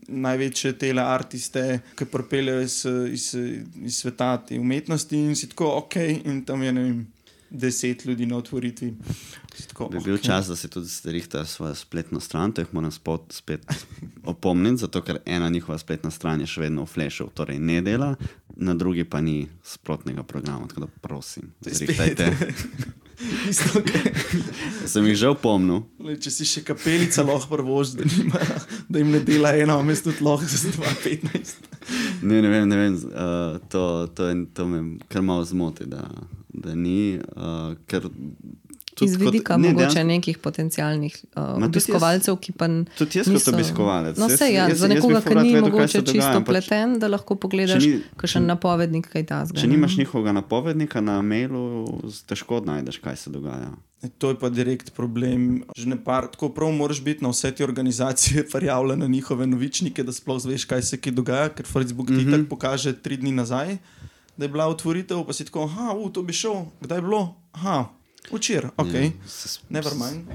največje 0.07 0.73
tele 0.79 1.03
artiste, 1.03 1.79
ki 1.97 2.07
propeljejo 2.11 2.61
iz, 2.61 2.81
iz, 3.11 3.29
iz 3.85 4.01
sveta 4.03 4.35
te 4.47 4.59
umetnosti 4.59 5.17
in 5.17 5.35
si 5.35 5.49
tako 5.49 5.73
ok, 5.83 5.95
in 6.25 6.43
tam 6.45 6.63
je 6.63 6.75
ne 6.75 6.83
vem. 6.89 7.07
Deset 7.49 8.03
ljudi 8.05 8.27
na 8.29 8.37
otvoritvi. 8.37 8.91
Tako, 9.67 9.89
Bi 9.89 9.99
bil 9.99 10.15
okej. 10.15 10.23
čas, 10.23 10.47
da 10.47 10.55
si 10.55 10.67
tudi 10.67 10.87
zrihta 10.87 11.45
svojo 11.45 11.75
spletno 11.75 12.19
stran, 12.19 12.51
to 12.51 12.61
jih 12.61 12.73
moram 12.73 12.91
spot, 12.91 13.21
spet 13.33 13.65
opomniti, 14.23 14.77
zato 14.77 15.01
ker 15.01 15.19
ena 15.25 15.49
njihova 15.49 15.77
spletna 15.77 16.11
stran 16.11 16.41
je 16.41 16.47
še 16.47 16.61
vedno 16.61 16.83
v 16.83 16.93
flashu, 16.93 17.29
torej 17.33 17.59
ne 17.59 17.81
dela, 17.81 18.15
na 18.55 18.73
drugi 18.73 19.03
pa 19.03 19.21
ni 19.21 19.47
sprotnega 19.63 20.23
programa. 20.23 20.67
Tako 20.67 20.81
da 20.81 20.87
prosim, 21.01 21.51
zrihtajte. 21.61 22.31
Isto, 23.49 23.81
Sem 24.91 25.05
jih 25.05 25.17
že 25.19 25.27
opomnil, 25.27 25.83
Lej, 25.99 26.21
Če 26.23 26.31
si 26.31 26.45
še 26.47 26.61
kapelica, 26.63 27.19
lahko 27.27 27.51
prvoš, 27.51 27.97
da, 27.99 28.05
nima, 28.07 28.39
da 28.87 29.01
jim 29.01 29.11
ne 29.11 29.19
dela 29.19 29.51
eno, 29.59 29.75
mesto 29.83 30.13
tudi 30.13 30.23
lahko 30.23 30.47
za 30.47 30.71
2,15. 30.71 31.67
ne, 32.23 32.39
ne 32.39 32.47
vem, 32.47 32.69
ne 32.69 32.77
vem 32.79 32.95
uh, 32.95 33.59
to, 33.67 34.07
to, 34.15 34.29
to 34.55 34.67
me 34.71 34.79
kar 35.11 35.21
malo 35.21 35.43
zmoti, 35.43 35.83
da, 35.91 36.05
da 36.47 36.75
ni. 36.75 37.19
Uh, 37.35 37.75
ker 37.91 38.07
Iz 39.01 39.13
kot- 39.13 39.21
vidika 39.21 39.57
ne, 39.57 39.67
mogoče 39.67 39.87
dejansko- 39.89 40.05
nekih 40.07 40.37
potencialnih 40.39 41.13
uh, 41.25 41.43
jaz- 41.53 41.65
obiskovalcev, 41.65 42.35
ki 42.37 42.51
pa 42.53 42.65
n- 42.65 42.85
Tudi 42.93 43.17
jaz 43.17 43.27
kot 43.27 43.47
obiskovalec. 43.49 44.17
No, 44.17 44.27
vse 44.27 44.47
ja, 44.47 44.65
jaz- 44.65 44.75
za 44.75 44.87
nekoga, 44.89 45.21
ki 45.21 45.29
ni 45.31 45.35
vedel, 45.45 45.53
se 45.55 45.61
mogoče 45.63 45.97
dogaja, 45.97 46.13
čisto 46.13 46.31
ampak 46.33 46.47
pleten, 46.47 46.89
da 46.95 47.07
lahko 47.07 47.35
pogledaš 47.37 47.83
kakšen 48.15 48.45
napovednik, 48.45 49.07
kaj 49.07 49.23
ta 49.25 49.43
zgodi. 49.43 49.61
Če 49.61 49.67
nimaš 49.69 49.97
njihovega 49.97 50.31
napovednika 50.33 51.01
na 51.01 51.21
mailu, 51.23 51.63
z- 52.05 52.23
težko 52.25 52.59
najdeš, 52.61 52.97
kaj 52.99 53.15
se 53.17 53.29
dogaja. 53.29 53.71
To 54.15 54.29
je 54.29 54.35
pa 54.35 54.49
direkt 54.49 54.93
problem. 54.93 55.63
Že 55.73 55.85
ne 55.87 55.97
par, 55.97 56.27
tako 56.27 56.49
prav 56.49 56.71
moraš 56.71 57.01
biti 57.01 57.19
na 57.19 57.29
vse 57.29 57.51
te 57.51 57.63
organizacije 57.63 58.43
prijavljen 58.53 58.99
na 58.99 59.07
njihove 59.07 59.43
novičnike, 59.45 60.03
da 60.03 60.11
sploh 60.11 60.39
zveš, 60.39 60.65
kaj 60.65 60.81
se 60.83 60.97
ki 60.97 61.11
dogaja, 61.11 61.49
ker 61.49 61.65
Facebook 61.65 62.07
ti 62.07 62.13
Mhm. 62.15 62.31
tako 62.31 62.45
pokaže 62.49 62.93
tri 62.95 63.17
dni 63.17 63.31
nazaj, 63.33 63.77
da 64.37 64.45
je 64.45 64.49
bila 64.49 64.67
otvoritev, 64.67 65.19
pa 65.21 65.33
si 65.33 65.43
tako, 65.43 65.67
ah, 65.69 65.91
to 66.09 66.21
bi 66.21 66.31
šel, 66.33 66.53
kdaj 66.79 66.97
je 66.97 67.01
bilo? 67.01 67.21
Aha, 67.51 67.89
včeraj, 68.31 68.71
ok, 68.77 68.93
Ja, 68.93 69.11
s- 69.25 69.59
never 69.69 69.93
mind. 69.95 70.27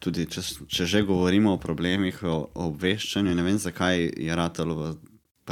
Tudi 0.00 0.26
če, 0.26 0.42
če 0.66 0.86
že 0.86 1.02
govorimo 1.02 1.52
o 1.52 1.58
problemih, 1.58 2.22
o, 2.22 2.50
o 2.54 2.66
obveščanju, 2.66 3.34
ne 3.34 3.42
vem, 3.42 3.58
zakaj 3.58 4.10
je 4.16 4.36
ratalo 4.36 4.74
v, 4.74 4.94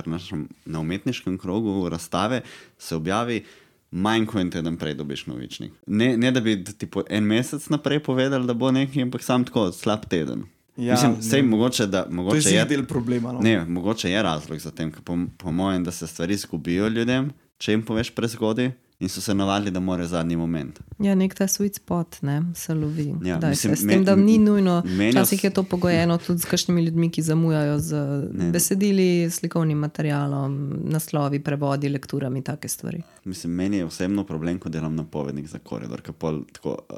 našem, 0.07 0.49
na 0.67 0.81
umetniškem 0.81 1.39
krogu 1.39 1.89
razstave, 1.89 2.43
se 2.79 2.97
objavi. 2.97 3.45
Manj 3.93 4.27
kot 4.27 4.41
en 4.41 4.51
teden 4.51 4.77
prej 4.77 4.95
dobiš 4.95 5.27
novičnik. 5.27 5.73
Ne, 5.87 6.17
ne 6.17 6.33
da 6.33 6.41
bi 6.41 6.65
ti 6.65 6.89
en 7.09 7.25
mesec 7.25 7.69
naprej 7.69 8.01
povedali, 8.03 8.47
da 8.47 8.53
bo 8.53 8.71
nekaj, 8.71 9.03
ampak 9.03 9.23
sam 9.23 9.45
tako 9.45 9.73
slab 9.73 10.07
teden. 10.07 10.43
Ja, 10.77 10.93
Mislim, 10.93 11.13
ne. 11.13 11.23
sej, 11.23 11.43
mogoče, 11.43 11.87
da, 11.87 11.99
je 11.99 12.11
mogoče 12.11 12.41
zig 12.41 12.53
je, 12.55 12.65
del 12.65 12.85
problema. 12.85 13.33
No? 13.33 13.41
ne, 13.41 13.65
mogoče 13.65 14.11
je 14.11 14.23
razlog 14.23 14.59
za 14.59 14.71
tem, 14.71 14.91
po, 15.05 15.15
po 15.39 15.53
mojem, 15.53 15.85
da 15.85 15.91
se 15.91 16.07
stvari 16.07 16.37
zgubijo 16.37 16.89
ljudem, 16.89 17.31
če 17.59 17.73
jim 17.73 17.83
poveš 17.83 18.11
prezgodaj 18.11 18.73
in 19.01 19.09
so 19.09 19.21
se 19.21 19.35
navadili, 19.35 19.71
da 19.71 19.81
morajo 19.81 20.09
zadnji 20.09 20.37
moment. 20.37 20.81
Ja, 20.99 21.15
nek 21.15 21.35
ta 21.35 21.45
sweet 21.47 21.75
spot 21.75 22.23
ne, 22.23 22.43
se 22.55 22.75
lovi. 22.75 23.15
Ja, 23.23 23.37
Daj 23.37 23.51
mislim, 23.51 23.77
se, 23.77 23.83
s 23.83 23.89
tem, 23.89 24.05
da 24.05 24.15
ni 24.17 24.39
nujno. 24.39 24.83
Včasih 25.11 25.45
je 25.45 25.51
to 25.51 25.63
pogojeno 25.65 26.19
tudi 26.19 26.41
s 26.41 26.45
kakšnimi 26.45 26.83
ljudmi, 26.83 27.11
ki 27.11 27.23
zamujajo 27.23 27.79
z 27.81 27.95
Ne. 28.33 28.51
besedili, 28.51 29.07
slikovnim 29.31 29.79
materialom, 29.79 30.55
naslovi, 30.85 31.41
prevodi, 31.41 31.89
lekturami, 31.89 32.43
take 32.43 32.69
stvari. 32.69 33.03
Mislim, 33.25 33.53
meni 33.53 33.77
je 33.77 33.85
osebno 33.85 34.25
problem, 34.25 34.59
ko 34.59 34.69
delam 34.69 34.95
napovednik 34.95 35.47
za 35.49 35.59
koridor, 35.61 36.01
ker 36.01 36.13
pol 36.15 36.43
tako 36.53 36.71
uh, 36.71 36.97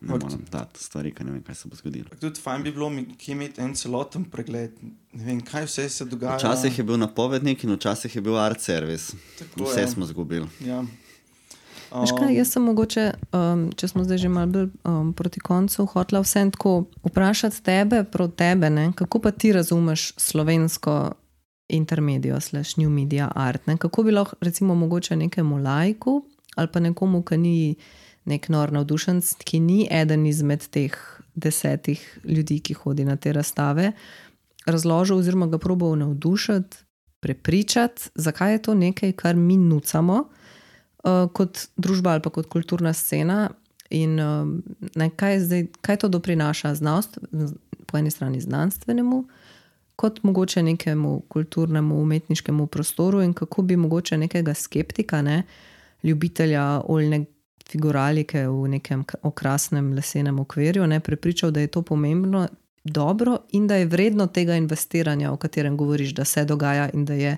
ne 0.00 0.14
Ot- 0.14 0.22
morem 0.22 0.44
dati 0.50 0.80
stvari, 0.80 1.12
ker 1.12 1.26
ne 1.26 1.32
vem, 1.32 1.42
kaj 1.42 1.54
se 1.54 1.68
bo 1.68 1.76
zgodilo. 1.76 2.08
Tudi 2.20 2.40
fajn 2.40 2.62
bi 2.62 2.72
bilo 2.72 2.88
kje 3.18 3.32
imeti 3.32 3.60
en 3.60 3.74
celoten 3.74 4.24
pregled, 4.26 4.72
ne 5.12 5.24
vem, 5.24 5.40
kaj 5.42 5.64
vse 5.64 5.88
se 5.90 6.04
dogaja. 6.04 6.36
Včasih 6.36 6.78
je 6.78 6.84
bil 6.84 6.96
napovednik 6.98 7.64
in 7.64 7.72
včasih 7.72 8.16
je 8.16 8.22
bil 8.22 8.38
art 8.38 8.60
service. 8.60 9.12
Tako 9.38 9.64
Vse 9.64 9.80
je. 9.80 9.88
smo 9.88 10.04
izgubili. 10.04 10.46
Ja. 10.62 10.84
Veš 11.90 12.12
kaj, 12.18 12.34
jaz 12.34 12.52
sem 12.54 12.62
mogoče, 12.62 13.04
um, 13.34 13.64
če 13.76 13.88
smo 13.90 14.04
zdaj 14.06 14.20
že 14.22 14.28
malo 14.30 14.52
bolj 14.54 14.68
um, 14.86 15.12
proti 15.16 15.40
koncu, 15.42 15.86
hotela 15.90 16.22
vsem 16.22 16.52
tako 16.54 16.84
vprašati 17.06 17.62
tebe, 17.66 18.04
prav 18.04 18.30
tebe, 18.38 18.70
ne? 18.70 18.90
kako 18.96 19.18
pa 19.18 19.30
ti 19.30 19.52
razumeš 19.52 20.12
slovensko 20.16 21.14
intermedijo, 21.68 22.40
slash 22.40 22.78
new 22.78 22.90
media 22.90 23.30
art. 23.34 23.66
Ne? 23.66 23.76
Kako 23.76 24.02
bi 24.02 24.14
lahko, 24.14 24.36
recimo, 24.40 24.74
mogoče 24.74 25.16
nekemu 25.16 25.58
lajku 25.58 26.22
ali 26.56 26.68
pa 26.68 26.80
nekomu, 26.80 27.22
ki 27.22 27.36
ni 27.38 27.56
nek 28.26 28.48
nor 28.48 28.72
navdušenc, 28.72 29.34
ki 29.44 29.60
ni 29.60 29.86
eden 29.90 30.26
izmed 30.26 30.66
teh 30.70 30.94
desetih 31.34 32.02
ljudi, 32.24 32.58
ki 32.60 32.74
hodi 32.74 33.04
na 33.06 33.16
te 33.16 33.32
razstave, 33.32 33.92
razložil 34.66 35.18
oziroma 35.18 35.46
ga 35.46 35.58
probal 35.58 35.96
navdušiti, 35.98 36.76
prepričati, 37.20 38.10
zakaj 38.14 38.52
je 38.52 38.62
to 38.62 38.74
nekaj, 38.74 39.12
kar 39.12 39.36
mi 39.36 39.56
nucamo 39.56 40.24
uh, 41.04 41.26
kot 41.32 41.66
družba 41.76 42.16
ali 42.16 42.24
pa 42.24 42.30
kot 42.30 42.48
kulturna 42.48 42.92
scena. 42.92 43.48
In 43.90 44.20
um, 44.22 44.52
ne, 44.94 45.10
kaj, 45.10 45.40
zdaj, 45.46 45.64
kaj 45.82 45.96
to 46.04 46.08
doprinaša 46.08 46.74
znanstv, 46.78 47.24
po 47.86 47.98
eni 47.98 48.10
strani 48.10 48.40
znanstvenemu, 48.40 49.24
kot 49.98 50.22
mogoče 50.22 50.62
nekemu 50.62 51.20
kulturnemu, 51.28 51.98
umetniškemu 52.02 52.66
prostoru, 52.66 53.22
in 53.22 53.32
kako 53.34 53.62
bi 53.62 53.76
mogoče 53.76 54.16
nekega 54.18 54.54
skeptika, 54.54 55.22
ne, 55.22 55.42
ljubitelja 56.02 56.82
oljne 56.86 57.24
figuralike 57.70 58.46
v 58.48 58.68
nekem 58.68 59.04
okrasnem 59.22 59.92
lesenem 59.92 60.38
okvirju, 60.38 60.86
ne, 60.86 61.00
prepričal, 61.00 61.50
da 61.50 61.60
je 61.60 61.66
to 61.66 61.82
pomembno, 61.82 62.46
dobro 62.84 63.38
in 63.52 63.66
da 63.66 63.74
je 63.74 63.86
vredno 63.86 64.26
tega 64.26 64.54
investiranja, 64.56 65.32
o 65.32 65.36
katerem 65.36 65.76
govoriš, 65.76 66.14
da 66.14 66.24
se 66.24 66.44
dogaja 66.44 66.90
in 66.94 67.04
da 67.04 67.14
je 67.14 67.36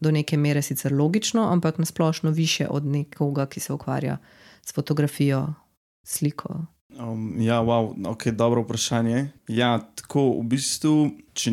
do 0.00 0.10
neke 0.10 0.36
mere 0.36 0.62
sicer 0.62 0.92
logično, 0.92 1.48
ampak 1.52 1.78
nasplošno 1.78 2.30
više 2.30 2.66
od 2.70 2.86
nekoga, 2.86 3.46
ki 3.46 3.60
se 3.60 3.72
ukvarja 3.72 4.18
s 4.62 4.74
fotografijo, 4.74 5.54
sliko. 6.02 6.66
Um, 6.98 7.40
ja, 7.40 7.58
wow, 7.62 7.94
okay, 7.94 8.30
dobro 8.30 8.62
vprašanje. 8.62 9.28
Ja, 9.48 9.78
tako 9.94 10.38
v 10.38 10.42
bistvu, 10.42 11.10
če 11.34 11.50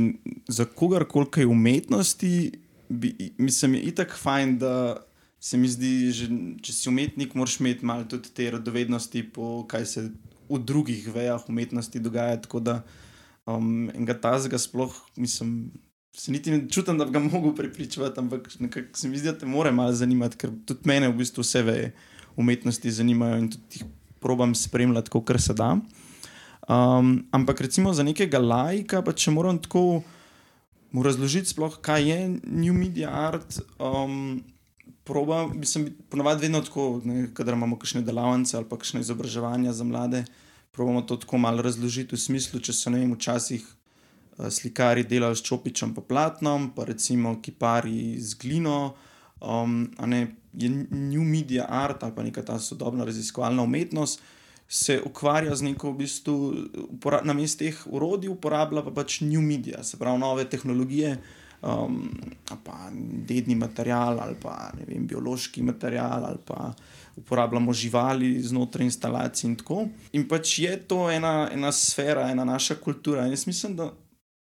za 0.48 0.66
kogarkoli 0.66 1.26
kaj 1.32 1.46
umetnosti, 1.46 2.52
bi, 2.90 3.16
mislim, 3.38 3.76
je 3.76 3.82
itak 3.82 4.14
fajn, 4.18 4.58
da 4.62 4.98
se 5.40 5.58
mi 5.58 5.68
zdi, 5.68 6.12
že, 6.14 6.28
če 6.62 6.74
si 6.74 6.90
umetnik, 6.90 7.34
moraš 7.34 7.58
imeti 7.60 7.86
malo 7.86 8.06
tudi 8.06 8.30
te 8.30 8.52
radovednosti, 8.52 9.24
po 9.34 9.64
kaj 9.68 9.86
se 9.86 10.04
v 10.50 10.60
drugih 10.60 11.08
vejah 11.14 11.50
umetnosti 11.50 12.00
dogaja. 12.00 12.38
Tako 12.42 12.60
da 12.60 12.82
um, 13.46 13.90
enega 13.96 14.18
tazga 14.22 14.60
sploh, 14.62 14.94
mislim. 15.16 15.72
Se 16.12 16.32
niti 16.32 16.52
ne 16.52 16.66
čutim, 16.70 16.98
da 17.00 17.06
bi 17.08 17.16
ga 17.16 17.20
mogel 17.34 17.56
prepričati, 17.56 18.20
ampak 18.20 18.50
nekako 18.60 18.98
se 19.00 19.08
mi 19.08 19.18
zdi, 19.18 19.32
da 19.32 19.38
te 19.38 19.46
more 19.46 19.72
malo 19.72 19.94
zanimati, 19.96 20.38
ker 20.38 20.52
tudi 20.68 20.90
mene 20.90 21.08
v 21.08 21.16
bistvu 21.22 21.46
vse 21.46 21.62
veje 21.64 21.92
umetnosti 22.36 22.92
zanimajo 22.92 23.38
in 23.40 23.48
tudi 23.52 23.80
jih 23.80 23.86
probam 24.20 24.56
spremljati, 24.56 25.10
kot 25.10 25.32
se 25.40 25.54
da. 25.54 25.78
Um, 26.70 27.28
ampak 27.32 27.62
recimo 27.62 27.94
za 27.94 28.04
nekega 28.04 28.40
lajka, 28.40 29.02
pa 29.02 29.14
če 29.14 29.32
moram 29.32 29.58
tako 29.60 30.04
mu 30.92 31.04
razložiti, 31.04 31.50
sploh, 31.50 31.80
kaj 31.82 32.10
je 32.10 32.20
New 32.44 32.74
Media 32.76 33.10
Art. 33.10 33.62
Um, 33.80 34.44
proba, 35.04 35.48
mislim, 35.48 35.90
ponovadi 36.10 36.42
vedno 36.42 36.62
tako, 36.62 37.02
ne, 37.06 37.30
kadar 37.34 37.56
imamo 37.56 37.80
kakšne 37.80 38.02
delavnice 38.06 38.58
ali 38.58 38.68
pa 38.70 38.78
kakšne 38.78 39.02
izobraževanja 39.02 39.74
za 39.74 39.84
mlade, 39.84 40.26
probamo 40.72 41.02
to 41.02 41.18
tako 41.18 41.38
malo 41.38 41.62
razložiti 41.62 42.16
v 42.16 42.20
smislu, 42.20 42.60
če 42.60 42.74
so 42.74 42.92
vem, 42.92 43.14
včasih 43.14 43.62
eh, 43.62 44.50
slikari 44.50 45.04
delali 45.04 45.36
s 45.36 45.44
čopičem 45.44 45.94
pa 45.96 46.02
platnom, 46.02 46.72
pa 46.76 46.86
recimo 46.90 47.40
kipari 47.42 48.20
z 48.20 48.38
glino. 48.40 48.94
Um, 49.42 49.90
ne, 50.06 50.36
je 50.54 50.70
New 50.92 51.24
Media 51.26 51.66
Art 51.66 52.04
ali 52.04 52.14
pa 52.16 52.24
neka 52.24 52.44
ta 52.46 52.60
sodobna 52.60 53.06
raziskovalna 53.06 53.64
umetnost, 53.64 54.22
se 54.68 55.02
ukvarja 55.06 55.56
z 55.56 55.62
neko, 55.62 55.92
v 55.92 55.98
bistvu, 55.98 56.36
na 57.24 57.34
mestu 57.34 57.66
teh 57.66 57.80
urodij 57.92 58.30
uporablja 58.32 58.84
pa 58.86 58.94
pač 59.02 59.20
New 59.26 59.42
Media, 59.42 59.84
se 59.84 59.98
pravi 60.00 60.22
nove 60.22 60.46
tehnologije, 60.50 61.18
um, 61.62 62.06
pa 62.64 62.88
dedni 63.28 63.56
material 63.56 64.22
ali 64.24 64.38
pa 64.40 64.72
vem, 64.88 65.08
biološki 65.08 65.64
material 65.64 66.26
ali 66.30 66.40
pa 66.46 66.72
uporabljamo 67.16 67.74
živali 67.74 68.40
znotraj 68.44 68.86
instalacij 68.86 69.50
in 69.50 69.56
tako. 69.56 69.88
In 70.14 70.28
pač 70.28 70.60
je 70.60 70.76
to 70.88 71.10
ena, 71.12 71.50
ena 71.54 71.72
sfera, 71.72 72.30
ena 72.32 72.46
naša 72.46 72.76
kultura. 72.76 73.26
In 73.26 73.36
jaz 73.36 73.48
mislim, 73.48 73.76
da 73.76 73.92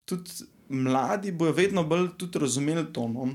tudi 0.05 0.31
mladi 0.69 1.33
bojo 1.33 1.53
vedno 1.53 1.85
bolj 1.85 2.09
razumeli 2.35 2.93
to, 2.93 3.09
no? 3.09 3.35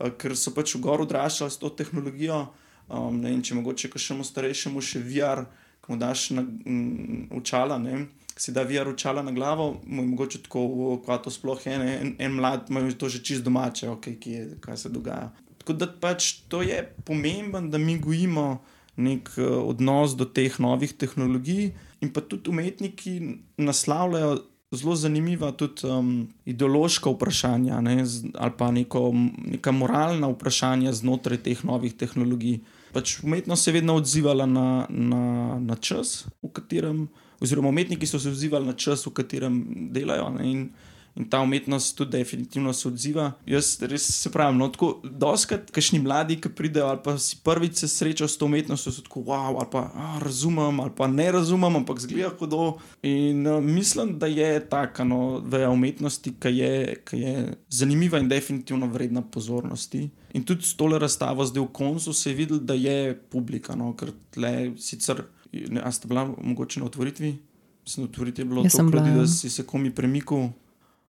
Eh, 0.00 0.10
ker 0.18 0.36
so 0.36 0.50
pač 0.54 0.74
v 0.74 0.82
gor 0.82 1.04
odraščali 1.04 1.50
s 1.50 1.60
to 1.62 1.70
tehnologijo. 1.70 2.46
Um, 2.84 3.22
ne 3.22 3.30
če 3.40 3.54
mogoče 3.56 3.88
kakšnemu 3.88 4.24
starejšemu 4.28 4.80
še 4.84 5.00
VR, 5.00 5.46
ko 5.80 5.94
mu 5.94 5.96
daš 5.96 6.26
na, 6.36 6.42
m, 6.44 7.22
očala, 7.32 7.78
ne, 7.80 8.02
si 8.36 8.52
da 8.52 8.60
VR 8.68 8.90
očala 8.90 9.22
na 9.24 9.32
glavo, 9.32 9.80
mu 9.86 10.02
je 10.02 10.08
mogoče 10.10 10.42
tako, 10.44 10.60
"O, 10.60 10.98
kaj 11.06 11.22
to 11.24 11.30
sploh 11.32 11.64
je, 11.64 11.72
en, 11.72 12.12
en 12.18 12.32
mlad 12.36 12.68
ima 12.68 12.82
to 12.92 13.08
že 13.08 13.22
čist 13.24 13.44
domače, 13.44 13.88
okay, 13.88 14.18
kje, 14.20 14.32
je, 14.32 14.58
kaj 14.60 14.76
se 14.76 14.88
dogaja. 14.88 15.32
Tako 15.64 15.78
da 15.80 15.88
pač 15.88 16.44
to 16.52 16.60
je 16.60 16.82
pomembno, 17.08 17.62
da 17.72 17.80
mi 17.80 17.96
gojimo 17.98 18.60
nek 19.00 19.30
uh, 19.40 19.64
odnos 19.64 20.12
do 20.14 20.28
teh 20.28 20.60
novih 20.60 20.92
tehnologij, 20.92 21.72
in 22.04 22.12
pa 22.12 22.20
tudi 22.20 22.52
umetniki 22.52 23.14
naslavljajo 23.56 24.42
zelo 24.74 24.96
zanimiva 24.96 25.52
tudi 25.56 25.86
um, 25.88 26.28
ideološka 26.44 27.10
vprašanja 27.10 27.80
ne, 27.80 28.04
z, 28.06 28.30
ali 28.34 28.52
pa 28.58 28.70
neko, 28.70 29.08
neka 29.56 29.72
moralna 29.72 30.28
vprašanja 30.28 30.92
znotraj 30.92 31.40
teh 31.46 31.64
novih 31.64 31.94
tehnologij. 31.96 32.60
Pač 32.92 33.18
umetnost 33.24 33.64
se 33.64 33.70
je 33.70 33.80
vedno 33.80 33.96
odzivala 33.96 34.46
na, 34.46 34.86
na, 34.90 35.56
na 35.60 35.76
čas, 35.80 36.26
v 36.42 36.52
katerem, 36.52 37.06
oziroma 37.40 37.72
umetniki 37.72 38.06
so 38.06 38.20
se 38.20 38.28
odzivali 38.30 38.66
na 38.66 38.76
čas, 38.76 39.06
v 39.06 39.14
katerem 39.16 39.62
delajo. 39.94 40.28
Ne, 40.36 40.50
in, 40.50 40.68
in 41.16 41.28
ta 41.30 41.40
umetnost 41.40 41.96
tudi 41.96 42.10
definitivno 42.10 42.72
se 42.72 42.88
odziva. 42.88 43.32
Jaz 43.46 43.76
res 43.82 44.06
se 44.22 44.30
pravim, 44.30 44.58
no, 44.58 44.68
tako 44.68 44.98
doskrat, 45.04 45.70
kašni 45.70 46.00
mladi, 46.02 46.40
ki 46.42 46.50
pridejo 46.56 46.88
ali 46.90 47.00
pa 47.04 47.14
si 47.18 47.38
prvič 47.44 47.84
se 47.84 47.88
srečajo 47.88 48.28
s 48.28 48.38
to 48.38 48.48
umetnostjo, 48.50 48.92
so 48.92 49.04
tako 49.06 49.22
wow, 49.28 49.54
ali 49.60 49.68
pa 49.70 49.84
a, 49.94 50.18
razumem, 50.22 50.80
ali 50.80 50.90
pa 50.96 51.06
ne 51.06 51.30
razumem, 51.32 51.76
ampak 51.76 52.02
zgleda 52.02 52.32
hudo. 52.38 52.78
In 53.02 53.46
uh, 53.46 53.62
mislim, 53.62 54.16
da 54.18 54.26
je 54.26 54.58
taka 54.68 55.04
no, 55.04 55.38
veja 55.44 55.70
umetnosti, 55.70 56.34
ki 56.40 56.54
je, 56.58 56.96
ki 57.06 57.20
je 57.20 57.46
zanimiva 57.70 58.18
in 58.18 58.28
definitivno 58.28 58.90
vredna 58.90 59.22
pozornosti. 59.22 60.08
In 60.34 60.42
tudi 60.42 60.66
s 60.66 60.74
tole 60.74 60.98
razstavo 60.98 61.46
zdaj 61.46 61.62
v 61.62 61.72
koncu 61.72 62.12
se 62.12 62.30
je 62.30 62.34
videl, 62.34 62.58
da 62.58 62.74
je 62.74 63.14
publika, 63.30 63.78
no, 63.78 63.92
ker 63.94 64.10
tle 64.34 64.72
sicer, 64.82 65.22
ne, 65.52 65.78
a 65.78 65.92
ste 65.94 66.10
bila 66.10 66.26
mogoče 66.26 66.82
na 66.82 66.90
otvoritvi? 66.90 67.36
Mislim, 67.84 68.06
otvoritvi 68.10 68.42
je 68.42 68.44
bilo 68.44 68.62
Jaz 68.64 68.72
to, 68.72 68.82
bila, 68.82 69.06
ljudi, 69.06 69.14
ja. 69.14 69.22
da 69.22 69.26
si 69.28 69.50
se 69.50 69.66
komi 69.66 69.94
premikal. 69.94 70.48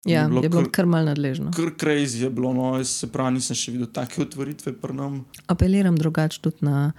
Ja, 0.05 0.21
Je 0.21 0.27
bilo 0.27 0.41
je 0.41 0.49
bilo 0.49 0.61
kar- 0.61 0.71
kar 0.71 0.85
mal 0.85 1.05
nadležno. 1.05 1.51
Kar 1.51 1.65
crazy 1.75 2.17
je 2.17 2.29
bilo, 2.29 2.53
no, 2.53 2.77
jaz 2.77 2.89
se 2.89 3.07
pravi, 3.07 3.33
nisem 3.33 3.55
še 3.55 3.71
videl 3.71 3.87
take 3.87 4.21
otvoritve 4.21 4.73
pri 4.73 4.93
nam. 4.93 5.25
Apeliram 5.47 5.95
drugače 5.95 6.39
tudi 6.41 6.57
na 6.61 6.91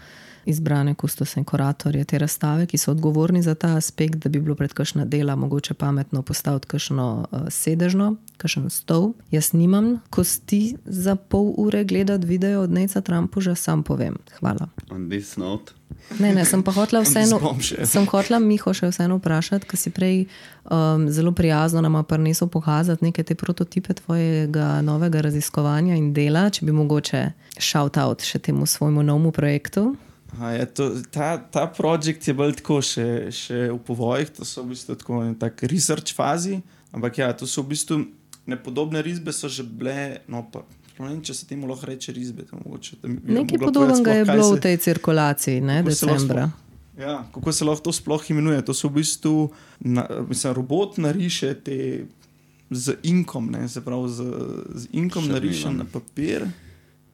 izbrane 0.49 0.95
kustose 0.95 1.41
in 1.41 1.45
kuratorje 1.45 2.05
te 2.05 2.19
razstave, 2.19 2.67
ki 2.67 2.79
so 2.79 2.91
odgovorni 2.91 3.43
za 3.43 3.55
ta 3.55 3.77
aspekt, 3.77 4.17
da 4.25 4.29
bi 4.29 4.41
bilo 4.41 4.55
pred 4.55 4.73
kakšna 4.73 5.05
dela 5.05 5.37
mogoče 5.37 5.75
pametno 5.75 6.23
postaviti 6.23 6.67
kakšno 6.67 7.27
uh, 7.31 7.41
sedežno, 7.49 8.17
kakšen 8.37 8.71
stol. 8.71 9.13
Jaz 9.31 9.53
nimam 9.53 9.99
kosti 10.11 10.77
za 10.85 11.17
pol 11.17 11.53
ure 11.57 11.85
gledati 11.85 12.27
video 12.27 12.63
od 12.63 12.73
Neca 12.73 13.01
Trumpuža, 13.01 13.55
sam 13.55 13.83
povem. 13.83 14.17
Hvala. 14.39 14.69
On 14.91 15.11
this 15.11 15.37
note. 15.37 15.73
Ne, 16.19 16.33
ne, 16.35 16.45
sem 16.45 16.63
pa 16.63 16.73
hotela 16.73 17.03
vseeno, 17.07 17.41
sem 17.85 18.07
hotela 18.07 18.39
Miho 18.41 18.73
še 18.75 18.89
vseeno 18.93 19.19
vprašati, 19.19 19.69
ker 19.69 19.81
si 19.81 19.93
prej 19.93 20.25
um, 20.25 21.09
zelo 21.13 21.33
prijazno 21.33 21.83
nama 21.85 22.03
prinesel 22.03 22.49
pokazati 22.49 23.05
neke 23.05 23.23
te 23.23 23.35
prototipe 23.35 23.95
tvojega 23.95 24.81
novega 24.83 25.21
raziskovanja 25.29 25.97
in 25.97 26.13
dela, 26.17 26.49
če 26.51 26.65
bi 26.65 26.73
mogoče 26.73 27.25
shout 27.59 27.99
out 28.01 28.25
še 28.25 28.41
temu 28.49 28.67
svojemu 28.67 29.03
novemu 29.03 29.33
projektu. 29.33 29.91
Je, 30.31 30.67
to, 30.67 30.85
ta, 31.09 31.39
ta 31.41 31.67
projekt 31.67 32.21
je 32.23 32.35
bolj 32.35 32.55
tako 32.55 32.79
še, 32.81 33.05
še 33.33 33.71
v 33.71 33.79
povojih, 33.81 34.29
to 34.31 34.45
so 34.45 34.61
v 34.61 34.71
bistvu 34.71 34.95
tako 34.95 35.25
taki 35.35 35.67
research 35.67 36.13
fazi. 36.13 36.61
Ampak 36.91 37.19
ja, 37.19 37.33
to 37.33 37.45
so 37.45 37.63
v 37.63 37.73
bistvu 37.73 37.97
nepodobne 38.47 39.01
risbe, 39.01 39.29
so 39.31 39.49
že 39.49 39.63
bile. 39.63 40.21
No, 40.27 40.45
pa, 40.45 40.63
ne 40.99 41.09
vem, 41.09 41.21
če 41.21 41.33
se 41.33 41.45
temu 41.45 41.65
lahko 41.65 41.87
reče 41.87 42.13
risbe. 42.13 42.45
to 42.45 42.57
mogoče, 42.59 42.97
da 42.99 43.09
mi 43.09 43.17
bi 43.17 43.33
Nekaj 43.35 43.59
podobnega 43.59 44.13
je 44.13 44.25
bilo 44.27 44.45
se- 44.45 44.55
v 44.55 44.61
tej 44.61 44.77
cirkulaciji, 44.79 45.61
ne, 45.63 45.77
kako 45.79 45.91
se 45.93 46.07
decembra. 46.07 46.45
sploh- 46.47 46.65
Ja, 46.99 47.25
kako 47.31 47.49
se 47.49 47.65
lahko 47.65 47.83
to 47.83 47.93
sploh 47.95 48.23
imenuje? 48.27 48.59
To 48.63 48.75
so 48.75 48.89
v 48.89 48.95
bistvu, 48.95 49.51
na, 49.81 50.03
mislim, 50.25 50.53
robot 50.53 50.99
nariše 50.99 51.55
te 51.57 52.05
z 52.69 52.97
inkom, 53.03 53.49
ne, 53.49 53.65
se 53.67 53.81
pravi 53.81 54.09
z, 54.09 54.19
z 54.69 54.83
inkom 54.93 55.23
Črnilom. 55.23 55.33
nariše 55.35 55.69
na 55.73 55.85
papir, 55.87 56.45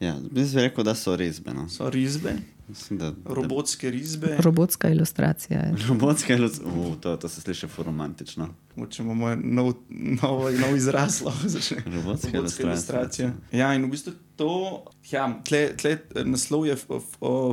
Ja, 0.01 0.19
jaz 0.29 0.53
bi 0.53 0.61
rekel, 0.61 0.83
da 0.83 0.93
so 0.93 1.15
risbe. 1.15 1.53
No. 1.53 1.69
so 1.69 1.87
risbe, 1.89 2.35
Mislim, 2.69 2.99
da, 2.99 3.11
da, 3.11 3.35
robotske 3.35 3.91
risbe. 3.91 4.37
Robotska 4.41 4.89
ilustracija. 4.89 5.61
Je. 5.61 5.77
robotske 5.89 6.35
ilustracije. 6.35 6.89
Uh, 6.89 7.01
to, 7.01 7.17
to 7.17 7.29
se 7.29 7.41
sliši 7.41 7.67
romantično. 7.79 8.49
Mogoče 8.77 9.03
imamo 9.03 9.35
nov, 9.35 9.73
nov, 9.89 10.41
nov 10.61 10.77
izraz, 10.77 11.23
lahko 11.23 11.49
začne. 11.49 11.77
Robotska 11.87 12.31
Robotska 12.33 12.39
ilustracija. 12.39 12.69
ilustracija. 12.69 13.33
Ja, 13.53 13.75
in 13.75 13.85
v 13.85 13.91
bistvu 13.91 14.13
to, 14.37 14.85
ja, 15.11 15.41
tle, 15.45 15.77
tle 15.77 15.91
eh, 15.91 16.25
naslov 16.25 16.67
je 16.67 16.73
eh, 16.73 17.01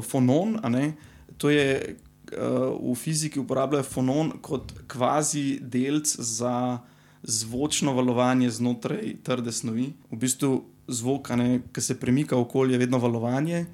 fonon, 0.02 0.60
a 0.64 0.70
ne. 0.70 0.94
To 1.38 1.50
je 1.50 1.96
uh, 2.38 2.92
v 2.92 2.96
fiziki 2.96 3.40
uporabljajo 3.40 3.84
fonon 3.84 4.32
kot 4.42 4.74
kvazi 4.88 5.60
delc 5.62 6.16
za 6.20 6.80
zvočno 7.24 7.94
valovanje 7.94 8.50
znotraj 8.50 9.16
trde 9.24 9.52
snovi. 9.52 9.94
V 10.12 10.18
bistvu 10.18 10.64
zvok, 10.88 11.32
a 11.32 11.36
ne, 11.36 11.62
ki 11.74 11.82
se 11.82 12.00
premika 12.00 12.38
okoli, 12.38 12.74
je 12.74 12.80
vedno 12.80 13.00
valovanje. 13.02 13.66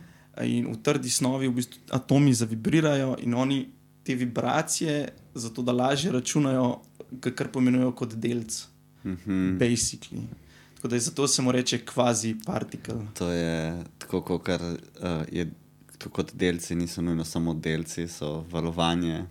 In 0.44 0.68
v 0.72 0.78
trdi 0.84 1.10
snovi 1.10 1.48
v 1.48 1.56
bistvu 1.58 1.80
atomi 1.92 2.34
zavibrirajo 2.34 3.16
in 3.24 3.34
oni 3.34 3.68
te 4.04 4.16
vibracije, 4.16 5.10
zato 5.36 5.62
da 5.62 5.72
lažje 5.72 6.12
računajo, 6.12 6.82
kar 7.22 7.52
pomenujejo 7.52 7.92
kot 7.92 8.14
delc. 8.14 8.66
Mhm. 9.06 9.58
Basically. 9.60 10.28
Tako 10.76 10.88
da 10.88 10.96
je 10.96 11.00
zato 11.00 11.28
se 11.28 11.42
mu 11.42 11.52
reče 11.52 11.86
kvazi 11.86 12.36
partikel. 12.46 13.00
To 13.14 13.30
je 13.32 13.84
tako, 13.98 14.22
kot 14.22 14.48
uh, 14.48 14.64
je. 15.32 15.52
Tako 15.98 16.10
kot 16.10 16.34
delci 16.34 16.76
niso 16.76 17.02
nujno 17.02 17.26
samo 17.26 17.54
delci, 17.54 18.08
so 18.08 18.46
valovanje. 18.52 19.26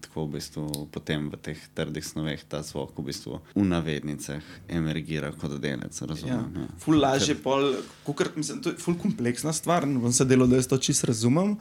Tako 0.00 0.26
v 0.26 0.38
bistvu 0.38 0.64
potem 0.92 1.28
v 1.32 1.38
teh 1.40 1.60
trdih 1.76 2.04
snoveh 2.04 2.42
ta 2.48 2.62
zvok 2.66 2.96
v 2.98 3.06
bistvu 3.10 3.40
v 3.54 3.64
navednicah 3.66 4.44
emergira 4.68 5.32
kot 5.32 5.58
delec. 5.60 5.94
Ja. 6.00 6.08
Razumem. 6.10 6.46
Ja. 6.56 6.68
Ful 6.80 7.00
lažje, 7.00 7.36
pol, 7.40 7.74
kukor, 8.06 8.32
mislim, 8.36 8.62
to 8.64 8.74
je 8.74 8.80
ful 8.80 8.96
kompleksna 9.00 9.52
stvar, 9.52 9.86
ne 9.88 10.00
bom 10.02 10.12
se 10.12 10.24
delal, 10.24 10.48
da 10.50 10.60
jaz 10.60 10.70
to 10.70 10.78
čisto 10.78 11.10
razumem. 11.10 11.56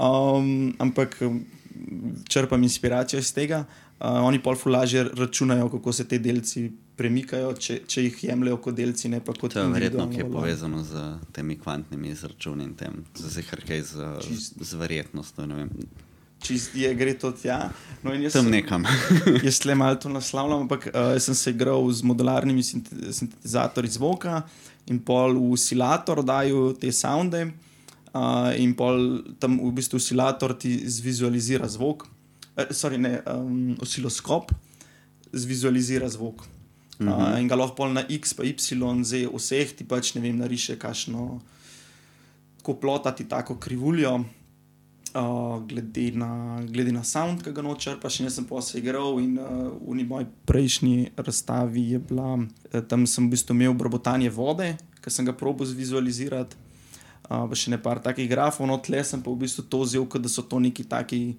Um, 0.00 0.72
ampak 0.80 1.18
um, 1.20 1.42
črpam 2.28 2.62
inspiracijo 2.62 3.20
iz 3.20 3.32
tega. 3.36 3.64
Uh, 4.00 4.24
oni 4.26 4.40
pol 4.42 4.56
ful 4.56 4.72
lažje 4.72 5.04
računajo, 5.14 5.68
kako 5.76 5.92
se 5.92 6.08
te 6.08 6.18
delci 6.18 6.70
premikajo, 6.96 7.52
če, 7.58 7.78
če 7.88 8.06
jih 8.06 8.22
jemljajo 8.28 8.58
kot 8.64 8.76
delci, 8.76 9.10
ne 9.12 9.20
pa 9.24 9.34
kot 9.36 9.54
To 9.54 9.64
je 9.64 9.72
verjetno, 9.72 10.08
ki 10.10 10.22
je 10.22 10.28
povezano 10.30 10.82
z 10.86 11.02
temi 11.34 11.56
kvantnimi 11.60 12.12
izračuni 12.12 12.66
in 12.68 12.74
tem, 12.78 13.04
z 13.16 13.42
z, 13.42 14.08
Čist. 14.22 14.58
z 14.60 14.80
verjetnostjo. 14.80 15.46
Čist 16.42 16.74
je, 16.74 16.90
gre 16.94 17.14
to 17.14 17.30
tja. 17.32 17.70
No, 18.02 18.10
jaz 18.14 18.32
Tam 18.34 18.44
sem- 18.44 18.52
nekam. 18.52 18.82
Jaz 19.46 19.60
le 19.64 19.74
malo 19.74 19.94
to 19.96 20.08
naslavljam, 20.10 20.64
ampak 20.64 20.88
uh, 20.90 21.14
sem 21.22 21.34
se 21.34 21.50
igral 21.50 21.86
z 21.92 22.02
modularnimi 22.02 22.62
sinte- 22.62 23.12
sintetizatorji 23.14 23.90
zvoka 23.90 24.42
in 24.90 24.98
pol 24.98 25.36
v 25.38 25.52
oscilator 25.54 26.24
dajo 26.26 26.72
te 26.74 26.90
sounde, 26.92 27.44
uh, 28.10 28.50
in 28.58 28.74
pol 28.74 28.98
tam 29.38 29.60
v 29.62 29.70
bistvu 29.72 30.00
oscilator 30.02 30.56
ti 30.58 30.82
zvizualizira 30.82 31.68
zvok, 31.70 32.02
uh, 32.56 32.66
sorry, 32.74 32.98
ne, 32.98 33.20
um, 33.30 33.76
osciloskop 33.80 34.50
zvizualizira 35.32 36.08
zvok. 36.08 36.42
Uh, 36.42 37.06
Mhm. 37.08 37.38
in 37.40 37.48
ga 37.48 37.56
lahko 37.56 37.88
na 37.88 38.02
X, 38.08 38.34
pa 38.34 38.44
Y, 38.44 38.54
Z, 39.02 39.26
vseh 39.26 39.72
ti 39.74 39.82
pač 39.84 40.14
ne 40.14 40.20
vem, 40.20 40.36
nariše 40.38 40.76
kašno, 40.78 41.40
tako 42.58 42.74
plotati 42.74 43.24
tako 43.24 43.56
krivuljo. 43.56 44.24
Uh, 45.14 45.66
glede, 45.68 46.10
na, 46.16 46.62
glede 46.68 46.92
na 46.92 47.02
sound, 47.04 47.42
ki 47.44 47.52
ga 47.52 47.60
nočrpaš, 47.60 48.16
in 48.20 48.26
jaz 48.30 48.38
sem 48.38 48.46
pa 48.48 48.62
se 48.64 48.78
igral. 48.80 49.18
In 49.20 49.34
uh, 49.36 49.74
v 49.84 50.06
moji 50.08 50.24
prejšnji 50.48 51.10
razstavi 51.20 51.82
je 51.90 51.98
bila, 51.98 52.38
eh, 52.72 52.80
tam 52.80 53.04
sem 53.06 53.26
v 53.26 53.34
bistvu 53.34 53.52
imel 53.52 53.74
brbotanje 53.76 54.30
vode, 54.32 54.70
ki 55.04 55.12
sem 55.12 55.28
ga 55.28 55.34
probo 55.36 55.68
zvizualizirati. 55.68 56.56
Uh, 57.28 57.44
pa 57.44 57.52
še 57.52 57.74
ne 57.74 57.80
par 57.82 58.00
takih 58.00 58.24
grafov, 58.30 58.64
no 58.70 58.78
tle 58.80 59.04
sem 59.04 59.20
pa 59.20 59.28
v 59.28 59.44
bistvu 59.44 59.66
to 59.68 59.82
vzel, 59.84 60.08
da 60.08 60.32
so 60.32 60.46
to 60.48 60.56
neki 60.64 60.88
taki 60.88 61.36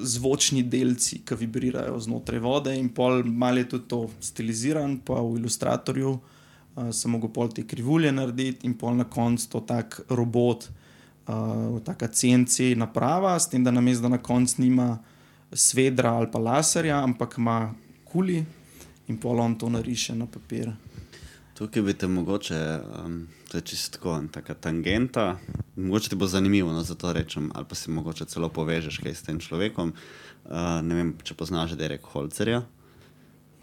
zvočni 0.00 0.64
delci, 0.64 1.20
ki 1.28 1.36
vibrirajo 1.44 2.00
znotraj 2.00 2.40
vode, 2.40 2.72
in 2.72 2.88
pol 2.88 3.20
malo 3.20 3.60
je 3.60 3.68
tudi 3.76 3.88
to 3.92 4.00
stiliziran, 4.16 4.96
pa 5.04 5.20
v 5.20 5.42
ilustratorju 5.42 6.16
uh, 6.16 6.88
sem 6.88 7.12
mogel 7.12 7.36
pol 7.36 7.52
te 7.52 7.68
krivulje 7.68 8.16
narediti, 8.16 8.64
in 8.64 8.80
pol 8.80 8.96
na 8.96 9.04
koncu 9.04 9.52
to 9.52 9.66
tak 9.68 10.00
robot, 10.08 10.70
uh, 11.28 11.80
taka 11.84 12.08
CNC 12.08 12.74
naprava, 12.76 13.38
s 13.38 13.48
tem, 13.48 13.64
da 13.64 13.70
namesto 13.70 14.02
da 14.02 14.08
na 14.08 14.18
koncu 14.18 14.62
nima 14.62 14.98
svedra 15.52 16.12
ali 16.12 16.30
pa 16.32 16.38
laserja, 16.38 17.02
ampak 17.04 17.38
ima 17.38 17.74
kuli 18.04 18.44
in 19.08 19.16
pol 19.16 19.40
on 19.40 19.54
to 19.58 19.68
nariše 19.68 20.14
na 20.14 20.26
papir. 20.26 20.72
Tukaj 21.58 21.82
bi 21.82 21.94
te 21.94 22.06
mogoče, 22.06 22.80
um, 23.04 23.26
to 23.50 23.58
je 23.58 23.62
čisto 23.62 23.96
tako, 23.96 24.22
taka 24.32 24.54
tangenta, 24.54 25.38
mogoče 25.76 26.08
ti 26.08 26.16
bo 26.16 26.26
zanimivo, 26.26 26.72
no, 26.72 26.82
zato 26.82 27.12
rečem, 27.12 27.50
ali 27.54 27.66
pa 27.68 27.74
si 27.74 27.90
mogoče 27.90 28.24
celo 28.24 28.48
povežeš 28.48 29.00
kaj 29.02 29.14
s 29.14 29.22
tem 29.26 29.40
človekom. 29.40 29.92
Uh, 30.44 30.78
ne 30.82 30.94
vem, 30.94 31.14
če 31.24 31.34
poznaš 31.34 31.74
Derek 31.76 32.06
Holcerja. 32.12 32.62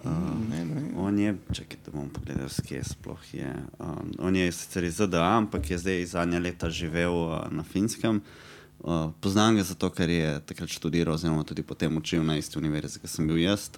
Uh, 0.05 0.11
Ne, 0.45 0.65
ne. 0.65 0.81
On 0.95 1.19
je, 1.19 1.33
čakaj, 1.51 1.77
da 1.85 1.91
bom 1.91 2.09
pogledal, 2.09 2.49
skje 2.49 2.83
sploh 2.83 3.33
je. 3.33 3.49
Um, 3.79 4.11
on 4.19 4.35
je 4.35 4.51
sicer 4.51 4.83
iz 4.83 4.95
ZDA, 4.95 5.23
ampak 5.33 5.69
je 5.69 5.77
zdaj 5.77 6.05
zadnja 6.05 6.39
leta 6.39 6.69
živel 6.69 7.11
uh, 7.11 7.47
na 7.49 7.63
Finskem. 7.63 8.21
Uh, 8.79 9.09
poznam 9.19 9.55
ga 9.55 9.63
zato, 9.63 9.89
ker 9.89 10.09
je 10.09 10.39
takrat 10.41 10.69
študiral, 10.69 11.15
oziroma 11.15 11.43
tudi 11.43 11.63
potem 11.63 11.97
učil 11.97 12.21
na 12.21 12.37
isti 12.37 12.57
univerzi, 12.57 12.99
kot 12.99 13.09
sem 13.09 13.25
bil 13.25 13.39
jaz, 13.39 13.71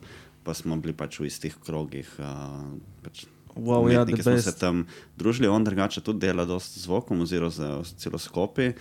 pa 0.43 0.53
smo 0.53 0.75
bili 0.75 0.93
pač 0.93 1.19
v 1.19 1.25
istih 1.25 1.55
krogih. 1.57 2.09
Uh, 2.19 2.75
pač 3.01 3.25
Wow, 3.55 3.87
ja, 3.89 4.05
the 4.05 4.13
smo 4.13 4.37
se 4.37 4.51
best. 4.51 4.59
tam 4.59 4.83
družili, 5.17 5.47
on 5.47 5.63
drugače 5.63 6.01
tudi 6.01 6.19
dela 6.19 6.45
z 6.45 6.77
zvokom, 6.77 7.21
oziroma 7.21 7.49
z 7.49 7.65
osciloskopi. 7.79 8.73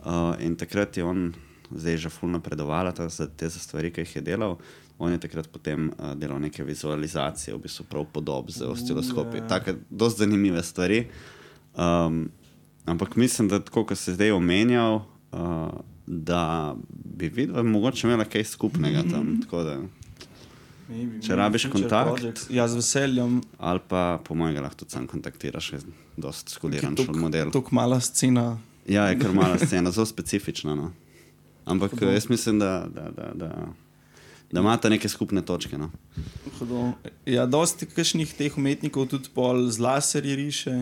Uh, 0.00 0.34
in 0.40 0.56
takrat 0.56 0.96
je 0.96 1.04
on 1.04 1.34
zdaj 1.70 1.96
že 1.96 2.08
fulno 2.10 2.38
napredovala 2.38 2.92
ta- 2.92 3.08
za 3.08 3.26
te 3.26 3.48
za 3.48 3.58
stvari, 3.58 3.90
ki 3.90 4.00
jih 4.00 4.16
je 4.16 4.22
delal. 4.22 4.58
On 4.98 5.12
je 5.12 5.18
takrat 5.18 5.48
potem 5.48 5.90
uh, 5.90 6.14
delal 6.14 6.38
neke 6.38 6.64
vizualizacije, 6.64 7.54
v 7.54 7.58
bistvu 7.58 7.84
prav 7.84 8.04
podob 8.06 8.50
z 8.50 8.62
osciloskopi. 8.62 9.36
ja. 9.36 9.46
Take 9.48 9.74
dosti 9.90 10.18
zanimive 10.18 10.62
stvari. 10.62 11.06
Um, 11.74 12.28
ampak 12.84 13.16
mislim, 13.16 13.48
da 13.48 13.58
tako, 13.58 13.84
kot 13.84 13.98
se 13.98 14.14
zdaj 14.14 14.30
omenjal, 14.30 14.94
uh, 15.32 15.68
da 16.06 16.74
bi 16.88 17.28
videl, 17.28 17.62
mogoče 17.64 18.06
imela 18.06 18.24
kaj 18.24 18.44
skupnega 18.44 19.02
tam. 19.02 19.40
tako 19.42 19.62
Da, 19.62 19.80
Maybe, 20.88 21.22
Če 21.22 21.36
rabiš 21.36 21.64
kontakt. 21.64 22.10
projects. 22.10 22.46
Ja, 22.50 22.68
z 22.68 22.74
veseljem. 22.74 23.40
ali 23.58 23.80
pa, 23.88 24.20
po 24.24 24.34
mojem, 24.34 24.62
lahko 24.62 24.76
tudi 24.76 24.90
sam 24.90 25.06
kontaktiraš, 25.06 25.72
je 25.72 25.78
dosti 26.16 26.52
skoliran 26.52 26.96
šol 26.96 27.16
model. 27.16 27.50
Tako 27.50 27.68
mala 27.72 28.00
scena. 28.00 28.58
Ja, 28.86 29.06
je 29.08 29.18
kar 29.18 29.32
mala 29.32 29.58
scena, 29.66 29.90
zelo 29.90 30.06
specifična. 30.06 30.74
No. 30.74 30.92
Ampak 31.64 31.90
Hudo. 31.90 32.10
jaz 32.12 32.28
mislim, 32.28 32.58
da, 32.58 32.86
da, 32.94 33.10
da, 33.10 33.32
da, 33.34 33.66
da 34.54 34.60
imata 34.60 34.88
neke 34.88 35.08
skupne 35.08 35.42
točke. 35.42 35.78
No. 35.78 35.90
Hudo. 36.58 36.92
Ja, 37.26 37.46
dosti 37.46 37.88
kakšnih 37.90 38.34
teh 38.38 38.54
umetnikov 38.58 39.08
tudi 39.10 39.32
pol 39.34 39.66
z 39.66 39.82
laserji 39.82 40.36
riše, 40.38 40.74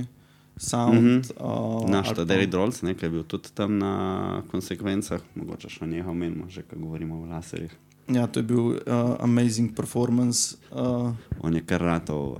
sound. 0.56 1.00
Mm. 1.00 1.22
-hmm. 1.22 1.32
uh, 1.40 1.90
Naš 1.90 2.08
pa- 2.08 2.14
Tadej 2.14 2.46
Drolc, 2.46 2.80
ki 2.80 3.04
je 3.06 3.10
bil 3.10 3.22
tudi 3.24 3.48
tam 3.54 3.78
na 3.78 4.42
konsekvencah, 4.50 5.20
mogoče 5.34 5.68
še 5.68 5.86
njega 5.86 6.10
omenimo, 6.10 6.50
že 6.50 6.62
ko 6.62 6.76
govorimo 6.76 7.22
o 7.22 7.26
laserjih. 7.26 7.72
Ja, 8.08 8.26
to 8.26 8.40
je 8.40 8.44
bil 8.44 8.60
uh, 8.60 8.76
amazing 9.20 9.76
performance. 9.76 10.56
Uh, 10.70 11.14
On 11.40 11.54
je 11.54 11.64
kar 11.64 11.80
ratov, 11.80 12.30
uh, 12.30 12.36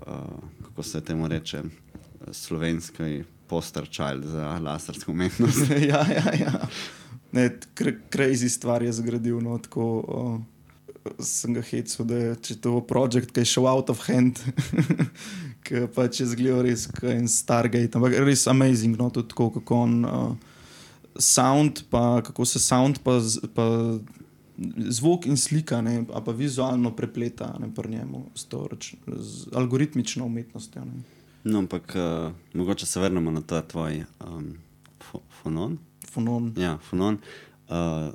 kako 0.69 0.83
se 0.83 1.01
temu 1.01 1.29
reče, 1.29 1.63
slovenski 2.31 3.25
poster 3.47 3.89
child 3.89 4.25
za 4.25 4.59
lasersko 4.59 5.13
umetnost. 5.13 5.71
ja, 5.93 6.05
ja, 6.13 6.33
ja. 6.41 6.69
Ne, 7.33 7.59
kr 7.75 7.91
crazy 8.11 8.49
stvar 8.49 8.83
je 8.83 8.93
zgradil. 8.93 9.41
No, 9.41 9.59
tako, 9.59 10.05
uh, 10.09 10.52
sem 11.19 11.55
ga 11.55 11.63
hecel, 11.67 12.07
da 12.07 12.17
je 12.17 12.57
to 12.61 12.81
projekt, 12.87 13.33
ki 13.35 13.43
je 13.43 13.53
šel 13.55 13.69
out 13.71 13.91
of 13.91 14.05
hand, 14.07 14.41
ki 15.67 15.87
pa 15.95 16.07
če 16.11 16.29
zgleda 16.33 16.63
res 16.67 16.87
kot 16.91 17.11
en 17.13 17.29
Stargate, 17.31 17.99
ampak 17.99 18.17
res 18.27 18.47
amazing, 18.51 18.97
no, 18.99 19.11
tudi 19.15 19.33
tako, 19.33 19.51
kako 19.59 19.81
on 19.87 19.97
uh, 20.07 20.53
sound, 21.19 21.85
pa 21.91 22.23
kako 22.27 22.47
se 22.49 22.63
sound, 22.63 23.03
pa, 23.05 23.19
pa 23.55 23.67
zvok 24.99 25.27
in 25.27 25.37
slika, 25.37 25.81
ne, 25.83 26.03
pa 26.07 26.37
vizualno 26.37 26.95
prepleta 26.97 27.53
ne, 27.61 27.71
pri 27.75 27.97
njemu 27.97 28.25
s, 28.35 28.47
to, 28.51 28.67
z 29.07 29.51
algoritmično 29.59 30.27
umetnostjo. 30.27 30.85
Ne. 30.85 31.03
No, 31.45 31.59
ampak 31.59 31.97
uh, 31.99 32.33
mogoče 32.55 32.87
se 32.87 33.01
vrnemo 33.01 33.31
na 33.31 33.43
ta 33.43 33.63
tvoj 33.63 34.05
um, 34.23 34.53
fo 35.03 35.21
fonon. 35.43 35.79
Fonon. 36.11 36.53
Ja, 36.57 36.77
fonon. 36.79 37.19
Uh, 37.69 38.13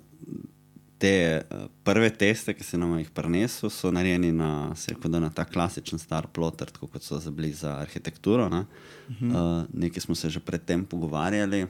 te 0.97 1.41
uh, 1.41 1.67
prve 1.85 2.09
teste, 2.09 2.53
ki 2.57 2.65
si 2.65 2.77
nam 2.77 2.95
jih 2.97 3.09
prinesel, 3.13 3.69
so 3.73 3.91
narejeni 3.93 4.31
na, 4.33 4.73
se 4.75 4.93
rekel, 4.93 5.13
na 5.21 5.29
ta 5.33 5.45
klasičen 5.45 6.01
star 6.01 6.27
ploter, 6.33 6.71
tako 6.73 6.89
kot 6.91 7.05
so 7.05 7.19
bili 7.31 7.51
za 7.53 7.75
arhitekturo. 7.81 8.49
Ne? 8.49 8.65
Uh 9.09 9.15
-huh. 9.21 9.61
uh, 9.61 9.65
nekaj 9.73 10.01
smo 10.01 10.15
se 10.15 10.29
že 10.29 10.39
predtem 10.39 10.85
pogovarjali. 10.85 11.67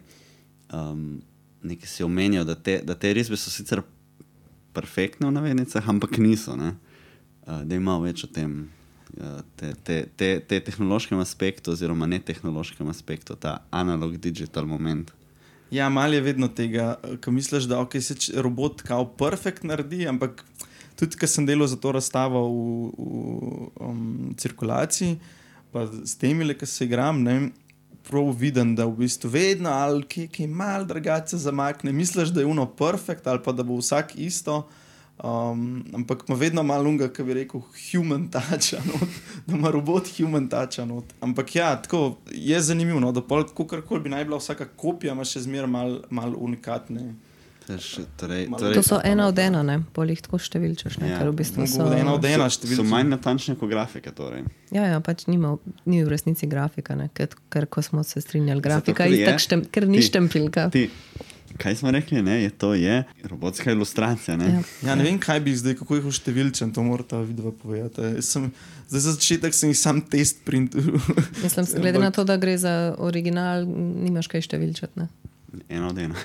Um, 0.73 1.21
nekaj 1.63 1.87
si 1.87 2.03
omenjal, 2.03 2.45
da 2.45 2.55
te, 2.55 2.81
da 2.83 2.95
te 2.95 3.13
risbe 3.13 3.37
so 3.37 3.49
sicer 3.49 3.81
perfektne 4.73 5.27
v 5.27 5.31
navednicah, 5.31 5.89
ampak 5.89 6.17
niso. 6.17 6.55
ne. 6.55 6.75
Uh, 7.47 7.63
da 7.63 7.75
ima 7.75 7.97
več 7.99 8.23
o 8.23 8.27
tem. 8.27 8.69
uh, 9.17 9.41
Te, 9.55 9.73
te, 9.83 10.05
te, 10.15 10.39
te 10.39 10.59
tehnološkem 10.59 11.19
aspektu, 11.19 11.71
oziroma 11.71 12.05
ne 12.07 12.19
tehnološkem 12.19 12.87
aspektu, 12.87 13.35
ta 13.35 13.65
analog-digital 13.71 14.65
moment. 14.65 15.16
Ja, 15.71 15.89
malo 15.89 16.13
je 16.13 16.21
vedno 16.21 16.47
tega, 16.47 16.95
ko 17.23 17.31
misliš, 17.31 17.67
da 17.67 17.81
okay, 17.83 18.01
se 18.01 18.41
robot 18.41 18.81
kao 18.87 19.05
perfekt 19.17 19.63
naredi, 19.67 20.07
ampak 20.07 20.45
tudi, 20.95 21.17
ko 21.19 21.27
sem 21.27 21.45
delal 21.45 21.67
za 21.67 21.75
to 21.75 21.91
razstavo 21.91 22.43
v, 22.47 22.91
v 22.97 23.67
um, 23.83 24.35
cirkulaciji, 24.39 25.17
pa 25.71 25.85
s 26.03 26.15
temi, 26.17 26.47
ki 26.55 26.65
se 26.65 26.87
igram, 26.87 27.19
ne, 27.23 27.49
prav 28.07 28.31
vidim, 28.39 28.75
da 28.75 28.85
v 28.87 29.03
bistvu 29.03 29.29
vedno 29.29 29.69
ali 29.69 30.05
ki, 30.07 30.27
ki 30.31 30.47
malo 30.47 30.87
drugače 30.87 31.37
zamakne. 31.37 31.91
Misliš, 31.91 32.29
da 32.29 32.41
je 32.41 32.47
uno 32.47 32.65
perfekt 32.65 33.27
ali 33.27 33.43
pa 33.43 33.51
da 33.51 33.63
bo 33.63 33.77
vsak 33.81 34.15
isto. 34.15 34.67
Um, 35.17 35.61
ampak 35.93 36.23
ima 36.27 36.37
vedno 36.37 36.63
malo 36.63 36.89
unga, 36.89 37.07
ki 37.09 37.23
bi 37.23 37.33
rekel, 37.33 37.61
human 37.83 38.27
touch, 38.29 38.73
not, 38.75 39.09
da 39.47 39.55
ima 39.55 39.71
robot 39.71 40.07
human 40.13 40.47
touch. 40.47 40.77
not. 40.79 41.13
Ampak 41.21 41.55
ja, 41.55 41.75
tako 41.75 42.01
je 42.31 42.61
zanimivo, 42.61 42.99
no, 42.99 43.11
da 43.11 43.21
kakorkoli 43.21 44.01
bi 44.01 44.09
naj 44.09 44.25
bila 44.25 44.37
vsaka 44.37 44.65
kopija, 44.67 45.13
ima 45.13 45.25
še 45.25 45.41
zmeraj 45.41 45.67
malo 45.67 46.01
mal 46.11 46.35
unikatne. 46.37 47.15
Še- 47.67 48.05
Torej, 48.15 48.45
torej, 48.49 48.73
To 48.73 48.81
so 48.81 49.01
ena 49.03 49.27
od 49.27 49.39
ena, 49.39 49.59
ne? 49.61 49.81
pol 49.91 50.07
jih 50.07 50.21
tako 50.21 50.37
številčeš, 50.37 51.01
ne? 51.01 51.09
Ja. 51.09 51.17
v 51.21 51.33
bistvu 51.33 51.65
so. 51.67 51.83
Ena 51.91 52.13
od 52.13 52.23
ena 52.23 52.45
so, 52.47 52.63
so 52.69 52.83
manj 52.85 53.09
natančne 53.09 53.57
kot 53.57 53.67
grafike. 53.67 54.11
Torej. 54.11 54.45
Ja, 54.71 54.85
ja, 54.85 54.99
pač 55.01 55.25
nima, 55.27 55.57
ni 55.83 55.99
v 55.99 56.07
resnici 56.07 56.47
grafika, 56.47 56.95
ne? 56.95 57.09
ker, 57.11 57.27
ker 57.49 57.65
ko 57.65 57.81
smo 57.81 58.03
se 58.03 58.21
strinjali, 58.21 58.61
grafika 58.61 59.03
ker 59.03 59.11
je 59.11 59.19
je- 59.19 59.39
štem, 59.39 59.65
ker 59.65 59.83
ni 59.85 59.99
štempilka. 59.99 60.69
Ti, 60.71 60.85
kaj 61.57 61.75
smo 61.75 61.91
rekli, 61.91 62.21
ne? 62.21 62.43
je 62.43 62.49
to 62.49 62.73
je 62.73 63.03
robotska 63.23 63.71
ilustracija. 63.71 64.37
Ne? 64.37 64.45
Ja. 64.45 64.61
Ja, 64.89 64.95
ne 64.95 65.03
vem, 65.03 65.19
kaj 65.19 65.39
bi 65.39 65.55
zdaj, 65.55 65.75
kako 65.75 65.95
jih 65.95 66.05
uštevilčen, 66.05 66.73
to 66.73 66.83
morata 66.83 67.19
vidva 67.21 67.51
povedati. 67.51 68.21
Sem, 68.21 68.51
zdaj 68.89 68.99
za 69.01 69.11
začetek 69.11 69.53
sem 69.53 69.69
jih 69.69 69.79
sam 69.79 70.01
test 70.01 70.43
printil. 70.45 70.81
Mislim, 71.43 71.65
glede 71.81 71.99
na 71.99 72.11
to, 72.11 72.23
da 72.23 72.37
gre 72.37 72.57
za 72.57 72.95
original, 72.97 73.65
nimaš 74.03 74.27
kaj 74.27 74.41
številčati. 74.41 74.99
ne. 74.99 75.07
Ena 75.69 75.87
od 75.87 75.97
ena. 75.97 76.15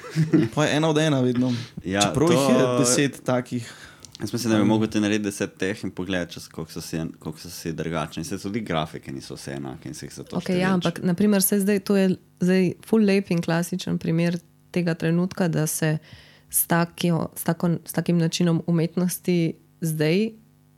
Pa 0.54 0.66
je 0.66 0.76
ena 0.76 0.88
od 0.88 0.98
ena 0.98 1.20
vedno. 1.20 1.52
Ja, 1.84 2.00
Čeprav 2.02 2.28
to- 2.28 2.34
jih 2.34 2.50
je 2.50 2.66
deset 2.78 3.22
takih. 3.24 3.72
Jaz 4.20 4.32
mislim, 4.32 4.52
da 4.52 4.58
bi 4.58 4.64
mogel 4.64 4.88
ti 4.88 5.00
narediti 5.00 5.24
deset 5.24 5.56
teh 5.58 5.84
in 5.84 5.90
pogledati, 5.90 6.32
čez 6.32 6.48
koliko 6.48 6.72
so 6.72 6.80
si, 6.80 6.98
koliko 7.18 7.40
so 7.40 7.50
si 7.50 7.72
drugačni. 7.72 8.24
Se 8.24 8.38
tudi 8.38 8.60
grafike 8.60 9.12
niso 9.12 9.34
vse 9.34 9.52
enake 9.56 9.88
in 9.88 9.94
se 9.94 10.06
jih 10.06 10.12
zato 10.14 10.36
Okay, 10.36 10.58
ja, 10.60 10.74
ampak 10.74 11.00
naprimer, 11.02 11.42
se 11.42 11.60
zdaj, 11.60 11.80
to 11.80 11.96
je 11.96 12.16
zdaj 12.40 12.72
full 12.86 13.04
lep 13.04 13.30
in 13.30 13.42
klasičen 13.42 13.98
primer 13.98 14.38
tega 14.72 14.94
trenutka, 14.94 15.48
da 15.48 15.66
se 15.66 15.98
s, 16.50 16.66
takjo, 16.66 17.28
s, 17.36 17.44
tako, 17.44 17.76
s 17.84 17.92
takim 17.92 18.18
načinom 18.18 18.62
umetnosti 18.66 19.54
zdaj 19.80 20.30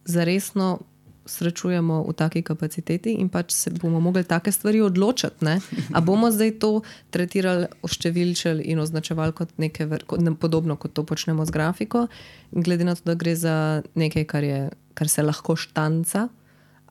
zaresno 0.04 0.78
srečujemo 1.26 2.04
v 2.04 2.12
taki 2.12 2.42
kapaciteti 2.44 3.16
in 3.16 3.28
pač 3.32 3.52
se 3.52 3.70
bomo 3.72 4.00
mogli 4.00 4.24
take 4.24 4.52
stvari 4.52 4.80
odločiti. 4.84 5.44
Ne? 5.44 5.60
A 5.92 6.00
bomo 6.04 6.30
zdaj 6.30 6.58
to 6.60 6.84
tretirali, 7.10 7.66
oštevilčili 7.82 8.68
in 8.68 8.78
označevali 8.78 9.32
kot 9.32 9.56
nekaj 9.56 10.04
kot, 10.06 10.20
ne, 10.20 10.34
podobno, 10.36 10.76
kot 10.76 10.92
to 10.92 11.04
počnemo 11.04 11.46
z 11.48 11.50
grafiko, 11.50 12.06
glede 12.52 12.84
na 12.84 12.94
to, 12.94 13.08
da 13.08 13.14
gre 13.16 13.36
za 13.36 13.82
nekaj, 13.94 14.24
kar, 14.24 14.44
je, 14.44 14.60
kar 14.94 15.08
se 15.08 15.24
lahko 15.24 15.56
štanca. 15.56 16.28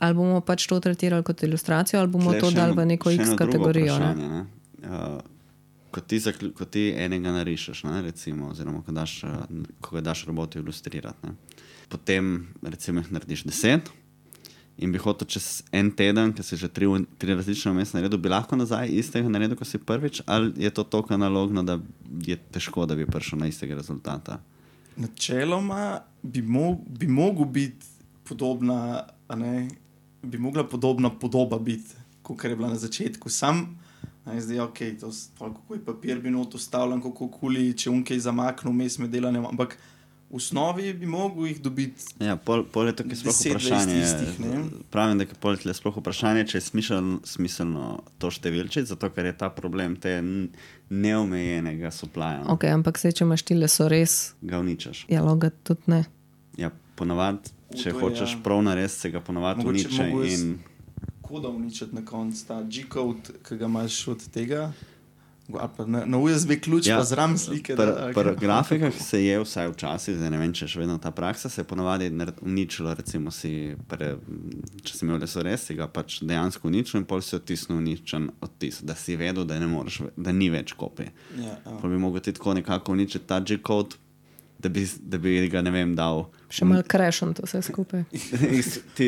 Ali 0.01 0.17
bomo 0.17 0.41
pač 0.41 0.65
to 0.67 0.79
tretirali 0.81 1.23
kot 1.23 1.43
ilustracijo, 1.45 2.01
ali 2.01 2.09
bomo 2.09 2.33
Tle 2.33 2.41
to 2.41 2.51
dali 2.51 2.73
v 2.73 2.85
neko 2.85 3.13
X 3.13 3.37
kategorijo. 3.37 3.99
Ne? 4.01 4.11
vprašanje, 4.11 4.29
ne. 4.33 4.45
Uh, 4.83 5.32
ko, 5.93 6.01
ti 6.01 6.19
zaklju, 6.19 6.51
ko 6.57 6.65
ti 6.65 6.87
enega 6.97 7.31
narišeš, 7.31 7.83
ne, 7.87 8.01
recimo, 8.07 8.49
oziroma 8.53 8.81
ko, 8.85 8.91
daš, 8.95 9.19
ko 9.81 9.97
ga 9.97 10.01
daš 10.09 10.25
robotu 10.29 10.59
ilustrirati, 10.59 11.27
ne. 11.27 11.59
potem 11.89 12.47
recimo 12.61 13.03
jih 13.03 13.11
narediš 13.13 13.45
deset. 13.49 13.91
In 14.81 14.89
bi 14.89 14.97
hotel 14.97 15.29
čez 15.29 15.61
en 15.69 15.91
teden, 15.93 16.31
ki 16.33 16.41
si 16.41 16.57
že 16.57 16.65
tri, 16.73 16.87
tri 17.21 17.35
različne 17.37 17.75
mesta 17.77 17.99
naredil, 17.99 18.17
bi 18.17 18.31
lahko 18.33 18.57
nazaj 18.57 18.89
istega 18.89 19.29
naredil, 19.29 19.53
kot 19.59 19.69
si 19.69 19.77
prvič, 19.77 20.23
ali 20.25 20.49
je 20.65 20.71
to 20.73 20.83
tako 20.83 21.13
analogno, 21.13 21.61
da 21.61 21.77
je 22.25 22.39
težko, 22.55 22.87
da 22.89 22.97
bi 22.97 23.05
prišel 23.05 23.43
na 23.43 23.51
istega 23.51 23.77
rezultata. 23.77 24.39
Načeloma 24.97 26.01
bi, 26.23 26.41
mo 26.41 26.79
bi 26.87 27.07
mogel 27.07 27.45
biti 27.45 27.85
podobna, 28.25 29.05
ne, 29.37 29.67
bi 30.23 30.41
mogla 30.41 30.65
podobna 30.65 31.13
podoba 31.21 31.59
biti, 31.59 31.93
kot 32.25 32.43
je 32.43 32.55
bila 32.55 32.73
na 32.73 32.81
začetku. 32.81 33.29
Sam, 33.29 33.77
je 34.27 34.41
zdaj 34.41 34.59
ok, 34.61 34.79
to 34.95 35.07
pol 35.35 35.53
kako 35.53 35.73
je 35.73 35.81
papir, 35.81 36.19
bi 36.19 36.31
not 36.31 36.53
ustavljen, 36.53 37.01
kako 37.01 37.27
kuli, 37.29 37.73
če 37.73 37.89
unkej 37.89 38.19
zamaknil, 38.19 38.71
mes 38.73 38.97
med 38.97 39.09
delanjem. 39.09 39.45
Ampak 39.45 39.75
v 40.29 40.35
osnovi 40.35 40.93
bi 40.93 41.05
mogel 41.05 41.45
jih 41.45 41.59
dobiti. 41.59 42.07
Ja, 42.19 42.33
pol, 42.35 42.63
pol 42.65 42.87
je 42.87 42.93
to, 42.93 43.03
ki 43.03 43.11
je 43.11 43.15
sploh 43.17 43.33
10, 43.33 43.43
20 43.43 43.49
vprašanje. 43.51 43.97
istih, 43.99 44.39
ne. 44.39 44.61
Pravim, 44.89 45.17
da 45.17 45.23
je 45.23 45.35
pol 45.35 45.53
je 45.55 45.73
sploh 45.73 45.93
vprašanje, 45.95 46.45
če 46.45 46.57
je 46.57 46.61
smiselno, 46.63 47.19
smiselno 47.23 47.83
to 48.17 48.27
številčiti, 48.29 48.85
zato 48.85 49.09
ker 49.09 49.25
je 49.25 49.35
ta 49.35 49.49
problem 49.51 49.95
te 49.95 50.15
neomejenega 50.89 51.91
suplaja. 51.91 52.39
No, 52.39 52.55
Okay, 52.55 52.69
ampak 52.69 52.97
se, 52.97 53.11
če 53.11 53.23
imaš 53.23 53.43
tile, 53.43 53.67
so 53.67 53.87
res, 53.87 54.33
Ga 54.41 54.59
uničaš. 54.59 55.05
ja, 55.07 55.21
loga 55.21 55.51
tudi 55.59 55.81
ne. 55.87 56.03
Ja, 56.57 56.71
ponavadi, 56.95 57.49
če 57.73 57.91
to 57.91 57.99
hočeš 57.99 58.31
ja. 58.31 58.41
prav 58.43 58.61
narediti, 58.63 58.93
se 58.95 59.09
ga 59.09 59.19
ponavadi 59.21 59.59
Mogoče 59.59 59.87
uniče. 59.87 60.03
mogo 60.05 60.23
jaz- 60.23 60.41
In, 60.41 60.59
Koda 61.33 61.49
uničiti 61.49 61.95
na 61.95 62.05
koncu 62.05 62.45
ta 62.47 62.63
G-code, 62.63 63.33
ki 63.47 63.57
ga 63.57 63.65
imaš 63.65 64.07
od 64.07 64.27
tega. 64.29 64.71
Na, 65.87 66.05
na 66.05 66.17
USB 66.17 66.51
ključ, 66.61 66.87
ja, 66.87 66.97
pa 66.97 67.03
zraven 67.03 67.37
slike. 67.37 67.75
Pri 67.75 67.85
da- 67.85 68.11
pr 68.15 68.35
grafikah 68.39 68.93
se 68.93 69.25
je 69.25 69.39
vsaj 69.39 69.67
včasih, 69.71 70.15
zdaj 70.15 70.29
ne 70.29 70.37
vem, 70.37 70.53
če 70.53 70.67
še 70.67 70.79
vedno 70.79 70.97
ta 70.97 71.11
praksa, 71.11 71.49
se 71.49 71.61
je 71.61 71.65
ponavadi 71.65 72.11
uničilo. 72.41 72.93
Recimo, 72.93 73.31
si 73.31 73.73
pre, 73.87 74.13
če 74.83 74.93
si 74.97 75.05
imel 75.05 75.19
lesores, 75.19 75.65
si 75.65 75.75
ga 75.75 75.87
pač 75.87 76.21
dejansko 76.21 76.69
uničil 76.69 77.01
in 77.01 77.05
pol 77.09 77.21
si 77.21 77.35
odtisnil 77.35 77.81
uničen 77.81 78.29
odtis, 78.41 78.83
da 78.85 78.95
si 78.95 79.17
vedel, 79.17 79.43
da, 79.43 79.57
moreš, 79.67 80.03
da 80.15 80.31
ni 80.31 80.51
več 80.53 80.77
kopij. 80.77 81.09
Ja, 81.41 81.57
ja. 81.57 81.77
Pa 81.81 81.89
bi 81.89 81.97
mogel 81.97 82.21
ti 82.21 82.33
tako 82.33 82.53
nekako 82.53 82.93
uničiti 82.93 83.25
ta 83.27 83.41
G-code, 83.41 83.97
da 84.63 84.69
bi, 84.69 84.83
da 85.03 85.17
bi 85.17 85.33
ga 85.47 85.61
ne 85.61 85.71
vem 85.71 85.91
dal. 85.93 86.23
Še 86.49 86.63
malo 86.63 86.85
krešen 86.85 87.33
to 87.33 87.43
vse 87.43 87.61
skupaj. 87.63 88.03
ti 88.95 89.07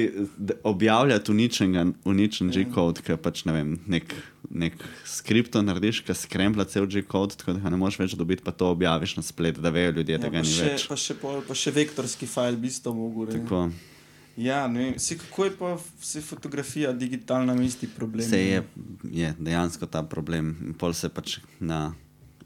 objavljati 0.63 1.31
uničenega, 1.31 1.85
uničen 2.05 2.49
G-code, 2.49 3.01
ki 3.01 3.15
pač 3.17 3.45
ne 3.45 3.53
vem, 3.53 3.73
nek, 3.87 4.11
nek 4.51 4.75
skripto 5.07 5.61
narediš, 5.61 6.01
ki 6.01 6.15
skrempla 6.15 6.65
cel 6.65 6.87
G-code, 6.87 7.35
tako 7.35 7.53
da 7.53 7.59
ga 7.59 7.69
ne 7.69 7.77
moreš 7.77 7.99
več 7.99 8.15
dobiti, 8.15 8.43
pa 8.43 8.51
to 8.51 8.69
objaviš 8.69 9.15
na 9.15 9.23
splet, 9.23 9.57
da 9.57 9.69
vejo 9.69 9.93
ljudje, 9.93 10.17
da 10.17 10.27
Ja, 10.27 10.31
ga 10.31 10.39
pa, 10.39 10.43
ni 10.43 10.51
še, 10.51 10.69
več. 10.69 10.87
pa, 10.87 10.95
še 10.97 11.15
pol, 11.15 11.41
pa 11.41 11.53
še 11.55 11.71
vektorski 11.73 12.27
file 12.27 12.57
bi 12.57 12.67
isto 12.67 12.93
mogel. 12.93 13.27
ne. 13.27 13.39
Tako, 13.39 13.65
Ja, 14.35 14.65
ne 14.67 14.79
vem, 14.81 14.95
se, 14.99 15.15
kako 15.15 15.45
je 15.45 15.51
pa 15.55 15.67
vse 15.95 16.19
fotografija, 16.21 16.89
digitalna, 16.91 17.53
isti 17.63 17.87
problem. 17.87 18.25
Ne. 18.29 18.39
je, 18.41 18.63
je 19.13 19.29
dejansko 19.39 19.87
ta 19.87 20.01
problem, 20.03 20.49
pol 20.75 20.91
se 20.91 21.07
pač 21.07 21.37
na, 21.57 21.93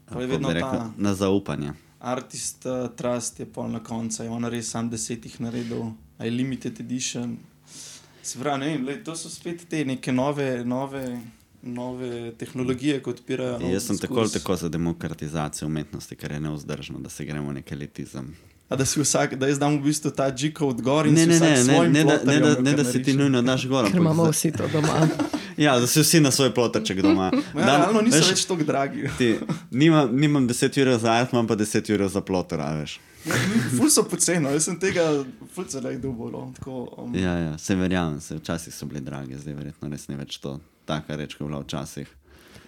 Pol 0.06 0.22
je 0.22 0.38
rekel, 0.38 0.60
ta- 0.62 0.92
na 0.96 1.14
zaupanje. 1.14 1.72
Artist 2.00 2.66
uh, 2.66 2.88
Trust 2.96 3.40
je 3.40 3.46
pol 3.46 3.68
na 3.68 3.80
koncu, 3.84 4.22
je 4.22 4.30
on 4.30 4.44
res 4.44 4.70
sam 4.70 4.88
desetih 4.90 5.40
naredil, 5.40 5.92
a 6.18 6.24
je 6.24 6.30
limited 6.30 6.80
edition. 6.80 7.36
Se 8.22 8.38
pravi, 8.38 8.60
ne 8.60 8.66
vem, 8.72 8.86
lej, 8.86 9.02
to 9.04 9.16
so 9.16 9.28
spet 9.28 9.66
te 9.68 9.84
neke 9.84 10.12
nove, 10.12 10.64
nove, 10.64 11.04
nove 11.62 12.32
tehnologije, 12.40 13.02
ki 13.04 13.10
odpirajo. 13.10 13.58
Jaz 13.72 13.88
sem 13.90 13.98
tako 13.98 14.20
ali 14.20 14.32
tako 14.32 14.56
za 14.56 14.68
demokratizacijo 14.68 15.68
umetnosti, 15.68 16.16
ker 16.16 16.32
je 16.32 16.40
neuzdržno, 16.40 17.00
da 17.00 17.08
se 17.08 17.24
gremo 17.24 17.52
nek 17.52 17.72
elitizem. 17.72 18.32
A 18.68 18.76
da 18.76 18.84
si 18.86 19.00
vsak, 19.00 19.34
da 19.34 19.48
jaz 19.50 19.58
dam 19.58 19.76
v 19.76 19.82
bistvu 19.90 20.10
ta 20.14 20.30
džiko 20.30 20.68
odgor 20.68 21.06
in 21.06 21.14
Ne, 21.14 21.26
ne, 21.26 21.40
ne, 21.40 21.64
ne, 21.64 21.88
ne, 21.88 21.88
ne, 21.88 22.04
ploterjem 22.04 22.42
da, 22.42 22.54
ga 22.54 22.62
ne 22.62 22.72
da 22.72 22.84
si 22.84 23.02
ti 23.02 23.12
nujno 23.12 23.42
daš 23.42 23.66
gor. 23.66 23.90
Ker 23.90 24.00
imamo 24.00 24.30
vsi 24.30 24.52
to 24.52 24.68
doma. 24.72 25.08
Ja, 25.56 25.78
da 25.78 25.86
si 25.86 26.00
vsi 26.00 26.20
na 26.20 26.30
svoj 26.30 26.54
ploterček 26.54 27.02
doma. 27.02 27.30
Ja, 27.56 27.76
realno 27.76 28.00
niso 28.00 28.22
več 28.22 28.44
tako 28.44 28.64
dragi. 28.64 29.08
Ti, 29.18 29.34
nimam, 29.72 30.10
nimam 30.14 30.48
10 30.48 30.82
ur 30.82 30.98
za 30.98 31.12
art, 31.12 31.32
imam 31.32 31.46
pa 31.46 31.56
10 31.56 31.94
ur 31.94 32.08
za 32.08 32.20
ploter, 32.20 32.60
a 32.60 32.74
veš. 32.74 32.98
Ja, 33.24 33.36
ful 33.76 33.90
so 33.90 34.02
poceni, 34.02 34.48
jaz 34.48 34.64
sem 34.64 34.78
tega 34.80 35.24
ful 35.52 35.64
celej 35.66 35.98
dobil. 35.98 36.32
Tako, 36.54 36.76
um, 36.98 37.14
Ja, 37.14 37.34
ja, 37.40 37.58
se 37.58 37.74
verjamem, 37.74 38.20
se 38.20 38.36
včasih 38.36 38.74
so 38.74 38.86
bili 38.86 39.00
dragi, 39.00 39.36
zdaj 39.36 39.54
verjetno 39.54 39.88
res 39.88 40.08
ne 40.08 40.16
več 40.16 40.38
to, 40.38 40.56
taka 40.84 41.16
reč, 41.16 41.34
kot 41.34 41.40
je 41.40 41.48
bila 41.48 41.60
včasih. 41.60 42.08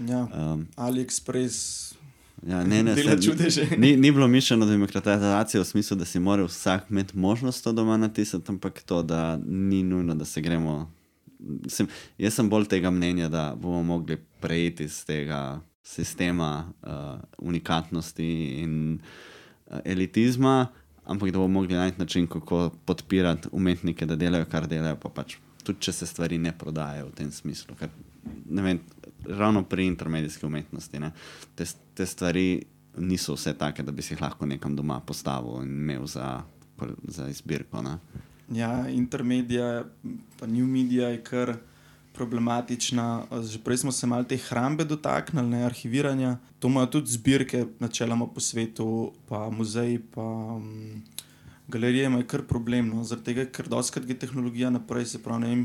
ja. 0.03 0.27
Um, 0.27 0.67
AliExpress. 0.77 1.95
ja, 2.43 2.65
ne, 2.65 2.83
ne, 2.83 2.97
se- 2.97 3.23
čudeže. 3.23 3.67
Ni, 3.79 3.97
ni 3.97 4.11
bilo 4.11 4.29
mišljeno 4.29 4.67
demokratizacijo 4.67 5.63
v 5.63 5.67
smislu, 5.67 5.97
da 5.97 6.05
si 6.05 6.19
mora 6.21 6.45
vsak 6.45 6.91
imeti 6.91 7.17
možnost 7.17 7.65
to 7.65 7.73
doma 7.73 7.97
natisati, 7.97 8.45
ampak 8.49 8.83
to, 8.83 9.03
da 9.03 9.39
ni 9.39 9.83
nujno, 9.83 10.15
da 10.15 10.25
se 10.25 10.41
gremo. 10.41 10.91
Sem, 11.69 11.89
jaz 12.19 12.37
sem 12.39 12.49
bolj 12.51 12.69
tega 12.71 12.91
mnenja, 12.91 13.29
da 13.29 13.53
bomo 13.59 13.83
mogli 13.83 14.19
preiti 14.41 14.85
iz 14.85 15.03
tega 15.09 15.61
sistema 15.83 16.69
uh, 16.83 17.19
unikatnosti 17.39 18.29
in 18.63 18.75
uh, 18.95 19.81
elitizma, 19.85 20.67
ampak 21.05 21.33
da 21.33 21.39
bomo 21.39 21.61
mogli 21.61 21.75
najti 21.75 22.01
način, 22.01 22.27
kako 22.27 22.71
podpirati 22.85 23.49
umetnike, 23.53 24.07
da 24.07 24.17
delajo, 24.17 24.47
kar 24.51 24.69
delajo, 24.71 24.97
pa 25.03 25.09
pač 25.09 25.37
tudi 25.63 25.87
če 25.87 25.93
se 25.93 26.07
stvari 26.07 26.39
ne 26.43 26.53
prodajajo 26.59 27.09
v 27.11 27.17
tem 27.19 27.31
smislu. 27.33 27.77
Ker, 27.79 27.91
vem, 28.51 28.81
ravno 29.27 29.65
pri 29.69 29.87
intermedijski 29.87 30.47
umetnosti 30.47 31.01
ne, 31.03 31.13
te, 31.55 31.67
te 31.95 32.07
stvari 32.07 32.47
niso 32.99 33.37
vse 33.37 33.55
take, 33.59 33.83
da 33.83 33.93
bi 33.93 34.03
si 34.03 34.15
jih 34.15 34.23
lahko 34.23 34.47
nekam 34.47 34.77
doma 34.77 35.01
postavil 35.01 35.63
in 35.63 35.73
imel 35.85 36.07
za, 36.07 36.43
za 37.09 37.29
izbirko. 37.31 37.83
Ne. 37.83 37.97
Ja, 38.53 38.89
intermedija, 38.89 39.85
pa 40.39 40.47
new 40.47 40.67
media 40.67 41.09
je 41.09 41.23
kar 41.25 41.55
problematična. 42.13 43.25
Že 43.43 43.59
prej 43.65 43.77
smo 43.77 43.93
se 43.93 44.07
malo 44.07 44.25
te 44.25 44.37
hrambe 44.37 44.85
dotaknili, 44.85 45.49
ne 45.49 45.65
arhiviranja. 45.65 46.37
To 46.59 46.69
imajo 46.69 46.87
tudi 46.87 47.11
zbirke, 47.11 47.65
načeloma 47.81 48.27
po 48.27 48.41
svetu, 48.41 49.13
pa 49.29 49.51
muzeji, 49.51 49.99
pa 49.99 50.23
um, 50.23 51.03
galerije 51.69 52.05
imajo 52.05 52.27
kar 52.27 52.43
problem. 52.43 52.89
No, 52.89 53.05
zaradi 53.05 53.33
tega, 53.33 53.47
ker 53.49 53.69
doskrat 53.69 54.07
gre 54.07 54.19
tehnologija 54.19 54.71
naprej, 54.71 55.07
se 55.15 55.23
pravi, 55.23 55.41
ne 55.41 55.49
vem. 55.55 55.65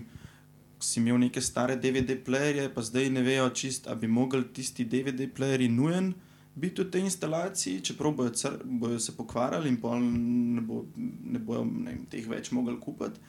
Si 0.80 1.00
imel 1.00 1.18
neke 1.18 1.42
stare 1.42 1.76
DVD-pleje, 1.76 2.70
pa 2.74 2.82
zdaj 2.86 3.10
ne 3.10 3.24
vejo, 3.26 3.50
čist, 3.50 3.88
ali 3.88 4.06
bi 4.06 4.08
mogli 4.08 4.44
tisti 4.54 4.86
DVD-pleji 4.86 5.70
nujen 5.74 6.14
biti 6.58 6.82
v 6.82 6.92
tej 6.92 7.06
instalaciji, 7.06 7.82
čeprav 7.86 8.16
bojo, 8.18 8.30
car, 8.30 8.58
bojo 8.64 9.00
se 9.00 9.14
pokvarjali 9.18 9.70
in 9.70 9.78
pol 9.82 10.02
ne, 10.02 10.62
bo, 10.62 10.86
ne 10.98 11.40
bojo 11.40 11.66
ne 11.66 11.92
vem, 11.92 12.06
teh 12.10 12.26
več 12.28 12.52
mogli 12.52 12.76
kupiti. 12.82 13.22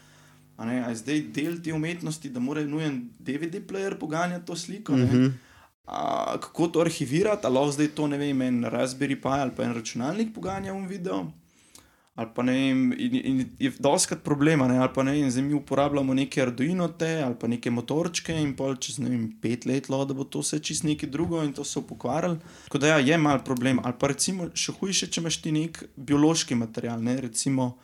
A 0.59 0.67
ne, 0.67 0.81
a 0.83 0.89
je 0.91 1.01
zdaj 1.03 1.21
del 1.37 1.61
te 1.63 1.75
umetnosti, 1.75 2.31
da 2.35 2.41
mora 2.43 2.65
nujen 2.67 3.05
DVD-plejer 3.19 3.99
poganjati 3.99 4.47
to 4.47 4.57
sliko. 4.57 4.97
Mm 4.97 5.09
-hmm. 5.09 5.31
a, 5.85 6.37
kako 6.41 6.69
to 6.69 6.81
arhivirati, 6.81 7.47
ali 7.47 7.55
lahko 7.55 7.73
zdaj 7.73 7.89
to 7.89 8.07
ne 8.07 8.19
vem, 8.19 8.43
en 8.43 8.65
Raspberry 8.65 9.21
Pi 9.23 9.29
ali 9.29 9.53
pa 9.57 9.63
en 9.63 9.75
računalnik 9.75 10.35
poganja 10.35 10.73
v 10.73 10.87
video. 10.87 11.27
Ali 12.19 12.33
pa 12.35 12.43
ne 12.43 12.53
vem, 12.53 12.81
in, 12.99 13.15
in 13.15 13.43
je 13.63 13.71
doskrat 13.79 14.25
problema, 14.27 14.67
ne, 14.67 14.81
ali 14.83 14.91
pa 14.95 15.05
ne 15.07 15.13
vem, 15.15 15.29
zdaj 15.31 15.45
mi 15.47 15.55
uporabljamo 15.55 16.17
neke 16.19 16.43
Arduino 16.43 16.89
te 16.89 17.13
ali 17.23 17.37
pa 17.39 17.47
neke 17.47 17.71
motorčke 17.71 18.35
in 18.35 18.57
pol 18.59 18.75
čez 18.75 18.99
ne 18.99 19.13
vem, 19.13 19.29
pet 19.43 19.69
let, 19.71 19.87
lo, 19.93 20.01
da 20.03 20.17
bo 20.19 20.27
to 20.27 20.43
vse 20.43 20.59
čist 20.59 20.83
nekaj 20.89 21.13
drugo 21.15 21.45
in 21.47 21.53
to 21.55 21.65
se 21.65 21.79
pokvarili. 21.87 22.41
Tako 22.65 22.83
da 22.83 22.97
ja, 22.97 22.99
je 22.99 23.19
mal 23.23 23.39
problem. 23.45 23.79
Ali 23.85 23.95
pa 24.01 24.11
recimo 24.11 24.51
še 24.51 24.75
hujše, 24.81 25.13
če 25.15 25.23
imaš 25.23 25.39
ti 25.45 25.55
nek 25.55 25.79
biološki 25.95 26.59
material, 26.59 26.99
ne, 27.07 27.21
recimo 27.23 27.77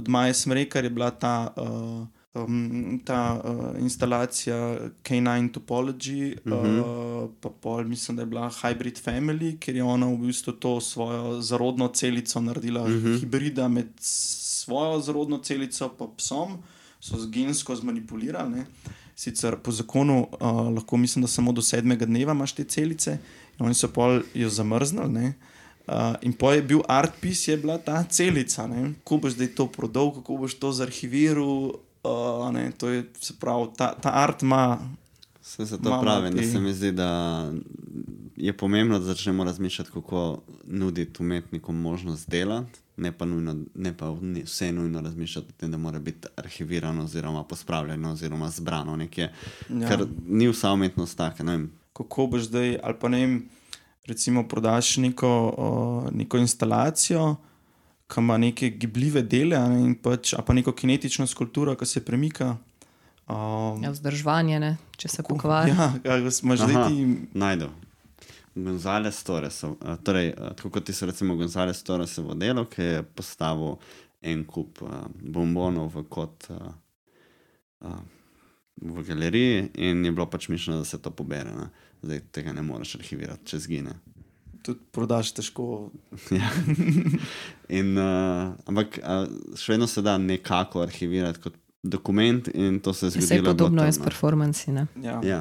od 0.00 0.08
Maja 0.08 0.34
Smrekar 0.40 0.88
je 0.88 0.90
bila 0.90 1.10
ta. 1.12 1.36
Uh, 1.60 2.21
Um, 2.34 3.00
ta 3.04 3.42
uh, 3.44 3.80
instalacija 3.80 4.78
K9 5.04 5.50
Topology, 5.52 6.36
uh 6.44 6.52
-huh. 6.52 7.24
uh, 7.24 7.30
pa 7.40 7.50
pol, 7.60 7.84
mislim, 7.84 8.16
da 8.16 8.22
je 8.22 8.26
bila 8.26 8.50
Hybrid 8.50 9.04
Family, 9.04 9.58
ker 9.58 9.76
je 9.76 9.82
ona 9.84 10.06
v 10.06 10.16
bistvu 10.16 10.52
to 10.52 10.80
svojo 10.80 11.42
zarodno 11.42 11.88
celico 11.88 12.40
naredila, 12.40 12.82
uh 12.82 12.88
-huh. 12.88 13.20
hibrida 13.20 13.68
med 13.68 13.88
svojo 14.00 15.00
zarodno 15.00 15.38
celico 15.38 15.90
in 16.00 16.06
psom, 16.16 16.58
so 17.00 17.18
z 17.18 17.30
gensko 17.30 17.76
zmanipulirali. 17.76 18.50
Ne. 18.50 18.66
Sicer 19.16 19.56
po 19.56 19.72
zakonu 19.72 20.26
uh, 20.40 20.74
lahko 20.74 20.96
mislim, 20.96 21.22
da 21.22 21.28
samo 21.28 21.52
do 21.52 21.62
sedmega 21.62 22.06
dneva 22.06 22.32
imaš 22.32 22.52
te 22.52 22.64
celice, 22.64 23.18
in 23.58 23.66
oni 23.66 23.74
so 23.74 23.88
pol 23.88 24.22
jo 24.34 24.48
zamrznili. 24.48 25.12
Ne. 25.12 25.34
Uh, 25.86 25.94
in 26.22 26.32
pa 26.32 26.54
je 26.54 26.62
bil 26.62 26.80
art 26.88 27.12
piece, 27.20 27.52
je 27.52 27.56
bila 27.56 27.78
ta 27.78 28.04
celica. 28.04 28.66
Ne. 28.66 28.92
Kako 28.98 29.16
boš 29.16 29.32
zdaj 29.32 29.54
to 29.54 29.66
prodal, 29.66 30.14
kako 30.14 30.36
boš 30.36 30.54
to 30.54 30.72
zarhiviral. 30.72 31.72
Uh, 32.04 32.10
ne, 32.52 32.70
to 32.70 32.88
je, 32.88 33.04
se 33.20 33.34
pravi, 33.40 33.66
ta, 33.76 33.94
ta 33.94 34.10
art 34.10 34.42
ima. 34.42 34.78
Vse 35.42 35.66
se 35.66 35.78
to 35.78 35.88
Imamo 35.88 36.02
pravi, 36.02 36.30
da 36.30 36.36
te- 36.36 36.42
se 36.44 36.60
mi 36.60 36.72
zdi, 36.72 36.92
da 36.92 37.52
je 38.36 38.52
pomembno, 38.52 38.98
da 38.98 39.04
začnemo 39.04 39.44
razmišljati, 39.44 39.90
kako 39.90 40.38
nuditi 40.64 41.22
umetnikom 41.22 41.76
možnost 41.76 42.30
delati, 42.30 42.70
ne 42.96 43.12
pa, 43.12 43.24
nujno, 43.24 43.56
ne 43.74 43.96
pa 43.96 44.16
ni- 44.20 44.42
vse 44.42 44.72
nujno 44.72 45.00
razmišljati 45.00 45.48
o 45.48 45.52
tem, 45.52 45.70
da 45.70 45.76
mora 45.76 45.98
biti 45.98 46.28
arhivirano, 46.36 47.04
oziroma 47.04 47.44
pospravljeno, 47.44 48.12
oziroma 48.12 48.50
zbrano 48.50 48.96
nekje. 48.96 49.32
Ja. 49.70 49.88
Ker 49.88 50.06
ni 50.26 50.48
vsa 50.48 50.72
umetnost 50.72 51.16
taka. 51.16 51.42
ne 51.44 51.66
kako 51.92 52.26
boš 52.26 52.42
zdaj, 52.42 52.78
ali 52.82 52.94
pa 53.00 53.08
ne 53.08 53.18
vem, 53.18 53.48
recimo 54.04 54.48
prodaš 54.48 54.96
neko, 54.96 55.54
uh, 56.04 56.12
neko 56.12 56.38
instalacijo, 56.38 57.36
ki 58.12 58.20
ima 58.20 58.36
neke 58.38 58.70
gibljive 58.70 59.22
dele, 59.22 59.56
a 59.56 59.68
ne, 59.68 59.80
in 59.86 59.94
pač, 59.96 60.34
pa 60.46 60.52
neko 60.52 60.74
kinetično 60.76 61.26
skulpturo, 61.26 61.74
ki 61.76 61.88
se 61.88 62.04
premika. 62.04 62.56
Um, 63.30 63.80
Ja, 63.84 63.92
vzdrževanje, 63.94 64.58
ne, 64.60 64.76
če 65.00 65.08
se 65.08 65.24
pokvari. 65.24 65.72
Ja, 65.72 65.92
ja 66.04 66.18
imaš 66.20 66.64
zdaj 66.66 66.76
Aha. 66.76 66.88
ti. 66.88 67.06
Najdel. 67.38 67.72
Gonzales 68.54 69.22
Torresov, 69.24 69.78
a, 69.80 69.96
torej, 69.96 70.34
a, 70.36 70.52
tako 70.58 70.70
kot 70.74 70.84
ti 70.84 70.92
so 70.92 71.06
recimo 71.08 71.36
Gonzales 71.40 71.80
Torresovo 71.82 72.34
delo, 72.36 72.66
ki 72.68 72.82
je 72.82 73.02
postavil 73.16 73.78
en 74.20 74.44
kup 74.44 74.82
a, 74.84 75.06
bombonov 75.16 75.94
v 75.94 76.02
kot 76.12 76.50
a, 76.52 76.74
a, 77.80 77.94
v 78.82 79.04
galeriji 79.06 79.70
in 79.80 80.04
je 80.04 80.12
bilo 80.12 80.26
pač 80.28 80.50
mišljeno, 80.52 80.82
da 80.82 80.84
se 80.84 81.00
to 81.00 81.10
pobere. 81.10 81.54
Ne. 81.56 81.70
Zdaj 82.02 82.20
tega 82.34 82.52
ne 82.52 82.64
moreš 82.66 82.96
arhivirati, 82.98 83.46
če 83.46 83.62
zgine. 83.64 83.96
Tudi 84.62 84.78
prodaš 84.92 85.32
težko. 85.38 85.90
Ja. 86.30 86.50
In, 87.68 87.96
uh, 87.98 88.52
ampak 88.68 88.98
uh, 89.00 89.26
še 89.56 89.74
vedno 89.74 89.86
se 89.88 90.02
da 90.04 90.18
nekako 90.20 90.82
arhivirati 90.84 91.40
kot 91.40 91.56
dokument, 91.82 92.48
in 92.54 92.78
to 92.80 92.92
se 92.94 93.06
je 93.06 93.20
Vse 93.20 93.42
podobno 93.44 93.84
je 93.84 93.92
s 93.92 93.98
performanci. 93.98 94.72
Ne? 94.72 94.86
Ja. 95.02 95.20
Ja. 95.24 95.40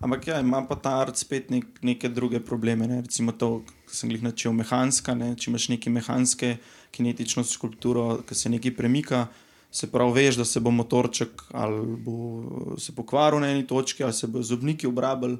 Ampak 0.00 0.26
ja, 0.26 0.40
ima 0.40 0.62
pa 0.64 0.78
ta 0.80 0.94
art 1.02 1.18
spet 1.20 1.50
nek, 1.50 1.66
neke 1.84 2.08
druge 2.08 2.40
probleme. 2.40 2.86
Ne? 2.88 3.02
Recimo 3.04 3.32
to, 3.32 3.60
kar 3.84 3.96
sem 3.96 4.12
jih 4.14 4.22
načel, 4.24 4.54
mehanska. 4.56 5.14
Ne? 5.14 5.34
Če 5.36 5.50
imaš 5.50 5.68
neke 5.74 5.92
mehanske 5.92 6.54
kinetično 6.94 7.44
skulpturo, 7.44 8.22
ki 8.26 8.36
se 8.36 8.52
nekaj 8.52 8.74
premika, 8.76 9.26
se 9.70 9.90
pravi, 9.90 10.14
veš, 10.16 10.40
da 10.40 10.44
se 10.48 10.60
bo 10.60 10.72
motorček 10.74 11.44
ali 11.52 11.96
bo 12.04 12.76
se 12.78 12.94
pokvaril 12.96 13.40
na 13.40 13.52
eni 13.52 13.66
točki, 13.66 14.02
ali 14.04 14.16
se 14.16 14.26
bo 14.26 14.42
zobniki 14.42 14.88
obrabili, 14.88 15.38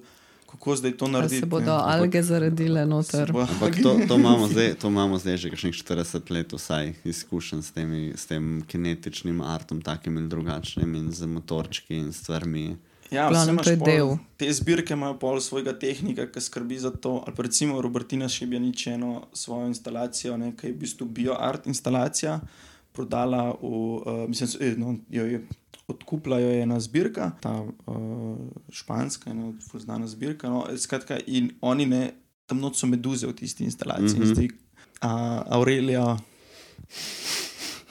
kako 0.50 0.76
zdaj 0.76 0.92
to 0.92 1.08
narediti. 1.08 1.40
se 1.40 1.46
bodo 1.46 1.64
ne? 1.66 1.82
alge 1.86 2.22
zaredile 2.22 2.80
Se 2.80 2.86
noter. 2.86 3.32
bo- 3.32 3.40
Ampak 3.42 3.76
to, 3.82 3.96
to, 4.04 4.14
imamo 4.16 4.48
zdaj, 4.48 4.74
to 4.74 4.88
imamo 4.88 5.18
zdaj 5.18 5.36
že 5.36 5.50
kakšnih 5.50 5.74
40 5.76 6.30
let, 6.30 6.52
vsaj 6.52 6.92
izkušenj 7.04 7.60
s, 7.60 7.72
temi- 7.72 8.12
s 8.12 8.26
tem 8.26 8.62
kinetičnim 8.62 9.40
artom, 9.40 9.80
takim 9.80 10.16
in 10.16 10.28
drugačnim, 10.28 10.94
in 10.94 11.10
z 11.10 11.26
motorčki 11.26 11.96
in 11.96 12.12
stvarmi. 12.12 12.76
Ja, 13.10 13.28
Glavnem, 13.28 13.58
vse 13.58 13.64
to 13.64 13.70
je 13.70 13.76
del. 13.88 14.08
Te 14.36 14.52
zbirke 14.52 14.94
imajo 14.94 15.18
pol 15.18 15.40
svojega 15.40 15.72
tehnika, 15.74 16.26
ki 16.26 16.40
skrbi 16.40 16.78
za 16.78 16.90
to. 16.92 17.24
Ali 17.26 17.34
pa 17.34 17.42
recimo 17.42 17.80
Robertina 17.80 18.28
Šibjanič 18.28 18.86
eno 18.88 19.10
svojo 19.32 19.66
instalacijo, 19.66 20.36
ne, 20.36 20.52
ki 20.52 20.66
je 20.66 20.72
v 20.72 20.78
bistvu 20.78 21.06
bioart 21.08 21.66
instalacija, 21.66 22.40
prodala 23.00 23.56
v, 23.56 23.64
uh, 23.64 24.28
mislim, 24.28 24.48
eh, 24.60 24.76
no, 24.76 24.96
jo 25.08 25.24
je. 25.24 25.40
Odkupila 25.90 26.38
jo 26.38 26.48
je 26.48 26.62
ena 26.62 26.76
zbirka, 26.80 27.32
ta 27.42 27.50
uh, 27.60 28.38
španska, 28.70 29.30
ena 29.30 29.52
znana 29.74 30.06
zbirka. 30.06 30.46
No, 30.46 30.62
skratka, 30.78 31.18
in 31.26 31.50
oni 31.60 31.86
ne, 31.86 32.02
tam 32.46 32.60
noč 32.62 32.78
so 32.78 32.86
meduze 32.86 33.26
v 33.26 33.34
tisti 33.34 33.64
instalaciji. 33.66 34.20
Mm. 34.20 34.22
-hmm. 34.22 34.34
Zdaj, 34.34 34.48
uh, 35.02 35.42
Aurelija. 35.50 36.18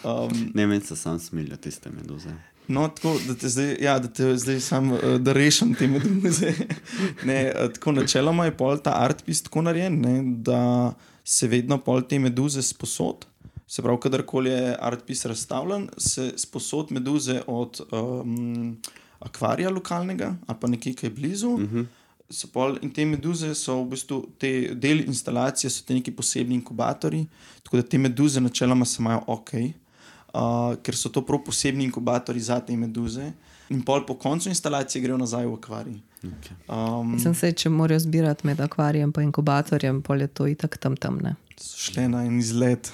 Um, 0.04 0.52
Ne, 0.54 0.68
meni 0.68 0.82
se 0.82 0.96
sam 0.96 1.20
smilijo 1.20 1.58
tiste 1.58 1.90
meduze. 1.90 2.30
No, 2.68 2.88
tako 2.88 3.20
da 3.28 3.36
te 3.36 3.50
zdaj, 3.50 3.78
ja, 3.82 4.00
da 4.00 4.08
te 4.08 4.38
zdaj 4.38 4.60
sam, 4.60 4.92
da 5.20 5.34
rešim 5.34 5.76
te 5.76 5.88
meduze. 5.88 6.54
ne, 7.28 7.52
tako 7.74 7.92
načeloma 7.92 8.46
je 8.46 8.58
pol 8.58 8.78
ta 8.78 8.94
artpis 9.04 9.44
tako 9.44 9.62
narejen, 9.62 10.02
ne, 10.02 10.24
da 10.38 10.94
se 11.24 11.48
vedno 11.48 11.78
pol 11.78 12.02
te 12.02 12.20
meduze 12.20 12.62
sposod. 12.62 13.26
Se 13.70 13.82
pravi, 13.86 14.00
kadarkoli 14.02 14.50
je 14.50 14.76
artpis 14.82 15.26
razstavljen, 15.30 15.90
se 15.98 16.32
sposod 16.38 16.92
meduze 16.92 17.42
od 17.48 17.82
um, 17.92 18.78
akvarija 19.20 19.70
lokalnega 19.70 20.36
ali 20.48 20.58
pa 20.62 20.68
nekje, 20.68 20.94
ki 20.94 21.06
je 21.06 21.10
blizu. 21.10 21.50
Uh 21.50 21.62
Mhm. 21.62 21.82
so 22.30 22.48
pol, 22.54 22.78
in 22.82 22.92
te 22.94 23.06
meduze 23.06 23.56
so 23.58 23.80
v 23.84 23.90
bistvu 23.90 24.20
te 24.38 24.76
del 24.76 25.02
instalacije, 25.02 25.70
so 25.70 25.84
te 25.86 25.94
neki 25.98 26.12
posebni 26.12 26.56
inkubatori, 26.56 27.24
tako 27.64 27.78
da 27.78 27.84
te 27.84 27.98
meduze 27.98 28.42
načeloma 28.42 28.86
se 28.86 29.02
imajo 29.02 29.24
ok, 29.28 29.54
uh, 29.54 30.76
ker 30.84 30.96
so 30.96 31.10
to 31.10 31.26
prav 31.26 31.42
posebni 31.46 31.84
inkubatori 31.90 32.40
za 32.40 32.60
te 32.60 32.78
meduze. 32.78 33.32
In 33.70 33.82
pol 33.86 34.06
po 34.06 34.14
koncu 34.14 34.50
instalacije 34.50 35.02
grejo 35.02 35.18
nazaj 35.18 35.46
v 35.46 35.54
akvarij. 35.54 35.98
Okay. 36.24 36.56
Um, 36.68 37.20
Sem 37.20 37.34
se, 37.36 37.52
če 37.52 37.70
morajo 37.70 38.00
zbirati 38.00 38.48
med 38.48 38.62
akvarijem 38.62 39.14
in 39.18 39.30
inkubatorjem, 39.30 40.02
pol 40.02 40.22
je 40.22 40.28
to 40.28 40.48
itak 40.48 40.78
tam 40.78 40.98
tam. 40.98 41.20
Šle 41.58 42.08
na 42.10 42.26
en 42.26 42.40
izlet. 42.40 42.92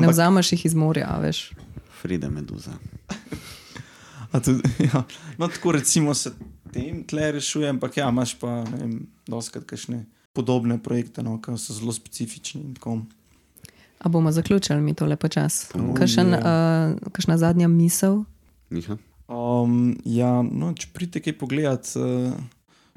Ne 0.00 0.08
vzameš 0.08 0.52
jih 0.52 0.66
iz 0.66 0.74
morja, 0.74 1.08
a 1.10 1.18
veš. 1.22 1.50
Frida 2.00 2.30
meduza. 2.30 2.72
tudi, 4.44 4.62
ja. 4.84 5.02
no, 5.38 5.48
tako 5.48 5.72
recimo 5.72 6.14
se 6.14 6.32
tem 6.72 7.04
tle 7.04 7.32
rešuje, 7.32 7.68
ampak 7.68 7.96
ja, 7.96 8.08
imaš 8.08 8.36
pa 8.38 8.62
ne 8.64 8.78
vem, 8.78 8.94
doskrat 9.28 9.64
kakšne 9.64 10.04
podobne 10.36 10.78
projekte, 10.82 11.22
no, 11.22 11.38
ki 11.42 11.56
so 11.58 11.74
zelo 11.74 11.92
specifični. 11.92 12.60
in 12.60 12.74
tako. 12.74 13.00
A 13.98 14.08
bomo 14.08 14.32
zaključili 14.32 14.80
mi 14.80 14.94
tole 14.94 15.16
počas? 15.16 15.72
Kakšen, 15.96 16.30
ja. 16.32 16.38
uh, 16.38 17.10
kakšna 17.12 17.38
zadnja 17.38 17.68
misel? 17.68 18.22
Miha? 18.70 18.96
Um, 19.28 19.98
ja, 20.04 20.42
no, 20.42 20.70
če 20.72 20.88
pridete 20.94 21.24
kaj 21.24 21.34
pogledat, 21.40 21.90
uh, 21.98 22.32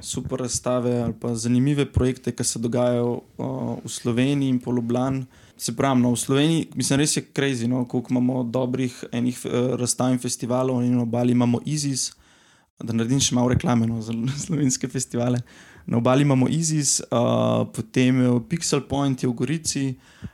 super 0.01 0.39
razstave 0.45 0.93
ali 1.01 1.13
pa 1.19 1.33
zanimive 1.35 1.85
projekte, 1.91 2.31
ki 2.31 2.43
se 2.43 2.59
dogajajo 2.59 3.09
uh, 3.11 3.81
v 3.83 3.89
Sloveniji 3.89 4.49
in 4.49 4.59
po 4.59 4.71
Ljubljani. 4.71 5.25
Se 5.61 5.75
pravi, 5.77 6.01
no, 6.01 6.09
v 6.15 6.17
Sloveniji, 6.17 6.61
mislim, 6.73 6.97
res 7.03 7.11
je 7.17 7.21
crazy, 7.21 7.67
no, 7.69 7.83
koliko 7.85 8.09
imamo 8.09 8.43
dobrih 8.43 8.95
enih 9.13 9.41
uh, 9.45 9.75
razstav 9.77 10.09
in 10.09 10.17
festivalov, 10.17 10.79
in 10.81 10.95
na 10.97 11.03
obali 11.03 11.35
imamo 11.37 11.59
Izis. 11.69 12.07
Da 12.81 12.95
naredim 12.97 13.19
še 13.21 13.35
malo 13.37 13.51
reklame 13.53 13.85
no, 13.85 13.99
za 14.01 14.15
slovenske 14.45 14.89
festivale. 14.89 15.43
Na 15.85 15.99
obali 15.99 16.25
imamo 16.25 16.47
Izis, 16.49 16.95
uh, 17.03 17.67
potem 17.75 18.23
je 18.23 18.31
Pixel 18.49 18.81
Point 18.89 19.21
je 19.21 19.29
v 19.29 19.35
Gorici, 19.37 19.83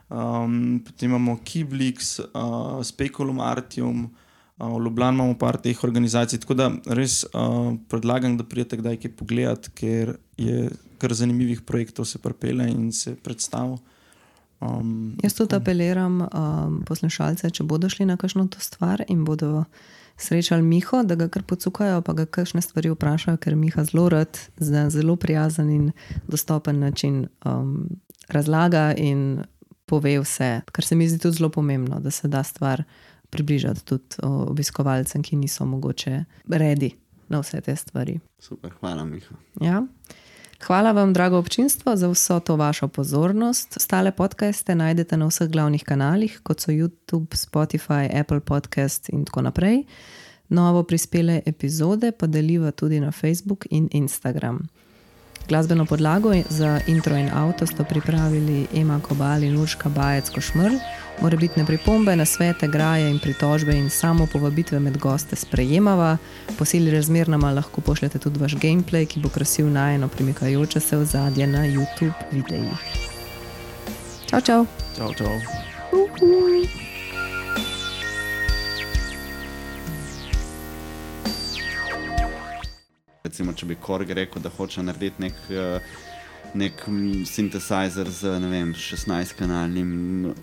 um, 0.07 0.79
potem 0.87 1.11
imamo 1.11 1.35
Kiblix, 1.43 2.21
uh, 2.23 2.79
Speculum 2.87 3.43
Artium, 3.43 4.05
uh, 4.07 4.71
v 4.77 4.79
Ljubljani 4.85 5.19
imamo 5.19 5.35
par 5.43 5.59
teh 5.59 5.83
organizacij. 5.83 6.39
Tako 6.39 6.55
da 6.55 6.69
res 6.95 7.25
uh, 7.33 7.75
predlagam, 7.91 8.39
da 8.39 8.47
pridete 8.47 8.79
kdaj 8.79 9.03
kaj 9.03 9.15
pogledat, 9.19 9.69
ker 9.75 10.15
je 10.39 10.69
kar 11.03 11.11
zanimivih 11.11 11.67
projektov 11.67 12.07
se 12.07 12.23
prepele 12.23 12.71
in 12.71 12.93
se 12.95 13.17
predstav. 13.19 13.75
Um, 14.59 15.17
Jaz 15.23 15.33
tudi 15.37 15.55
apeliram 15.55 16.21
um, 16.21 16.81
poslušalce, 16.85 17.49
če 17.49 17.63
bodo 17.63 17.89
šli 17.89 18.07
na 18.09 18.17
kakšno 18.17 18.47
to 18.49 18.59
stvar 18.59 19.03
in 19.07 19.25
bodo 19.25 19.65
srečali 20.17 20.65
Miho, 20.65 21.03
da 21.03 21.15
ga 21.15 21.27
kar 21.29 21.43
pocukajo, 21.43 22.01
pa 22.01 22.13
ga 22.17 22.25
kakšne 22.25 22.61
stvari 22.61 22.89
vprašajo, 22.89 23.37
ker 23.37 23.55
Miha 23.55 23.85
zelo 23.85 24.07
rad, 24.09 24.39
za 24.57 24.87
zelo 24.89 25.15
prijazen 25.15 25.69
in 25.69 25.91
dostopen 26.27 26.79
način 26.79 27.27
um, 27.45 27.89
razlaga 28.29 28.93
in 28.97 29.43
pove 29.85 30.17
vse, 30.19 30.61
kar 30.71 30.85
se 30.85 30.95
mi 30.95 31.07
zdi 31.09 31.19
tudi 31.19 31.37
zelo 31.37 31.49
pomembno, 31.49 31.99
da 31.99 32.11
se 32.11 32.27
da 32.27 32.43
stvar 32.43 32.83
približati 33.29 33.85
tudi 33.85 34.21
obiskovalcem, 34.23 35.23
ki 35.23 35.35
niso 35.35 35.65
mogoče 35.65 36.23
redi 36.49 36.91
na 37.29 37.39
vse 37.39 37.61
te 37.61 37.75
stvari. 37.75 38.19
Super, 38.39 38.73
hvala, 38.79 39.05
Miha. 39.05 39.35
Ja. 39.61 39.83
Hvala 40.65 40.91
vam, 40.91 41.13
drago 41.13 41.37
občinstvo, 41.37 41.95
za 41.95 42.09
vso 42.09 42.39
to 42.39 42.55
vašo 42.55 42.87
pozornost. 42.87 43.77
Stale 43.79 44.11
podcaste 44.11 44.75
najdete 44.75 45.17
na 45.17 45.27
vseh 45.27 45.49
glavnih 45.49 45.83
kanalih, 45.83 46.39
kot 46.43 46.59
so 46.61 46.71
YouTube, 46.71 47.37
Spotify, 47.37 48.09
Apple 48.19 48.39
Podcast 48.39 49.09
in 49.09 49.25
tako 49.25 49.41
naprej. 49.41 49.83
Novo 50.49 50.83
prispele 50.83 51.41
epizode 51.45 52.11
pa 52.11 52.27
deliva 52.27 52.71
tudi 52.71 52.99
na 52.99 53.11
Facebook 53.11 53.65
in 53.69 53.89
Instagram. 53.91 54.67
Glasbeno 55.47 55.85
podlago 55.85 56.33
za 56.49 56.79
intro 56.87 57.17
in 57.17 57.29
avto 57.33 57.65
sta 57.65 57.83
pripravili 57.83 58.67
Ema 58.75 58.99
Kobal 58.99 59.43
in 59.43 59.57
Urška 59.57 59.89
Bajec 59.89 60.29
Košmrl. 60.29 60.75
Morebitne 61.21 61.65
pripombe, 61.65 62.15
nasvete, 62.15 62.67
graje 62.67 63.09
in 63.09 63.19
pritožbe 63.19 63.77
in 63.77 63.89
samo 63.89 64.27
povabitve 64.33 64.79
med 64.79 64.97
goste 64.97 65.35
sprejemava. 65.35 66.17
Po 66.57 66.65
sili 66.65 66.91
razmernama 66.91 67.51
lahko 67.51 67.81
pošljete 67.81 68.19
tudi 68.19 68.39
vaš 68.39 68.55
gameplay, 68.55 69.05
ki 69.05 69.19
bo 69.19 69.29
krasil 69.29 69.69
najeno 69.69 70.07
premikajoče 70.07 70.79
se 70.79 70.97
ozadje 70.97 71.47
na 71.47 71.63
YouTube 71.67 72.13
videih. 72.31 73.07
Čau, 74.29 74.41
čau! 74.41 74.65
Čau, 74.97 75.13
čau. 75.13 76.85
Recimo, 83.27 83.51
če 83.51 83.67
bi 83.67 83.75
Korg 83.75 84.11
rekel, 84.15 84.41
da 84.43 84.49
hoče 84.53 84.83
narediti 84.87 85.19
nek, 85.25 85.39
eh, 85.51 85.95
nek 86.55 86.83
mm, 86.87 87.25
sintetizer 87.27 88.07
z 88.13 88.37
vem, 88.47 88.71
16-kanalnim, 88.77 89.89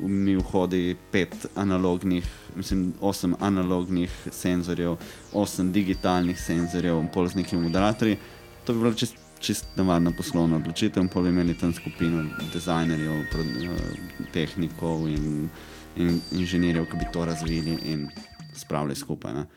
mi 0.00 0.36
vhodi 0.36 0.96
5 1.12 1.46
analognih, 1.62 2.28
mislim, 2.58 2.90
8 3.00 3.38
analognih 3.40 4.18
senzorjev, 4.30 4.98
8 5.32 5.72
digitalnih 5.72 6.40
senzorjev, 6.40 7.00
pol 7.14 7.30
z 7.32 7.40
nekimi 7.40 7.70
moderatorji, 7.70 8.18
to 8.66 8.76
bi 8.76 8.84
bilo 8.84 8.92
čist, 9.00 9.16
čist 9.40 9.80
navadna 9.80 10.12
poslovna 10.16 10.60
odločitev, 10.60 11.08
pol 11.12 11.24
bi 11.24 11.32
imeli 11.32 11.56
tam 11.56 11.72
skupino 11.72 12.26
dizajnerjev, 12.52 13.24
eh, 13.40 14.30
tehnikov 14.36 15.08
in, 15.08 15.48
in 15.96 16.20
inženirjev, 16.36 16.90
ki 16.90 17.00
bi 17.00 17.12
to 17.16 17.24
razvili 17.32 17.78
in 17.94 18.08
spravili 18.54 18.96
skupaj. 18.98 19.40
Ne. 19.40 19.50